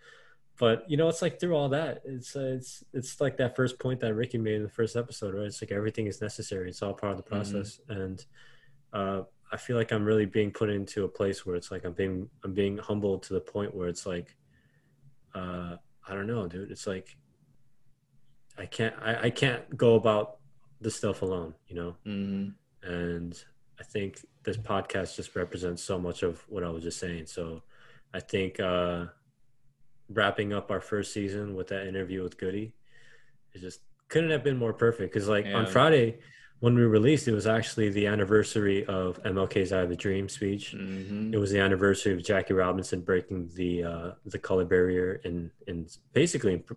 But 0.59 0.83
you 0.87 0.97
know, 0.97 1.09
it's 1.09 1.23
like 1.23 1.39
through 1.39 1.55
all 1.55 1.69
that, 1.69 2.03
it's 2.05 2.35
uh, 2.35 2.53
it's 2.57 2.83
it's 2.93 3.19
like 3.19 3.37
that 3.37 3.55
first 3.55 3.79
point 3.79 4.01
that 4.01 4.13
Ricky 4.13 4.37
made 4.37 4.55
in 4.55 4.63
the 4.63 4.69
first 4.69 4.95
episode, 4.95 5.33
right? 5.33 5.45
It's 5.45 5.63
like 5.63 5.71
everything 5.71 6.05
is 6.05 6.21
necessary. 6.21 6.69
It's 6.69 6.83
all 6.83 6.93
part 6.93 7.13
of 7.13 7.17
the 7.17 7.23
mm-hmm. 7.23 7.35
process, 7.35 7.79
mm-hmm. 7.89 8.01
and 8.01 8.25
uh, 8.93 9.21
I 9.51 9.57
feel 9.57 9.77
like 9.77 9.91
I'm 9.91 10.05
really 10.05 10.27
being 10.27 10.51
put 10.51 10.69
into 10.69 11.05
a 11.05 11.07
place 11.07 11.43
where 11.43 11.55
it's 11.55 11.71
like 11.71 11.85
I'm 11.85 11.93
being 11.93 12.29
I'm 12.43 12.53
being 12.53 12.77
humbled 12.77 13.23
to 13.23 13.33
the 13.33 13.41
point 13.41 13.73
where 13.73 13.87
it's 13.87 14.05
like, 14.05 14.35
uh, 15.33 15.77
I 16.07 16.13
don't 16.13 16.27
know, 16.27 16.47
dude. 16.47 16.69
It's 16.69 16.85
like 16.85 17.17
I 18.59 18.67
can't 18.67 18.93
I, 19.01 19.23
I 19.23 19.29
can't 19.31 19.75
go 19.75 19.95
about 19.95 20.38
the 20.81 20.91
stuff 20.91 21.21
alone, 21.21 21.53
you 21.67 21.75
know? 21.75 21.95
Mm-hmm. 22.05 22.91
And 22.91 23.43
I 23.79 23.83
think 23.83 24.25
this 24.43 24.57
podcast 24.57 25.15
just 25.15 25.35
represents 25.35 25.83
so 25.83 25.99
much 25.99 26.23
of 26.23 26.43
what 26.49 26.63
I 26.63 26.69
was 26.69 26.83
just 26.83 26.99
saying. 26.99 27.27
So 27.27 27.61
I 28.13 28.19
think 28.19 28.59
uh, 28.59 29.05
wrapping 30.09 30.53
up 30.53 30.71
our 30.71 30.81
first 30.81 31.13
season 31.13 31.55
with 31.55 31.67
that 31.67 31.87
interview 31.87 32.23
with 32.23 32.37
Goody, 32.37 32.73
it 33.53 33.61
just 33.61 33.81
couldn't 34.07 34.31
have 34.31 34.43
been 34.43 34.57
more 34.57 34.73
perfect. 34.73 35.13
Because, 35.13 35.27
like, 35.27 35.45
yeah. 35.45 35.55
on 35.55 35.65
Friday, 35.65 36.19
when 36.59 36.75
we 36.75 36.81
released, 36.81 37.27
it 37.27 37.33
was 37.33 37.47
actually 37.47 37.89
the 37.89 38.07
anniversary 38.07 38.85
of 38.85 39.21
MLK's 39.23 39.71
"I 39.71 39.79
Have 39.79 39.91
a 39.91 39.95
Dream" 39.95 40.27
speech. 40.27 40.73
Mm-hmm. 40.75 41.33
It 41.33 41.37
was 41.37 41.51
the 41.51 41.59
anniversary 41.59 42.13
of 42.13 42.23
Jackie 42.23 42.53
Robinson 42.53 43.01
breaking 43.01 43.49
the 43.55 43.83
uh, 43.83 44.11
the 44.25 44.39
color 44.39 44.65
barrier 44.65 45.21
in 45.23 45.51
in 45.67 45.87
basically 46.13 46.53
in 46.53 46.59
pr- 46.61 46.73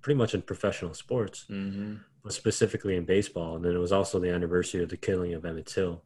pretty 0.00 0.18
much 0.18 0.34
in 0.34 0.42
professional 0.42 0.94
sports. 0.94 1.46
Mm-hmm 1.50 1.96
specifically 2.32 2.96
in 2.96 3.04
baseball. 3.04 3.56
And 3.56 3.64
then 3.64 3.74
it 3.74 3.78
was 3.78 3.92
also 3.92 4.18
the 4.18 4.30
anniversary 4.30 4.82
of 4.82 4.88
the 4.88 4.96
killing 4.96 5.34
of 5.34 5.44
Emmett 5.44 5.66
Till. 5.66 6.02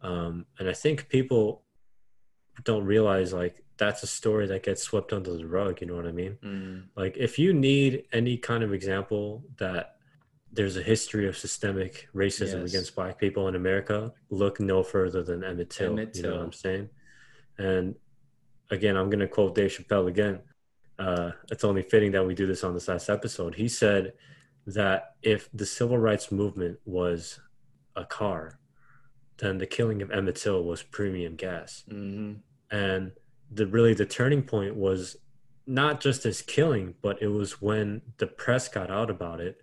Um, 0.00 0.46
and 0.58 0.68
I 0.68 0.72
think 0.72 1.08
people 1.08 1.62
don't 2.64 2.84
realize 2.84 3.32
like 3.32 3.64
that's 3.78 4.02
a 4.02 4.06
story 4.06 4.46
that 4.46 4.62
gets 4.62 4.82
swept 4.82 5.12
under 5.12 5.36
the 5.36 5.46
rug. 5.46 5.80
You 5.80 5.86
know 5.86 5.96
what 5.96 6.06
I 6.06 6.12
mean? 6.12 6.38
Mm. 6.44 6.84
Like 6.96 7.16
if 7.16 7.38
you 7.38 7.52
need 7.52 8.04
any 8.12 8.36
kind 8.36 8.62
of 8.62 8.72
example 8.72 9.44
that 9.58 9.96
there's 10.52 10.76
a 10.76 10.82
history 10.82 11.26
of 11.26 11.36
systemic 11.36 12.08
racism 12.14 12.60
yes. 12.60 12.70
against 12.70 12.94
black 12.94 13.18
people 13.18 13.48
in 13.48 13.54
America, 13.54 14.12
look 14.28 14.60
no 14.60 14.82
further 14.82 15.22
than 15.22 15.42
Emmett 15.42 15.70
Till. 15.70 15.92
Emmett 15.92 16.12
Till. 16.12 16.24
You 16.24 16.30
know 16.30 16.36
what 16.36 16.44
I'm 16.44 16.52
saying? 16.52 16.88
And 17.58 17.94
again, 18.70 18.96
I'm 18.96 19.08
going 19.08 19.20
to 19.20 19.28
quote 19.28 19.54
Dave 19.54 19.70
Chappelle 19.70 20.08
again. 20.08 20.40
Uh, 20.98 21.32
it's 21.50 21.64
only 21.64 21.82
fitting 21.82 22.12
that 22.12 22.26
we 22.26 22.34
do 22.34 22.46
this 22.46 22.64
on 22.64 22.74
this 22.74 22.88
last 22.88 23.08
episode. 23.08 23.54
He 23.54 23.68
said, 23.68 24.12
that 24.66 25.14
if 25.22 25.48
the 25.52 25.66
civil 25.66 25.98
rights 25.98 26.30
movement 26.30 26.78
was 26.84 27.40
a 27.96 28.04
car, 28.04 28.58
then 29.38 29.58
the 29.58 29.66
killing 29.66 30.02
of 30.02 30.10
Emmett 30.10 30.36
Till 30.36 30.62
was 30.62 30.82
premium 30.82 31.36
gas. 31.36 31.84
Mm-hmm. 31.90 32.34
And 32.70 33.12
the 33.50 33.66
really 33.66 33.94
the 33.94 34.06
turning 34.06 34.42
point 34.42 34.76
was 34.76 35.16
not 35.66 36.00
just 36.00 36.22
his 36.22 36.42
killing, 36.42 36.94
but 37.02 37.20
it 37.20 37.28
was 37.28 37.60
when 37.60 38.02
the 38.18 38.26
press 38.26 38.68
got 38.68 38.90
out 38.90 39.10
about 39.10 39.40
it 39.40 39.60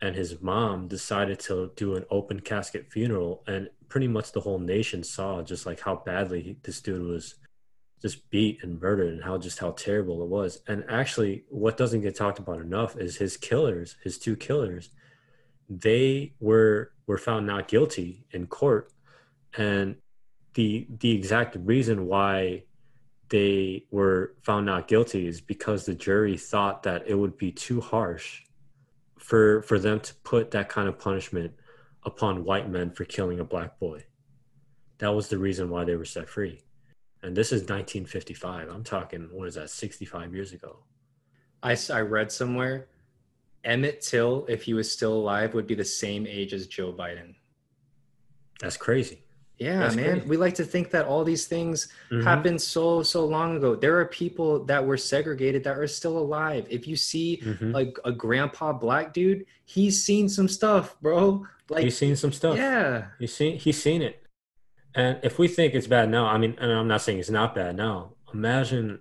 and 0.00 0.16
his 0.16 0.40
mom 0.40 0.88
decided 0.88 1.38
to 1.38 1.72
do 1.76 1.94
an 1.94 2.04
open 2.10 2.40
casket 2.40 2.90
funeral 2.90 3.42
and 3.46 3.68
pretty 3.88 4.08
much 4.08 4.32
the 4.32 4.40
whole 4.40 4.58
nation 4.58 5.02
saw 5.02 5.42
just 5.42 5.66
like 5.66 5.80
how 5.80 5.96
badly 5.96 6.56
this 6.62 6.80
dude 6.80 7.06
was 7.06 7.34
just 8.00 8.28
beat 8.30 8.62
and 8.62 8.80
murdered 8.80 9.12
and 9.12 9.22
how 9.22 9.36
just 9.38 9.58
how 9.58 9.72
terrible 9.72 10.22
it 10.22 10.28
was. 10.28 10.62
And 10.66 10.84
actually, 10.88 11.44
what 11.48 11.76
doesn't 11.76 12.00
get 12.00 12.16
talked 12.16 12.38
about 12.38 12.60
enough 12.60 12.96
is 12.96 13.16
his 13.16 13.36
killers, 13.36 13.96
his 14.02 14.18
two 14.18 14.36
killers. 14.36 14.90
They 15.68 16.34
were 16.40 16.92
were 17.06 17.18
found 17.18 17.46
not 17.46 17.68
guilty 17.68 18.24
in 18.30 18.46
court, 18.46 18.92
and 19.56 19.96
the 20.54 20.86
the 21.00 21.12
exact 21.12 21.56
reason 21.60 22.06
why 22.06 22.64
they 23.28 23.84
were 23.90 24.34
found 24.42 24.66
not 24.66 24.88
guilty 24.88 25.26
is 25.26 25.40
because 25.40 25.84
the 25.84 25.94
jury 25.94 26.36
thought 26.36 26.82
that 26.82 27.04
it 27.06 27.14
would 27.14 27.36
be 27.36 27.52
too 27.52 27.80
harsh 27.80 28.42
for 29.18 29.62
for 29.62 29.78
them 29.78 30.00
to 30.00 30.14
put 30.24 30.50
that 30.50 30.68
kind 30.68 30.88
of 30.88 30.98
punishment 30.98 31.52
upon 32.04 32.44
white 32.44 32.68
men 32.68 32.90
for 32.90 33.04
killing 33.04 33.38
a 33.38 33.44
black 33.44 33.78
boy. 33.78 34.04
That 34.98 35.14
was 35.14 35.28
the 35.28 35.38
reason 35.38 35.70
why 35.70 35.84
they 35.84 35.96
were 35.96 36.04
set 36.04 36.28
free. 36.28 36.62
And 37.22 37.36
this 37.36 37.48
is 37.48 37.62
1955. 37.62 38.68
I'm 38.68 38.84
talking, 38.84 39.28
what 39.32 39.48
is 39.48 39.54
that, 39.54 39.70
65 39.70 40.34
years 40.34 40.52
ago? 40.52 40.78
I, 41.62 41.76
I 41.92 42.00
read 42.00 42.32
somewhere 42.32 42.88
Emmett 43.64 44.00
Till, 44.00 44.46
if 44.48 44.62
he 44.62 44.74
was 44.74 44.90
still 44.90 45.12
alive, 45.12 45.54
would 45.54 45.66
be 45.66 45.74
the 45.74 45.84
same 45.84 46.26
age 46.26 46.54
as 46.54 46.66
Joe 46.66 46.92
Biden. 46.92 47.34
That's 48.60 48.76
crazy. 48.76 49.22
Yeah, 49.58 49.80
That's 49.80 49.94
man. 49.94 50.12
Crazy. 50.12 50.26
We 50.28 50.36
like 50.38 50.54
to 50.54 50.64
think 50.64 50.90
that 50.92 51.04
all 51.04 51.22
these 51.22 51.46
things 51.46 51.88
mm-hmm. 52.10 52.26
happened 52.26 52.60
so 52.62 53.02
so 53.02 53.26
long 53.26 53.58
ago. 53.58 53.74
There 53.74 53.98
are 53.98 54.06
people 54.06 54.64
that 54.64 54.84
were 54.84 54.96
segregated 54.96 55.62
that 55.64 55.76
are 55.76 55.86
still 55.86 56.16
alive. 56.16 56.66
If 56.70 56.88
you 56.88 56.96
see 56.96 57.42
mm-hmm. 57.44 57.72
like 57.72 57.98
a 58.06 58.12
grandpa 58.12 58.72
black 58.72 59.12
dude, 59.12 59.44
he's 59.66 60.02
seen 60.02 60.30
some 60.30 60.48
stuff, 60.48 60.98
bro. 61.02 61.46
Like 61.68 61.84
he's 61.84 61.98
seen 61.98 62.16
some 62.16 62.32
stuff. 62.32 62.56
Yeah. 62.56 63.08
He's 63.18 63.34
seen 63.34 63.58
he's 63.58 63.80
seen 63.80 64.00
it. 64.00 64.22
And 64.94 65.18
if 65.22 65.38
we 65.38 65.48
think 65.48 65.74
it's 65.74 65.86
bad 65.86 66.10
now, 66.10 66.26
I 66.26 66.38
mean, 66.38 66.56
and 66.60 66.72
I'm 66.72 66.88
not 66.88 67.02
saying 67.02 67.18
it's 67.18 67.30
not 67.30 67.54
bad 67.54 67.76
now. 67.76 68.14
Imagine 68.34 69.00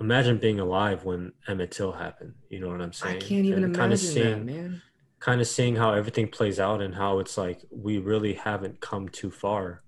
imagine 0.00 0.38
being 0.38 0.60
alive 0.60 1.04
when 1.04 1.32
Emmett 1.46 1.70
Till 1.70 1.92
happened. 1.92 2.34
You 2.50 2.60
know 2.60 2.68
what 2.68 2.80
I'm 2.80 2.92
saying? 2.92 3.16
I 3.16 3.20
can't 3.20 3.46
even 3.46 3.64
and 3.64 3.74
imagine 3.76 3.80
kind 3.80 3.92
of 3.92 3.98
seeing, 3.98 4.46
that, 4.46 4.52
man 4.52 4.82
kind 5.24 5.40
of 5.40 5.46
seeing 5.46 5.74
how 5.74 5.94
everything 5.94 6.28
plays 6.28 6.60
out 6.60 6.82
and 6.82 6.94
how 6.94 7.18
it's 7.18 7.38
like 7.38 7.62
we 7.70 7.96
really 7.96 8.34
haven't 8.34 8.78
come 8.80 9.08
too 9.08 9.30
far. 9.30 9.82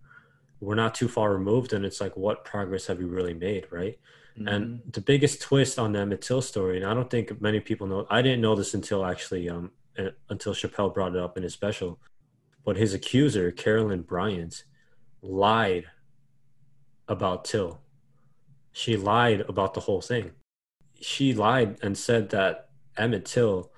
We're 0.60 0.74
not 0.74 0.94
too 0.94 1.09
far 1.09 1.31
removed, 1.31 1.74
and 1.74 1.85
it's 1.85 2.01
like, 2.01 2.16
what 2.16 2.47
progress 2.47 2.86
have 2.86 2.97
we 2.97 3.05
really 3.05 3.35
made, 3.35 3.66
right? 3.70 3.98
Mm-hmm. 4.39 4.48
And 4.48 4.81
the 4.90 5.02
biggest 5.02 5.43
twist 5.43 5.78
on 5.78 5.93
the 5.93 5.98
Emmett 5.98 6.23
Till 6.23 6.40
story, 6.40 6.78
and 6.78 6.86
I 6.86 6.94
don't 6.94 7.10
think 7.10 7.39
many 7.43 7.60
people 7.60 7.86
know. 7.86 8.06
I 8.09 8.23
didn't 8.23 8.40
know 8.40 8.55
this 8.55 8.73
until 8.73 9.05
actually, 9.05 9.51
um, 9.51 9.73
uh, 9.98 10.09
until 10.31 10.55
Chappelle 10.55 10.94
brought 10.94 11.14
it 11.14 11.23
up 11.23 11.36
in 11.36 11.43
his 11.43 11.52
special. 11.52 12.01
But 12.64 12.78
his 12.78 12.94
accuser, 12.94 13.52
Carolyn 13.52 14.02
Bryant, 14.02 14.64
lied 15.22 15.86
about 17.09 17.44
Till. 17.44 17.80
She 18.72 18.97
lied 18.97 19.43
about 19.43 19.74
the 19.74 19.80
whole 19.80 20.01
thing. 20.01 20.32
She 21.01 21.32
lied 21.32 21.78
and 21.82 21.97
said 21.97 22.30
that 22.30 22.68
Emmett 22.97 23.24
Till 23.24 23.70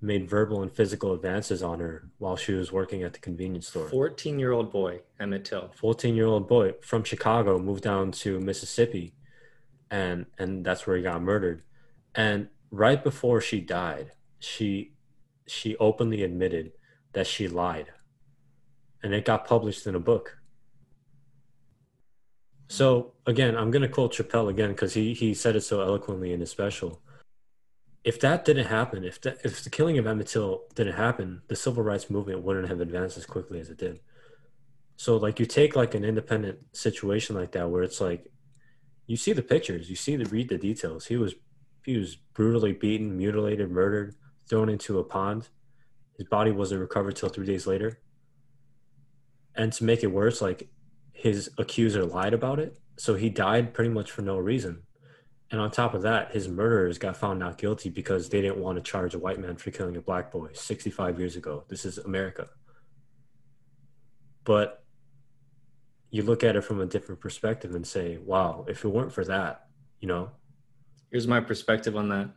made 0.00 0.28
verbal 0.28 0.62
and 0.62 0.70
physical 0.70 1.12
advances 1.14 1.62
on 1.62 1.80
her 1.80 2.10
while 2.18 2.36
she 2.36 2.52
was 2.52 2.70
working 2.70 3.02
at 3.02 3.12
the 3.12 3.18
convenience 3.18 3.68
store. 3.68 3.88
14 3.88 4.38
year 4.38 4.52
old 4.52 4.70
boy, 4.70 5.00
Emmett 5.18 5.44
Till. 5.44 5.72
14 5.76 6.14
year 6.14 6.26
old 6.26 6.46
boy 6.46 6.74
from 6.82 7.02
Chicago 7.04 7.58
moved 7.58 7.82
down 7.82 8.12
to 8.12 8.40
Mississippi 8.40 9.14
and 9.90 10.26
and 10.38 10.64
that's 10.64 10.86
where 10.86 10.96
he 10.96 11.02
got 11.02 11.22
murdered. 11.22 11.62
And 12.14 12.48
right 12.70 13.02
before 13.02 13.40
she 13.40 13.60
died, 13.60 14.12
she 14.38 14.92
she 15.46 15.76
openly 15.76 16.22
admitted 16.22 16.72
that 17.12 17.26
she 17.26 17.48
lied. 17.48 17.92
And 19.02 19.14
it 19.14 19.24
got 19.24 19.46
published 19.46 19.86
in 19.86 19.94
a 19.94 20.00
book. 20.00 20.38
So 22.68 23.12
again, 23.26 23.56
I'm 23.56 23.70
gonna 23.70 23.88
quote 23.88 24.14
Chappelle 24.14 24.50
again 24.50 24.70
because 24.70 24.94
he 24.94 25.14
he 25.14 25.34
said 25.34 25.56
it 25.56 25.62
so 25.62 25.80
eloquently 25.80 26.32
in 26.32 26.40
his 26.40 26.50
special 26.50 27.00
if 28.06 28.20
that 28.20 28.44
didn't 28.44 28.66
happen, 28.66 29.02
if 29.02 29.20
that, 29.22 29.38
if 29.42 29.64
the 29.64 29.68
killing 29.68 29.98
of 29.98 30.06
Emmett 30.06 30.28
Till 30.28 30.62
didn't 30.76 30.94
happen, 30.94 31.42
the 31.48 31.56
civil 31.56 31.82
rights 31.82 32.08
movement 32.08 32.40
wouldn't 32.40 32.68
have 32.68 32.80
advanced 32.80 33.18
as 33.18 33.26
quickly 33.26 33.58
as 33.58 33.68
it 33.68 33.78
did. 33.78 33.98
So 34.96 35.16
like 35.16 35.40
you 35.40 35.44
take 35.44 35.74
like 35.74 35.96
an 35.96 36.04
independent 36.04 36.60
situation 36.72 37.34
like 37.34 37.50
that 37.52 37.68
where 37.68 37.82
it's 37.82 38.00
like 38.00 38.30
you 39.08 39.16
see 39.16 39.32
the 39.32 39.42
pictures, 39.42 39.90
you 39.90 39.96
see 39.96 40.14
the 40.14 40.24
read 40.26 40.48
the 40.48 40.56
details. 40.56 41.06
He 41.06 41.16
was 41.16 41.34
he 41.84 41.96
was 41.96 42.14
brutally 42.14 42.72
beaten, 42.72 43.16
mutilated, 43.16 43.72
murdered, 43.72 44.14
thrown 44.48 44.68
into 44.68 45.00
a 45.00 45.04
pond. 45.04 45.48
His 46.16 46.28
body 46.28 46.52
wasn't 46.52 46.82
recovered 46.82 47.16
till 47.16 47.28
three 47.28 47.44
days 47.46 47.66
later. 47.66 47.98
And 49.56 49.72
to 49.72 49.84
make 49.84 50.04
it 50.04 50.12
worse, 50.12 50.40
like 50.40 50.68
his 51.16 51.50
accuser 51.56 52.04
lied 52.04 52.34
about 52.34 52.58
it. 52.58 52.78
So 52.98 53.14
he 53.14 53.30
died 53.30 53.74
pretty 53.74 53.90
much 53.90 54.10
for 54.10 54.22
no 54.22 54.36
reason. 54.38 54.82
And 55.50 55.60
on 55.60 55.70
top 55.70 55.94
of 55.94 56.02
that, 56.02 56.32
his 56.32 56.48
murderers 56.48 56.98
got 56.98 57.16
found 57.16 57.38
not 57.38 57.56
guilty 57.56 57.88
because 57.88 58.28
they 58.28 58.42
didn't 58.42 58.58
want 58.58 58.76
to 58.76 58.82
charge 58.82 59.14
a 59.14 59.18
white 59.18 59.38
man 59.38 59.56
for 59.56 59.70
killing 59.70 59.96
a 59.96 60.00
black 60.00 60.30
boy 60.30 60.48
65 60.52 61.18
years 61.18 61.36
ago. 61.36 61.64
This 61.68 61.84
is 61.84 61.98
America. 61.98 62.48
But 64.44 64.84
you 66.10 66.22
look 66.22 66.44
at 66.44 66.56
it 66.56 66.62
from 66.62 66.80
a 66.80 66.86
different 66.86 67.20
perspective 67.20 67.74
and 67.74 67.86
say, 67.86 68.18
wow, 68.18 68.64
if 68.68 68.84
it 68.84 68.88
weren't 68.88 69.12
for 69.12 69.24
that, 69.24 69.66
you 70.00 70.08
know? 70.08 70.30
Here's 71.10 71.26
my 71.26 71.40
perspective 71.40 71.96
on 71.96 72.08
that. 72.10 72.30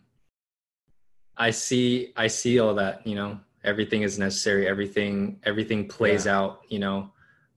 I 1.36 1.52
see 1.52 2.14
I 2.16 2.28
see 2.28 2.60
all 2.60 2.76
that, 2.76 3.06
you 3.06 3.16
know, 3.16 3.40
everything 3.64 4.04
is 4.04 4.20
necessary, 4.20 4.68
everything 4.68 5.40
everything 5.44 5.88
plays 5.88 6.26
yeah. 6.26 6.38
out, 6.38 6.62
you 6.70 6.80
know. 6.80 7.12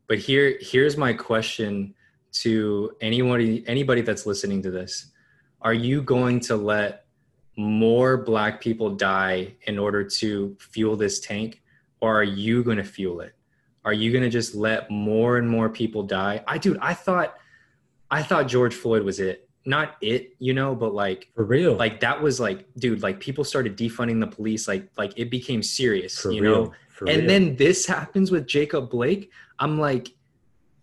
But 0.09 0.19
here 0.19 0.59
here's 0.61 0.97
my 0.97 1.13
question 1.13 1.95
to 2.33 2.93
anybody 3.01 3.65
anybody 3.67 4.01
that's 4.03 4.27
listening 4.27 4.63
to 4.63 4.71
this. 4.71 5.07
Are 5.61 5.75
you 5.75 6.03
going 6.03 6.41
to 6.41 6.57
let 6.57 7.05
more 7.57 8.17
black 8.17 8.61
people 8.61 8.91
die 8.91 9.55
in 9.63 9.79
order 9.79 10.03
to 10.03 10.57
fuel 10.59 10.97
this 10.97 11.21
tank 11.21 11.63
or 12.01 12.19
are 12.19 12.25
you 12.25 12.65
going 12.65 12.79
to 12.79 12.85
fuel 12.85 13.21
it? 13.21 13.35
Are 13.85 13.93
you 13.93 14.11
going 14.11 14.25
to 14.25 14.31
just 14.31 14.55
let 14.55 14.91
more 14.91 15.39
and 15.39 15.49
more 15.49 15.69
people 15.69 16.03
die? 16.03 16.43
I 16.47 16.59
dude 16.59 16.79
i 16.81 16.95
thought 16.95 17.35
i 18.11 18.23
thought 18.23 18.49
george 18.49 18.75
floyd 18.75 19.03
was 19.03 19.21
it. 19.21 19.49
Not 19.65 19.97
it 20.01 20.35
you 20.41 20.55
know 20.55 20.75
but 20.75 20.93
like 20.95 21.31
for 21.35 21.45
real. 21.45 21.75
like 21.77 22.01
that 22.01 22.21
was 22.21 22.41
like 22.41 22.67
dude 22.79 23.03
like 23.03 23.21
people 23.21 23.45
started 23.45 23.77
defunding 23.77 24.19
the 24.19 24.27
police 24.27 24.67
like 24.67 24.89
like 24.97 25.13
it 25.17 25.31
became 25.31 25.63
serious 25.63 26.19
for 26.19 26.33
you 26.33 26.43
real. 26.43 26.53
know 26.53 26.73
for 27.05 27.11
and 27.11 27.21
real. 27.21 27.29
then 27.29 27.57
this 27.57 27.87
happens 27.87 28.31
with 28.31 28.47
jacob 28.47 28.91
blake. 28.91 29.31
I'm 29.59 29.79
like 29.79 30.15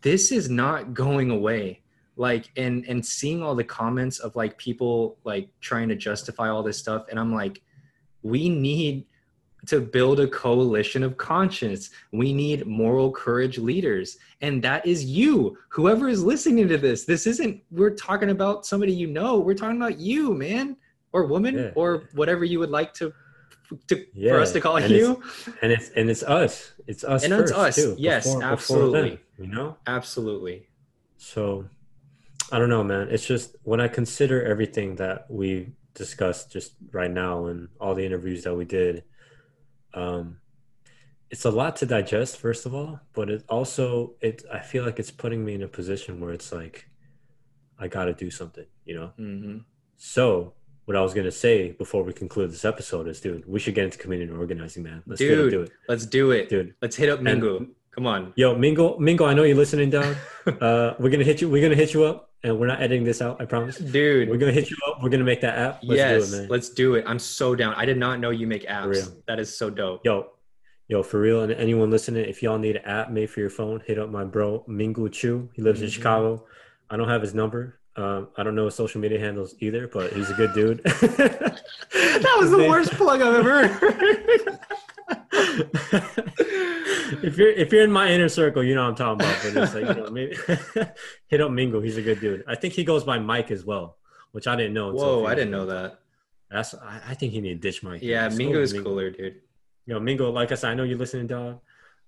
this 0.02 0.32
is 0.32 0.50
not 0.50 0.94
going 0.94 1.30
away. 1.32 1.82
Like 2.16 2.50
and 2.58 2.86
and 2.88 3.06
seeing 3.06 3.42
all 3.42 3.56
the 3.56 3.64
comments 3.64 4.20
of 4.20 4.36
like 4.36 4.58
people 4.58 5.18
like 5.24 5.50
trying 5.62 5.90
to 5.90 5.96
justify 5.96 6.50
all 6.50 6.64
this 6.64 6.78
stuff. 6.78 7.06
And 7.10 7.20
i'm 7.20 7.34
like 7.34 7.62
we 8.22 8.50
need 8.50 9.06
to 9.68 9.82
build 9.82 10.20
a 10.20 10.28
coalition 10.28 11.04
of 11.04 11.18
conscience. 11.18 11.90
We 12.14 12.32
need 12.34 12.66
moral 12.66 13.12
courage 13.12 13.58
leaders. 13.58 14.18
And 14.42 14.62
that 14.64 14.86
is 14.86 15.04
you. 15.04 15.58
Whoever 15.70 16.08
is 16.08 16.24
listening 16.24 16.68
to 16.70 16.78
this 16.78 17.06
this 17.06 17.28
isn't 17.28 17.62
we're 17.72 17.96
talking 17.96 18.30
about 18.30 18.66
somebody 18.66 18.94
you 18.94 19.08
know. 19.08 19.40
We're 19.40 19.56
talking 19.56 19.78
about 19.78 20.00
you 20.00 20.34
man 20.34 20.78
or 21.12 21.26
woman 21.26 21.58
yeah. 21.58 21.72
or 21.76 22.10
whatever 22.14 22.46
you 22.46 22.60
would 22.60 22.70
like 22.70 22.94
to 22.96 23.14
to, 23.88 24.06
yeah. 24.14 24.34
for 24.34 24.40
us 24.40 24.52
to 24.52 24.62
call 24.62 24.78
and 24.78 24.92
you 24.92 25.22
it's, 25.24 25.50
and 25.62 25.72
it's 25.72 25.90
and 25.90 26.10
it's 26.10 26.24
us 26.24 26.72
it's 26.88 27.04
us 27.04 27.24
and 27.24 27.34
it's 27.34 27.52
us 27.52 27.76
too, 27.76 27.96
yes 27.98 28.26
before, 28.26 28.44
absolutely 28.44 29.02
before 29.02 29.20
them, 29.38 29.46
you 29.46 29.48
know 29.48 29.78
absolutely 29.86 30.68
so 31.18 31.66
I 32.52 32.58
don't 32.58 32.70
know, 32.70 32.84
man. 32.84 33.10
It's 33.12 33.26
just 33.26 33.56
when 33.64 33.80
I 33.80 33.88
consider 33.88 34.44
everything 34.44 34.96
that 34.96 35.30
we 35.30 35.74
discussed 35.94 36.52
just 36.52 36.74
right 36.92 37.12
now 37.12 37.46
and 37.46 37.68
all 37.80 37.94
the 37.94 38.06
interviews 38.06 38.44
that 38.44 38.56
we 38.56 38.66
did, 38.66 39.04
um, 39.94 40.38
it's 41.30 41.46
a 41.46 41.52
lot 41.52 41.76
to 41.78 41.86
digest, 41.86 42.38
first 42.38 42.66
of 42.66 42.74
all, 42.74 43.00
but 43.14 43.30
it 43.30 43.44
also 43.50 44.16
it 44.20 44.44
I 44.52 44.60
feel 44.60 44.84
like 44.84 44.98
it's 44.98 45.12
putting 45.12 45.46
me 45.46 45.54
in 45.54 45.62
a 45.62 45.68
position 45.68 46.20
where 46.20 46.34
it's 46.34 46.52
like 46.52 46.90
I 47.78 47.88
got 47.88 48.06
to 48.06 48.14
do 48.14 48.32
something, 48.32 48.66
you 48.84 48.96
know. 48.96 49.12
Mm-hmm. 49.20 49.58
So 49.98 50.54
what 50.90 50.96
I 50.96 51.02
was 51.02 51.14
gonna 51.14 51.30
say 51.30 51.74
before 51.74 52.02
we 52.02 52.14
conclude 52.14 52.50
this 52.50 52.66
episode 52.66 53.08
is, 53.08 53.22
dude, 53.22 53.48
we 53.48 53.60
should 53.60 53.76
get 53.76 53.84
into 53.86 54.00
community 54.00 54.32
organizing, 54.32 54.82
man. 54.82 55.04
Let's 55.06 55.20
dude, 55.20 55.52
do 55.52 55.62
it. 55.62 55.72
Let's 55.88 56.08
do 56.08 56.32
it, 56.32 56.50
dude. 56.50 56.74
Let's 56.82 56.96
hit 56.96 57.10
up 57.10 57.22
Mingo. 57.22 57.58
And, 57.58 57.76
Come 57.92 58.08
on, 58.08 58.34
yo, 58.36 58.56
Mingo, 58.56 58.98
Mingo. 58.98 59.26
I 59.26 59.36
know 59.36 59.44
you're 59.44 59.56
listening, 59.56 59.92
dog. 59.92 60.16
uh, 60.48 60.96
we're 60.98 61.12
gonna 61.12 61.24
hit 61.24 61.42
you. 61.42 61.50
We're 61.50 61.62
gonna 61.62 61.76
hit 61.76 61.94
you 61.94 62.06
up 62.06 62.32
and 62.42 62.58
we're 62.58 62.66
not 62.66 62.82
editing 62.82 63.04
this 63.04 63.22
out. 63.22 63.40
I 63.40 63.46
promise, 63.46 63.78
dude. 63.78 64.30
We're 64.30 64.38
gonna 64.38 64.52
hit 64.52 64.72
you 64.72 64.78
up. 64.88 65.04
We're 65.04 65.10
gonna 65.10 65.24
make 65.24 65.42
that 65.42 65.60
app. 65.60 65.82
Let's 65.84 66.00
yes, 66.00 66.32
do 66.32 66.38
it, 66.38 66.50
let's 66.50 66.70
do 66.70 66.96
it. 66.96 67.04
I'm 67.06 67.20
so 67.20 67.54
down. 67.54 67.76
I 67.76 67.86
did 67.86 68.00
not 68.00 68.20
know 68.20 68.32
you 68.32 68.48
make 68.48 68.68
apps. 68.68 69.14
That 69.28 69.40
is 69.40 69.56
so 69.56 69.70
dope. 69.70 70.04
Yo, 70.04 70.32
yo, 70.88 71.04
for 71.04 71.20
real. 71.20 71.44
And 71.44 71.52
anyone 71.52 71.92
listening, 71.92 72.26
if 72.26 72.42
y'all 72.42 72.58
need 72.58 72.78
an 72.78 72.86
app 72.86 73.12
made 73.12 73.30
for 73.30 73.42
your 73.42 73.52
phone, 73.52 73.80
hit 73.86 74.00
up 74.00 74.10
my 74.10 74.24
bro 74.24 74.66
Mingu 74.68 75.12
Chu. 75.12 75.52
He 75.54 75.62
lives 75.62 75.82
mm-hmm. 75.82 75.86
in 75.86 75.92
Chicago. 75.92 76.48
I 76.90 76.98
don't 76.98 77.10
have 77.10 77.22
his 77.22 77.36
number. 77.36 77.79
Um, 77.96 78.30
I 78.38 78.44
don't 78.44 78.56
know 78.56 78.66
his 78.66 78.76
social 78.76 79.02
media 79.02 79.20
handles 79.20 79.56
either, 79.60 79.88
but 79.88 80.14
he's 80.14 80.30
a 80.30 80.34
good 80.34 80.54
dude. 80.54 80.82
that 80.84 82.36
was 82.40 82.52
the 82.52 82.68
worst 82.70 82.92
plug 82.92 83.22
I've 83.22 83.36
ever 83.36 83.68
heard. 83.68 84.60
if 87.24 87.38
you're 87.38 87.50
if 87.50 87.72
you're 87.72 87.84
in 87.84 87.92
my 87.92 88.10
inner 88.10 88.30
circle, 88.30 88.64
you 88.64 88.76
know 88.76 88.84
what 88.84 89.02
I'm 89.02 89.06
talking 89.20 89.26
about. 89.26 89.44
But 89.44 89.64
it's 89.64 89.74
like 89.74 89.88
you 89.88 90.04
know, 90.04 90.10
maybe 90.10 90.38
hit 91.28 91.42
up 91.42 91.52
Mingo. 91.52 91.82
He's 91.82 91.98
a 91.98 92.02
good 92.02 92.20
dude. 92.20 92.44
I 92.48 92.56
think 92.56 92.74
he 92.74 92.84
goes 92.84 93.04
by 93.04 93.20
Mike 93.20 93.52
as 93.52 93.66
well, 93.66 93.98
which 94.32 94.48
I 94.48 94.56
didn't 94.56 94.74
know. 94.74 94.92
Whoa, 94.92 95.26
I 95.26 95.36
didn't 95.36 95.52
know 95.52 95.66
that. 95.66 96.00
That's 96.52 96.74
I, 96.76 97.02
I 97.10 97.14
think 97.16 97.34
he 97.34 97.42
need 97.42 97.58
a 97.58 97.60
ditch 97.60 97.84
Mike. 97.84 98.02
Yeah, 98.02 98.30
Mingo 98.30 98.62
is 98.62 98.74
cooler, 98.74 99.10
dude. 99.10 99.42
You 99.86 99.96
know, 99.96 100.00
Mingo. 100.00 100.32
Like 100.32 100.52
I 100.52 100.56
said, 100.56 100.72
I 100.72 100.74
know 100.76 100.84
you're 100.84 100.98
listening, 100.98 101.28
dog. 101.28 101.60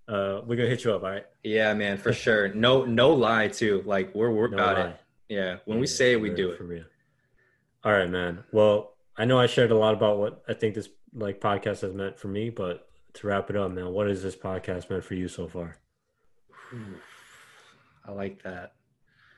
uh, 0.07 0.41
we're 0.45 0.55
gonna 0.55 0.69
hit 0.69 0.83
you 0.83 0.93
up. 0.93 1.03
All 1.03 1.09
right. 1.09 1.25
Yeah, 1.43 1.73
man, 1.73 1.97
for 1.97 2.13
sure. 2.13 2.53
No, 2.53 2.85
no 2.85 3.13
lie 3.13 3.47
too. 3.47 3.83
Like 3.85 4.13
we're 4.15 4.31
we're 4.31 4.49
no 4.49 4.57
about 4.57 4.77
lie. 4.77 4.85
it. 4.85 4.97
Yeah, 5.31 5.59
when 5.63 5.77
yeah, 5.77 5.81
we 5.81 5.87
say 5.87 6.11
it, 6.11 6.19
we 6.19 6.29
do 6.29 6.51
it 6.51 6.57
for 6.57 6.65
real. 6.65 6.83
All 7.85 7.93
right, 7.93 8.09
man. 8.09 8.43
Well, 8.51 8.95
I 9.15 9.23
know 9.23 9.39
I 9.39 9.45
shared 9.47 9.71
a 9.71 9.77
lot 9.77 9.93
about 9.93 10.17
what 10.17 10.43
I 10.49 10.53
think 10.53 10.75
this 10.75 10.89
like 11.13 11.39
podcast 11.39 11.79
has 11.81 11.93
meant 11.93 12.19
for 12.19 12.27
me, 12.27 12.49
but 12.49 12.89
to 13.13 13.27
wrap 13.27 13.49
it 13.49 13.55
up, 13.55 13.71
man, 13.71 13.93
what 13.93 14.07
has 14.07 14.21
this 14.21 14.35
podcast 14.35 14.89
meant 14.89 15.05
for 15.05 15.13
you 15.13 15.29
so 15.29 15.47
far? 15.47 15.77
I 18.05 18.11
like 18.11 18.43
that. 18.43 18.73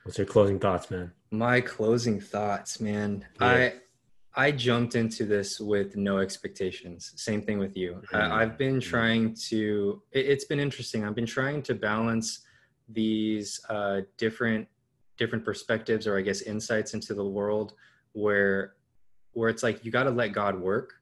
What's 0.02 0.18
your 0.18 0.26
closing 0.26 0.58
thoughts, 0.58 0.90
man? 0.90 1.12
My 1.30 1.60
closing 1.60 2.20
thoughts, 2.20 2.80
man. 2.80 3.24
Yeah. 3.40 3.46
I 3.46 4.46
I 4.46 4.50
jumped 4.50 4.96
into 4.96 5.24
this 5.24 5.60
with 5.60 5.96
no 5.96 6.18
expectations. 6.18 7.12
Same 7.14 7.40
thing 7.40 7.60
with 7.60 7.76
you. 7.76 8.02
Mm-hmm. 8.12 8.32
I, 8.32 8.40
have 8.40 8.58
been 8.58 8.80
trying 8.80 9.36
to. 9.48 10.02
It, 10.10 10.26
has 10.26 10.44
been 10.44 10.58
interesting. 10.58 11.04
I've 11.04 11.14
been 11.14 11.24
trying 11.24 11.62
to 11.62 11.74
balance 11.76 12.40
these 12.88 13.60
uh, 13.68 14.00
different 14.18 14.66
different 15.16 15.44
perspectives, 15.44 16.06
or 16.06 16.18
I 16.18 16.22
guess 16.22 16.42
insights 16.42 16.94
into 16.94 17.14
the 17.14 17.24
world, 17.24 17.74
where 18.12 18.74
where 19.32 19.48
it's 19.48 19.62
like 19.62 19.84
you 19.84 19.90
got 19.90 20.04
to 20.04 20.10
let 20.10 20.32
God 20.32 20.58
work, 20.58 20.94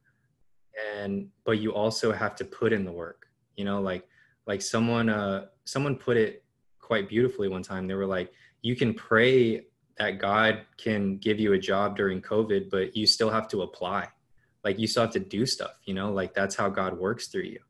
and 0.97 1.29
but 1.45 1.59
you 1.59 1.73
also 1.73 2.13
have 2.13 2.35
to 2.37 2.45
put 2.45 2.73
in 2.73 2.85
the 2.85 2.93
work. 2.93 3.27
You 3.57 3.65
know, 3.65 3.81
like 3.81 4.07
like 4.47 4.63
someone 4.63 5.09
uh 5.09 5.47
someone 5.65 5.97
put 5.97 6.17
it 6.17 6.45
quite 6.79 7.09
beautifully 7.09 7.49
one 7.49 7.63
time. 7.63 7.87
They 7.87 7.95
were 7.95 8.07
like, 8.07 8.33
you 8.63 8.77
can 8.77 8.95
pray 8.95 9.67
that 9.99 10.19
God 10.19 10.63
can 10.77 11.19
give 11.19 11.39
you 11.39 11.53
a 11.53 11.59
job 11.59 11.97
during 11.97 12.21
COVID, 12.21 12.71
but 12.71 12.97
you 12.97 13.07
still 13.07 13.31
have 13.31 13.49
to 13.49 13.63
apply. 13.63 14.09
Like 14.65 14.79
you 14.79 14.87
still 14.87 15.03
have 15.03 15.13
to 15.13 15.21
do 15.21 15.45
stuff, 15.45 15.73
you 15.85 15.95
know, 15.95 16.13
like 16.13 16.35
that's 16.35 16.55
how 16.55 16.69
God 16.69 16.99
works 16.99 17.29
through 17.29 17.43
you. 17.43 17.61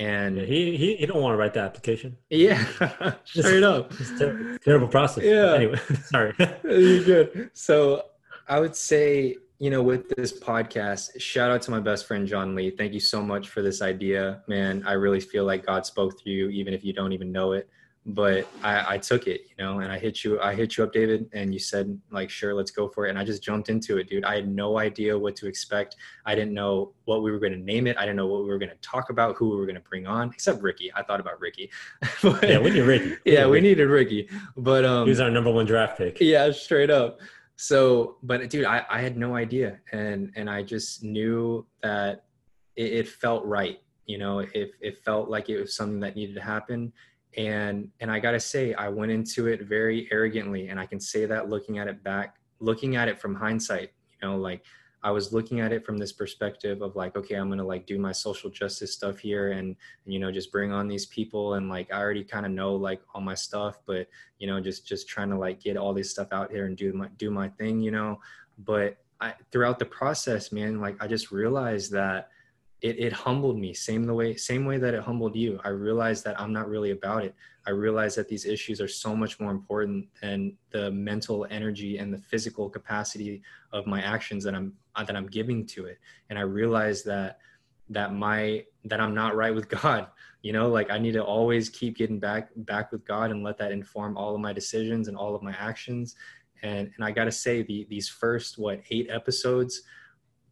And 0.00 0.38
yeah, 0.38 0.44
he, 0.44 0.76
he 0.78 0.96
he 0.96 1.06
don't 1.06 1.20
want 1.20 1.34
to 1.34 1.36
write 1.36 1.52
the 1.52 1.60
application. 1.60 2.16
Yeah, 2.30 2.64
straight 3.24 3.62
up. 3.62 3.92
It's 4.00 4.18
ter- 4.18 4.56
terrible 4.64 4.88
process. 4.88 5.24
Yeah. 5.24 5.52
Anyway, 5.54 5.78
sorry. 6.06 6.34
You're 6.64 7.04
good. 7.04 7.50
So 7.52 8.06
I 8.48 8.60
would 8.60 8.74
say, 8.74 9.36
you 9.58 9.68
know, 9.68 9.82
with 9.82 10.08
this 10.16 10.32
podcast, 10.32 11.20
shout 11.20 11.50
out 11.50 11.60
to 11.62 11.70
my 11.70 11.80
best 11.80 12.06
friend 12.06 12.26
John 12.26 12.54
Lee. 12.54 12.70
Thank 12.70 12.94
you 12.94 13.00
so 13.00 13.20
much 13.20 13.50
for 13.50 13.60
this 13.60 13.82
idea, 13.82 14.42
man. 14.48 14.82
I 14.86 14.92
really 14.92 15.20
feel 15.20 15.44
like 15.44 15.66
God 15.66 15.84
spoke 15.84 16.18
through 16.18 16.32
you, 16.32 16.48
even 16.48 16.72
if 16.72 16.82
you 16.82 16.94
don't 16.94 17.12
even 17.12 17.30
know 17.30 17.52
it 17.52 17.68
but 18.06 18.48
I, 18.62 18.94
I 18.94 18.98
took 18.98 19.26
it, 19.26 19.42
you 19.48 19.62
know, 19.62 19.80
and 19.80 19.92
I 19.92 19.98
hit 19.98 20.24
you, 20.24 20.40
I 20.40 20.54
hit 20.54 20.76
you 20.76 20.84
up, 20.84 20.92
David, 20.92 21.28
and 21.32 21.52
you 21.52 21.58
said 21.58 22.00
like, 22.10 22.30
sure, 22.30 22.54
let's 22.54 22.70
go 22.70 22.88
for 22.88 23.06
it. 23.06 23.10
And 23.10 23.18
I 23.18 23.24
just 23.24 23.42
jumped 23.42 23.68
into 23.68 23.98
it, 23.98 24.08
dude. 24.08 24.24
I 24.24 24.36
had 24.36 24.48
no 24.48 24.78
idea 24.78 25.18
what 25.18 25.36
to 25.36 25.46
expect. 25.46 25.96
I 26.24 26.34
didn't 26.34 26.54
know 26.54 26.92
what 27.04 27.22
we 27.22 27.30
were 27.30 27.38
going 27.38 27.52
to 27.52 27.58
name 27.58 27.86
it. 27.86 27.98
I 27.98 28.02
didn't 28.02 28.16
know 28.16 28.26
what 28.26 28.42
we 28.42 28.48
were 28.48 28.58
going 28.58 28.70
to 28.70 28.76
talk 28.76 29.10
about, 29.10 29.36
who 29.36 29.50
we 29.50 29.56
were 29.56 29.66
going 29.66 29.76
to 29.76 29.82
bring 29.82 30.06
on, 30.06 30.30
except 30.30 30.62
Ricky. 30.62 30.90
I 30.94 31.02
thought 31.02 31.20
about 31.20 31.40
Ricky. 31.40 31.70
but, 32.22 32.42
yeah, 32.48 32.58
we 32.58 32.70
need 32.70 32.80
Ricky. 32.80 33.16
We 33.24 33.32
yeah, 33.32 33.40
need 33.40 33.46
we 33.46 33.52
Ricky. 33.52 33.68
needed 33.68 33.86
Ricky, 33.86 34.28
but 34.56 34.84
um, 34.84 35.04
he 35.04 35.10
was 35.10 35.20
our 35.20 35.30
number 35.30 35.52
one 35.52 35.66
draft 35.66 35.98
pick. 35.98 36.18
Yeah, 36.20 36.50
straight 36.52 36.90
up. 36.90 37.20
So, 37.56 38.16
but 38.22 38.48
dude, 38.48 38.64
I, 38.64 38.86
I 38.88 39.02
had 39.02 39.18
no 39.18 39.36
idea, 39.36 39.78
and 39.92 40.32
and 40.36 40.48
I 40.48 40.62
just 40.62 41.04
knew 41.04 41.66
that 41.82 42.24
it, 42.76 42.92
it 42.92 43.08
felt 43.08 43.44
right. 43.44 43.78
You 44.06 44.16
know, 44.16 44.38
if 44.38 44.70
it 44.80 45.04
felt 45.04 45.28
like 45.28 45.50
it 45.50 45.60
was 45.60 45.76
something 45.76 46.00
that 46.00 46.16
needed 46.16 46.34
to 46.36 46.40
happen 46.40 46.92
and 47.36 47.88
and 48.00 48.10
i 48.10 48.18
gotta 48.18 48.40
say 48.40 48.74
i 48.74 48.88
went 48.88 49.12
into 49.12 49.46
it 49.46 49.62
very 49.62 50.08
arrogantly 50.10 50.68
and 50.68 50.80
i 50.80 50.86
can 50.86 50.98
say 50.98 51.26
that 51.26 51.48
looking 51.48 51.78
at 51.78 51.86
it 51.86 52.02
back 52.02 52.36
looking 52.58 52.96
at 52.96 53.08
it 53.08 53.20
from 53.20 53.34
hindsight 53.34 53.92
you 54.20 54.28
know 54.28 54.36
like 54.36 54.64
i 55.04 55.10
was 55.12 55.32
looking 55.32 55.60
at 55.60 55.72
it 55.72 55.86
from 55.86 55.96
this 55.96 56.10
perspective 56.10 56.82
of 56.82 56.96
like 56.96 57.16
okay 57.16 57.36
i'm 57.36 57.48
gonna 57.48 57.64
like 57.64 57.86
do 57.86 57.98
my 58.00 58.10
social 58.10 58.50
justice 58.50 58.92
stuff 58.92 59.18
here 59.18 59.52
and 59.52 59.76
and 60.04 60.12
you 60.12 60.18
know 60.18 60.32
just 60.32 60.50
bring 60.50 60.72
on 60.72 60.88
these 60.88 61.06
people 61.06 61.54
and 61.54 61.68
like 61.68 61.92
i 61.92 61.98
already 61.98 62.24
kind 62.24 62.44
of 62.44 62.50
know 62.50 62.74
like 62.74 63.00
all 63.14 63.20
my 63.20 63.34
stuff 63.34 63.78
but 63.86 64.08
you 64.38 64.48
know 64.48 64.60
just 64.60 64.84
just 64.86 65.08
trying 65.08 65.30
to 65.30 65.38
like 65.38 65.60
get 65.60 65.76
all 65.76 65.94
this 65.94 66.10
stuff 66.10 66.28
out 66.32 66.50
here 66.50 66.66
and 66.66 66.76
do 66.76 66.92
my 66.92 67.06
do 67.16 67.30
my 67.30 67.48
thing 67.48 67.80
you 67.80 67.90
know? 67.90 68.18
But 68.58 68.98
I, 69.22 69.34
throughout 69.52 69.78
the 69.78 69.84
process 69.84 70.50
man 70.50 70.80
like 70.80 70.96
i 71.00 71.06
just 71.06 71.30
realized 71.30 71.92
that 71.92 72.30
it, 72.82 72.98
it 72.98 73.12
humbled 73.12 73.58
me 73.58 73.74
same 73.74 74.04
the 74.04 74.14
way 74.14 74.36
same 74.36 74.64
way 74.64 74.78
that 74.78 74.94
it 74.94 75.02
humbled 75.02 75.36
you. 75.36 75.60
I 75.64 75.68
realized 75.68 76.24
that 76.24 76.40
i'm 76.40 76.52
not 76.52 76.68
really 76.68 76.90
about 76.90 77.24
it. 77.24 77.34
I 77.66 77.70
realized 77.70 78.16
that 78.18 78.28
these 78.28 78.46
issues 78.46 78.80
are 78.80 78.88
so 78.88 79.14
much 79.14 79.38
more 79.38 79.50
important 79.50 80.06
than 80.20 80.56
the 80.70 80.90
mental 80.90 81.46
energy 81.50 81.98
and 81.98 82.12
the 82.12 82.18
physical 82.18 82.70
capacity 82.70 83.42
of 83.72 83.86
my 83.86 84.00
actions 84.00 84.44
that 84.44 84.54
i'm 84.54 84.72
uh, 84.96 85.04
that 85.04 85.16
i'm 85.16 85.26
giving 85.26 85.66
to 85.66 85.86
it. 85.86 85.98
And 86.30 86.38
i 86.38 86.42
realized 86.42 87.04
that 87.06 87.38
that 87.90 88.14
my 88.14 88.64
that 88.84 89.00
i'm 89.00 89.14
not 89.14 89.36
right 89.36 89.54
with 89.54 89.68
god. 89.82 90.08
You 90.42 90.52
know 90.54 90.68
like 90.68 90.90
i 90.90 90.98
need 90.98 91.12
to 91.12 91.24
always 91.24 91.68
keep 91.68 91.96
getting 91.96 92.18
back 92.18 92.50
back 92.56 92.92
with 92.92 93.04
god 93.04 93.30
and 93.30 93.42
let 93.42 93.58
that 93.58 93.72
inform 93.72 94.16
all 94.16 94.34
of 94.34 94.40
my 94.40 94.52
decisions 94.52 95.08
and 95.08 95.16
all 95.16 95.34
of 95.34 95.42
my 95.42 95.54
actions. 95.58 96.16
And 96.62 96.90
and 96.96 97.04
i 97.04 97.10
gotta 97.10 97.32
say 97.32 97.62
the 97.62 97.86
these 97.90 98.08
first 98.08 98.58
what 98.58 98.80
eight 98.90 99.08
episodes 99.10 99.82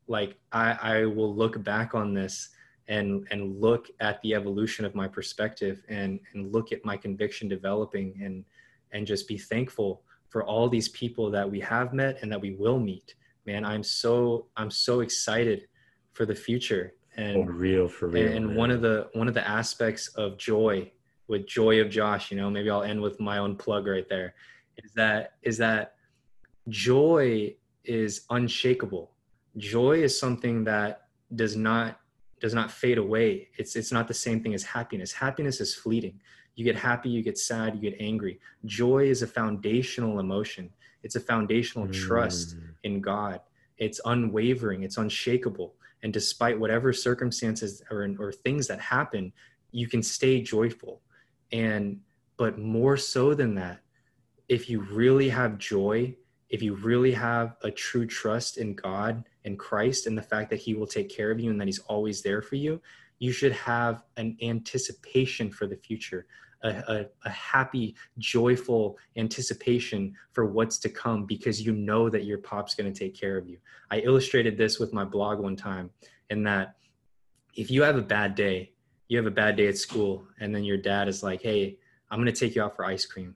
like 0.09 0.36
I, 0.52 0.72
I 0.80 1.05
will 1.05 1.35
look 1.35 1.62
back 1.62 1.94
on 1.94 2.14
this 2.14 2.48
and 2.89 3.26
and 3.30 3.60
look 3.60 3.89
at 4.01 4.20
the 4.22 4.35
evolution 4.35 4.85
of 4.85 4.94
my 4.94 5.06
perspective 5.06 5.85
and 5.89 6.18
and 6.32 6.52
look 6.52 6.72
at 6.72 6.85
my 6.85 6.97
conviction 6.97 7.48
developing 7.48 8.18
and 8.22 8.44
and 8.93 9.06
just 9.06 9.28
be 9.28 9.39
thankful 9.39 10.02
for 10.28 10.43
all 10.44 10.68
these 10.68 10.89
people 10.89 11.30
that 11.30 11.48
we 11.48 11.60
have 11.60 11.93
met 11.93 12.18
and 12.22 12.32
that 12.32 12.40
we 12.40 12.55
will 12.55 12.80
meet. 12.80 13.14
Man 13.47 13.64
i'm 13.64 13.82
so 13.82 14.47
i'm 14.59 14.70
so 14.70 15.01
excited 15.01 15.68
for 16.12 16.26
the 16.26 16.35
future 16.35 16.93
and 17.16 17.47
for 17.47 17.52
real 17.52 17.89
for 17.89 18.09
real 18.09 18.26
and, 18.26 18.36
and 18.36 18.56
one 18.56 18.70
of 18.70 18.82
the 18.82 19.09
one 19.14 19.26
of 19.26 19.32
the 19.32 19.48
aspects 19.48 20.09
of 20.09 20.36
joy 20.36 20.90
with 21.28 21.47
joy 21.47 21.80
of 21.80 21.89
josh 21.89 22.30
you 22.30 22.36
know 22.36 22.51
maybe 22.51 22.68
i'll 22.68 22.82
end 22.82 23.01
with 23.01 23.18
my 23.20 23.39
own 23.39 23.56
plug 23.56 23.86
right 23.86 24.06
there 24.09 24.35
is 24.85 24.93
that 24.93 25.32
is 25.43 25.56
that 25.56 25.94
joy 26.68 27.55
is 27.85 28.26
unshakable 28.28 29.12
joy 29.56 30.02
is 30.02 30.18
something 30.18 30.64
that 30.64 31.08
does 31.34 31.56
not 31.56 32.00
does 32.40 32.54
not 32.54 32.70
fade 32.70 32.98
away. 32.98 33.48
It's 33.58 33.76
it's 33.76 33.92
not 33.92 34.08
the 34.08 34.14
same 34.14 34.42
thing 34.42 34.54
as 34.54 34.62
happiness. 34.62 35.12
Happiness 35.12 35.60
is 35.60 35.74
fleeting. 35.74 36.20
You 36.54 36.64
get 36.64 36.76
happy 36.76 37.08
you 37.08 37.22
get 37.22 37.38
sad 37.38 37.74
you 37.74 37.80
get 37.80 38.00
angry. 38.00 38.40
Joy 38.64 39.04
is 39.06 39.22
a 39.22 39.26
foundational 39.26 40.20
emotion. 40.20 40.70
It's 41.02 41.16
a 41.16 41.20
foundational 41.20 41.86
mm. 41.88 41.92
trust 41.92 42.56
in 42.84 43.00
god. 43.00 43.40
It's 43.76 44.00
unwavering. 44.04 44.82
It's 44.82 44.96
unshakable. 44.96 45.74
And 46.02 46.12
despite 46.12 46.58
whatever 46.58 46.92
circumstances 46.92 47.82
or, 47.90 48.08
or 48.18 48.32
things 48.32 48.66
that 48.68 48.80
happen 48.80 49.32
you 49.70 49.86
can 49.86 50.02
stay 50.02 50.40
joyful. 50.40 51.02
And 51.52 52.00
but 52.36 52.58
more 52.58 52.96
so 52.96 53.34
than 53.34 53.54
that 53.56 53.80
if 54.48 54.70
you 54.70 54.80
really 54.80 55.28
have 55.28 55.58
joy 55.58 56.14
if 56.48 56.62
you 56.62 56.74
really 56.74 57.12
have 57.12 57.56
a 57.62 57.70
true 57.70 58.06
trust 58.06 58.56
in 58.56 58.74
god 58.74 59.24
and 59.48 59.58
Christ 59.58 60.06
and 60.06 60.16
the 60.16 60.22
fact 60.22 60.50
that 60.50 60.60
He 60.60 60.74
will 60.74 60.86
take 60.86 61.08
care 61.08 61.32
of 61.32 61.40
you 61.40 61.50
and 61.50 61.60
that 61.60 61.66
He's 61.66 61.80
always 61.80 62.22
there 62.22 62.40
for 62.40 62.54
you, 62.54 62.80
you 63.18 63.32
should 63.32 63.52
have 63.52 64.04
an 64.16 64.36
anticipation 64.40 65.50
for 65.50 65.66
the 65.66 65.74
future, 65.74 66.26
a, 66.62 66.68
a, 66.68 67.06
a, 67.24 67.30
happy, 67.30 67.96
joyful 68.18 68.96
anticipation 69.16 70.14
for 70.30 70.46
what's 70.46 70.78
to 70.78 70.88
come 70.88 71.24
because 71.24 71.60
you 71.60 71.72
know 71.72 72.08
that 72.08 72.24
your 72.24 72.38
pop's 72.38 72.76
going 72.76 72.92
to 72.92 72.96
take 72.96 73.18
care 73.18 73.36
of 73.36 73.48
you. 73.48 73.58
I 73.90 73.98
illustrated 73.98 74.56
this 74.56 74.78
with 74.78 74.92
my 74.92 75.04
blog 75.04 75.40
one 75.40 75.56
time 75.56 75.90
in 76.30 76.44
that 76.44 76.76
if 77.54 77.70
you 77.70 77.82
have 77.82 77.96
a 77.96 78.02
bad 78.02 78.36
day, 78.36 78.72
you 79.08 79.16
have 79.16 79.26
a 79.26 79.32
bad 79.32 79.56
day 79.56 79.66
at 79.66 79.78
school, 79.78 80.26
and 80.38 80.54
then 80.54 80.62
your 80.62 80.76
dad 80.76 81.08
is 81.08 81.22
like, 81.22 81.42
Hey, 81.42 81.78
I'm 82.10 82.18
going 82.18 82.32
to 82.32 82.38
take 82.38 82.54
you 82.54 82.62
out 82.62 82.76
for 82.76 82.84
ice 82.84 83.04
cream. 83.04 83.34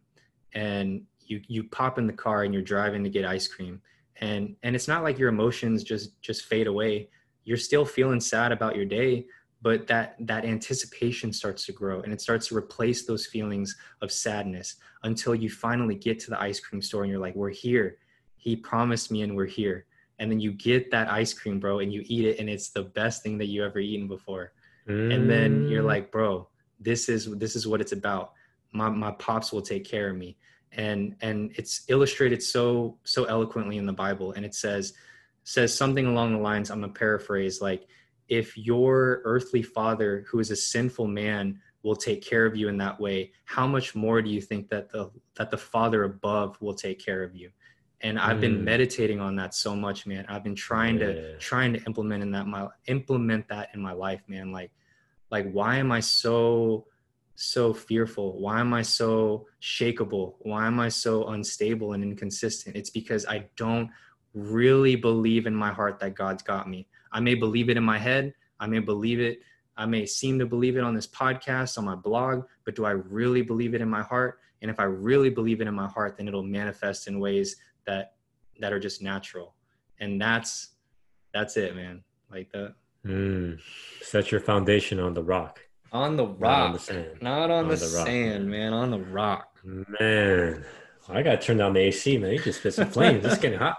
And 0.55 1.02
you, 1.26 1.40
you 1.48 1.64
pop 1.64 1.98
in 1.98 2.06
the 2.06 2.12
car 2.12 2.44
and 2.44 2.52
you're 2.52 2.62
driving 2.62 3.02
to 3.05 3.10
get 3.10 3.24
ice 3.24 3.48
cream 3.48 3.80
and 4.20 4.56
and 4.62 4.74
it's 4.74 4.89
not 4.89 5.02
like 5.02 5.18
your 5.18 5.28
emotions 5.28 5.84
just 5.84 6.20
just 6.22 6.44
fade 6.44 6.66
away. 6.66 7.09
You're 7.44 7.56
still 7.56 7.84
feeling 7.84 8.20
sad 8.20 8.52
about 8.52 8.76
your 8.76 8.84
day 8.84 9.26
but 9.62 9.86
that 9.86 10.16
that 10.18 10.44
anticipation 10.44 11.32
starts 11.32 11.64
to 11.66 11.72
grow 11.72 12.01
and 12.02 12.12
it 12.12 12.20
starts 12.20 12.48
to 12.48 12.56
replace 12.56 13.06
those 13.06 13.26
feelings 13.26 13.76
of 14.02 14.10
sadness 14.10 14.76
until 15.05 15.34
you 15.34 15.48
finally 15.48 15.94
get 15.94 16.18
to 16.18 16.30
the 16.30 16.40
ice 16.40 16.60
cream 16.60 16.82
store 16.82 17.02
and 17.02 17.10
you're 17.10 17.20
like 17.20 17.36
we're 17.36 17.51
here. 17.51 17.98
He 18.36 18.56
promised 18.56 19.12
me 19.12 19.22
and 19.22 19.36
we're 19.36 19.47
here. 19.47 19.86
And 20.18 20.30
then 20.30 20.40
you 20.40 20.52
get 20.52 20.90
that 20.90 21.09
ice 21.09 21.32
cream 21.32 21.60
bro 21.60 21.78
and 21.78 21.93
you 21.93 22.02
eat 22.06 22.24
it 22.24 22.39
and 22.39 22.51
it's 22.51 22.70
the 22.70 22.82
best 22.82 23.22
thing 23.22 23.39
that 23.39 23.47
you 23.47 23.64
ever 23.64 23.78
eaten 23.78 24.09
before. 24.09 24.52
Mm. 24.89 25.14
and 25.14 25.30
then 25.30 25.68
you're 25.68 25.84
mm. 25.84 25.86
like 25.86 26.10
bro 26.10 26.48
this 26.80 27.09
is 27.09 27.30
this 27.39 27.55
is 27.55 27.68
what 27.68 27.80
it's 27.80 27.93
about. 27.93 28.32
My, 28.72 28.89
my 28.89 29.12
pops 29.12 29.52
will 29.52 29.62
take 29.62 29.84
care 29.84 30.10
of 30.10 30.16
me 30.16 30.36
and 30.77 31.15
and 31.20 31.53
it's 31.57 31.82
illustrated 31.89 32.43
so 32.43 32.97
so 33.05 33.24
eloquently 33.24 33.77
in 33.77 33.86
the 33.86 33.93
bible 33.93 34.32
and 34.32 34.44
it 34.44 34.55
says 34.55 34.94
says 35.44 35.77
something 35.77 36.07
along 36.07 36.32
the 36.32 36.39
lines 36.39 36.70
i'm 36.70 36.81
gonna 36.81 36.93
paraphrase 36.93 37.61
like 37.61 37.86
if 38.28 38.57
your 38.57 39.20
earthly 39.24 39.62
father 39.62 40.24
who 40.28 40.39
is 40.39 40.51
a 40.51 40.57
sinful 40.57 41.07
man 41.07 41.61
will 41.82 41.97
take 41.97 42.23
care 42.23 42.47
of 42.47 42.57
you 42.57 42.69
in 42.69 42.77
that 42.78 42.99
way 42.99 43.31
how 43.44 43.66
much 43.66 43.94
more 43.94 44.23
do 44.23 44.31
you 44.31 44.40
think 44.40 44.69
that 44.69 44.89
the 44.90 45.11
that 45.35 45.51
the 45.51 45.59
father 45.59 46.05
above 46.05 46.61
will 46.61 46.74
take 46.74 46.99
care 46.99 47.23
of 47.23 47.35
you 47.35 47.51
and 48.01 48.19
i've 48.19 48.40
been 48.40 48.59
mm. 48.59 48.62
meditating 48.62 49.20
on 49.20 49.36
that 49.36 49.55
so 49.55 49.77
much 49.77 50.07
man 50.07 50.24
i've 50.28 50.44
been 50.44 50.55
trying 50.55 50.99
yeah. 50.99 51.07
to 51.07 51.39
trying 51.39 51.73
to 51.73 51.82
implement 51.85 52.23
in 52.23 52.31
that 52.31 52.47
my 52.47 52.66
implement 52.86 53.47
that 53.49 53.69
in 53.74 53.81
my 53.81 53.93
life 53.93 54.23
man 54.28 54.53
like 54.53 54.70
like 55.31 55.51
why 55.53 55.77
am 55.77 55.90
i 55.93 56.01
so 56.01 56.86
so 57.34 57.72
fearful? 57.72 58.38
Why 58.40 58.60
am 58.60 58.74
I 58.74 58.82
so 58.82 59.46
shakable? 59.60 60.34
Why 60.40 60.66
am 60.66 60.80
I 60.80 60.88
so 60.88 61.28
unstable 61.28 61.92
and 61.92 62.02
inconsistent? 62.02 62.76
It's 62.76 62.90
because 62.90 63.26
I 63.26 63.46
don't 63.56 63.90
really 64.34 64.96
believe 64.96 65.46
in 65.46 65.54
my 65.54 65.72
heart 65.72 65.98
that 66.00 66.14
God's 66.14 66.42
got 66.42 66.68
me. 66.68 66.86
I 67.12 67.20
may 67.20 67.34
believe 67.34 67.68
it 67.68 67.76
in 67.76 67.84
my 67.84 67.98
head, 67.98 68.34
I 68.59 68.66
may 68.66 68.78
believe 68.78 69.20
it, 69.20 69.40
I 69.76 69.86
may 69.86 70.06
seem 70.06 70.38
to 70.38 70.46
believe 70.46 70.76
it 70.76 70.84
on 70.84 70.94
this 70.94 71.06
podcast, 71.06 71.78
on 71.78 71.84
my 71.84 71.94
blog, 71.94 72.44
but 72.64 72.74
do 72.74 72.84
I 72.84 72.92
really 72.92 73.42
believe 73.42 73.74
it 73.74 73.80
in 73.80 73.88
my 73.88 74.02
heart? 74.02 74.38
And 74.60 74.70
if 74.70 74.78
I 74.78 74.84
really 74.84 75.30
believe 75.30 75.60
it 75.60 75.66
in 75.66 75.74
my 75.74 75.88
heart, 75.88 76.16
then 76.16 76.28
it'll 76.28 76.42
manifest 76.42 77.09
in 77.09 77.18
ways 77.18 77.56
that 77.86 78.14
that 78.60 78.72
are 78.72 78.78
just 78.78 79.02
natural. 79.02 79.54
And 79.98 80.20
that's 80.20 80.74
that's 81.34 81.56
it, 81.56 81.74
man. 81.74 82.04
Like 82.30 82.50
that. 82.52 82.74
Mm. 83.04 83.59
Set 84.00 84.30
your 84.30 84.40
foundation 84.40 85.00
on 85.00 85.14
the 85.14 85.22
rock. 85.22 85.60
On 85.93 86.16
the 86.16 86.27
rock. 86.27 86.40
Not 86.40 86.60
on 86.60 86.73
the 86.73 86.78
sand. 86.78 87.06
Not 87.20 87.51
on, 87.51 87.64
on 87.64 87.69
the, 87.69 87.77
the 87.77 87.86
sand, 87.86 88.48
man. 88.48 88.73
On 88.73 88.90
the 88.90 88.98
rock. 88.98 89.59
Man. 89.64 90.64
I 91.09 91.23
gotta 91.23 91.36
turn 91.36 91.59
down 91.59 91.74
the 91.74 91.81
AC, 91.81 92.16
man. 92.16 92.32
You 92.32 92.39
just 92.39 92.60
spit 92.60 92.74
some 92.74 92.89
flames. 92.89 93.24
it's 93.24 93.39
getting 93.39 93.59
hot. 93.59 93.77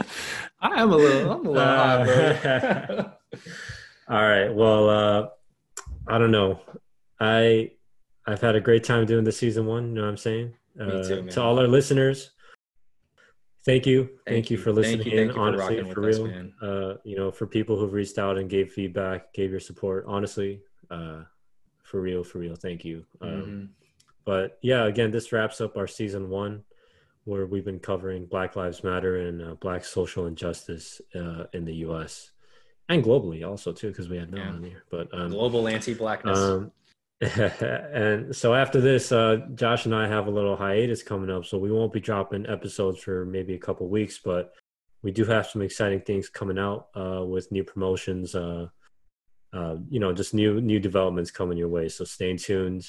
I 0.60 0.82
am 0.82 0.92
a 0.92 0.96
little, 0.96 1.32
I'm 1.32 1.46
a 1.46 1.50
little 1.50 1.58
uh, 1.58 2.40
hot, 2.40 3.18
All 4.08 4.22
right. 4.22 4.54
Well, 4.54 4.88
uh, 4.90 5.28
I 6.06 6.18
don't 6.18 6.30
know. 6.30 6.60
I 7.20 7.70
I've 8.26 8.40
had 8.40 8.56
a 8.56 8.60
great 8.60 8.84
time 8.84 9.06
doing 9.06 9.24
the 9.24 9.32
season 9.32 9.66
one. 9.66 9.88
You 9.88 9.94
know 9.94 10.02
what 10.02 10.08
I'm 10.08 10.16
saying? 10.16 10.54
Uh, 10.78 11.02
too, 11.02 11.26
to 11.30 11.42
all 11.42 11.58
our 11.58 11.68
listeners, 11.68 12.32
thank 13.64 13.86
you, 13.86 14.04
thank, 14.04 14.20
thank 14.26 14.50
you. 14.50 14.58
for 14.58 14.72
listening 14.72 15.06
you, 15.06 15.20
in. 15.20 15.30
honestly, 15.30 15.82
for, 15.84 15.94
for 15.94 16.00
real, 16.02 16.26
us, 16.26 16.62
uh, 16.62 16.96
you 17.04 17.16
know, 17.16 17.30
for 17.30 17.46
people 17.46 17.78
who've 17.78 17.92
reached 17.92 18.18
out 18.18 18.36
and 18.36 18.50
gave 18.50 18.72
feedback, 18.72 19.32
gave 19.32 19.50
your 19.50 19.60
support. 19.60 20.04
Honestly, 20.06 20.60
uh, 20.90 21.22
for 21.86 22.00
real, 22.00 22.24
for 22.24 22.38
real, 22.38 22.56
thank 22.56 22.84
you. 22.84 23.04
Um, 23.20 23.30
mm-hmm. 23.30 23.64
But 24.24 24.58
yeah, 24.60 24.86
again, 24.86 25.10
this 25.10 25.32
wraps 25.32 25.60
up 25.60 25.76
our 25.76 25.86
season 25.86 26.28
one, 26.28 26.64
where 27.24 27.46
we've 27.46 27.64
been 27.64 27.78
covering 27.78 28.26
Black 28.26 28.56
Lives 28.56 28.82
Matter 28.82 29.16
and 29.18 29.42
uh, 29.42 29.54
Black 29.54 29.84
social 29.84 30.26
injustice 30.26 31.00
uh, 31.14 31.44
in 31.52 31.64
the 31.64 31.74
U.S. 31.76 32.32
and 32.88 33.04
globally, 33.04 33.46
also 33.46 33.72
too, 33.72 33.88
because 33.88 34.08
we 34.08 34.16
had 34.16 34.32
no 34.32 34.38
yeah. 34.38 34.48
on 34.48 34.62
here. 34.64 34.84
But 34.90 35.08
um, 35.12 35.30
global 35.30 35.68
anti-blackness. 35.68 36.38
Um, 36.38 36.72
and 37.20 38.34
so 38.34 38.52
after 38.52 38.80
this, 38.80 39.12
uh, 39.12 39.38
Josh 39.54 39.86
and 39.86 39.94
I 39.94 40.08
have 40.08 40.26
a 40.26 40.30
little 40.30 40.56
hiatus 40.56 41.02
coming 41.02 41.30
up, 41.30 41.46
so 41.46 41.56
we 41.56 41.70
won't 41.70 41.92
be 41.92 42.00
dropping 42.00 42.46
episodes 42.46 43.00
for 43.00 43.24
maybe 43.24 43.54
a 43.54 43.58
couple 43.58 43.88
weeks, 43.88 44.18
but 44.22 44.52
we 45.02 45.12
do 45.12 45.24
have 45.24 45.46
some 45.46 45.62
exciting 45.62 46.00
things 46.00 46.28
coming 46.28 46.58
out 46.58 46.88
uh, 46.94 47.24
with 47.24 47.52
new 47.52 47.62
promotions. 47.62 48.34
Uh, 48.34 48.66
uh, 49.52 49.76
you 49.88 50.00
know, 50.00 50.12
just 50.12 50.34
new 50.34 50.60
new 50.60 50.78
developments 50.80 51.30
coming 51.30 51.58
your 51.58 51.68
way. 51.68 51.88
So 51.88 52.04
stay 52.04 52.36
tuned. 52.36 52.86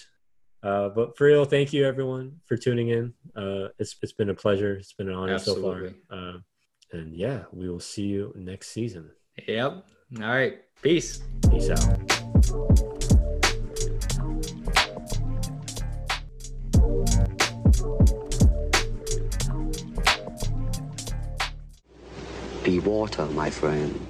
Uh, 0.64 0.90
but 0.90 1.18
for 1.18 1.28
real, 1.28 1.46
thank 1.46 1.72
you 1.72 1.86
everyone 1.86 2.38
for 2.46 2.58
tuning 2.58 2.90
in. 2.90 3.14
Uh, 3.36 3.70
it's 3.80 3.96
it's 4.02 4.14
been 4.14 4.30
a 4.30 4.34
pleasure. 4.34 4.76
It's 4.76 4.94
been 4.94 5.10
an 5.10 5.16
honor 5.16 5.36
Absolutely. 5.36 5.90
so 5.90 5.96
far. 6.10 6.20
Uh, 6.20 6.38
and 6.92 7.16
yeah, 7.16 7.44
we 7.52 7.70
will 7.70 7.80
see 7.80 8.04
you 8.04 8.34
next 8.36 8.70
season. 8.70 9.12
Yep. 9.48 9.86
All 10.22 10.28
right. 10.28 10.60
Peace. 10.82 11.22
Peace 11.50 11.70
out. 11.70 11.98
Be 22.64 22.80
water, 22.80 23.26
my 23.28 23.50
friend. 23.50 24.08